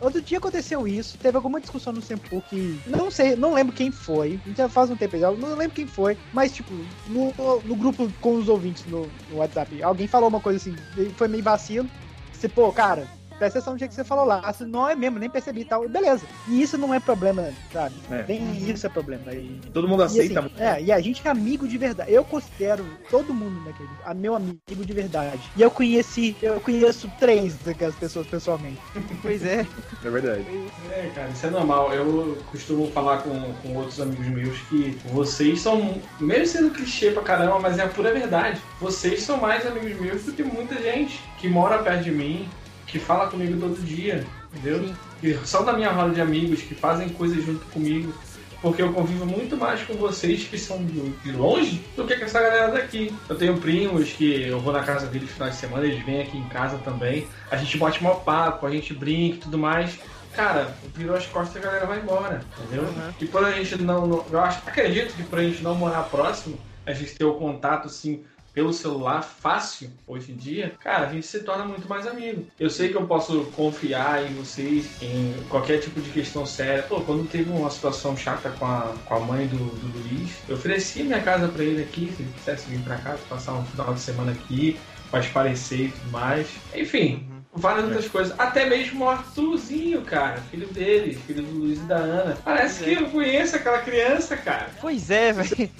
Outro 0.00 0.20
dia 0.20 0.38
aconteceu 0.38 0.86
isso, 0.86 1.18
teve 1.18 1.36
alguma 1.36 1.60
discussão 1.60 1.92
no 1.92 2.02
Sempu 2.02 2.42
que. 2.42 2.80
Não 2.86 3.10
sei, 3.10 3.36
não 3.36 3.54
lembro 3.54 3.74
quem 3.74 3.90
foi. 3.90 4.40
Já 4.56 4.68
faz 4.68 4.90
um 4.90 4.96
tempo 4.96 5.18
já, 5.18 5.30
não 5.30 5.56
lembro 5.56 5.74
quem 5.74 5.86
foi, 5.86 6.16
mas 6.32 6.52
tipo, 6.52 6.72
no, 7.06 7.32
no 7.64 7.76
grupo 7.76 8.10
com 8.20 8.36
os 8.36 8.48
ouvintes 8.48 8.84
no, 8.86 9.08
no 9.30 9.36
WhatsApp, 9.36 9.82
alguém 9.82 10.06
falou 10.06 10.28
uma 10.28 10.40
coisa 10.40 10.58
assim, 10.58 10.76
foi 11.16 11.28
meio 11.28 11.42
vacilo. 11.42 11.88
Você, 12.32 12.48
pô, 12.48 12.72
cara, 12.72 13.06
presta 13.38 13.58
atenção 13.58 13.72
no 13.74 13.78
jeito 13.78 13.90
que 13.90 13.96
você 13.96 14.04
falou 14.04 14.24
lá. 14.24 14.40
Assim, 14.44 14.64
não 14.64 14.88
é 14.88 14.94
mesmo, 14.94 15.18
nem 15.18 15.28
percebi 15.30 15.60
e 15.62 15.64
tal. 15.64 15.88
Beleza. 15.88 16.24
E 16.48 16.60
isso 16.62 16.76
não 16.78 16.92
é 16.92 17.00
problema, 17.00 17.48
sabe? 17.72 17.94
É. 18.10 18.24
Nem 18.28 18.70
isso 18.70 18.86
é 18.86 18.88
problema. 18.88 19.32
E, 19.32 19.60
Todo 19.72 19.88
mundo 19.88 20.02
e, 20.02 20.06
assim, 20.06 20.20
aceita. 20.20 20.50
é, 20.58 20.82
e 20.82 20.92
a 20.92 21.00
gente 21.00 21.26
é 21.26 21.30
amigo 21.30 21.66
de 21.66 21.78
verdade. 21.78 22.12
Eu 22.12 22.24
considero 22.24 22.84
todo 23.10 23.32
mundo 23.34 23.60
naquele 23.64 23.88
a 24.04 24.14
meu 24.14 24.34
amigo 24.34 24.60
de 24.84 24.92
verdade. 24.92 25.40
E 25.56 25.62
eu 25.62 25.70
conheci, 25.70 26.36
eu 26.42 26.60
conheço 26.60 27.10
três 27.18 27.54
daquelas 27.58 27.94
pessoas 27.94 28.26
pessoalmente. 28.26 28.80
Pois 29.22 29.44
é. 29.44 29.66
É 30.04 30.10
verdade. 30.10 30.44
É, 30.90 31.10
cara, 31.14 31.28
isso 31.30 31.46
é 31.46 31.50
normal. 31.50 31.92
Eu 31.92 32.36
costumo 32.50 32.90
falar 32.90 33.18
com, 33.22 33.54
com 33.62 33.74
outros 33.76 33.98
amigos 34.00 34.26
meus 34.26 34.58
que 34.68 34.98
vocês 35.06 35.60
são, 35.60 36.00
mesmo 36.20 36.46
sendo 36.46 36.70
clichê 36.70 37.10
pra 37.10 37.22
caramba, 37.22 37.58
mas 37.58 37.78
é 37.78 37.82
a 37.84 37.88
pura 37.88 38.12
verdade. 38.12 38.60
Vocês 38.80 39.22
são 39.22 39.38
mais 39.38 39.66
amigos 39.66 39.98
meus 39.98 40.24
do 40.24 40.32
que 40.32 40.42
muita 40.42 40.74
gente 40.80 41.18
que 41.38 41.48
mora 41.48 41.78
perto 41.82 42.04
de 42.04 42.10
mim, 42.10 42.48
que 42.94 43.00
fala 43.00 43.26
comigo 43.26 43.58
todo 43.58 43.84
dia, 43.84 44.24
entendeu? 44.54 44.78
Sim. 44.86 44.94
Que 45.20 45.34
são 45.44 45.64
da 45.64 45.72
minha 45.72 45.90
roda 45.90 46.14
de 46.14 46.20
amigos, 46.20 46.62
que 46.62 46.76
fazem 46.76 47.08
coisas 47.08 47.44
junto 47.44 47.64
comigo. 47.66 48.14
Porque 48.62 48.80
eu 48.80 48.92
convivo 48.92 49.26
muito 49.26 49.56
mais 49.56 49.82
com 49.82 49.94
vocês 49.94 50.44
que 50.44 50.56
são 50.56 50.82
de 50.86 51.10
de 51.24 51.32
longe 51.32 51.84
do 51.96 52.06
que 52.06 52.16
com 52.16 52.24
essa 52.24 52.40
galera 52.40 52.70
daqui. 52.70 53.12
Eu 53.28 53.36
tenho 53.36 53.58
primos 53.58 54.12
que 54.12 54.44
eu 54.44 54.60
vou 54.60 54.72
na 54.72 54.84
casa 54.84 55.06
deles 55.08 55.28
no 55.28 55.34
final 55.34 55.50
de 55.50 55.56
semana, 55.56 55.84
eles 55.84 56.04
vêm 56.04 56.22
aqui 56.22 56.38
em 56.38 56.48
casa 56.48 56.78
também. 56.78 57.26
A 57.50 57.56
gente 57.56 57.76
bate 57.76 58.00
mó 58.00 58.14
papo, 58.14 58.64
a 58.64 58.70
gente 58.70 58.94
brinca 58.94 59.36
e 59.36 59.40
tudo 59.40 59.58
mais. 59.58 59.98
Cara, 60.32 60.72
virou 60.94 61.16
as 61.16 61.26
costas 61.26 61.56
e 61.56 61.58
a 61.58 61.62
galera 61.68 61.86
vai 61.86 61.98
embora, 61.98 62.42
entendeu? 62.62 62.84
Uhum. 62.84 63.12
E 63.20 63.26
por 63.26 63.44
a 63.44 63.50
gente 63.50 63.82
não, 63.82 64.06
não- 64.06 64.24
Eu 64.30 64.40
acho, 64.40 64.62
acredito 64.66 65.14
que 65.14 65.24
por 65.24 65.40
a 65.40 65.42
gente 65.42 65.62
não 65.62 65.74
morar 65.74 66.04
próximo, 66.04 66.56
a 66.86 66.92
gente 66.92 67.12
ter 67.16 67.24
o 67.24 67.34
contato 67.34 67.86
assim 67.88 68.22
pelo 68.54 68.72
celular 68.72 69.22
fácil 69.22 69.90
hoje 70.06 70.32
em 70.32 70.36
dia, 70.36 70.72
cara, 70.80 71.08
a 71.08 71.12
gente 71.12 71.26
se 71.26 71.40
torna 71.40 71.64
muito 71.64 71.88
mais 71.88 72.06
amigo. 72.06 72.46
Eu 72.58 72.70
sei 72.70 72.88
que 72.88 72.96
eu 72.96 73.06
posso 73.06 73.44
confiar 73.56 74.24
em 74.24 74.34
vocês 74.34 75.02
em 75.02 75.34
qualquer 75.48 75.80
tipo 75.80 76.00
de 76.00 76.10
questão 76.10 76.46
séria. 76.46 76.84
Pô, 76.84 77.00
quando 77.00 77.28
teve 77.28 77.50
uma 77.50 77.68
situação 77.68 78.16
chata 78.16 78.50
com 78.50 78.64
a, 78.64 78.94
com 79.04 79.14
a 79.14 79.20
mãe 79.20 79.46
do, 79.48 79.56
do 79.56 79.98
Luiz, 79.98 80.38
eu 80.48 80.54
ofereci 80.54 81.02
minha 81.02 81.20
casa 81.20 81.48
pra 81.48 81.64
ele 81.64 81.82
aqui, 81.82 82.12
se 82.16 82.22
ele 82.22 82.32
quisesse 82.36 82.70
vir 82.70 82.80
pra 82.80 82.96
cá, 82.96 83.16
passar 83.28 83.54
um 83.54 83.64
final 83.64 83.92
de 83.92 84.00
semana 84.00 84.32
aqui, 84.32 84.78
pra 85.10 85.20
esparecer 85.20 85.86
e 85.86 85.88
tudo 85.88 86.10
mais. 86.12 86.48
Enfim, 86.74 87.33
várias 87.54 87.84
outras 87.84 88.08
coisas. 88.08 88.38
Até 88.38 88.68
mesmo 88.68 89.04
o 89.04 89.08
Arthurzinho, 89.08 90.02
cara, 90.02 90.40
filho 90.50 90.66
dele, 90.68 91.14
filho 91.26 91.42
do 91.42 91.58
Luiz 91.58 91.78
e 91.78 91.82
da 91.82 91.96
Ana. 91.96 92.38
Parece 92.44 92.84
que 92.84 92.92
eu 92.92 93.08
conheço 93.10 93.56
aquela 93.56 93.78
criança, 93.78 94.36
cara. 94.36 94.70
Pois 94.80 95.10
é, 95.10 95.32
velho. 95.32 95.70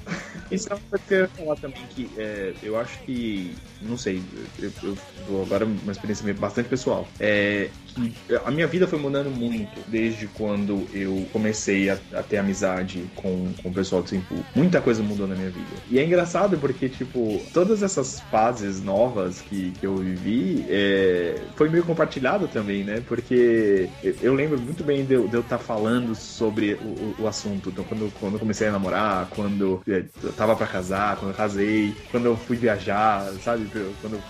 Isso 0.50 0.68
é 0.70 0.74
uma 0.74 0.82
coisa 0.90 1.04
que 1.06 1.14
eu 1.14 1.20
ia 1.20 1.28
falar 1.28 1.56
também, 1.56 1.82
que 1.90 2.10
é, 2.16 2.54
eu 2.62 2.78
acho 2.78 2.98
que, 3.00 3.54
não 3.82 3.96
sei, 3.96 4.22
eu, 4.58 4.70
eu 4.82 4.98
vou 5.26 5.42
agora 5.42 5.64
uma 5.64 5.92
experiência 5.92 6.32
bastante 6.34 6.68
pessoal, 6.68 7.08
é 7.18 7.70
que 7.94 8.12
a 8.44 8.50
minha 8.50 8.66
vida 8.66 8.86
foi 8.86 8.98
mudando 8.98 9.30
muito 9.30 9.80
desde 9.88 10.26
quando 10.26 10.86
eu 10.92 11.26
comecei 11.32 11.90
a, 11.90 11.98
a 12.12 12.22
ter 12.22 12.38
amizade 12.38 13.04
com, 13.14 13.52
com 13.62 13.68
o 13.68 13.72
pessoal 13.72 14.02
do 14.02 14.08
Simpu. 14.08 14.34
Muita 14.54 14.80
coisa 14.80 15.02
mudou 15.02 15.26
na 15.26 15.34
minha 15.34 15.50
vida. 15.50 15.66
E 15.90 15.98
é 15.98 16.04
engraçado 16.04 16.58
porque, 16.58 16.88
tipo, 16.88 17.40
todas 17.52 17.82
essas 17.82 18.20
fases 18.30 18.82
novas 18.82 19.40
que, 19.40 19.72
que 19.72 19.86
eu 19.86 19.96
vivi 19.96 20.64
é, 20.68 21.36
foi 21.56 21.68
meio 21.68 21.84
compartilhado 21.84 22.48
também, 22.48 22.84
né? 22.84 23.02
Porque 23.06 23.88
eu, 24.22 24.34
lembro 24.34 24.60
muito 24.60 24.82
bem 24.82 25.04
de 25.04 25.14
eu 25.14 25.26
estar 25.26 25.42
tá 25.42 25.58
falando 25.58 26.14
sobre 26.14 26.74
o, 26.74 27.22
o, 27.22 27.28
assunto. 27.28 27.70
Então, 27.70 27.84
quando, 27.84 28.12
quando 28.18 28.34
eu 28.34 28.40
comecei 28.40 28.68
a 28.68 28.72
namorar, 28.72 29.28
quando 29.30 29.82
é, 29.88 30.04
eu 30.22 30.32
tava 30.32 30.56
para 30.56 30.66
casar, 30.66 31.16
quando 31.16 31.30
eu 31.30 31.36
casei, 31.36 31.94
quando 32.10 32.26
eu 32.26 32.36
fui 32.36 32.56
viajar, 32.56 33.30
sabe? 33.42 33.68
Quando, 34.00 34.20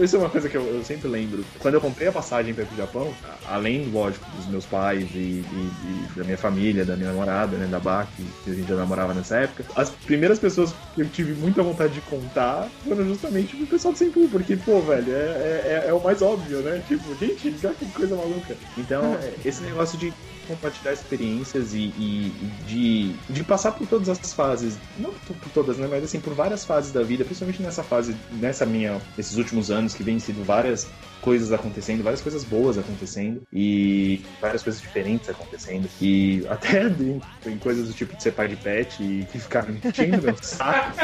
isso 0.00 0.16
é 0.16 0.18
uma 0.18 0.30
coisa 0.30 0.48
que 0.48 0.56
eu, 0.56 0.64
eu 0.66 0.84
sempre 0.84 1.08
lembro. 1.08 1.44
Quando 1.58 1.74
eu 1.74 1.80
comprei 1.80 2.08
a 2.08 2.12
passagem 2.12 2.54
para 2.54 2.64
ir 2.64 2.66
pro 2.66 2.76
Japão, 2.76 3.09
além, 3.46 3.90
lógico, 3.90 4.24
dos 4.36 4.46
meus 4.46 4.66
pais 4.66 5.08
e, 5.14 5.18
e, 5.18 5.44
e, 5.44 6.06
da 6.16 6.24
minha 6.24 6.38
família, 6.38 6.84
da 6.84 6.96
minha 6.96 7.10
namorada, 7.10 7.56
né, 7.56 7.66
da 7.66 7.78
Bá, 7.78 8.06
que, 8.16 8.50
a 8.50 8.54
gente 8.54 8.68
já 8.68 8.76
namorava 8.76 9.14
nessa 9.14 9.36
época, 9.36 9.64
as 9.76 9.90
primeiras 9.90 10.38
pessoas 10.38 10.74
que 10.94 11.02
eu 11.02 11.08
tive 11.08 11.34
muita 11.34 11.62
vontade 11.62 11.94
de 11.94 12.00
contar 12.02 12.68
foram 12.86 13.06
justamente 13.06 13.56
o 13.56 13.66
pessoal 13.66 13.92
do 13.92 13.98
Senpu, 13.98 14.28
porque, 14.28 14.56
pô, 14.56 14.80
velho, 14.80 15.12
é, 15.12 15.16
é, 15.16 15.84
é, 15.88 15.92
o 15.92 16.02
mais 16.02 16.22
óbvio, 16.22 16.58
né? 16.58 16.82
Tipo, 16.86 17.14
gente, 17.16 17.56
já 17.58 17.72
que 17.72 17.86
coisa 17.86 18.16
maluca. 18.16 18.56
Então, 18.76 19.16
esse 19.44 19.62
negócio 19.62 19.98
de 19.98 20.12
compartilhar 20.50 20.92
experiências 20.92 21.72
e, 21.74 21.92
e, 21.96 22.32
de, 22.66 23.12
de 23.28 23.44
passar 23.44 23.72
por 23.72 23.86
todas 23.86 24.08
as 24.08 24.32
fases, 24.32 24.76
não 24.98 25.12
por, 25.12 25.36
todas, 25.54 25.78
né, 25.78 25.86
mas 25.88 26.04
assim, 26.04 26.20
por 26.20 26.34
várias 26.34 26.64
fases 26.64 26.92
da 26.92 27.02
vida, 27.02 27.24
principalmente 27.24 27.62
nessa 27.62 27.82
fase, 27.82 28.16
nessa 28.32 28.66
minha, 28.66 29.00
esses 29.16 29.36
últimos 29.36 29.70
anos 29.70 29.94
que 29.94 30.02
vem 30.02 30.18
sido 30.18 30.44
várias 30.44 30.88
coisas 31.20 31.52
acontecendo, 31.52 32.02
várias 32.02 32.20
coisas 32.20 32.42
boas 32.44 32.78
acontecendo 32.78 33.42
e 33.52 34.24
várias 34.40 34.62
coisas 34.62 34.80
diferentes 34.80 35.28
acontecendo. 35.28 35.88
E 36.00 36.44
até 36.48 36.86
em, 36.88 37.20
em 37.46 37.58
coisas 37.58 37.86
do 37.88 37.94
tipo 37.94 38.16
de 38.16 38.22
ser 38.22 38.32
pai 38.32 38.48
de 38.48 38.56
pet 38.56 39.02
e 39.02 39.26
ficar 39.38 39.66
mentindo 39.68 40.22
meu 40.22 40.36
saco. 40.42 40.96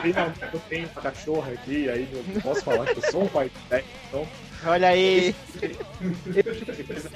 Finalmente 0.00 0.40
eu 0.52 0.60
tenho 0.68 0.88
uma 0.88 1.02
cachorra 1.02 1.52
aqui, 1.52 1.88
aí 1.88 2.08
eu 2.12 2.40
posso 2.40 2.62
falar 2.62 2.86
que 2.86 2.98
eu 2.98 3.10
sou 3.10 3.24
um 3.24 3.28
pai 3.28 3.50
de 3.50 3.68
pet, 3.68 3.86
então 4.08 4.26
Olha 4.64 4.88
aí. 4.88 5.34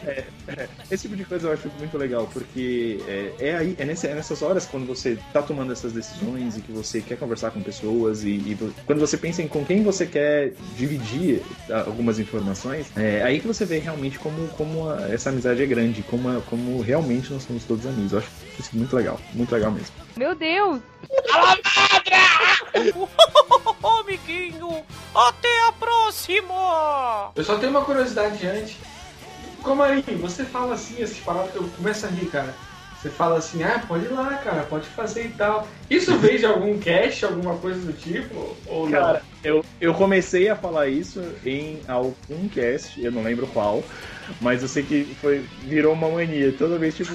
É, 0.04 0.24
é, 0.48 0.68
esse 0.90 1.02
tipo 1.02 1.16
de 1.16 1.24
coisa 1.24 1.48
eu 1.48 1.52
acho 1.52 1.68
muito 1.78 1.96
legal, 1.98 2.28
porque 2.32 2.98
é, 3.06 3.32
é 3.38 3.56
aí, 3.56 3.76
é, 3.78 3.84
nesse, 3.84 4.06
é, 4.06 4.14
nessas 4.14 4.42
horas 4.42 4.66
quando 4.66 4.86
você 4.86 5.18
tá 5.32 5.42
tomando 5.42 5.72
essas 5.72 5.92
decisões 5.92 6.56
e 6.56 6.60
que 6.60 6.72
você 6.72 7.00
quer 7.00 7.16
conversar 7.16 7.50
com 7.50 7.60
pessoas 7.60 8.24
e, 8.24 8.30
e 8.30 8.56
quando 8.84 9.00
você 9.00 9.16
pensa 9.16 9.42
em 9.42 9.48
com 9.48 9.64
quem 9.64 9.82
você 9.82 10.06
quer 10.06 10.52
dividir 10.76 11.42
algumas 11.86 12.18
informações, 12.18 12.86
é 12.96 13.22
aí 13.22 13.40
que 13.40 13.46
você 13.46 13.64
vê 13.64 13.78
realmente 13.78 14.18
como, 14.18 14.48
como 14.48 14.90
a, 14.90 15.08
essa 15.08 15.30
amizade 15.30 15.62
é 15.62 15.66
grande, 15.66 16.02
como, 16.02 16.40
como 16.42 16.80
realmente 16.80 17.32
nós 17.32 17.42
somos 17.42 17.64
todos 17.64 17.86
amigos. 17.86 18.12
Eu 18.12 18.18
acho 18.18 18.28
isso 18.58 18.70
muito 18.76 18.94
legal, 18.94 19.20
muito 19.34 19.52
legal 19.52 19.70
mesmo. 19.70 19.94
Meu 20.16 20.34
Deus! 20.34 20.80
Ô, 21.10 22.55
amiguinho, 24.06 24.84
até 25.14 25.68
a 25.68 25.72
próxima! 25.72 27.32
Eu 27.34 27.44
só 27.44 27.58
tenho 27.58 27.70
uma 27.70 27.84
curiosidade 27.84 28.46
antes. 28.46 28.76
Comarinho, 29.62 30.18
você 30.18 30.44
fala 30.44 30.74
assim, 30.74 31.02
essas 31.02 31.18
palavras 31.18 31.52
que 31.52 31.58
eu 31.58 31.68
começo 31.76 32.06
a 32.06 32.08
rir, 32.08 32.26
cara. 32.26 32.54
Você 32.96 33.10
fala 33.10 33.38
assim, 33.38 33.62
ah, 33.62 33.82
pode 33.86 34.06
ir 34.06 34.12
lá, 34.12 34.34
cara, 34.36 34.62
pode 34.62 34.86
fazer 34.86 35.26
e 35.26 35.28
tal. 35.30 35.68
Isso 35.90 36.16
veio 36.18 36.38
de 36.38 36.46
algum 36.46 36.78
cast, 36.78 37.24
alguma 37.24 37.56
coisa 37.56 37.80
do 37.80 37.92
tipo? 37.92 38.56
Ou 38.66 38.88
cara, 38.90 39.22
não? 39.44 39.50
Eu, 39.50 39.64
eu 39.80 39.94
comecei 39.94 40.48
a 40.48 40.56
falar 40.56 40.88
isso 40.88 41.22
em 41.44 41.80
algum 41.86 42.48
cast, 42.48 43.02
eu 43.02 43.12
não 43.12 43.22
lembro 43.22 43.46
qual, 43.48 43.84
mas 44.40 44.62
eu 44.62 44.68
sei 44.68 44.82
que 44.82 45.04
foi, 45.20 45.44
virou 45.62 45.92
uma 45.92 46.08
mania. 46.08 46.52
Toda 46.56 46.78
vez, 46.78 46.96
tipo, 46.96 47.12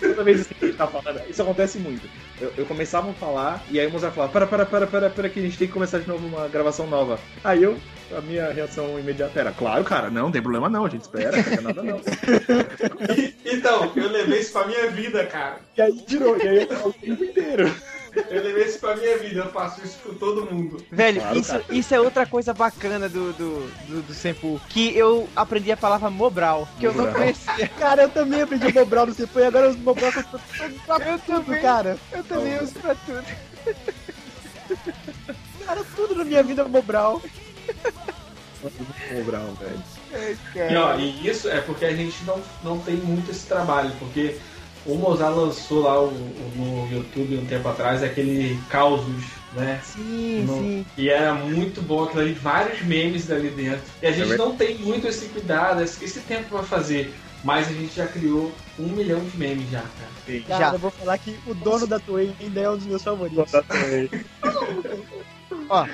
toda 0.00 0.24
vez 0.24 0.40
assim, 0.40 0.54
que 0.54 0.64
a 0.64 0.68
gente 0.68 0.76
tá 0.76 0.86
falando, 0.86 1.22
isso 1.28 1.42
acontece 1.42 1.78
muito. 1.78 2.08
Eu, 2.40 2.52
eu 2.56 2.66
começava 2.66 3.10
a 3.10 3.14
falar 3.14 3.62
e 3.70 3.78
aí 3.78 3.86
o 3.86 3.90
Mozart 3.90 4.14
falava, 4.14 4.32
para, 4.32 4.46
para, 4.46 4.66
para, 4.66 4.86
para, 4.86 5.10
para, 5.10 5.28
que 5.28 5.38
a 5.38 5.42
gente 5.42 5.58
tem 5.58 5.66
que 5.66 5.72
começar 5.72 5.98
de 5.98 6.08
novo 6.08 6.26
uma 6.26 6.48
gravação 6.48 6.86
nova. 6.86 7.18
Aí 7.44 7.62
eu, 7.62 7.76
a 8.16 8.20
minha 8.20 8.50
reação 8.50 8.98
imediata 8.98 9.38
era, 9.38 9.52
claro, 9.52 9.84
cara, 9.84 10.10
não, 10.10 10.22
não 10.22 10.32
tem 10.32 10.40
problema 10.42 10.68
não, 10.68 10.86
a 10.86 10.88
gente 10.88 11.02
espera, 11.02 11.36
não 11.36 11.44
tem 11.44 11.60
nada 11.60 11.82
não. 11.82 12.00
então, 13.44 13.92
eu 13.94 14.08
levei 14.08 14.40
isso 14.40 14.52
pra 14.52 14.66
minha 14.66 14.90
vida, 14.90 15.26
cara. 15.26 15.58
E 15.76 15.82
aí 15.82 16.04
virou, 16.06 16.36
e 16.38 16.48
aí 16.48 16.68
eu 16.68 16.88
o 16.88 16.92
tempo 16.92 17.24
inteiro. 17.24 17.74
Eu 18.28 18.42
levei 18.42 18.64
isso 18.64 18.78
pra 18.78 18.96
minha 18.96 19.18
vida, 19.18 19.40
eu 19.40 19.50
faço 19.50 19.84
isso 19.84 19.98
com 20.02 20.14
todo 20.14 20.50
mundo. 20.52 20.84
Velho, 20.90 21.20
claro, 21.20 21.38
isso, 21.38 21.60
isso 21.70 21.94
é 21.94 22.00
outra 22.00 22.26
coisa 22.26 22.52
bacana 22.52 23.08
do, 23.08 23.32
do, 23.32 23.70
do, 23.86 24.02
do 24.02 24.14
Senpu. 24.14 24.60
Que 24.68 24.96
eu 24.96 25.28
aprendi 25.34 25.70
a 25.72 25.76
palavra 25.76 26.10
Mobral, 26.10 26.68
que 26.78 26.86
Mobral. 26.86 27.06
eu 27.06 27.12
não 27.12 27.18
conhecia. 27.18 27.68
Cara, 27.78 28.02
eu 28.02 28.08
também 28.08 28.42
aprendi 28.42 28.72
Mobral 28.72 29.06
no 29.06 29.14
Senpu 29.14 29.38
e 29.40 29.44
agora 29.44 29.70
os 29.70 29.76
Mobral 29.76 30.12
são 30.12 30.22
pra 30.86 31.08
eu 31.08 31.18
tudo, 31.18 31.44
também, 31.44 31.62
cara. 31.62 31.98
Eu 32.12 32.24
também 32.24 32.62
uso 32.62 32.74
pra 32.74 32.94
tudo. 32.94 33.24
Cara, 35.66 35.84
tudo 35.94 36.14
na 36.14 36.24
minha 36.24 36.42
vida 36.42 36.62
é 36.62 36.68
Mobral. 36.68 37.22
Mobral, 39.12 39.54
velho. 39.54 39.82
É, 40.12 40.72
e, 40.72 40.76
ó, 40.76 40.96
e 40.96 41.28
isso 41.28 41.48
é 41.48 41.60
porque 41.60 41.84
a 41.84 41.94
gente 41.94 42.24
não, 42.24 42.42
não 42.62 42.78
tem 42.80 42.96
muito 42.96 43.30
esse 43.30 43.46
trabalho, 43.46 43.92
porque 43.98 44.36
o 44.86 44.94
Mozart 44.94 45.34
lançou 45.34 45.82
lá 45.82 46.00
o, 46.00 46.08
o, 46.08 46.52
no 46.56 46.92
YouTube 46.92 47.36
um 47.36 47.46
tempo 47.46 47.68
atrás 47.68 48.02
aquele 48.02 48.58
Causos, 48.68 49.24
né? 49.52 49.80
Sim, 49.82 50.44
no, 50.46 50.54
sim. 50.54 50.86
E 50.96 51.08
era 51.08 51.34
muito 51.34 51.82
bom 51.82 52.04
aquilo 52.04 52.22
ali, 52.22 52.32
vários 52.32 52.82
memes 52.82 53.26
dali 53.26 53.50
dentro. 53.50 53.82
E 54.02 54.06
a 54.06 54.12
gente 54.12 54.32
é 54.32 54.36
não 54.36 54.56
tem 54.56 54.78
muito 54.78 55.06
esse 55.06 55.26
cuidado, 55.26 55.82
esse, 55.82 56.02
esse 56.04 56.20
tempo 56.20 56.48
pra 56.48 56.62
fazer. 56.62 57.12
Mas 57.42 57.68
a 57.68 57.72
gente 57.72 57.94
já 57.94 58.06
criou 58.06 58.52
um 58.78 58.88
milhão 58.88 59.20
de 59.20 59.36
memes 59.36 59.70
já, 59.70 59.80
cara. 59.80 60.10
Sim. 60.26 60.42
Cara, 60.42 60.66
já. 60.66 60.72
eu 60.74 60.78
vou 60.78 60.90
falar 60.90 61.16
que 61.18 61.38
o 61.46 61.54
dono 61.54 61.86
da 61.86 61.98
Toei 61.98 62.34
ainda 62.38 62.60
é 62.60 62.70
um 62.70 62.76
dos 62.76 62.86
meus 62.86 63.02
favoritos. 63.02 63.52
Ó, 65.68 65.86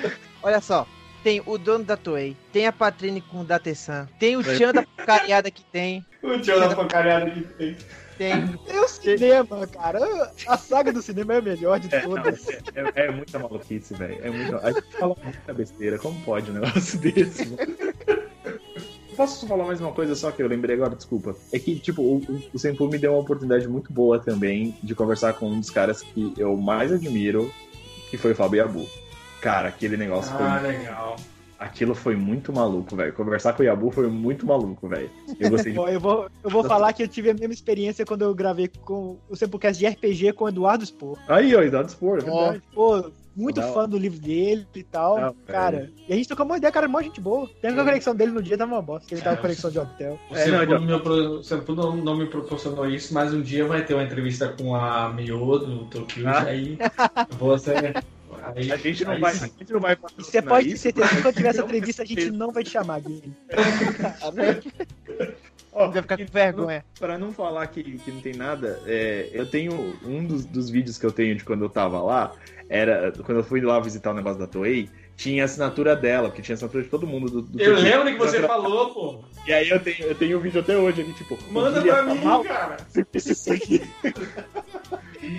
olha 0.43 0.59
só. 0.59 0.85
Tem 1.23 1.41
o 1.45 1.57
dono 1.57 1.83
da 1.83 1.97
Toei, 1.97 2.37
tem 2.53 2.67
a 2.67 2.71
Patrine 2.71 3.21
com 3.21 3.41
o 3.41 3.43
Datesan, 3.43 4.07
tem 4.19 4.37
o 4.37 4.43
Tchan 4.43 4.71
da 4.71 4.83
porcariada 4.83 5.51
que 5.51 5.63
tem. 5.63 6.05
O 6.21 6.39
Tchan 6.39 6.59
da 6.59 6.75
porcariada 6.75 7.31
que 7.31 7.41
tem. 7.41 7.75
Tem. 8.17 8.47
Tem 8.47 8.79
o 8.79 8.87
cinema, 8.87 9.67
cara. 9.67 10.33
A 10.47 10.57
saga 10.57 10.91
do 10.91 11.01
cinema 11.01 11.35
é 11.35 11.37
a 11.37 11.41
melhor 11.41 11.79
de 11.79 11.93
é, 11.93 11.99
todas. 11.99 12.49
É, 12.49 12.61
é, 12.75 13.05
é, 13.05 13.11
muita 13.11 13.39
maluquice, 13.39 13.93
velho. 13.93 14.19
É 14.23 14.29
muito... 14.29 14.55
A 14.57 14.71
gente 14.71 14.91
fala 14.97 15.15
muita 15.23 15.53
besteira. 15.53 15.99
Como 15.99 16.19
pode 16.21 16.51
um 16.51 16.55
negócio 16.55 16.97
desse? 16.99 17.55
Posso 19.15 19.47
falar 19.47 19.65
mais 19.65 19.81
uma 19.81 19.91
coisa 19.91 20.15
só 20.15 20.31
que 20.31 20.41
eu 20.41 20.47
lembrei 20.47 20.75
agora, 20.75 20.95
desculpa. 20.95 21.35
É 21.51 21.59
que, 21.59 21.79
tipo, 21.79 22.01
o, 22.01 22.41
o 22.53 22.59
Senpu 22.59 22.87
me 22.87 22.97
deu 22.97 23.13
uma 23.13 23.21
oportunidade 23.21 23.67
muito 23.67 23.91
boa 23.91 24.19
também 24.19 24.77
de 24.83 24.93
conversar 24.93 25.33
com 25.33 25.49
um 25.49 25.59
dos 25.59 25.69
caras 25.69 26.01
que 26.01 26.33
eu 26.37 26.55
mais 26.55 26.91
admiro, 26.91 27.51
que 28.09 28.17
foi 28.17 28.31
o 28.31 28.35
Fábio 28.35 28.59
Yabu. 28.59 28.87
Cara, 29.41 29.69
aquele 29.69 29.97
negócio 29.97 30.33
ah, 30.33 30.37
foi. 30.37 30.47
Ah, 30.47 30.59
legal 30.59 31.15
aquilo 31.59 31.95
foi 31.95 32.15
muito 32.15 32.53
maluco, 32.53 32.95
velho. 32.95 33.13
Conversar 33.13 33.53
com 33.53 33.63
o 33.63 33.65
Yabu 33.65 33.91
foi 33.91 34.07
muito 34.07 34.45
maluco, 34.45 34.87
velho. 34.87 35.09
Eu 35.39 35.49
gostei 35.49 35.73
de... 35.73 35.77
eu 35.79 35.99
vou, 35.99 36.29
eu 36.43 36.49
vou 36.49 36.63
falar 36.63 36.93
que 36.93 37.03
eu 37.03 37.07
tive 37.07 37.29
a 37.29 37.33
mesma 37.33 37.53
experiência 37.53 38.05
quando 38.05 38.23
eu 38.23 38.33
gravei 38.33 38.67
com 38.67 39.17
o 39.29 39.35
Sempocast 39.35 39.79
de 39.79 39.87
RPG 39.87 40.33
com 40.33 40.45
o 40.45 40.49
Eduardo 40.49 40.85
Spor. 40.85 41.17
Aí, 41.27 41.55
ó, 41.55 41.61
Eduardo 41.61 41.91
Spor, 41.91 42.19
é 42.19 42.21
verdade. 42.21 42.61
Pô, 42.73 43.11
muito 43.37 43.61
Não. 43.61 43.71
fã 43.71 43.87
do 43.87 43.99
livro 43.99 44.19
dele 44.19 44.65
e 44.75 44.83
tal. 44.83 45.21
Não, 45.21 45.35
cara, 45.45 45.91
e 46.07 46.11
a 46.11 46.15
gente 46.15 46.27
tocou 46.27 46.43
uma 46.43 46.57
ideia, 46.57 46.71
cara, 46.71 46.87
mó 46.87 46.99
gente 47.01 47.21
boa. 47.21 47.47
Tem 47.61 47.69
a 47.69 47.83
conexão 47.83 48.15
dele 48.15 48.31
no 48.31 48.41
dia, 48.41 48.57
tava 48.57 48.73
uma 48.73 48.81
bosta. 48.81 49.13
Ele 49.13 49.21
tava 49.21 49.35
com 49.35 49.43
conexão 49.43 49.69
de 49.69 49.77
hotel. 49.77 50.19
O 50.31 50.35
é, 50.35 50.65
não, 50.67 51.43
Sempu 51.43 51.75
não, 51.75 51.95
não, 51.95 52.17
me 52.17 52.25
proporcionou 52.25 52.89
isso, 52.89 53.13
mas 53.13 53.33
um 53.33 53.41
dia 53.41 53.63
vai 53.65 53.85
ter 53.85 53.93
uma 53.93 54.03
entrevista 54.03 54.47
com 54.49 54.73
a 54.75 55.13
Mio 55.13 55.59
do 55.59 55.85
Tokyo, 55.85 56.27
ah. 56.27 56.41
aí 56.41 56.79
você 57.37 57.93
Aí, 58.55 58.71
a, 58.71 58.77
gente 58.77 59.05
não 59.05 59.19
vai, 59.19 59.31
a 59.31 59.35
gente 59.35 59.73
não 59.73 59.79
vai. 59.79 59.97
Você 60.17 60.41
pode 60.41 60.69
ter 60.69 60.77
certeza 60.77 61.09
que 61.09 61.21
quando 61.21 61.35
tiver 61.35 61.49
essa 61.49 61.61
entrevista 61.61 62.03
a 62.03 62.05
gente 62.05 62.31
não 62.31 62.51
vai 62.51 62.63
te 62.63 62.71
chamar, 62.71 63.01
Guilherme. 63.01 63.35
Ó, 65.73 65.89
vai 65.89 66.01
ficar 66.01 66.17
com 66.17 66.25
vergonha. 66.25 66.85
Pra 66.99 67.17
não 67.17 67.31
falar 67.31 67.67
que, 67.67 67.83
que 67.83 68.11
não 68.11 68.19
tem 68.19 68.33
nada, 68.33 68.81
é, 68.87 69.29
eu 69.31 69.45
tenho 69.45 69.95
um 70.03 70.25
dos, 70.25 70.43
dos 70.45 70.69
vídeos 70.69 70.97
que 70.97 71.05
eu 71.05 71.11
tenho 71.11 71.35
de 71.35 71.43
quando 71.43 71.63
eu 71.63 71.69
tava 71.69 72.01
lá, 72.01 72.33
era 72.67 73.11
quando 73.23 73.37
eu 73.37 73.43
fui 73.43 73.61
lá 73.61 73.79
visitar 73.79 74.11
o 74.11 74.15
negócio 74.15 74.39
da 74.39 74.47
Toei, 74.47 74.89
tinha 75.15 75.43
a 75.43 75.45
assinatura 75.45 75.95
dela, 75.95 76.29
porque 76.29 76.41
tinha 76.41 76.53
assinatura 76.53 76.83
de 76.83 76.89
todo 76.89 77.07
mundo 77.07 77.29
do, 77.29 77.41
do 77.41 77.61
Eu 77.61 77.75
lembro 77.75 78.05
que 78.07 78.17
você 78.17 78.41
falou, 78.41 78.93
pô. 78.93 79.23
E 79.45 79.53
aí 79.53 79.69
eu 79.69 79.79
tenho, 79.79 80.03
eu 80.03 80.15
tenho 80.15 80.37
o 80.37 80.39
um 80.39 80.43
vídeo 80.43 80.61
até 80.61 80.77
hoje 80.77 81.01
ali, 81.01 81.13
tipo. 81.13 81.37
Manda 81.51 81.81
pra 81.81 82.03
mim, 82.03 82.23
mal? 82.23 82.43
cara. 82.43 82.77
Isso 83.13 83.53
aqui. 83.53 83.81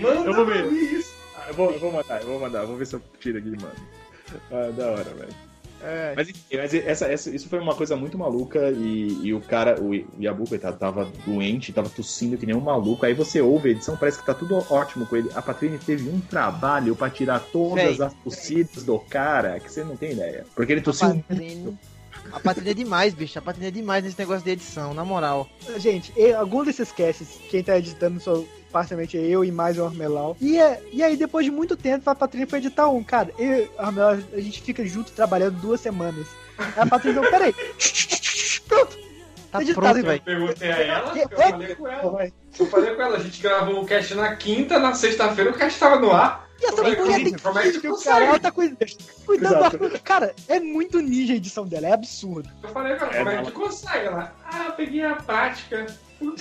Manda 0.01 0.35
pra 0.35 0.45
mim 0.45 0.77
isso. 0.77 1.18
Eu 1.49 1.55
vou, 1.55 1.71
eu 1.73 1.79
vou 1.79 1.93
mandar, 1.93 2.21
eu 2.21 2.29
vou 2.29 2.41
mandar. 2.41 2.65
Vou 2.65 2.77
ver 2.77 2.87
se 2.87 2.95
eu 2.95 3.03
tiro 3.19 3.39
aqui, 3.39 3.51
mano. 3.51 3.75
Ah, 4.53 4.71
da 4.71 4.91
hora, 4.91 5.05
velho. 5.15 5.49
É. 5.83 6.13
Mas, 6.17 6.29
mas 6.53 6.75
essa, 6.75 7.07
essa, 7.07 7.31
isso 7.31 7.49
foi 7.49 7.61
uma 7.61 7.75
coisa 7.75 7.95
muito 7.97 8.19
maluca 8.19 8.71
e, 8.71 9.21
e 9.23 9.33
o 9.33 9.41
cara, 9.41 9.81
o 9.81 9.95
Yabu, 10.21 10.49
coitado, 10.49 10.77
tava 10.77 11.11
doente, 11.25 11.73
tava 11.73 11.89
tossindo 11.89 12.37
que 12.37 12.45
nem 12.45 12.55
um 12.55 12.61
maluco. 12.61 13.07
Aí 13.07 13.15
você 13.15 13.41
ouve 13.41 13.69
a 13.69 13.73
edição, 13.73 13.97
parece 13.97 14.19
que 14.19 14.27
tá 14.27 14.35
tudo 14.35 14.57
ótimo 14.71 15.07
com 15.07 15.17
ele. 15.17 15.31
A 15.35 15.43
Patrícia 15.43 15.79
teve 15.85 16.09
um 16.09 16.21
trabalho 16.21 16.97
para 16.97 17.11
tirar 17.11 17.41
todas 17.41 18.01
as 18.01 18.13
tossidas 18.15 18.83
do 18.83 18.99
cara 18.99 19.61
que 19.61 19.71
você 19.71 19.85
não 19.85 19.97
tem 19.97 20.13
ideia. 20.13 20.45
Porque 20.55 20.73
ele 20.73 20.81
tossiu 20.81 21.25
muito. 21.31 21.79
A 22.33 22.41
Patrícia 22.41 22.73
é 22.73 22.75
demais, 22.75 23.15
bicho. 23.15 23.39
A 23.39 23.43
Patrícia 23.43 23.69
é 23.69 23.73
demais 23.73 24.05
nesse 24.05 24.19
negócio 24.19 24.45
de 24.45 24.51
edição, 24.51 24.93
na 24.93 25.05
moral. 25.05 25.49
Gente, 25.79 26.13
alguns 26.33 26.67
desses 26.67 26.91
casts, 26.91 27.39
quem 27.49 27.63
tá 27.63 27.79
editando 27.79 28.21
sou 28.21 28.47
parcialmente 28.73 29.17
eu 29.17 29.45
e 29.45 29.51
mais 29.53 29.79
o 29.79 29.85
Armelau. 29.85 30.37
E, 30.41 30.59
é, 30.59 30.83
e 30.93 31.03
aí, 31.03 31.17
depois 31.17 31.45
de 31.45 31.51
muito 31.51 31.77
tempo, 31.77 32.09
a 32.09 32.15
Patrícia 32.15 32.47
foi 32.47 32.59
editar 32.59 32.89
um. 32.89 33.03
Cara, 33.03 33.31
eu 33.39 33.47
e 33.47 33.63
o 33.65 33.71
Armelau, 33.79 34.11
a 34.33 34.41
gente 34.41 34.63
fica 34.63 34.85
junto 34.87 35.13
trabalhando 35.13 35.61
duas 35.61 35.81
semanas. 35.81 36.27
Aí 36.59 36.73
a 36.77 36.87
Patrícia 36.87 37.15
falou, 37.23 37.31
peraí. 37.31 37.55
Pronto. 38.69 38.99
Tá 39.51 39.63
Editado, 39.63 39.81
pronto, 39.81 39.99
Eu 39.99 40.05
velho. 40.05 40.23
perguntei 40.23 40.71
a 40.73 40.79
ela, 40.83 41.11
Que- 41.13 41.21
eu 41.21 41.29
falei 41.31 41.75
com 41.75 41.89
ela. 41.89 42.33
Eu 42.59 42.67
falei 42.67 42.95
com 42.95 43.03
ela, 43.03 43.17
a 43.17 43.21
gente 43.21 43.41
gravou 43.41 43.81
o 43.83 43.87
cast 43.87 44.15
na 44.15 44.37
quinta, 44.37 44.79
na 44.79 44.93
sexta-feira 44.93 45.51
o 45.51 45.55
cast 45.55 45.79
tava 45.81 45.99
no 45.99 46.13
ar. 46.13 46.47
E 46.61 46.67
essa 46.67 46.81
é 46.87 46.97
mulher 46.97 47.23
tem 47.25 47.33
como 47.39 47.59
é 47.59 47.63
que 47.63 47.73
filho, 47.79 47.93
consegue? 47.93 48.13
cara. 48.15 48.25
Ela 48.27 48.39
tá 48.41 48.51
cuidando. 48.51 48.79
da... 49.91 49.99
Cara, 50.01 50.35
é 50.49 50.61
muito 50.61 51.01
ninja 51.01 51.33
a 51.33 51.37
edição 51.37 51.65
dela, 51.65 51.87
é 51.87 51.93
absurdo. 51.93 52.51
Eu 52.63 52.69
falei 52.71 52.97
com 52.97 53.05
ela, 53.07 53.15
É, 53.15 53.19
como 53.21 53.31
é 53.31 53.37
não. 53.37 53.45
que 53.45 53.51
tu 53.53 53.59
consegue? 53.59 54.07
Ela, 54.07 54.35
ah, 54.45 54.65
eu 54.67 54.73
peguei 54.73 55.03
a 55.05 55.15
prática. 55.15 55.87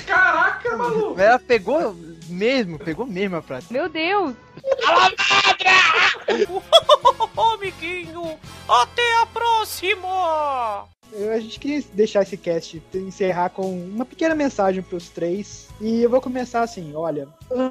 Caraca, 0.06 0.76
maluco. 0.76 1.20
Ela 1.20 1.40
pegou 1.40 1.96
mesmo, 2.28 2.80
pegou 2.80 3.06
mesmo 3.06 3.36
a 3.36 3.42
prática. 3.42 3.74
Meu 3.74 3.90
Deus! 3.90 4.34
Ô, 7.36 7.42
amiguinho, 7.42 8.38
até 8.68 9.22
a 9.22 9.26
próxima! 9.28 10.88
A 11.34 11.40
gente 11.40 11.60
queria 11.60 11.82
deixar 11.94 12.24
esse 12.24 12.36
cast 12.36 12.82
encerrar 12.94 13.50
com 13.50 13.72
uma 13.72 14.06
pequena 14.06 14.36
mensagem 14.36 14.82
pros 14.82 15.10
três. 15.10 15.70
E 15.80 16.02
eu 16.02 16.10
vou 16.10 16.20
começar 16.20 16.62
assim, 16.62 16.94
olha, 16.96 17.28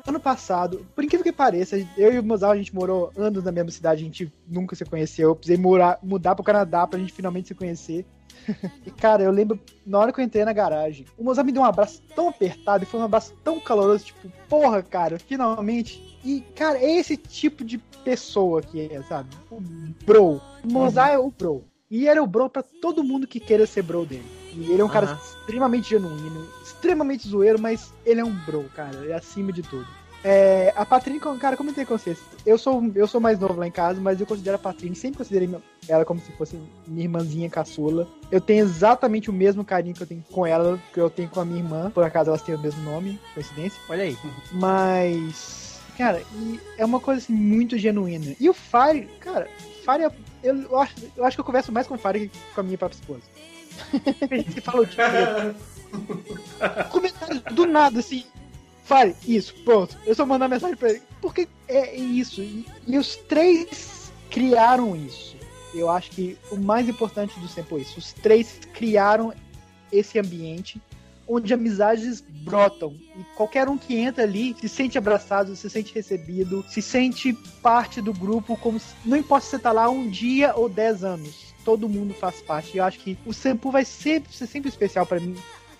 ano 0.06 0.18
passado, 0.18 0.86
por 0.94 1.04
incrível 1.04 1.24
que 1.24 1.32
pareça, 1.32 1.76
eu 1.98 2.14
e 2.14 2.18
o 2.18 2.22
Mozart, 2.22 2.54
a 2.54 2.56
gente 2.56 2.74
morou 2.74 3.12
anos 3.16 3.44
na 3.44 3.52
mesma 3.52 3.70
cidade, 3.70 4.00
a 4.00 4.04
gente 4.04 4.32
nunca 4.48 4.74
se 4.74 4.84
conheceu. 4.84 5.30
Eu 5.30 5.36
precisei 5.36 5.62
morar, 5.62 5.98
mudar 6.02 6.34
pro 6.34 6.44
Canadá 6.44 6.86
pra 6.86 6.98
gente 6.98 7.12
finalmente 7.12 7.48
se 7.48 7.54
conhecer. 7.54 8.06
E 8.84 8.90
cara, 8.90 9.22
eu 9.22 9.30
lembro 9.30 9.58
na 9.84 9.98
hora 9.98 10.12
que 10.12 10.20
eu 10.20 10.24
entrei 10.24 10.44
na 10.44 10.52
garagem, 10.52 11.06
o 11.16 11.24
Mozart 11.24 11.46
me 11.46 11.52
deu 11.52 11.62
um 11.62 11.66
abraço 11.66 12.02
tão 12.14 12.28
apertado 12.28 12.84
e 12.84 12.86
foi 12.86 13.00
um 13.00 13.04
abraço 13.04 13.32
tão 13.44 13.60
caloroso, 13.60 14.06
tipo, 14.06 14.30
porra, 14.48 14.82
cara, 14.82 15.18
finalmente. 15.18 16.18
E, 16.24 16.40
cara, 16.54 16.78
é 16.78 16.98
esse 16.98 17.16
tipo 17.16 17.64
de 17.64 17.78
pessoa 18.04 18.62
que 18.62 18.80
é, 18.80 19.02
sabe? 19.02 19.30
O 19.50 19.60
bro. 20.04 20.40
O 20.64 20.72
Mozart 20.72 21.12
é 21.12 21.18
o 21.18 21.30
bro. 21.30 21.64
E 21.90 22.08
ele 22.08 22.18
é 22.18 22.22
o 22.22 22.26
bro 22.26 22.50
pra 22.50 22.62
todo 22.62 23.04
mundo 23.04 23.26
que 23.26 23.38
queira 23.38 23.66
ser 23.66 23.82
bro 23.82 24.04
dele. 24.04 24.26
E 24.52 24.72
ele 24.72 24.80
é 24.80 24.84
um 24.84 24.88
cara 24.88 25.06
Aham. 25.06 25.20
extremamente 25.22 25.90
genuíno, 25.90 26.48
extremamente 26.62 27.28
zoeiro, 27.28 27.60
mas 27.60 27.92
ele 28.04 28.20
é 28.20 28.24
um 28.24 28.34
bro, 28.44 28.64
cara. 28.74 28.96
Ele 28.96 29.12
é 29.12 29.14
acima 29.14 29.52
de 29.52 29.62
tudo. 29.62 29.86
É, 30.28 30.72
a 30.74 30.84
Patrine, 30.84 31.20
cara, 31.38 31.56
como 31.56 31.70
eu 31.70 31.74
tenho 31.74 31.86
consciência? 31.86 32.24
Eu 32.44 32.58
sou, 32.58 32.82
eu 32.96 33.06
sou 33.06 33.20
mais 33.20 33.38
novo 33.38 33.60
lá 33.60 33.64
em 33.68 33.70
casa, 33.70 34.00
mas 34.00 34.20
eu 34.20 34.26
considero 34.26 34.56
a 34.56 34.58
Patrine, 34.58 34.96
sempre 34.96 35.18
considerei 35.18 35.48
ela 35.88 36.04
como 36.04 36.18
se 36.18 36.32
fosse 36.32 36.58
minha 36.84 37.04
irmãzinha 37.04 37.48
caçula. 37.48 38.08
Eu 38.28 38.40
tenho 38.40 38.64
exatamente 38.64 39.30
o 39.30 39.32
mesmo 39.32 39.64
carinho 39.64 39.94
que 39.94 40.02
eu 40.02 40.06
tenho 40.06 40.24
com 40.32 40.44
ela, 40.44 40.80
que 40.92 40.98
eu 40.98 41.08
tenho 41.08 41.28
com 41.28 41.38
a 41.38 41.44
minha 41.44 41.60
irmã. 41.60 41.92
Por 41.92 42.02
acaso 42.02 42.30
elas 42.30 42.42
têm 42.42 42.56
o 42.56 42.58
mesmo 42.58 42.82
nome, 42.82 43.20
coincidência. 43.34 43.80
Olha 43.88 44.02
aí. 44.02 44.18
Mas, 44.50 45.80
cara, 45.96 46.20
é 46.76 46.84
uma 46.84 46.98
coisa 46.98 47.20
assim, 47.20 47.32
muito 47.32 47.78
genuína. 47.78 48.34
E 48.40 48.50
o 48.50 48.52
Fire, 48.52 49.08
cara, 49.20 49.48
Fire, 49.84 50.02
é- 50.06 50.10
eu, 50.42 50.60
eu 50.62 50.80
acho, 50.80 50.94
eu 51.16 51.24
acho 51.24 51.36
que 51.36 51.40
eu 51.40 51.44
converso 51.44 51.70
mais 51.70 51.86
com 51.86 51.94
o 51.94 51.98
Fire 51.98 52.28
que 52.28 52.38
com 52.52 52.60
a 52.62 52.64
minha 52.64 52.76
própria 52.76 52.98
esposa. 52.98 53.22
O 54.74 54.84
dia 54.86 55.06
inteiro. 55.06 55.54
Comentários 56.90 57.42
do 57.54 57.64
nada, 57.64 58.00
assim. 58.00 58.24
Fire, 58.86 59.16
isso, 59.26 59.52
pronto. 59.64 59.98
Eu 60.06 60.14
só 60.14 60.24
mandar 60.24 60.48
mensagem 60.48 60.76
pra 60.76 60.90
ele. 60.90 61.02
Porque 61.20 61.48
é 61.66 61.96
isso. 61.96 62.40
E, 62.40 62.64
e 62.86 62.96
os 62.96 63.16
três 63.16 64.12
criaram 64.30 64.94
isso. 64.94 65.36
Eu 65.74 65.90
acho 65.90 66.10
que 66.12 66.38
o 66.52 66.56
mais 66.56 66.88
importante 66.88 67.38
do 67.40 67.48
tempo 67.48 67.76
é 67.76 67.80
isso. 67.80 67.98
Os 67.98 68.12
três 68.12 68.60
criaram 68.72 69.34
esse 69.90 70.18
ambiente 70.18 70.80
onde 71.28 71.52
amizades 71.52 72.20
brotam. 72.20 72.94
E 73.18 73.24
qualquer 73.36 73.68
um 73.68 73.76
que 73.76 73.96
entra 73.96 74.22
ali 74.22 74.54
se 74.60 74.68
sente 74.68 74.96
abraçado, 74.96 75.56
se 75.56 75.68
sente 75.68 75.92
recebido, 75.92 76.64
se 76.68 76.80
sente 76.80 77.32
parte 77.60 78.00
do 78.00 78.12
grupo, 78.12 78.56
como 78.56 78.78
se, 78.78 78.94
não 79.04 79.16
importa 79.16 79.44
se 79.44 79.50
você 79.50 79.58
tá 79.58 79.72
lá 79.72 79.90
um 79.90 80.08
dia 80.08 80.54
ou 80.54 80.68
dez 80.68 81.02
anos. 81.02 81.54
Todo 81.64 81.88
mundo 81.88 82.14
faz 82.14 82.40
parte. 82.40 82.74
E 82.74 82.78
eu 82.78 82.84
acho 82.84 83.00
que 83.00 83.18
o 83.26 83.34
Sampu 83.34 83.72
vai 83.72 83.84
sempre 83.84 84.32
ser 84.32 84.46
sempre 84.46 84.68
especial 84.68 85.04
pra 85.04 85.18
mim. 85.18 85.34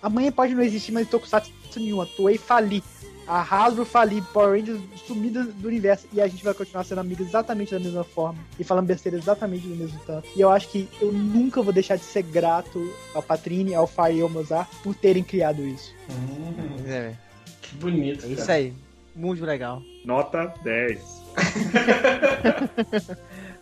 Amanhã 0.07 0.31
pode 0.31 0.55
não 0.55 0.63
existir, 0.63 0.93
mas 0.93 1.09
Tokusatsu 1.09 1.51
nenhuma. 1.77 2.05
Toei 2.05 2.37
falir. 2.37 2.81
A 3.27 3.41
Hasbro 3.41 3.83
falir, 3.83 4.23
Power 4.31 4.57
Rangers 4.57 4.79
sumida 5.05 5.43
do 5.43 5.67
universo. 5.67 6.07
E 6.13 6.21
a 6.21 6.27
gente 6.29 6.41
vai 6.45 6.53
continuar 6.53 6.85
sendo 6.85 6.99
amigos 7.01 7.27
exatamente 7.27 7.71
da 7.73 7.79
mesma 7.79 8.05
forma. 8.05 8.39
E 8.57 8.63
falando 8.63 8.85
besteira 8.85 9.17
exatamente 9.17 9.67
do 9.67 9.75
mesmo 9.75 9.99
tanto. 10.07 10.25
E 10.33 10.39
eu 10.39 10.49
acho 10.49 10.69
que 10.69 10.87
eu 11.01 11.11
nunca 11.11 11.61
vou 11.61 11.73
deixar 11.73 11.97
de 11.97 12.05
ser 12.05 12.23
grato 12.23 12.89
ao 13.13 13.21
Patrine, 13.21 13.75
ao 13.75 13.85
Fire 13.85 14.15
e 14.17 14.21
ao 14.21 14.29
Mozart 14.29 14.69
por 14.81 14.95
terem 14.95 15.25
criado 15.25 15.61
isso. 15.67 15.93
Hum, 16.09 16.53
É, 16.85 17.01
velho. 17.01 17.17
que 17.61 17.75
bonito. 17.75 18.25
É 18.25 18.29
isso 18.29 18.37
cara. 18.47 18.53
aí. 18.53 18.73
Muito 19.13 19.43
legal. 19.43 19.81
Nota 20.05 20.53
10. 20.63 21.01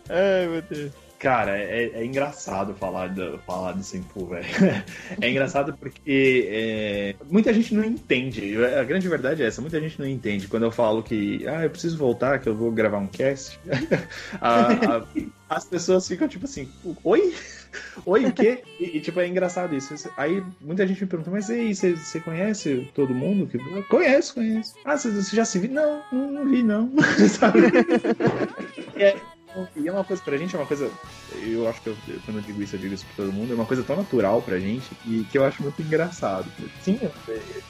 Ai, 0.08 0.46
meu 0.46 0.62
Deus. 0.62 0.92
Cara, 1.26 1.58
é, 1.58 1.90
é 1.92 2.04
engraçado 2.04 2.72
falar 2.76 3.08
do, 3.08 3.36
falar 3.38 3.72
do 3.72 3.82
Senpu, 3.82 4.26
velho. 4.26 4.46
É 5.20 5.28
engraçado 5.28 5.76
porque 5.76 6.46
é, 6.48 7.16
muita 7.28 7.52
gente 7.52 7.74
não 7.74 7.82
entende. 7.82 8.54
A 8.64 8.84
grande 8.84 9.08
verdade 9.08 9.42
é 9.42 9.46
essa, 9.46 9.60
muita 9.60 9.80
gente 9.80 9.98
não 9.98 10.06
entende. 10.06 10.46
Quando 10.46 10.62
eu 10.62 10.70
falo 10.70 11.02
que, 11.02 11.44
ah, 11.48 11.64
eu 11.64 11.70
preciso 11.70 11.98
voltar, 11.98 12.38
que 12.38 12.48
eu 12.48 12.54
vou 12.54 12.70
gravar 12.70 12.98
um 12.98 13.08
cast, 13.08 13.58
a- 14.40 14.98
a- 14.98 15.06
as 15.48 15.64
pessoas 15.64 16.06
ficam 16.06 16.28
tipo 16.28 16.44
assim, 16.44 16.68
oi? 17.02 17.34
Oi, 18.04 18.26
o 18.26 18.32
quê? 18.32 18.62
E, 18.78 19.00
tipo, 19.00 19.18
é 19.18 19.26
engraçado 19.26 19.74
isso. 19.74 19.94
Aí 20.16 20.42
muita 20.60 20.86
gente 20.86 21.00
me 21.00 21.06
pergunta, 21.08 21.30
mas 21.30 21.48
e 21.48 21.54
aí, 21.54 21.74
você, 21.74 22.20
conhece 22.20 22.88
todo 22.94 23.12
mundo? 23.12 23.48
Que... 23.48 23.58
Conheço, 23.88 24.34
conheço. 24.34 24.74
Ah, 24.84 24.96
você, 24.96 25.10
já 25.34 25.44
se 25.44 25.58
viu? 25.58 25.72
Não, 25.72 26.02
não, 26.12 26.30
não 26.30 26.48
vi, 26.48 26.62
não. 26.62 26.92
Sabe? 27.28 27.58
É, 28.96 29.16
e 29.74 29.88
é 29.88 29.92
uma 29.92 30.04
coisa, 30.04 30.22
pra 30.22 30.36
gente 30.36 30.54
é 30.54 30.58
uma 30.58 30.66
coisa, 30.66 30.90
eu 31.38 31.66
acho 31.66 31.82
que 31.82 31.88
eu, 31.88 31.96
quando 32.24 32.38
eu 32.38 32.42
digo 32.42 32.62
isso, 32.62 32.76
eu 32.76 32.80
digo 32.80 32.94
isso 32.94 33.06
pra 33.06 33.24
todo 33.24 33.32
mundo, 33.32 33.52
é 33.52 33.56
uma 33.56 33.66
coisa 33.66 33.82
tão 33.84 33.96
natural 33.96 34.42
pra 34.42 34.58
gente 34.58 34.96
e 35.04 35.24
que 35.24 35.38
eu 35.38 35.44
acho 35.44 35.62
muito 35.62 35.80
engraçado. 35.82 36.52
Sim, 36.80 36.98
eu, 37.02 37.12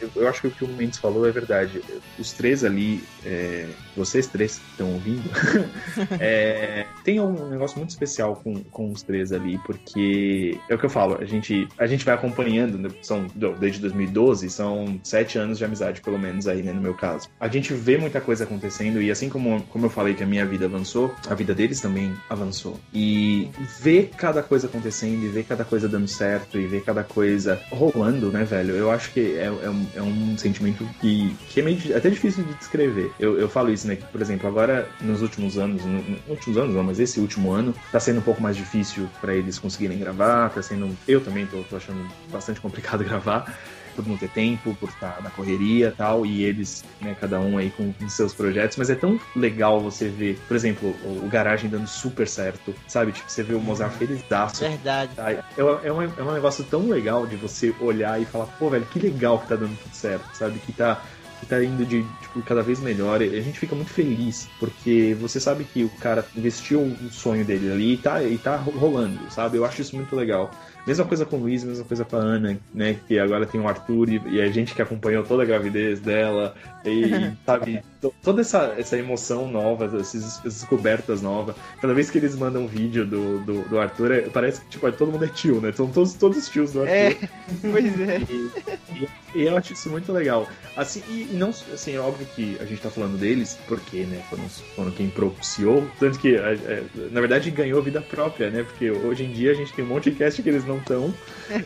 eu- 0.01 0.13
eu 0.17 0.29
acho 0.29 0.41
que 0.43 0.49
o 0.49 0.55
que 0.55 0.65
o 0.65 0.69
Mendes 0.69 0.99
falou 0.99 1.27
é 1.27 1.33
verdade. 1.33 1.81
Os 2.19 2.33
três 2.33 2.65
ali, 2.65 3.03
é, 3.25 3.77
vocês 3.95 4.29
três 4.29 4.59
que 4.59 4.67
estão 4.71 4.93
ouvindo, 4.95 5.31
é, 6.21 6.87
tem 7.05 7.21
um 7.21 7.49
negócio 7.49 7.79
muito 7.79 7.91
especial 7.91 8.37
com, 8.37 8.63
com 8.65 8.91
os 8.91 9.03
três 9.03 9.33
ali, 9.33 9.59
porque 9.59 10.61
é 10.69 10.75
o 10.75 10.79
que 10.79 10.87
eu 10.87 10.91
falo, 10.91 11.17
a 11.21 11.25
gente, 11.25 11.69
a 11.79 11.87
gente 11.87 12.05
vai 12.05 12.15
acompanhando, 12.15 12.79
né, 12.79 12.89
são 13.03 13.27
desde 13.59 13.81
2012, 13.81 14.49
são 14.51 15.01
sete 15.05 15.39
anos 15.39 15.59
de 15.59 15.65
amizade, 15.65 16.01
pelo 16.03 16.19
menos 16.19 16.47
aí, 16.47 16.63
né, 16.63 16.73
no 16.73 16.81
meu 16.81 16.95
caso. 16.95 17.29
A 17.41 17.49
gente 17.49 17.73
vê 17.75 17.97
muita 17.99 18.21
coisa 18.21 18.45
acontecendo 18.45 19.01
e 19.01 19.11
assim 19.11 19.29
como, 19.29 19.63
como 19.67 19.87
eu 19.87 19.91
falei 19.91 20.15
que 20.15 20.23
a 20.23 20.27
minha 20.27 20.47
vida 20.47 20.67
avançou, 20.67 21.15
a 21.29 21.35
vida 21.35 21.55
deles 21.55 21.81
também 21.81 22.15
avançou. 22.29 22.79
E 22.93 23.51
ver 23.81 24.11
cada 24.17 24.43
coisa 24.43 24.67
acontecendo 24.67 25.25
e 25.25 25.29
ver 25.29 25.45
cada 25.45 25.65
coisa 25.65 25.89
dando 25.89 26.09
certo 26.09 26.59
e 26.59 26.67
ver 26.67 26.83
cada 26.83 27.03
coisa 27.03 27.61
rolando, 27.71 28.31
né, 28.31 28.45
velho? 28.45 28.75
Eu 28.75 28.91
acho 28.91 29.13
que 29.13 29.37
é, 29.37 29.45
é, 29.45 29.71
um, 29.71 29.87
é 29.95 30.03
um 30.03 30.39
sentimento 30.39 30.85
que, 31.01 31.35
que 31.49 31.61
é 31.61 31.63
meio 31.63 31.97
até 31.97 32.11
difícil 32.11 32.45
de 32.45 32.55
descrever. 32.55 33.11
Eu, 33.19 33.39
eu 33.39 33.49
falo 33.49 33.71
isso, 33.71 33.87
né? 33.87 33.97
Que, 33.97 34.05
por 34.05 34.21
exemplo, 34.21 34.49
agora, 34.49 34.89
nos 35.01 35.23
últimos 35.23 35.59
anos, 35.59 35.85
no, 35.85 36.03
últimos 36.29 36.59
anos 36.59 36.75
não, 36.75 36.83
mas 36.83 37.01
esse 37.01 37.21
último 37.21 37.53
ano, 37.53 37.75
tá 37.91 38.01
sendo 38.01 38.19
um 38.19 38.23
pouco 38.23 38.43
mais 38.43 38.57
difícil 38.57 39.09
pra 39.21 39.35
eles 39.35 39.59
conseguirem 39.59 39.99
gravar, 39.99 40.51
tá 40.51 40.63
sendo. 40.63 40.97
Eu 41.07 41.21
também 41.21 41.47
tô, 41.47 41.63
tô 41.63 41.77
achando 41.77 42.07
bastante 42.31 42.61
complicado 42.61 43.03
gravar 43.05 43.55
por 43.97 44.07
não 44.07 44.17
ter 44.17 44.29
tempo, 44.29 44.75
por 44.79 44.91
estar 44.91 45.21
na 45.23 45.31
correria 45.31 45.89
e 45.89 45.93
tal, 45.93 46.27
e 46.27 46.45
eles, 46.45 46.85
né, 47.01 47.17
cada 47.19 47.41
um 47.41 47.57
aí 47.59 47.71
com, 47.71 47.93
com 47.93 48.09
seus 48.09 48.35
projetos, 48.35 48.77
mas 48.77 48.91
é 48.91 48.95
tão 48.95 49.19
legal 49.35 49.81
você 49.81 50.09
ver, 50.09 50.39
por 50.47 50.55
exemplo, 50.55 50.95
o, 51.03 51.25
o 51.25 51.29
Garagem 51.29 51.71
dando 51.71 51.87
super 51.87 52.29
certo, 52.29 52.75
sabe? 52.87 53.13
Tipo, 53.13 53.31
você 53.31 53.43
vê 53.43 53.55
o 53.55 53.61
Mozart 53.61 53.95
felizaço. 53.95 54.61
Verdade. 54.61 55.15
Tá? 55.15 55.33
É, 55.33 55.43
é, 55.57 55.93
um, 55.93 56.03
é 56.03 56.23
um 56.23 56.33
negócio 56.33 56.63
tão 56.65 56.89
legal 56.89 57.27
de 57.27 57.37
você 57.37 57.75
olhar 57.81 58.21
e 58.21 58.25
falar, 58.25 58.47
pô, 58.59 58.69
velho, 58.71 58.87
que 58.87 58.99
legal 58.99 59.39
que 59.39 59.49
tá 59.49 59.57
dando 59.57 59.77
tudo 59.83 59.95
certo, 59.95 60.25
sabe? 60.35 60.59
Que 60.59 60.73
tá, 60.73 61.01
que 61.41 61.47
tá 61.47 61.63
indo 61.63 61.85
de 61.85 62.05
cada 62.43 62.63
vez 62.63 62.81
melhor. 62.81 63.23
E 63.23 63.37
a 63.37 63.41
gente 63.41 63.59
fica 63.59 63.75
muito 63.75 63.91
feliz, 63.91 64.49
porque 64.59 65.15
você 65.19 65.39
sabe 65.41 65.65
que 65.65 65.85
o 65.85 65.91
cara 65.91 66.25
investiu 66.37 66.81
o 66.83 67.11
sonho 67.11 67.45
dele 67.45 67.71
ali 67.71 67.95
e 67.95 67.99
tá, 67.99 68.23
e 68.23 68.39
tá 68.39 68.57
rolando, 68.57 69.31
sabe? 69.31 69.57
Eu 69.59 69.65
acho 69.65 69.81
isso 69.83 69.97
muito 69.97 70.15
legal. 70.15 70.51
Mesma 70.87 71.05
coisa 71.05 71.27
com 71.27 71.37
o 71.37 71.41
Luiz, 71.41 71.65
mesma 71.65 71.85
coisa 71.85 72.05
com 72.05 72.17
a 72.17 72.21
Ana, 72.21 72.59
né? 72.73 72.95
Que 73.07 73.19
agora 73.19 73.47
tem 73.47 73.61
o 73.61 73.69
Arthur 73.69 74.09
e, 74.09 74.21
e 74.37 74.41
a 74.41 74.51
gente 74.51 74.75
que 74.75 74.83
acompanhou 74.83 75.25
toda 75.25 75.43
a 75.43 75.47
gravidez 75.47 76.01
dela, 76.01 76.55
e, 76.85 77.33
sabe, 77.45 77.83
to- 77.96 77.96
toda 78.23 78.41
essa, 78.41 78.75
essa 78.79 78.97
emoção 78.97 79.49
nova, 79.49 79.85
essas, 80.01 80.39
descobertas 80.39 81.23
novas. 81.23 81.55
Cada 81.81 81.95
vez 81.95 82.11
que 82.11 82.19
eles 82.19 82.35
mandam 82.37 82.63
um 82.63 82.67
vídeo 82.67 83.07
do, 83.07 83.39
do, 83.41 83.63
do 83.69 83.79
Arthur, 83.79 84.13
é- 84.13 84.21
parece 84.23 84.61
que 84.63 84.69
tipo, 84.71 84.91
todo 84.93 85.13
mundo 85.13 85.25
é 85.25 85.29
tio, 85.29 85.61
né? 85.61 85.73
São 85.73 85.87
todos, 85.89 86.15
todos 86.15 86.39
os 86.39 86.49
tios 86.49 86.73
do 86.73 86.83
Arthur. 86.83 86.95
É, 86.95 87.17
pois 87.63 88.01
é. 88.01 88.19
E, 88.31 88.51
e- 88.95 89.09
e 89.35 89.43
eu 89.47 89.57
acho 89.57 89.73
isso 89.75 89.91
muito 89.91 90.13
legal. 90.13 90.49
Assim, 90.77 91.03
e, 91.09 91.29
e 91.31 91.37
não, 91.37 91.51
assim, 91.51 91.95
é 91.95 92.01
óbvio 92.01 92.27
que 92.35 92.57
a 92.61 92.65
gente 92.65 92.81
tá 92.81 92.91
falando 92.91 93.19
deles, 93.19 93.59
porque, 93.69 94.05
né, 94.05 94.23
foram, 94.31 94.49
foram 94.49 94.91
quem 94.91 95.09
propiciou, 95.11 95.87
tanto 95.99 96.19
que, 96.19 96.37
é, 96.37 96.55
é, 96.55 96.83
na 97.11 97.21
verdade, 97.21 97.51
ganhou 97.51 97.83
vida 97.83 98.01
própria, 98.01 98.51
né, 98.51 98.63
porque 98.63 98.91
hoje 98.91 99.25
em 99.25 99.33
dia 99.33 99.51
a 99.51 99.55
gente 99.55 99.73
tem 99.73 99.85
um 99.85 99.89
monte 99.89 100.11
de 100.11 100.17
cast 100.17 100.43
que 100.43 100.49
eles 100.49 100.65
não 100.67 100.79
estão, 100.79 101.13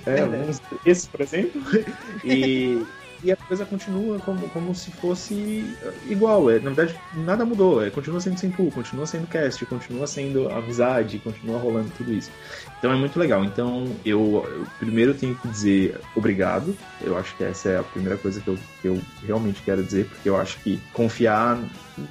é, 0.07 0.25
uns, 0.25 0.61
esse, 0.85 1.09
por 1.09 1.21
exemplo, 1.21 1.61
e, 2.25 2.83
e 3.23 3.31
a 3.33 3.37
coisa 3.37 3.65
continua 3.67 4.19
como, 4.21 4.49
como 4.49 4.75
se 4.75 4.91
fosse 4.91 5.77
igual, 6.09 6.51
é, 6.51 6.59
na 6.59 6.71
verdade, 6.71 6.99
nada 7.13 7.45
mudou, 7.45 7.85
é, 7.85 7.91
continua 7.91 8.21
sendo 8.21 8.39
Simple, 8.39 8.71
continua 8.71 9.07
sendo 9.07 9.27
cast, 9.27 9.65
continua 9.67 10.07
sendo 10.07 10.49
amizade, 10.49 11.19
continua 11.19 11.59
rolando 11.59 11.91
tudo 11.97 12.13
isso. 12.13 12.31
Então 12.79 12.91
é 12.93 12.97
muito 12.97 13.19
legal. 13.19 13.45
Então 13.45 13.87
eu, 14.05 14.47
eu 14.51 14.67
primeiro 14.79 15.13
tenho 15.15 15.35
que 15.35 15.49
dizer 15.49 16.01
obrigado. 16.15 16.75
Eu 17.01 17.17
acho 17.17 17.37
que 17.37 17.45
essa 17.45 17.69
é 17.69 17.79
a 17.79 17.83
primeira 17.83 18.17
coisa 18.17 18.41
que 18.41 18.49
eu, 18.49 18.59
que 18.81 18.89
eu 18.89 18.99
realmente 19.27 19.63
quero 19.63 19.83
dizer, 19.83 20.07
porque 20.07 20.29
eu 20.29 20.37
acho 20.37 20.59
que 20.61 20.81
confiar, 20.93 21.59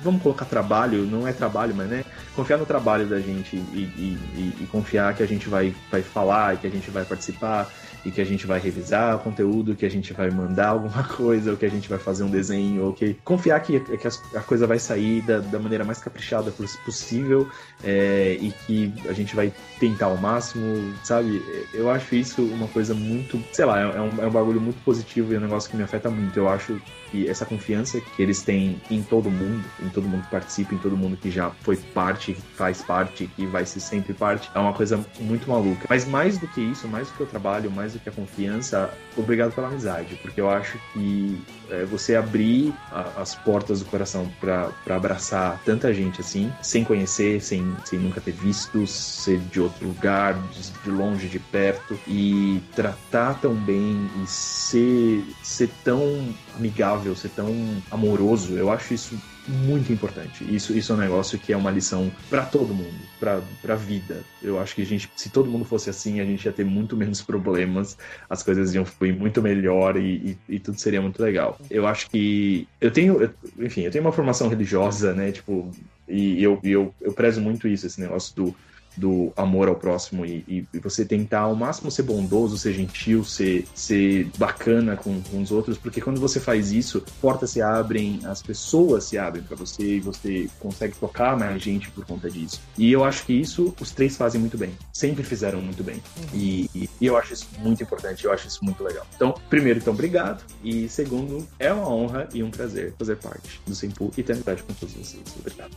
vamos 0.04 0.22
colocar 0.22 0.46
trabalho, 0.46 1.06
não 1.06 1.28
é 1.28 1.34
trabalho, 1.34 1.74
mas 1.76 1.90
né, 1.90 2.04
confiar 2.36 2.58
no 2.58 2.66
trabalho 2.66 3.08
da 3.08 3.20
gente 3.20 3.56
e, 3.56 3.90
e- 3.98 4.18
e- 4.36 4.64
e 4.64 4.68
confiar 4.68 5.16
que 5.16 5.24
a 5.24 5.28
gente 5.28 5.50
vai, 5.50 5.74
vai 5.92 6.02
falar, 6.04 6.58
que 6.58 6.68
a 6.68 6.70
gente 6.70 6.92
vai 6.92 7.04
participar 7.04 7.72
e 8.06 8.12
que 8.12 8.22
a 8.22 8.26
gente 8.26 8.48
vai 8.48 8.60
revisar 8.60 9.16
o 9.16 9.20
conteúdo, 9.20 9.76
que 9.76 9.86
a 9.86 9.90
gente 9.90 10.14
vai 10.14 10.30
mandar 10.30 10.70
alguma 10.70 11.04
coisa, 11.16 11.52
ou 11.52 11.58
que 11.58 11.66
a 11.66 11.70
gente 11.70 11.90
vai 11.90 12.00
fazer 12.00 12.24
um 12.24 12.30
desenho, 12.30 12.86
ou 12.86 12.94
que 12.94 13.14
confiar 13.24 13.60
que, 13.60 13.80
que 13.80 14.08
a 14.38 14.42
coisa 14.42 14.66
vai 14.66 14.80
sair 14.80 15.22
da, 15.22 15.40
da 15.40 15.60
maneira 15.60 15.84
mais 15.84 16.00
caprichada 16.00 16.52
poss- 16.52 16.78
possível 16.78 17.48
é, 17.84 18.38
e 18.40 18.52
que 18.66 18.94
a 19.08 19.14
gente 19.14 19.36
vai 19.36 19.52
tentar 19.80 20.08
ao 20.08 20.18
máximo, 20.18 20.94
sabe? 21.04 21.42
Eu 21.74 21.90
acho 21.90 22.16
isso 22.16 22.42
uma 22.44 22.68
coisa 22.68 22.94
muito, 22.94 23.42
sei 23.52 23.66
lá, 23.66 23.80
é 23.80 24.02
um, 24.02 24.24
é 24.24 24.28
um 24.28 24.32
bagulho 24.32 24.62
muito 24.62 24.82
positivo 24.84 25.32
e 25.32 25.36
é 25.36 25.38
um 25.38 25.42
negócio 25.42 25.70
que 25.70 25.76
me 25.78 25.84
afeta 25.84 26.10
muito. 26.10 26.38
Eu 26.38 26.48
acho 26.50 26.80
que 27.12 27.28
essa 27.30 27.46
confiança 27.46 28.00
que 28.02 28.22
eles 28.22 28.42
têm 28.42 28.80
em 28.90 29.02
todo 29.02 29.30
mundo, 29.30 29.64
em 29.82 29.90
todo 29.90 30.08
mundo 30.08 30.24
que 30.24 30.30
participa, 30.32 30.74
em 30.76 30.78
todo 30.78 30.96
mundo 30.98 31.18
que 31.18 31.30
já 31.32 31.50
foi 31.62 31.76
parte, 31.78 32.34
que 32.34 32.42
faz 32.56 32.82
parte, 32.82 33.30
que 33.36 33.46
vai 33.46 33.66
ser 33.66 33.80
sempre 33.80 34.14
parte, 34.14 34.50
é 34.54 34.60
uma 34.60 34.74
coisa 34.74 35.04
muito 35.20 35.50
maluca. 35.50 35.86
Mas 35.90 36.06
mais 36.06 36.38
do 36.38 36.48
que 36.48 36.62
isso, 36.62 36.88
mais 36.88 37.08
do 37.10 37.14
que 37.16 37.24
o 37.24 37.26
trabalho, 37.26 37.72
mais 37.72 37.94
do 37.94 38.00
que 38.00 38.10
a 38.10 38.12
confiança, 38.12 38.94
obrigado 39.18 39.54
pela 39.54 39.68
amizade, 39.68 40.16
porque 40.22 40.40
eu 40.40 40.50
acho 40.50 40.78
que 40.94 41.42
é, 41.72 41.86
você 41.86 42.16
abrir 42.16 42.74
a- 42.92 43.22
as 43.22 43.36
portas 43.36 43.80
do 43.80 43.86
coração 43.86 44.30
para 44.40 44.72
abraçar 44.90 45.60
tanta 45.66 45.94
gente 45.94 46.22
assim, 46.22 46.52
sem 46.62 46.84
conhecer, 46.84 47.42
sem, 47.42 47.76
sem 47.86 48.00
nunca 48.00 48.20
ter 48.20 48.32
visto, 48.32 48.86
ser 48.88 49.40
de 49.40 49.60
outro 49.62 49.88
lugar, 49.88 50.34
de, 50.52 50.72
de 50.84 50.90
longe, 50.90 51.28
de 51.28 51.40
perto, 51.40 51.98
e 52.08 52.62
tratar 52.76 53.36
tão 53.40 53.54
bem 53.54 54.10
e 54.24 54.28
ser, 54.28 55.24
ser 55.44 55.70
tão 55.84 56.34
amigável, 56.60 57.16
ser 57.16 57.30
tão 57.32 57.84
amoroso, 57.90 58.58
eu 58.58 58.70
acho 58.70 58.94
isso 58.94 59.24
muito 59.48 59.92
importante. 59.92 60.44
Isso, 60.54 60.78
isso 60.78 60.92
é 60.92 60.96
um 60.96 61.00
negócio 61.00 61.40
que 61.40 61.52
é 61.54 61.58
uma 61.58 61.72
lição 61.72 62.16
para 62.30 62.46
todo 62.46 62.76
mundo, 62.76 63.10
para 63.18 63.42
pra 63.62 63.76
vida. 63.76 64.30
Eu 64.40 64.60
acho 64.60 64.76
que 64.76 64.82
a 64.84 64.86
gente, 64.86 65.12
se 65.16 65.32
todo 65.32 65.50
mundo 65.52 65.66
fosse 65.66 65.90
assim, 65.90 66.20
a 66.20 66.26
gente 66.26 66.46
ia 66.46 66.54
ter 66.54 66.64
muito 66.66 66.96
menos 66.96 67.24
problemas, 67.24 67.98
as 68.30 68.44
coisas 68.44 68.74
iam 68.76 68.86
fluir 68.86 69.18
muito 69.18 69.42
melhor 69.42 69.98
e, 69.98 70.40
e, 70.48 70.56
e 70.56 70.60
tudo 70.60 70.80
seria 70.80 71.02
muito 71.02 71.22
legal. 71.22 71.60
Eu 71.70 71.88
acho 71.88 72.10
que 72.10 72.70
eu 72.80 72.92
tenho, 72.92 73.22
eu- 73.22 73.34
enfim, 73.66 73.82
eu 73.82 73.92
tenho 73.92 74.04
uma 74.04 74.12
formação 74.12 74.48
religiosa, 74.50 75.14
né, 75.16 75.32
tipo, 75.32 75.76
e 76.08 76.42
eu, 76.44 76.60
eu, 76.64 76.96
eu 77.02 77.14
prezo 77.14 77.42
muito 77.42 77.68
isso, 77.68 77.86
esse 77.88 78.00
negócio 78.02 78.36
do 78.36 78.58
do 79.00 79.32
amor 79.36 79.68
ao 79.70 79.76
próximo 79.76 80.26
e, 80.26 80.44
e- 80.48 80.68
e 80.74 80.80
você 80.80 81.06
tentar 81.06 81.42
ao 81.42 81.56
máximo 81.56 81.90
ser 81.90 82.04
bondoso, 82.04 82.58
ser 82.58 82.74
gentil, 82.74 83.24
ser, 83.24 83.66
ser 83.74 84.30
bacana 84.38 84.96
com, 84.98 85.22
com 85.22 85.42
os 85.42 85.52
outros, 85.52 85.78
porque 85.78 86.02
quando 86.02 86.20
você 86.20 86.40
faz 86.40 86.72
isso, 86.72 87.04
portas 87.22 87.52
se 87.52 87.62
abrem, 87.62 88.20
as 88.26 88.42
pessoas 88.42 89.06
se 89.06 89.18
abrem 89.18 89.44
para 89.44 89.56
você 89.56 89.96
e 89.96 90.00
você 90.00 90.50
consegue 90.60 90.96
tocar 90.96 91.38
mais 91.38 91.62
gente 91.62 91.90
por 91.92 92.06
conta 92.06 92.30
disso. 92.30 92.60
E 92.78 92.92
eu 92.92 93.04
acho 93.04 93.26
que 93.26 93.34
isso 93.34 93.74
os 93.80 93.92
três 93.92 94.18
fazem 94.18 94.40
muito 94.42 94.58
bem, 94.58 94.72
sempre 94.92 95.24
fizeram 95.24 95.62
muito 95.62 95.84
bem. 95.84 96.02
E, 96.34 96.70
e- 96.76 96.90
e 97.00 97.06
eu 97.06 97.16
acho 97.18 97.34
isso 97.34 97.48
muito 97.60 97.82
importante, 97.82 98.26
eu 98.26 98.32
acho 98.34 98.48
isso 98.48 98.64
muito 98.64 98.84
legal. 98.84 99.06
Então, 99.16 99.34
primeiro, 99.50 99.80
então, 99.80 99.94
obrigado. 99.94 100.44
E 100.64 100.90
segundo, 100.90 101.48
é 101.58 101.72
uma 101.72 101.88
honra 101.90 102.28
e 102.34 102.44
um 102.44 102.52
prazer 102.52 102.94
fazer 103.00 103.16
parte 103.18 103.62
do 103.66 103.74
Simpu 103.74 104.12
e 104.18 104.24
ter 104.24 104.34
amizade 104.34 104.62
com 104.64 104.74
todos 104.74 104.94
vocês. 104.96 105.24
Obrigado. 105.40 105.72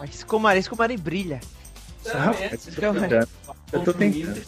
Mas 0.00 0.14
Escomari, 0.16 0.58
Escomari 0.58 0.96
brilha. 0.96 1.40
É, 2.04 2.54
eu 2.54 2.58
tô 2.58 3.00
tentando. 3.00 3.28
Eu 3.72 3.80
tô 3.84 3.92
tentando. 3.94 4.42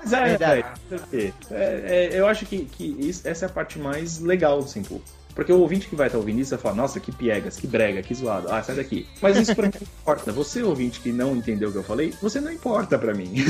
Mas 0.00 0.12
é, 0.12 0.24
Verdade. 0.24 0.64
velho. 1.10 1.34
É, 1.50 2.10
é, 2.12 2.20
eu 2.20 2.26
acho 2.28 2.46
que, 2.46 2.64
que 2.64 2.96
isso- 2.98 3.26
essa 3.26 3.46
é 3.46 3.48
a 3.48 3.52
parte 3.52 3.78
mais 3.78 4.20
legal 4.20 4.62
do 4.62 4.68
Simple. 4.68 5.02
Porque 5.34 5.52
o 5.52 5.58
ouvinte 5.60 5.86
que 5.88 5.94
vai 5.96 6.06
estar 6.06 6.16
ouvindo 6.18 6.40
isso 6.40 6.50
vai 6.50 6.58
falar, 6.58 6.74
nossa, 6.76 6.98
que 6.98 7.12
piegas, 7.12 7.56
que 7.56 7.66
brega, 7.66 8.02
que 8.02 8.14
zoado. 8.14 8.48
Ah, 8.50 8.62
sai 8.62 8.76
daqui. 8.76 9.06
Mas 9.20 9.36
isso 9.36 9.54
pra 9.54 9.66
mim 9.66 9.72
não 9.74 9.82
importa. 9.82 10.32
Você, 10.32 10.62
ouvinte, 10.62 11.00
que 11.00 11.12
não 11.12 11.36
entendeu 11.36 11.68
o 11.68 11.72
que 11.72 11.78
eu 11.78 11.82
falei, 11.84 12.14
você 12.22 12.40
não 12.40 12.50
importa 12.50 12.98
pra 12.98 13.12
mim. 13.12 13.34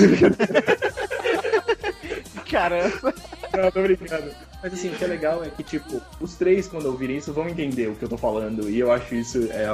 Caramba. 2.51 3.15
não, 3.57 3.71
tô 3.71 3.83
brincando. 3.83 4.31
Mas 4.63 4.73
assim, 4.73 4.89
o 4.89 4.93
que 4.97 5.05
é 5.05 5.07
legal 5.07 5.45
é 5.45 5.49
que, 5.51 5.63
tipo, 5.63 6.01
os 6.21 6.35
três, 6.35 6.67
quando 6.67 6.87
ouvirem 6.87 7.19
isso, 7.19 7.33
vão 7.33 7.49
entender 7.49 7.89
o 7.89 7.95
que 7.95 8.05
eu 8.05 8.09
tô 8.09 8.17
falando. 8.17 8.69
E 8.71 8.79
eu 8.79 8.91
acho 8.91 9.15
isso 9.15 9.49
é, 9.51 9.65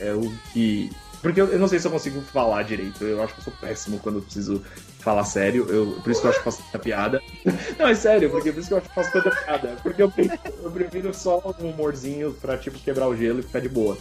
é, 0.00 0.08
é 0.08 0.12
o 0.12 0.30
que. 0.52 0.90
Porque 1.24 1.40
eu, 1.40 1.46
eu 1.48 1.58
não 1.58 1.66
sei 1.66 1.78
se 1.78 1.86
eu 1.86 1.90
consigo 1.90 2.20
falar 2.20 2.62
direito. 2.64 3.02
Eu 3.02 3.22
acho 3.22 3.32
que 3.32 3.40
eu 3.40 3.44
sou 3.44 3.52
péssimo 3.58 3.98
quando 3.98 4.16
eu 4.18 4.22
preciso 4.22 4.62
falar 4.98 5.24
sério. 5.24 5.66
Eu, 5.70 5.98
por 6.02 6.10
isso 6.10 6.20
que 6.20 6.26
eu 6.26 6.30
acho 6.30 6.38
que 6.40 6.44
faço 6.44 6.62
tanta 6.64 6.78
piada. 6.78 7.22
Não, 7.78 7.88
é 7.88 7.94
sério, 7.94 8.28
porque 8.28 8.52
por 8.52 8.58
isso 8.60 8.68
que 8.68 8.74
eu 8.74 8.78
acho 8.78 8.88
que 8.90 8.94
faço 8.94 9.10
tanta 9.10 9.30
piada. 9.30 9.76
Porque 9.82 10.02
eu, 10.02 10.10
prefiro- 10.10 10.40
eu 10.62 10.70
prefiro 10.70 11.14
só 11.14 11.38
um 11.58 11.70
humorzinho 11.70 12.34
pra, 12.34 12.58
tipo, 12.58 12.78
quebrar 12.78 13.08
o 13.08 13.16
gelo 13.16 13.40
e 13.40 13.42
ficar 13.42 13.60
de 13.60 13.70
boa. 13.70 13.96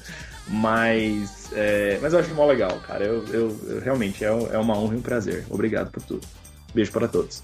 Mas, 0.50 1.48
é, 1.54 1.98
mas 2.02 2.12
eu 2.12 2.20
acho 2.20 2.36
mó 2.36 2.46
legal, 2.46 2.78
cara. 2.86 3.06
Eu, 3.06 3.26
eu, 3.30 3.58
eu- 3.70 3.80
realmente 3.80 4.26
é, 4.26 4.28
é 4.28 4.58
uma 4.58 4.78
honra 4.78 4.96
e 4.96 4.98
um 4.98 5.02
prazer. 5.02 5.46
Obrigado 5.50 5.92
por 5.92 6.04
tudo. 6.04 6.28
Beijo 6.76 6.92
para 6.92 7.08
todos. 7.08 7.42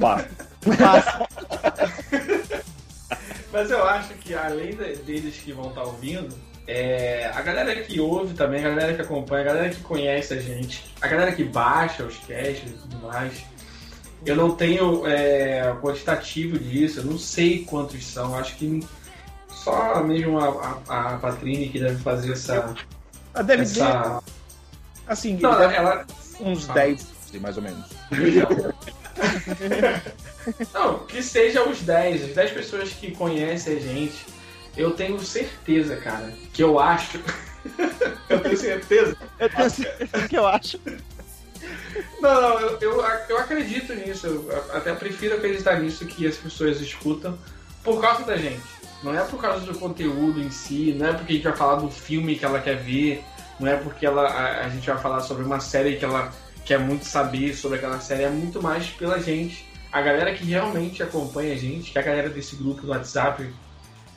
Pá. 0.00 0.24
Mas 3.52 3.70
eu 3.70 3.84
acho 3.84 4.14
que 4.14 4.34
além 4.34 4.74
de- 4.76 4.96
deles 4.96 5.36
que 5.36 5.52
vão 5.52 5.68
estar 5.68 5.82
ouvindo, 5.82 6.34
é, 6.70 7.28
a 7.34 7.42
galera 7.42 7.74
que 7.82 7.98
ouve 7.98 8.32
também, 8.34 8.64
a 8.64 8.68
galera 8.70 8.94
que 8.94 9.02
acompanha, 9.02 9.42
a 9.42 9.46
galera 9.46 9.70
que 9.70 9.80
conhece 9.80 10.34
a 10.34 10.40
gente, 10.40 10.84
a 11.00 11.08
galera 11.08 11.32
que 11.32 11.42
baixa 11.42 12.04
os 12.04 12.16
casts 12.18 12.70
e 12.70 12.74
tudo 12.74 13.08
mais. 13.08 13.42
Eu 14.24 14.36
não 14.36 14.54
tenho 14.54 15.04
é, 15.04 15.74
quantitativo 15.80 16.56
disso, 16.58 17.00
eu 17.00 17.04
não 17.06 17.18
sei 17.18 17.64
quantos 17.64 18.06
são. 18.06 18.36
Acho 18.36 18.54
que 18.54 18.86
só 19.48 20.00
mesmo 20.04 20.38
a, 20.38 20.78
a, 20.88 21.14
a 21.14 21.18
Patrine 21.18 21.70
que 21.70 21.80
deve 21.80 22.00
fazer 22.02 22.34
essa. 22.34 22.72
Deve 23.44 23.62
essa... 23.62 24.22
assim, 25.08 25.38
Não, 25.38 25.58
deve 25.58 25.74
ela, 25.74 26.06
uns 26.38 26.70
Ah. 26.70 26.74
10, 26.74 27.06
mais 27.40 27.56
ou 27.56 27.64
menos. 27.64 27.86
Não, 30.72 31.00
que 31.00 31.20
seja 31.20 31.68
os 31.68 31.80
10, 31.80 32.26
as 32.26 32.34
10 32.34 32.50
pessoas 32.52 32.90
que 32.90 33.10
conhecem 33.10 33.76
a 33.76 33.80
gente. 33.80 34.24
Eu 34.80 34.92
tenho 34.92 35.20
certeza, 35.20 35.94
cara, 35.96 36.32
que 36.54 36.62
eu 36.62 36.80
acho. 36.80 37.20
eu 38.30 38.40
tenho 38.40 38.56
certeza. 38.56 39.14
Eu 39.38 39.50
tenho 39.50 39.70
certeza 39.70 40.28
que 40.28 40.38
eu 40.38 40.46
acho. 40.46 40.80
Não, 42.18 42.40
não, 42.40 42.60
eu, 42.60 42.78
eu, 42.80 43.04
eu 43.28 43.38
acredito 43.38 43.94
nisso. 43.94 44.26
Eu 44.26 44.64
até 44.72 44.94
prefiro 44.94 45.34
acreditar 45.34 45.78
nisso 45.78 46.06
que 46.06 46.26
as 46.26 46.36
pessoas 46.36 46.80
escutam 46.80 47.38
por 47.84 48.00
causa 48.00 48.24
da 48.24 48.38
gente. 48.38 48.62
Não 49.02 49.14
é 49.14 49.22
por 49.22 49.38
causa 49.38 49.66
do 49.66 49.78
conteúdo 49.78 50.40
em 50.40 50.50
si, 50.50 50.94
não 50.98 51.08
é 51.08 51.12
porque 51.12 51.32
a 51.32 51.36
gente 51.36 51.44
vai 51.44 51.56
falar 51.56 51.76
do 51.76 51.90
filme 51.90 52.36
que 52.36 52.44
ela 52.46 52.60
quer 52.60 52.76
ver, 52.76 53.22
não 53.58 53.68
é 53.68 53.76
porque 53.76 54.06
ela, 54.06 54.28
a, 54.28 54.64
a 54.64 54.68
gente 54.70 54.86
vai 54.86 54.98
falar 54.98 55.20
sobre 55.20 55.44
uma 55.44 55.60
série 55.60 55.96
que 55.96 56.04
ela 56.04 56.32
quer 56.64 56.78
muito 56.78 57.04
saber 57.04 57.54
sobre 57.54 57.76
aquela 57.76 58.00
série, 58.00 58.22
é 58.22 58.30
muito 58.30 58.62
mais 58.62 58.88
pela 58.88 59.18
gente. 59.18 59.66
A 59.92 60.00
galera 60.00 60.34
que 60.34 60.44
realmente 60.44 61.02
acompanha 61.02 61.52
a 61.52 61.56
gente, 61.56 61.92
que 61.92 61.98
é 61.98 62.00
a 62.00 62.04
galera 62.04 62.30
desse 62.30 62.56
grupo 62.56 62.82
do 62.82 62.88
WhatsApp, 62.88 63.46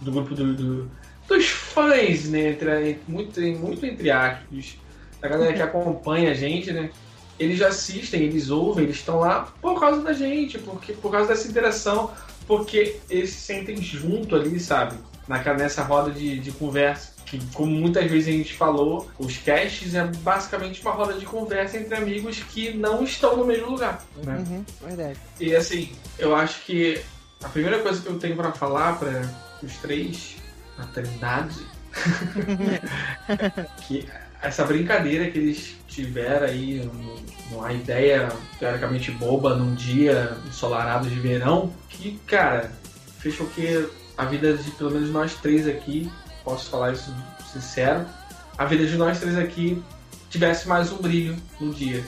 do 0.03 0.11
grupo 0.11 0.35
do, 0.35 0.53
do- 0.53 0.91
dos 1.27 1.45
fãs, 1.49 2.25
né? 2.30 2.49
Entre, 2.49 2.99
muito, 3.07 3.39
muito 3.41 3.85
entre 3.85 4.11
aspas, 4.11 4.77
a 5.21 5.27
galera 5.27 5.53
que 5.53 5.61
acompanha 5.61 6.31
a 6.31 6.34
gente, 6.34 6.71
né? 6.71 6.89
Eles 7.39 7.61
assistem, 7.61 8.21
eles 8.23 8.49
ouvem, 8.49 8.84
eles 8.85 8.97
estão 8.97 9.19
lá 9.19 9.51
por 9.61 9.80
causa 9.80 10.01
da 10.01 10.13
gente, 10.13 10.59
porque, 10.59 10.93
por 10.93 11.11
causa 11.11 11.30
dessa 11.30 11.47
interação, 11.47 12.11
porque 12.45 12.97
eles 13.09 13.31
se 13.31 13.39
sentem 13.41 13.77
junto 13.81 14.35
ali, 14.35 14.59
sabe? 14.59 14.97
Naquela, 15.27 15.57
nessa 15.57 15.81
roda 15.84 16.11
de, 16.11 16.38
de 16.39 16.51
conversa. 16.51 17.13
Que, 17.25 17.39
como 17.53 17.71
muitas 17.71 18.05
vezes 18.11 18.27
a 18.27 18.31
gente 18.38 18.53
falou, 18.53 19.09
os 19.17 19.38
casts 19.38 19.95
é 19.95 20.03
basicamente 20.05 20.81
uma 20.84 20.91
roda 20.91 21.13
de 21.13 21.25
conversa 21.25 21.77
entre 21.77 21.95
amigos 21.95 22.43
que 22.43 22.71
não 22.75 23.03
estão 23.03 23.35
no 23.38 23.45
mesmo 23.45 23.71
lugar. 23.71 24.03
Né? 24.23 24.43
Uhum, 24.47 24.65
verdade. 24.88 25.17
E 25.39 25.55
assim, 25.55 25.91
eu 26.19 26.35
acho 26.35 26.61
que 26.65 27.01
a 27.43 27.49
primeira 27.49 27.80
coisa 27.80 27.99
que 28.01 28.07
eu 28.07 28.19
tenho 28.19 28.35
pra 28.35 28.51
falar 28.51 28.99
para 28.99 29.23
os 29.65 29.77
três 29.77 30.38
na 30.77 30.85
Trindade. 30.88 31.60
que 33.88 34.07
essa 34.41 34.65
brincadeira 34.65 35.30
que 35.30 35.38
eles 35.38 35.77
tiveram 35.88 36.48
aí, 36.48 36.90
uma 37.52 37.72
ideia 37.72 38.30
teoricamente 38.60 39.11
boba 39.11 39.56
num 39.56 39.73
dia 39.73 40.35
ensolarado 40.48 41.10
de 41.10 41.19
verão, 41.19 41.73
que, 41.88 42.19
cara, 42.27 42.72
fez 43.19 43.38
com 43.38 43.45
que 43.45 43.88
a 44.18 44.26
vida 44.26 44.57
de 44.57 44.69
pelo 44.72 44.91
menos 44.91 45.10
nós 45.11 45.35
três 45.35 45.68
aqui, 45.68 46.11
posso 46.44 46.69
falar 46.69 46.91
isso 46.91 47.15
sincero, 47.52 48.06
a 48.57 48.65
vida 48.65 48.85
de 48.85 48.98
nós 48.98 49.19
três 49.19 49.38
aqui 49.38 49.81
tivesse 50.30 50.68
mais 50.68 50.91
um 50.91 50.98
brilho 50.98 51.38
no 51.60 51.73
dia. 51.73 52.03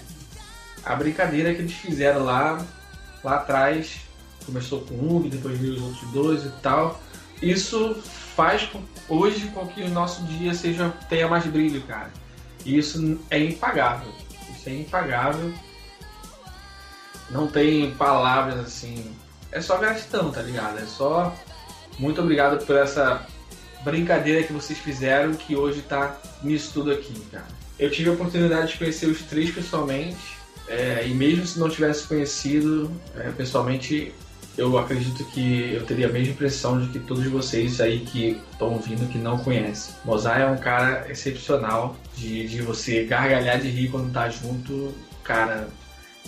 A 0.83 0.95
brincadeira 0.95 1.53
que 1.53 1.61
eles 1.61 1.73
fizeram 1.73 2.23
lá, 2.23 2.63
lá 3.23 3.35
atrás, 3.35 4.01
começou 4.45 4.81
com 4.81 4.95
um, 4.95 5.29
depois 5.29 5.57
veio 5.57 5.75
os 5.75 5.81
outros 5.81 6.11
dois 6.11 6.45
e 6.45 6.51
tal. 6.61 7.01
Isso 7.41 7.95
faz 8.35 8.69
hoje 9.07 9.47
com 9.47 9.67
que 9.67 9.83
o 9.83 9.89
nosso 9.89 10.23
dia 10.23 10.53
seja 10.53 10.93
tenha 11.09 11.27
mais 11.27 11.45
brilho, 11.45 11.81
cara. 11.83 12.11
E 12.65 12.77
isso 12.77 13.19
é 13.29 13.39
impagável. 13.39 14.11
Isso 14.55 14.69
é 14.69 14.73
impagável. 14.73 15.53
Não 17.29 17.47
tem 17.47 17.91
palavras 17.95 18.59
assim. 18.59 19.15
É 19.51 19.61
só 19.61 19.77
gratidão, 19.77 20.31
tá 20.31 20.41
ligado? 20.41 20.79
É 20.79 20.85
só 20.85 21.33
muito 21.97 22.21
obrigado 22.21 22.65
por 22.65 22.75
essa 22.75 23.25
brincadeira 23.83 24.43
que 24.43 24.51
vocês 24.51 24.77
fizeram 24.79 25.33
que 25.33 25.55
hoje 25.55 25.81
tá 25.81 26.19
nisso 26.43 26.71
tudo 26.73 26.91
aqui, 26.91 27.13
cara. 27.31 27.47
Eu 27.77 27.91
tive 27.91 28.09
a 28.09 28.13
oportunidade 28.13 28.73
de 28.73 28.77
conhecer 28.77 29.05
os 29.05 29.21
três 29.21 29.51
pessoalmente. 29.51 30.35
É, 30.67 31.05
e 31.07 31.13
mesmo 31.13 31.45
se 31.45 31.59
não 31.59 31.69
tivesse 31.69 32.07
conhecido 32.07 32.91
é, 33.15 33.29
pessoalmente, 33.29 34.13
eu 34.57 34.77
acredito 34.77 35.23
que 35.25 35.73
eu 35.73 35.85
teria 35.85 36.07
a 36.07 36.11
mesma 36.11 36.33
impressão 36.33 36.79
de 36.79 36.87
que 36.87 36.99
todos 36.99 37.25
vocês 37.27 37.81
aí 37.81 37.99
que 37.99 38.41
estão 38.51 38.73
ouvindo 38.73 39.09
que 39.11 39.17
não 39.17 39.37
conhecem. 39.37 39.93
Mozart 40.05 40.39
é 40.39 40.47
um 40.47 40.57
cara 40.57 41.05
excepcional 41.09 41.95
de, 42.15 42.47
de 42.47 42.61
você 42.61 43.03
gargalhar 43.03 43.59
de 43.59 43.67
rir 43.69 43.89
quando 43.89 44.13
tá 44.13 44.29
junto. 44.29 44.93
Cara, 45.23 45.67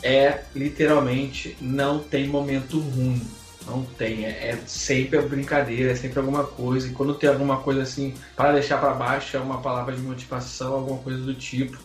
é 0.03 0.41
literalmente 0.55 1.55
não 1.61 1.99
tem 1.99 2.27
momento 2.27 2.79
ruim. 2.79 3.21
Não 3.65 3.83
tem, 3.83 4.25
é, 4.25 4.49
é 4.49 4.59
sempre 4.65 5.21
brincadeira, 5.21 5.91
é 5.91 5.95
sempre 5.95 6.19
alguma 6.19 6.43
coisa. 6.43 6.87
E 6.87 6.91
quando 6.91 7.15
tem 7.15 7.29
alguma 7.29 7.57
coisa 7.57 7.81
assim 7.81 8.13
para 8.35 8.53
deixar 8.53 8.77
para 8.77 8.93
baixo, 8.93 9.35
é 9.35 9.39
uma 9.39 9.61
palavra 9.61 9.95
de 9.95 10.01
motivação, 10.01 10.73
alguma 10.73 10.99
coisa 10.99 11.19
do 11.19 11.33
tipo. 11.33 11.77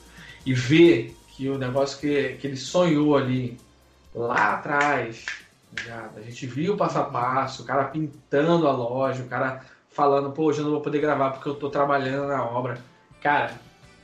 E 0.47 0.55
ver 0.55 1.17
que 1.29 1.49
o 1.49 1.59
negócio 1.59 1.99
que, 1.99 2.37
que 2.41 2.47
ele 2.47 2.57
sonhou 2.57 3.17
ali 3.17 3.59
lá 4.15 4.55
atrás 4.55 5.25
a 6.17 6.21
gente 6.21 6.47
viu 6.47 6.75
o 6.75 6.77
passo 6.77 6.99
a 6.99 7.05
passo, 7.05 7.63
o 7.63 7.67
cara 7.67 7.85
pintando 7.85 8.67
a 8.69 8.73
loja, 8.73 9.23
o 9.23 9.29
cara 9.29 9.65
falando, 9.89 10.31
pô, 10.33 10.45
hoje 10.45 10.61
eu 10.61 10.65
não 10.65 10.73
vou 10.73 10.81
poder 10.81 11.01
gravar 11.01 11.31
porque 11.31 11.49
eu 11.49 11.55
tô 11.55 11.71
trabalhando 11.71 12.29
na 12.29 12.45
obra. 12.45 12.79
Cara, 13.21 13.53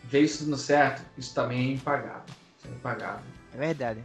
ver 0.04 0.20
isso 0.20 0.44
dando 0.44 0.56
certo, 0.56 1.02
isso 1.16 1.34
também 1.34 1.70
é 1.70 1.72
impagável. 1.74 2.22
Isso 2.58 2.68
é 2.68 2.70
impagável. 2.70 3.24
É 3.54 3.58
verdade. 3.58 4.00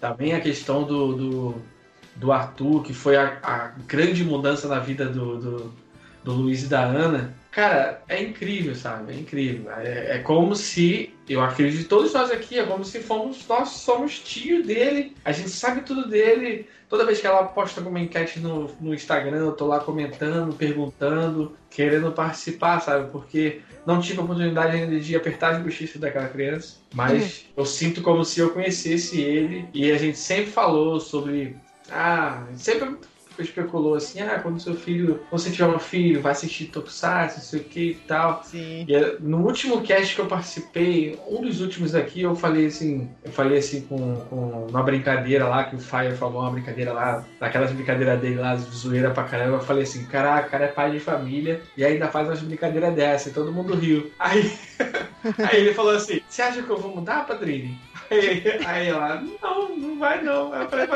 Também 0.00 0.34
a 0.34 0.40
questão 0.40 0.84
do, 0.84 1.14
do, 1.14 1.62
do 2.16 2.32
Arthur, 2.32 2.82
que 2.82 2.92
foi 2.92 3.16
a, 3.16 3.38
a, 3.42 3.68
grande 3.86 4.24
mudança 4.24 4.68
na 4.68 4.78
vida 4.78 5.06
do, 5.06 5.38
do, 5.38 5.74
do 6.24 6.32
Luiz 6.32 6.64
e 6.64 6.66
da 6.66 6.82
Ana. 6.82 7.34
Cara, 7.56 8.02
é 8.06 8.22
incrível, 8.22 8.74
sabe? 8.74 9.14
É 9.14 9.16
incrível. 9.16 9.72
É, 9.72 10.16
é 10.16 10.18
como 10.18 10.54
se, 10.54 11.14
eu 11.26 11.40
acredito, 11.40 11.88
todos 11.88 12.12
nós 12.12 12.30
aqui, 12.30 12.58
é 12.58 12.66
como 12.66 12.84
se 12.84 13.00
fomos, 13.00 13.48
nós 13.48 13.70
somos 13.70 14.18
tio 14.18 14.62
dele, 14.62 15.16
a 15.24 15.32
gente 15.32 15.48
sabe 15.48 15.80
tudo 15.80 16.06
dele, 16.06 16.68
Toda 16.88 17.04
vez 17.04 17.20
que 17.20 17.26
ela 17.26 17.42
posta 17.42 17.80
alguma 17.80 17.98
enquete 17.98 18.38
no, 18.38 18.70
no 18.80 18.94
Instagram, 18.94 19.38
eu 19.38 19.52
tô 19.52 19.66
lá 19.66 19.80
comentando, 19.80 20.54
perguntando, 20.54 21.56
querendo 21.68 22.12
participar, 22.12 22.78
sabe? 22.80 23.10
Porque 23.10 23.60
não 23.84 24.00
tive 24.00 24.20
a 24.20 24.22
oportunidade 24.22 24.76
ainda 24.76 25.00
de 25.00 25.16
apertar 25.16 25.56
as 25.56 25.62
bochechas 25.62 26.00
daquela 26.00 26.28
criança, 26.28 26.76
mas 26.94 27.46
eu 27.56 27.64
sinto 27.64 28.02
como 28.02 28.24
se 28.24 28.38
eu 28.38 28.50
conhecesse 28.50 29.20
ele 29.20 29.68
e 29.74 29.90
a 29.90 29.98
gente 29.98 30.16
sempre 30.16 30.52
falou 30.52 31.00
sobre. 31.00 31.56
Ah, 31.90 32.46
sempre 32.54 32.96
especulou 33.42 33.94
assim, 33.94 34.20
ah, 34.20 34.38
quando 34.42 34.60
seu 34.60 34.74
filho, 34.74 35.20
quando 35.28 35.40
você 35.40 35.50
tiver 35.50 35.66
um 35.66 35.78
filho, 35.78 36.20
vai 36.20 36.32
assistir 36.32 36.66
Tokusatsu, 36.66 37.36
não 37.36 37.44
sei 37.44 37.60
o 37.60 37.64
que 37.64 37.90
e 37.90 37.94
tal. 37.94 38.42
Sim. 38.44 38.84
E 38.88 38.94
eh, 38.94 39.16
no 39.20 39.44
último 39.44 39.82
cast 39.82 40.14
que 40.14 40.20
eu 40.20 40.26
participei, 40.26 41.18
um 41.28 41.40
dos 41.40 41.60
últimos 41.60 41.94
aqui, 41.94 42.22
eu 42.22 42.34
falei 42.34 42.66
assim, 42.66 43.08
eu 43.24 43.32
falei 43.32 43.58
assim 43.58 43.82
com, 43.82 44.16
com 44.28 44.66
uma 44.68 44.82
brincadeira 44.82 45.46
lá, 45.48 45.64
que 45.64 45.76
o 45.76 45.78
Fire 45.78 46.14
falou 46.16 46.42
uma 46.42 46.50
brincadeira 46.50 46.92
lá, 46.92 47.24
daquelas 47.40 47.72
brincadeiras 47.72 48.20
dele 48.20 48.36
lá, 48.36 48.56
zoeira 48.56 49.10
pra 49.10 49.24
caramba, 49.24 49.56
eu 49.56 49.60
falei 49.60 49.82
assim, 49.82 50.04
caraca, 50.04 50.48
o 50.48 50.50
cara 50.50 50.64
é 50.64 50.68
pai 50.68 50.90
de 50.90 51.00
família 51.00 51.60
e 51.76 51.84
ainda 51.84 52.08
faz 52.08 52.28
umas 52.28 52.40
brincadeiras 52.40 52.94
dessa, 52.94 53.28
e 53.28 53.32
todo 53.32 53.52
mundo 53.52 53.74
riu. 53.74 54.10
Aí, 54.18 54.52
aí 55.38 55.60
ele 55.60 55.74
falou 55.74 55.94
assim, 55.94 56.20
você 56.28 56.42
acha 56.42 56.62
que 56.62 56.70
eu 56.70 56.78
vou 56.78 56.94
mudar, 56.94 57.26
Padrini? 57.26 57.78
Aí, 58.10 58.64
aí 58.64 58.88
ela, 58.88 59.22
não, 59.42 59.76
não 59.76 59.98
vai 59.98 60.22
não. 60.22 60.54
Eu 60.54 60.68
falei, 60.68 60.86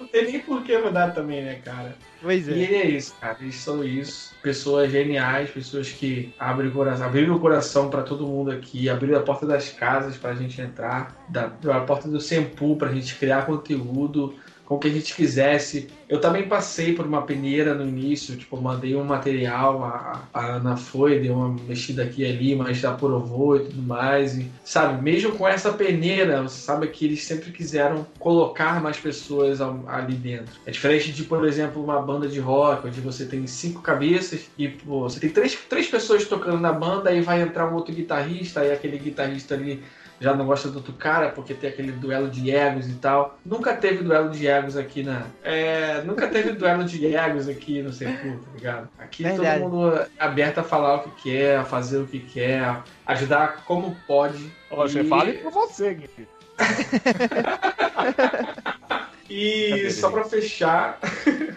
não 0.00 0.06
tem 0.06 0.24
nem 0.24 0.40
por 0.40 0.62
que 0.62 0.76
mudar 0.78 1.10
também, 1.10 1.42
né, 1.42 1.60
cara? 1.64 1.94
Pois 2.22 2.48
é. 2.48 2.52
E 2.52 2.64
é 2.64 2.86
isso, 2.86 3.14
cara. 3.20 3.36
Eles 3.40 3.56
são 3.56 3.84
isso. 3.84 4.34
Pessoas 4.42 4.90
geniais, 4.90 5.50
pessoas 5.50 5.90
que 5.90 6.32
abrem 6.38 6.68
o 6.68 6.72
coração, 6.72 7.06
abriram 7.06 7.36
o 7.36 7.40
coração 7.40 7.90
para 7.90 8.02
todo 8.02 8.26
mundo 8.26 8.50
aqui, 8.50 8.88
abriram 8.88 9.18
a 9.18 9.22
porta 9.22 9.46
das 9.46 9.70
casas 9.70 10.16
pra 10.16 10.34
gente 10.34 10.60
entrar, 10.60 11.16
da, 11.28 11.52
a 11.74 11.80
porta 11.80 12.08
do 12.08 12.20
Sempu 12.20 12.76
pra 12.76 12.92
gente 12.92 13.14
criar 13.16 13.46
conteúdo 13.46 14.34
com 14.66 14.74
o 14.74 14.78
que 14.78 14.88
a 14.88 14.90
gente 14.90 15.14
quisesse. 15.14 15.88
Eu 16.08 16.20
também 16.20 16.48
passei 16.48 16.92
por 16.92 17.06
uma 17.06 17.22
peneira 17.22 17.72
no 17.72 17.86
início, 17.86 18.36
tipo, 18.36 18.60
mandei 18.60 18.96
um 18.96 19.04
material, 19.04 19.84
a, 19.84 20.22
a 20.34 20.46
Ana 20.56 20.76
foi, 20.76 21.20
deu 21.20 21.34
uma 21.34 21.48
mexida 21.48 22.02
aqui 22.02 22.22
e 22.22 22.26
ali, 22.26 22.54
mas 22.54 22.78
já 22.78 22.90
aprovou 22.90 23.56
e 23.56 23.60
tudo 23.60 23.80
mais. 23.80 24.36
E, 24.36 24.50
sabe, 24.64 25.02
mesmo 25.02 25.32
com 25.32 25.46
essa 25.46 25.72
peneira, 25.72 26.42
você 26.42 26.60
sabe 26.60 26.88
que 26.88 27.04
eles 27.04 27.24
sempre 27.24 27.52
quiseram 27.52 28.06
colocar 28.18 28.82
mais 28.82 28.98
pessoas 28.98 29.60
ali 29.60 30.14
dentro. 30.14 30.54
É 30.66 30.70
diferente 30.70 31.12
de, 31.12 31.22
por 31.22 31.46
exemplo, 31.46 31.82
uma 31.82 32.02
banda 32.02 32.28
de 32.28 32.40
rock, 32.40 32.88
onde 32.88 33.00
você 33.00 33.24
tem 33.24 33.46
cinco 33.46 33.80
cabeças 33.80 34.48
e 34.58 34.68
pô, 34.68 35.08
você 35.08 35.20
tem 35.20 35.30
três, 35.30 35.56
três 35.68 35.86
pessoas 35.86 36.24
tocando 36.24 36.58
na 36.58 36.72
banda, 36.72 37.10
aí 37.10 37.20
vai 37.20 37.40
entrar 37.40 37.70
um 37.70 37.74
outro 37.74 37.94
guitarrista, 37.94 38.60
aí 38.60 38.72
aquele 38.72 38.98
guitarrista 38.98 39.54
ali 39.54 39.82
já 40.20 40.34
não 40.34 40.46
gosta 40.46 40.68
do 40.68 40.78
outro 40.78 40.92
cara 40.94 41.30
porque 41.30 41.54
tem 41.54 41.70
aquele 41.70 41.92
duelo 41.92 42.28
de 42.28 42.50
egos 42.50 42.88
e 42.88 42.94
tal. 42.94 43.38
Nunca 43.44 43.74
teve 43.74 44.02
duelo 44.02 44.30
de 44.30 44.46
egos 44.46 44.76
aqui 44.76 45.02
na. 45.02 45.26
É, 45.42 46.02
nunca 46.02 46.28
teve 46.28 46.52
duelo 46.52 46.84
de 46.84 47.14
egos 47.14 47.48
aqui 47.48 47.82
no 47.82 47.92
Sepulcro, 47.92 48.40
tá 48.40 48.50
ligado? 48.54 48.88
Aqui 48.98 49.22
Verdade. 49.22 49.60
todo 49.60 49.70
mundo 49.70 49.96
é 49.96 50.08
aberto 50.18 50.58
a 50.58 50.64
falar 50.64 50.96
o 50.96 51.02
que 51.02 51.30
quer, 51.30 51.58
a 51.58 51.64
fazer 51.64 51.98
o 51.98 52.06
que 52.06 52.20
quer, 52.20 52.82
ajudar 53.06 53.64
como 53.64 53.96
pode. 54.06 54.52
Você 54.70 55.00
e... 55.00 55.08
fale 55.08 55.34
por 55.34 55.52
você, 55.52 55.94
Gui. 55.94 56.28
e 59.28 59.90
só 59.90 60.10
pra 60.10 60.24
fechar. 60.24 60.98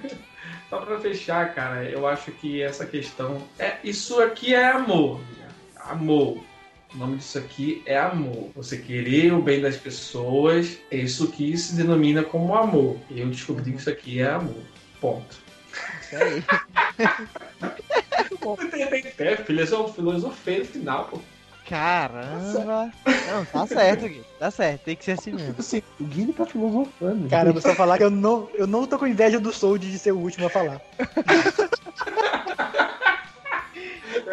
só 0.69 0.80
pra 0.80 0.99
fechar, 0.99 1.53
cara, 1.53 1.86
eu 1.86 2.06
acho 2.06 2.31
que 2.34 2.61
essa 2.61 2.86
questão. 2.86 3.41
É, 3.57 3.77
isso 3.84 4.22
aqui 4.22 4.53
é 4.53 4.68
amor. 4.68 5.22
Amor 5.77 6.49
o 6.94 6.98
nome 6.98 7.18
disso 7.18 7.38
aqui 7.38 7.84
é 7.86 7.98
amor. 7.98 8.49
Você 8.56 8.78
querer 8.78 9.34
o 9.34 9.41
bem 9.41 9.61
das 9.61 9.78
pessoas, 9.78 10.78
é 10.90 10.98
isso 10.98 11.32
que 11.32 11.56
se 11.57 11.76
denomina 11.76 12.24
como 12.24 12.56
amor. 12.56 12.98
E 13.10 13.20
eu 13.20 13.30
descobri 13.30 13.72
que 13.72 13.78
isso 13.78 13.90
aqui 13.90 14.22
é 14.22 14.30
amor. 14.30 14.64
Ponto. 14.99 15.38
Isso 16.02 16.16
aí. 16.16 16.44
tem, 19.18 19.38
filosofia 19.38 20.60
no 20.60 20.66
final, 20.66 21.06
pô. 21.06 21.20
Caramba! 21.70 22.91
Não, 23.28 23.45
tá 23.45 23.68
certo, 23.68 24.07
Gui. 24.07 24.24
Tá 24.40 24.49
certo, 24.49 24.86
tem 24.86 24.95
que 24.95 25.06
ser 25.06 25.11
assim 25.11 25.34
mesmo. 25.34 25.56
Assim, 25.60 25.84
o 25.99 26.03
Guilherme 26.03 26.34
tá 26.34 26.45
filosofando. 26.48 27.30
Cara, 27.30 27.52
vou 27.52 27.61
só 27.61 27.76
falar 27.76 27.99
que 27.99 28.03
eu 28.03 28.10
não, 28.10 28.49
eu 28.56 28.66
não 28.66 28.88
tô 28.88 28.98
com 28.98 29.06
inveja 29.06 29.40
do 29.40 29.53
Soul 29.53 29.78
de 29.78 29.99
ser 29.99 30.11
o 30.11 30.18
último 30.18 30.48
a 30.48 30.49
falar. 30.49 30.82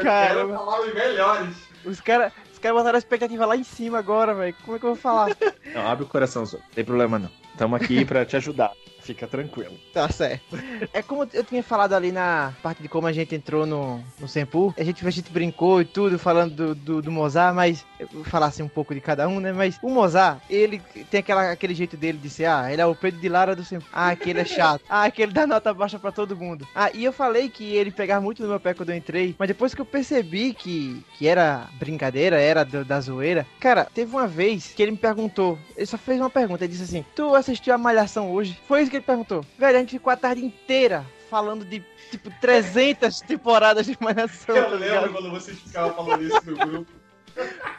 Cara, 0.01 0.41
eu 0.41 0.47
quero 0.47 0.55
falar 0.55 0.81
os 0.81 0.95
melhores. 0.95 1.57
Os 1.85 2.01
caras 2.01 2.33
os 2.57 2.59
caras 2.59 2.79
botaram 2.79 2.97
a 2.97 2.99
expectativa 2.99 3.45
lá 3.45 3.55
em 3.55 3.63
cima 3.63 3.99
agora, 3.99 4.35
velho. 4.35 4.57
Como 4.65 4.77
é 4.77 4.81
que 4.81 4.87
eu 4.87 4.95
vou 4.95 4.97
falar? 4.97 5.37
Não, 5.75 5.87
abre 5.87 6.05
o 6.05 6.09
coração, 6.09 6.43
não 6.43 6.61
tem 6.75 6.85
problema 6.85 7.19
não. 7.19 7.31
Estamos 7.53 7.81
aqui 7.81 8.03
para 8.05 8.25
te 8.25 8.35
ajudar. 8.37 8.73
Fica 9.07 9.29
tranquilo. 9.29 9.79
Tá 9.93 10.09
certo. 10.09 10.59
É 10.93 11.01
como 11.01 11.29
eu 11.33 11.45
tinha 11.45 11.63
falado 11.63 11.93
ali 11.93 12.11
na 12.11 12.53
parte 12.61 12.83
de 12.83 12.89
como 12.89 13.07
a 13.07 13.13
gente 13.13 13.37
entrou 13.37 13.65
no, 13.65 14.03
no 14.19 14.27
Sempu. 14.27 14.75
A 14.77 14.83
gente, 14.83 15.07
a 15.07 15.11
gente 15.11 15.31
brincou 15.31 15.81
e 15.81 15.85
tudo, 15.85 16.19
falando 16.19 16.55
do, 16.55 16.75
do, 16.75 17.03
do 17.03 17.13
Mozart, 17.13 17.55
mas 17.55 17.87
eu 18.01 18.09
vou 18.09 18.25
falar 18.25 18.47
assim 18.47 18.65
um 18.65 18.69
pouco 18.69 18.93
de 18.93 19.01
cada 19.01 19.29
um, 19.29 19.39
né? 19.39 19.53
Mas 19.53 19.79
o 19.81 19.89
Mozart, 19.89 20.41
ele 20.51 20.83
tem 21.09 21.21
aquela, 21.21 21.53
aquele 21.53 21.73
jeito 21.73 21.97
dele 21.97 22.19
de 22.19 22.29
ser, 22.29 22.47
ah, 22.47 22.73
ele 22.73 22.83
é 22.83 22.87
o 22.87 22.97
Pedro 22.97 23.21
de 23.21 23.29
Lara 23.29 23.55
do 23.55 23.65
Sempu. 23.65 23.87
Ah, 23.93 24.11
aquele 24.11 24.41
é 24.41 24.45
chato. 24.45 24.83
Ah, 24.97 25.05
aquele 25.05 25.33
dá 25.33 25.47
nota 25.47 25.75
baixa 25.75 25.99
para 25.99 26.11
todo 26.11 26.37
mundo. 26.37 26.67
Ah, 26.75 26.91
e 26.93 27.05
eu 27.05 27.13
falei 27.13 27.49
que 27.49 27.77
ele 27.77 27.91
pegava 27.91 28.21
muito 28.21 28.43
no 28.43 28.49
meu 28.49 28.59
pé 28.59 28.73
quando 28.73 28.91
eu 28.91 28.97
entrei, 28.97 29.35
mas 29.39 29.49
depois 29.49 29.75
que 29.75 29.81
eu 29.81 29.85
percebi 29.85 30.55
que, 30.55 31.05
que 31.19 31.29
era 31.29 31.69
brincadeira, 31.79 32.41
era 32.41 32.65
do, 32.65 32.85
da 32.85 33.01
zoeira, 33.01 33.47
cara, 33.61 33.85
teve 33.85 34.11
uma 34.11 34.27
vez 34.27 34.73
que 34.75 34.83
ele 34.83 34.93
me 34.93 34.97
perguntou, 34.97 35.59
ele 35.77 35.87
só 35.87 35.99
fez 35.99 36.19
uma 36.19 36.31
pergunta, 36.31 36.65
ele 36.65 36.73
disse 36.73 36.85
assim, 36.85 37.05
tu 37.15 37.35
assistiu 37.35 37.75
a 37.75 37.79
Malhação 37.79 38.33
hoje? 38.33 38.59
Foi 38.67 38.81
isso 38.81 38.91
que 38.91 38.96
ele 38.97 39.05
perguntou. 39.05 39.45
Velho, 39.59 39.77
a 39.77 39.81
gente 39.81 39.91
ficou 39.91 40.13
a 40.13 40.17
tarde 40.17 40.45
inteira 40.45 41.05
falando 41.31 41.65
de, 41.65 41.83
tipo, 42.11 42.31
300 42.41 43.21
temporadas 43.27 43.87
de 43.87 43.97
Malhação, 44.01 44.55
tá 44.55 44.61
Eu 44.63 44.77
ligado? 44.79 45.03
lembro 45.07 45.13
quando 45.13 45.31
vocês 45.31 45.59
ficavam 45.59 45.95
falando 45.95 46.23
isso 46.25 46.51
no 46.51 46.57
grupo. 46.57 46.93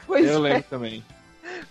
Pois 0.05 0.25
Eu 0.25 0.45
é, 0.45 0.49
lembro 0.53 0.63
também. 0.69 1.03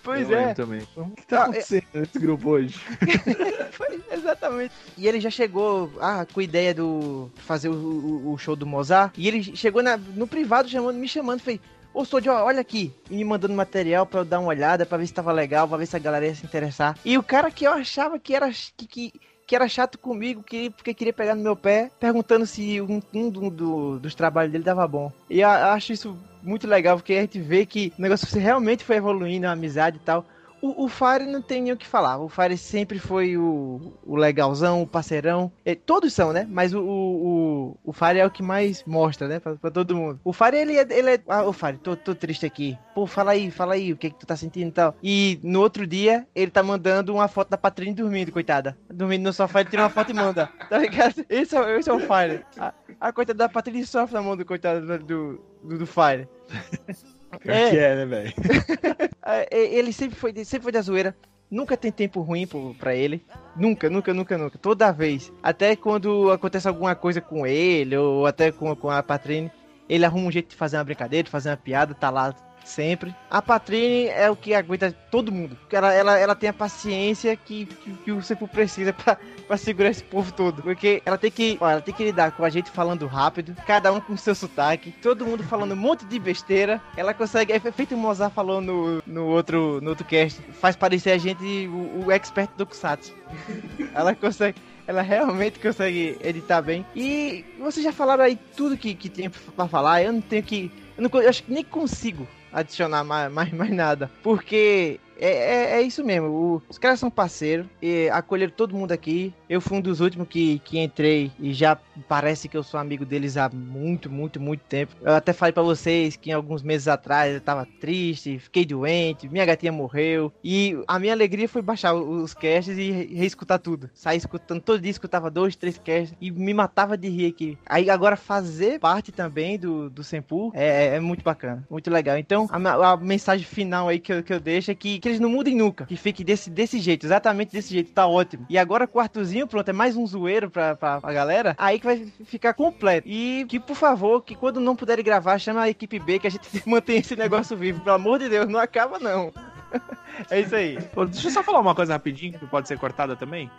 pois 0.02 0.28
eu 0.30 0.36
é. 0.36 0.40
lembro 0.40 0.54
também. 0.56 0.88
O 0.96 1.10
que 1.10 1.26
tá 1.26 1.38
Ah, 1.38 1.42
acontecendo 1.44 1.84
nesse 1.94 2.18
grupo 2.18 2.50
hoje? 2.50 2.74
Foi, 3.72 4.00
exatamente. 4.10 4.72
E 4.96 5.06
ele 5.06 5.20
já 5.20 5.30
chegou 5.30 5.92
ah, 6.00 6.26
com 6.32 6.40
a 6.40 6.42
ideia 6.42 6.74
do 6.74 7.30
fazer 7.36 7.68
o, 7.68 7.74
o- 7.74 8.32
o 8.32 8.38
show 8.38 8.56
do 8.56 8.66
Mozart. 8.66 9.12
E 9.16 9.28
ele 9.28 9.42
chegou 9.56 9.82
na- 9.82 9.96
no 9.96 10.26
privado 10.26 10.68
chamando, 10.68 10.96
me 10.96 11.08
chamando, 11.08 11.40
falei. 11.40 11.60
Ô, 11.94 12.04
Sodio, 12.04 12.32
olha 12.32 12.60
aqui. 12.60 12.92
E 13.10 13.16
me 13.16 13.24
mandando 13.24 13.54
material 13.54 14.04
pra 14.04 14.20
eu 14.20 14.24
dar 14.24 14.38
uma 14.40 14.48
olhada, 14.48 14.84
pra 14.84 14.98
ver 14.98 15.06
se 15.06 15.14
tava 15.14 15.32
legal, 15.32 15.66
pra 15.68 15.78
ver 15.78 15.86
se 15.86 15.96
a 15.96 15.98
galera 16.00 16.26
ia 16.26 16.34
se 16.34 16.44
interessar. 16.44 16.98
E 17.04 17.16
o 17.16 17.22
cara 17.22 17.50
que 17.50 17.64
eu 17.66 17.72
achava 17.72 18.18
que 18.18 18.34
era, 18.34 18.50
que, 18.76 18.86
que, 18.86 19.12
que 19.46 19.54
era 19.54 19.68
chato 19.68 19.98
comigo, 19.98 20.42
que, 20.42 20.70
porque 20.70 20.92
queria 20.94 21.12
pegar 21.12 21.34
no 21.34 21.42
meu 21.42 21.56
pé, 21.56 21.90
perguntando 22.00 22.46
se 22.46 22.80
um, 22.80 23.00
um 23.14 23.30
do- 23.30 23.50
do- 23.50 23.98
dos 24.00 24.14
trabalhos 24.14 24.50
dele 24.52 24.64
dava 24.64 24.86
bom. 24.86 25.12
E 25.30 25.42
acho 25.42 25.92
isso 25.92 26.16
muito 26.42 26.66
legal, 26.66 26.96
porque 26.96 27.14
a 27.14 27.20
gente 27.20 27.38
vê 27.40 27.64
que 27.66 27.92
o 27.98 28.02
negócio 28.02 28.26
realmente 28.38 28.84
foi 28.84 28.96
evoluindo, 28.96 29.46
a 29.46 29.52
amizade 29.52 29.96
e 29.98 30.00
tal. 30.00 30.24
O, 30.60 30.84
o 30.84 30.88
Fire 30.88 31.26
não 31.26 31.42
tem 31.42 31.62
nem 31.62 31.72
o 31.72 31.76
que 31.76 31.86
falar. 31.86 32.18
O 32.18 32.28
Fire 32.28 32.56
sempre 32.56 32.98
foi 32.98 33.36
o, 33.36 33.92
o 34.04 34.16
legalzão, 34.16 34.82
o 34.82 34.86
parceirão. 34.86 35.52
É, 35.64 35.74
todos 35.74 36.12
são, 36.12 36.32
né? 36.32 36.46
Mas 36.48 36.72
o, 36.72 36.80
o, 36.80 37.26
o, 37.26 37.78
o 37.84 37.92
Fire 37.92 38.18
é 38.18 38.26
o 38.26 38.30
que 38.30 38.42
mais 38.42 38.82
mostra, 38.84 39.28
né? 39.28 39.38
Pra, 39.38 39.56
pra 39.56 39.70
todo 39.70 39.96
mundo. 39.96 40.20
O 40.24 40.32
Fire, 40.32 40.56
ele 40.56 40.76
é. 40.76 40.86
Ele 40.90 41.14
é 41.14 41.20
ah, 41.28 41.44
ô 41.44 41.52
Fire, 41.52 41.78
tô, 41.78 41.96
tô 41.96 42.14
triste 42.14 42.46
aqui. 42.46 42.78
Pô, 42.94 43.06
fala 43.06 43.32
aí, 43.32 43.50
fala 43.50 43.74
aí, 43.74 43.92
o 43.92 43.96
que, 43.96 44.10
que 44.10 44.18
tu 44.18 44.26
tá 44.26 44.36
sentindo 44.36 44.68
e 44.68 44.72
tal. 44.72 44.94
E 45.02 45.38
no 45.42 45.60
outro 45.60 45.86
dia, 45.86 46.26
ele 46.34 46.50
tá 46.50 46.62
mandando 46.62 47.14
uma 47.14 47.28
foto 47.28 47.50
da 47.50 47.58
Patrine 47.58 47.94
dormindo, 47.94 48.32
coitada. 48.32 48.76
Dormindo 48.92 49.24
no 49.24 49.32
sofá, 49.32 49.60
ele 49.60 49.70
tira 49.70 49.82
uma 49.82 49.90
foto 49.90 50.10
e 50.10 50.14
manda. 50.14 50.50
Tá 50.68 50.78
ligado? 50.78 51.24
Esse 51.28 51.56
é, 51.56 51.78
esse 51.78 51.88
é 51.88 51.92
o 51.92 52.00
Fire. 52.00 52.44
A, 52.58 52.74
a 53.00 53.12
coitada 53.12 53.38
da 53.38 53.48
Patrine 53.48 53.86
sofre 53.86 54.14
na 54.14 54.22
mão 54.22 54.36
do 54.36 54.44
coitado 54.44 54.84
do, 54.84 54.98
do, 54.98 55.44
do, 55.62 55.78
do 55.78 55.86
Fire. 55.86 56.28
É. 57.44 57.70
que 57.70 57.78
é, 57.78 57.96
né, 57.96 58.06
velho? 58.06 58.32
É, 59.28 59.48
é, 59.50 59.74
ele 59.74 59.92
sempre 59.92 60.16
foi, 60.16 60.32
sempre 60.44 60.62
foi 60.62 60.72
da 60.72 60.80
zoeira. 60.80 61.16
Nunca 61.50 61.76
tem 61.76 61.90
tempo 61.90 62.20
ruim 62.20 62.46
pra 62.78 62.94
ele. 62.94 63.24
Nunca, 63.56 63.90
nunca, 63.90 64.14
nunca, 64.14 64.38
nunca. 64.38 64.56
Toda 64.56 64.92
vez. 64.92 65.32
Até 65.42 65.74
quando 65.74 66.30
acontece 66.30 66.68
alguma 66.68 66.94
coisa 66.94 67.20
com 67.20 67.44
ele, 67.44 67.96
ou 67.96 68.24
até 68.24 68.52
com, 68.52 68.74
com 68.76 68.88
a 68.88 69.02
Patrine, 69.02 69.50
ele 69.88 70.04
arruma 70.04 70.28
um 70.28 70.30
jeito 70.30 70.50
de 70.50 70.56
fazer 70.56 70.76
uma 70.76 70.84
brincadeira, 70.84 71.24
de 71.24 71.30
fazer 71.30 71.50
uma 71.50 71.56
piada, 71.56 71.92
tá 71.92 72.08
lá 72.08 72.32
sempre. 72.66 73.14
A 73.30 73.40
Patrine 73.40 74.08
é 74.08 74.30
o 74.30 74.36
que 74.36 74.52
aguenta 74.54 74.92
todo 75.10 75.32
mundo. 75.32 75.56
Ela, 75.70 75.92
ela, 75.92 76.18
ela 76.18 76.34
tem 76.34 76.50
a 76.50 76.52
paciência 76.52 77.36
que, 77.36 77.66
que, 77.66 77.92
que 77.92 78.12
o 78.12 78.22
Sefu 78.22 78.48
precisa 78.48 78.92
pra, 78.92 79.16
pra 79.46 79.56
segurar 79.56 79.90
esse 79.90 80.02
povo 80.02 80.32
todo. 80.32 80.62
Porque 80.62 81.02
ela 81.06 81.16
tem 81.16 81.30
que. 81.30 81.56
Ó, 81.60 81.68
ela 81.68 81.80
tem 81.80 81.94
que 81.94 82.04
lidar 82.04 82.32
com 82.32 82.44
a 82.44 82.50
gente 82.50 82.70
falando 82.70 83.06
rápido, 83.06 83.56
cada 83.66 83.92
um 83.92 84.00
com 84.00 84.16
seu 84.16 84.34
sotaque, 84.34 84.92
todo 85.02 85.24
mundo 85.24 85.42
falando 85.44 85.72
um 85.72 85.76
monte 85.76 86.04
de 86.04 86.18
besteira. 86.18 86.80
Ela 86.96 87.14
consegue. 87.14 87.52
É 87.52 87.60
feito 87.60 87.94
o 87.94 87.98
Mozart 87.98 88.32
falou 88.34 88.60
no, 88.60 89.02
no, 89.06 89.26
outro, 89.26 89.80
no 89.80 89.90
outro 89.90 90.04
cast. 90.04 90.40
Faz 90.60 90.76
parecer 90.76 91.12
a 91.12 91.18
gente 91.18 91.68
o, 91.68 92.06
o 92.06 92.12
expert 92.12 92.50
do 92.56 92.66
Kusatsu. 92.66 93.14
ela 93.94 94.14
consegue. 94.14 94.60
Ela 94.86 95.02
realmente 95.02 95.58
consegue 95.58 96.16
editar 96.22 96.62
bem. 96.62 96.86
E 96.94 97.44
vocês 97.58 97.84
já 97.84 97.92
falaram 97.92 98.22
aí 98.22 98.38
tudo 98.56 98.76
que, 98.76 98.94
que 98.94 99.08
tem 99.08 99.28
pra 99.28 99.66
falar. 99.66 100.02
Eu 100.02 100.12
não 100.12 100.20
tenho 100.20 100.42
que. 100.44 100.70
Eu, 100.96 101.02
não, 101.02 101.20
eu 101.20 101.28
acho 101.28 101.42
que 101.42 101.52
nem 101.52 101.64
consigo 101.64 102.26
adicionar 102.52 103.04
mais, 103.04 103.32
mais, 103.32 103.52
mais 103.52 103.70
nada. 103.70 104.10
Porque 104.22 104.98
é, 105.18 105.28
é, 105.28 105.70
é 105.78 105.82
isso 105.82 106.04
mesmo. 106.04 106.28
o- 106.28 106.62
os 106.68 106.78
caras 106.78 106.98
são 107.00 107.10
parceiros. 107.10 107.66
E 107.82 108.08
acolheram 108.10 108.52
todo 108.56 108.74
mundo 108.76 108.92
aqui. 108.92 109.32
Eu 109.48 109.60
fui 109.60 109.78
um 109.78 109.80
dos 109.80 110.00
últimos 110.00 110.28
que, 110.28 110.58
que 110.60 110.78
entrei. 110.78 111.30
E 111.38 111.52
já 111.52 111.76
parece 112.08 112.48
que 112.48 112.56
eu 112.56 112.62
sou 112.62 112.78
amigo 112.80 113.04
deles 113.04 113.36
há 113.36 113.48
muito, 113.48 114.10
muito, 114.10 114.40
muito 114.40 114.60
tempo. 114.60 114.94
Eu 115.02 115.14
até 115.14 115.32
falei 115.32 115.52
pra 115.52 115.62
vocês 115.62 116.16
que 116.16 116.30
alguns 116.32 116.62
meses 116.62 116.88
atrás 116.88 117.34
eu 117.34 117.40
tava 117.40 117.66
triste, 117.80 118.38
fiquei 118.38 118.64
doente, 118.64 119.28
minha 119.28 119.44
gatinha 119.44 119.72
morreu. 119.72 120.32
E 120.42 120.76
a 120.86 120.98
minha 120.98 121.12
alegria 121.12 121.48
foi 121.48 121.62
baixar 121.62 121.94
os 121.94 122.34
casts 122.34 122.76
e 122.76 122.90
re- 122.90 123.14
reescutar 123.14 123.58
tudo. 123.58 123.88
Sair 123.94 124.18
escutando 124.18 124.60
todo 124.60 124.80
dia, 124.80 124.90
escutava 124.90 125.30
dois, 125.30 125.56
três 125.56 125.78
casts 125.78 126.14
e 126.20 126.30
me 126.30 126.52
matava 126.54 126.96
de 126.96 127.08
rir 127.08 127.26
aqui. 127.26 127.58
Aí 127.66 127.88
agora 127.90 128.16
fazer 128.16 128.78
parte 128.80 129.12
também 129.12 129.58
do, 129.58 129.88
do 129.90 130.02
Senpu 130.04 130.50
é, 130.54 130.96
é 130.96 131.00
muito 131.00 131.22
bacana, 131.24 131.64
muito 131.70 131.90
legal. 131.90 132.18
Então 132.18 132.46
a, 132.50 132.92
a 132.92 132.96
mensagem 132.96 133.46
final 133.46 133.88
aí 133.88 133.98
que 133.98 134.12
eu, 134.12 134.22
que 134.22 134.32
eu 134.32 134.40
deixo 134.40 134.70
é 134.70 134.74
que, 134.74 134.98
que 135.06 135.10
eles 135.10 135.20
não 135.20 135.28
mudem 135.28 135.54
nunca. 135.54 135.86
Que 135.86 135.96
fique 135.96 136.24
desse, 136.24 136.50
desse 136.50 136.80
jeito, 136.80 137.06
exatamente 137.06 137.52
desse 137.52 137.72
jeito, 137.72 137.92
tá 137.92 138.08
ótimo. 138.08 138.44
E 138.50 138.58
agora 138.58 138.88
quartozinho, 138.88 139.46
pronto, 139.46 139.68
é 139.68 139.72
mais 139.72 139.96
um 139.96 140.04
zoeiro 140.04 140.50
pra, 140.50 140.74
pra, 140.74 141.00
pra 141.00 141.12
galera. 141.12 141.54
Aí 141.58 141.78
que 141.78 141.86
vai 141.86 142.12
ficar 142.24 142.54
completo. 142.54 143.06
E 143.08 143.46
que, 143.48 143.60
por 143.60 143.76
favor, 143.76 144.20
que 144.22 144.34
quando 144.34 144.58
não 144.58 144.74
puderem 144.74 145.04
gravar, 145.04 145.38
chama 145.38 145.62
a 145.62 145.70
equipe 145.70 146.00
B 146.00 146.18
que 146.18 146.26
a 146.26 146.30
gente 146.30 146.48
mantém 146.66 146.98
esse 146.98 147.14
negócio 147.14 147.56
vivo. 147.56 147.80
Pelo 147.82 147.94
amor 147.94 148.18
de 148.18 148.28
Deus, 148.28 148.48
não 148.48 148.58
acaba 148.58 148.98
não. 148.98 149.32
É 150.30 150.40
isso 150.40 150.54
aí. 150.56 150.78
Pô, 150.94 151.04
deixa 151.04 151.28
eu 151.28 151.30
só 151.30 151.42
falar 151.42 151.60
uma 151.60 151.74
coisa 151.74 151.92
rapidinho 151.92 152.38
que 152.38 152.46
pode 152.46 152.66
ser 152.66 152.78
cortada 152.78 153.14
também. 153.14 153.50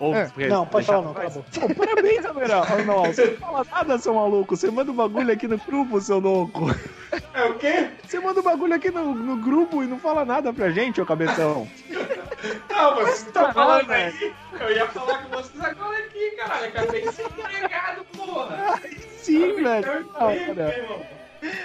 Ou, 0.00 0.14
É. 0.14 0.30
Não, 0.48 0.66
pode 0.66 0.86
deixar- 0.86 1.02
falar 1.02 1.06
não, 1.06 1.14
cala. 1.14 1.30
Pô, 1.30 1.74
parabéns. 1.74 2.24
Oh, 2.24 2.82
não, 2.84 3.04
você 3.04 3.26
não 3.26 3.36
fala 3.36 3.66
nada, 3.70 3.98
seu 3.98 4.14
maluco. 4.14 4.56
Você 4.56 4.70
manda 4.70 4.90
um 4.90 4.94
bagulho 4.94 5.30
aqui 5.32 5.46
no 5.46 5.58
grupo, 5.58 6.00
seu 6.00 6.18
louco. 6.18 6.68
É 7.34 7.44
o 7.44 7.54
quê? 7.58 7.90
Você 8.02 8.18
manda 8.18 8.40
um 8.40 8.42
bagulho 8.42 8.74
aqui 8.74 8.90
no, 8.90 9.14
no 9.14 9.36
grupo 9.36 9.82
e 9.82 9.86
não 9.86 9.98
fala 9.98 10.24
nada 10.24 10.52
pra 10.54 10.70
gente, 10.70 11.00
ô 11.02 11.06
cabeção. 11.06 11.68
Não, 12.70 12.94
vocês 12.96 13.26
estão 13.26 13.52
falando 13.52 13.86
velho. 13.86 14.14
aí. 14.20 14.32
Eu 14.60 14.70
ia 14.74 14.86
falar 14.88 15.22
com 15.24 15.36
vocês 15.36 15.62
agora 15.62 15.98
aqui, 15.98 16.30
caralho. 16.36 16.66
Acabei 16.68 17.02
de 17.02 17.12
ser 17.12 17.26
empregado, 17.26 18.04
porra. 18.16 18.80
Sim, 19.18 19.62
velho. 19.62 20.06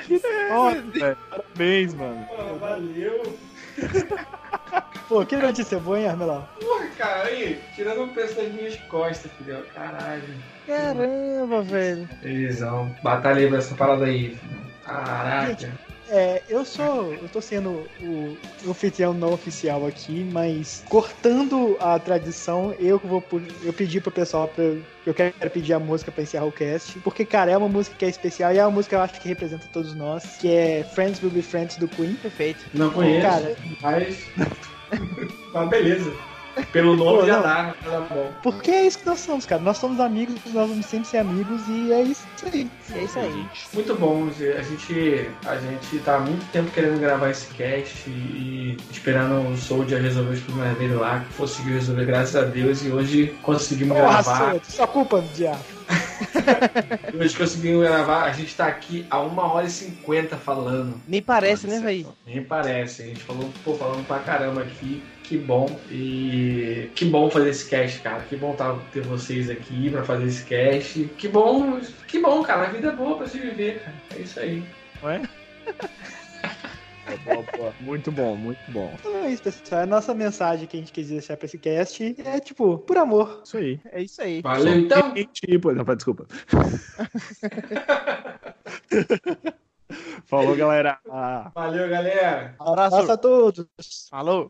Que 0.08 0.20
foda, 0.20 0.82
velho. 0.94 1.18
Parabéns, 1.30 1.94
mano. 1.94 2.26
Pô, 2.28 2.56
valeu. 2.60 3.38
Pô, 5.08 5.26
que 5.26 5.36
notícia 5.36 5.78
boa, 5.80 6.00
hein, 6.00 6.08
Armelau? 6.08 6.48
Porra, 6.60 6.88
cara, 6.98 7.28
aí, 7.28 7.62
tirando 7.76 8.04
o 8.04 8.08
peso 8.10 8.36
das 8.36 8.52
minhas 8.54 8.78
costas, 8.88 9.32
filho. 9.34 9.66
Caralho. 9.74 10.24
Caramba, 10.66 11.62
velho. 11.62 12.08
Felizão. 12.22 12.96
Batalhei 13.04 13.48
pra 13.48 13.58
essa 13.58 13.76
parada 13.76 14.06
aí. 14.06 14.38
Caraca. 14.86 15.91
É, 16.14 16.44
eu 16.50 16.66
sou. 16.66 17.14
Eu 17.14 17.30
tô 17.30 17.40
sendo 17.40 17.88
o, 18.02 18.38
anfitrião 18.68 19.14
não 19.14 19.32
oficial 19.32 19.88
aqui, 19.88 20.28
mas 20.30 20.84
cortando 20.90 21.78
a 21.80 21.98
tradição, 21.98 22.76
eu 22.78 23.00
que 23.00 23.08
vou. 23.08 23.24
Eu 23.64 23.72
pedi 23.72 24.02
pro 24.02 24.12
pessoal 24.12 24.50
pra. 24.50 24.62
Eu 25.06 25.14
quero 25.14 25.50
pedir 25.50 25.74
a 25.74 25.80
música 25.80 26.12
pra 26.12 26.22
encerrar 26.22 26.46
o 26.46 26.52
cast. 26.52 27.00
Porque, 27.00 27.24
cara, 27.24 27.50
é 27.50 27.58
uma 27.58 27.70
música 27.70 27.96
que 27.98 28.04
é 28.04 28.10
especial 28.10 28.54
e 28.54 28.58
é 28.58 28.64
uma 28.64 28.72
música 28.72 28.90
que 28.90 29.00
eu 29.00 29.02
acho 29.02 29.22
que 29.22 29.28
representa 29.30 29.66
todos 29.72 29.96
nós. 29.96 30.36
Que 30.38 30.54
é 30.54 30.84
Friends 30.84 31.24
Will 31.24 31.32
Be 31.32 31.42
Friends 31.42 31.78
do 31.78 31.88
Queen. 31.88 32.14
Perfeito. 32.16 32.60
Não 32.74 32.92
conheço, 32.92 33.22
Cara, 33.26 33.56
mas. 33.82 34.18
Mas 35.54 35.70
beleza. 35.72 36.14
Pelo 36.72 36.96
nome 36.96 37.20
Pô, 37.20 37.26
já 37.26 37.36
não. 37.38 37.44
dá, 37.44 37.76
tá 37.84 38.00
bom. 38.10 38.32
porque 38.44 38.72
é 38.72 38.86
isso 38.86 39.00
que 39.00 39.06
nós 39.06 39.20
somos, 39.20 39.46
cara. 39.46 39.62
Nós 39.62 39.78
somos 39.78 40.00
amigos, 40.00 40.36
nós 40.54 40.70
vamos 40.70 40.86
sempre 40.86 41.08
ser 41.08 41.18
amigos 41.20 41.62
e 41.68 41.92
é 41.92 42.02
isso 42.02 42.26
aí. 42.46 42.70
É 42.94 43.04
isso 43.04 43.20
aí. 43.20 43.46
Muito 43.74 43.96
bom, 43.96 44.30
Zé. 44.32 44.58
a 44.58 44.62
gente, 44.62 45.30
a 45.46 45.56
gente 45.58 46.00
tá 46.04 46.16
há 46.16 46.20
muito 46.20 46.46
tempo 46.52 46.70
querendo 46.72 47.00
gravar 47.00 47.30
esse 47.30 47.48
cast 47.54 48.10
e 48.10 48.78
esperando 48.92 49.50
o 49.50 49.58
Soldier 49.58 50.02
resolver 50.02 50.34
os 50.34 50.40
problemas 50.42 50.78
dele 50.78 50.96
lá, 50.96 51.20
que 51.20 51.34
conseguiu 51.36 51.74
resolver, 51.74 52.06
graças 52.06 52.36
a 52.36 52.44
Deus, 52.44 52.84
e 52.86 52.90
hoje 52.90 53.36
conseguimos 53.42 53.98
Porra, 53.98 54.10
gravar. 54.22 54.52
sua, 54.52 54.62
sua 54.64 54.88
culpa, 54.88 55.24
diabo. 55.36 55.64
Hoje 57.20 57.38
conseguimos 57.38 57.86
gravar, 57.86 58.24
a 58.24 58.32
gente 58.32 58.56
tá 58.56 58.68
aqui 58.68 59.06
a 59.10 59.22
1 59.22 59.38
hora 59.38 59.66
e 59.68 59.70
50 59.70 60.38
falando. 60.38 60.94
Nem 61.08 61.22
parece, 61.22 61.68
né, 61.68 61.80
velho? 61.80 62.08
Nem 62.26 62.44
parece, 62.44 63.04
a 63.04 63.06
gente 63.08 63.22
falou, 63.24 63.50
pô, 63.64 63.74
falando 63.76 64.06
pra 64.08 64.20
caramba 64.20 64.62
aqui, 64.62 65.04
que 65.24 65.38
bom. 65.38 65.80
E 65.90 66.90
que 66.96 67.06
bom 67.06 67.30
fazer 67.30 67.50
esse 67.50 67.70
cast, 67.70 68.00
cara. 68.00 68.24
Que 68.24 68.36
bom 68.36 68.54
tá, 68.54 68.78
ter 68.92 69.02
vocês 69.02 69.50
aqui 69.50 69.90
pra 69.90 70.04
fazer 70.04 70.26
esse 70.26 70.44
cast. 70.46 71.06
Que 71.18 71.28
bom, 71.28 71.80
que 72.08 72.20
bom, 72.20 72.44
cara. 72.44 72.68
A 72.68 72.72
vida 72.72 72.90
é 72.90 72.96
boa 72.96 73.18
pra 73.18 73.28
se 73.28 73.40
viver, 73.40 73.80
cara. 73.80 73.96
É 74.16 74.20
isso 74.20 74.40
aí. 74.40 74.64
Muito 77.82 78.12
bom, 78.12 78.36
muito 78.36 78.72
bom. 78.72 78.94
Então 79.00 79.16
é 79.18 79.32
isso, 79.32 79.44
pessoal. 79.44 79.82
É 79.82 79.84
a 79.84 79.88
nossa 79.88 80.14
mensagem 80.14 80.68
que 80.68 80.78
a 80.78 80.80
gente 80.80 80.94
quis 80.94 81.10
deixar 81.10 81.36
pra 81.36 81.46
esse 81.46 81.58
cast 81.58 82.16
é 82.24 82.40
tipo, 82.40 82.78
por 82.78 82.98
amor. 82.98 83.42
Isso 83.44 83.58
aí. 83.58 83.82
É 83.92 84.02
isso 84.02 84.22
aí. 84.22 84.42
Valeu, 84.42 84.80
então. 84.80 85.14
Tipo, 85.34 85.74
não, 85.74 85.84
desculpa. 85.84 86.26
Falou, 90.26 90.56
galera. 90.56 91.00
Valeu, 91.54 91.90
galera. 91.90 92.56
Abraço 92.60 93.12
a 93.12 93.18
todos. 93.18 93.66
Falou. 94.10 94.50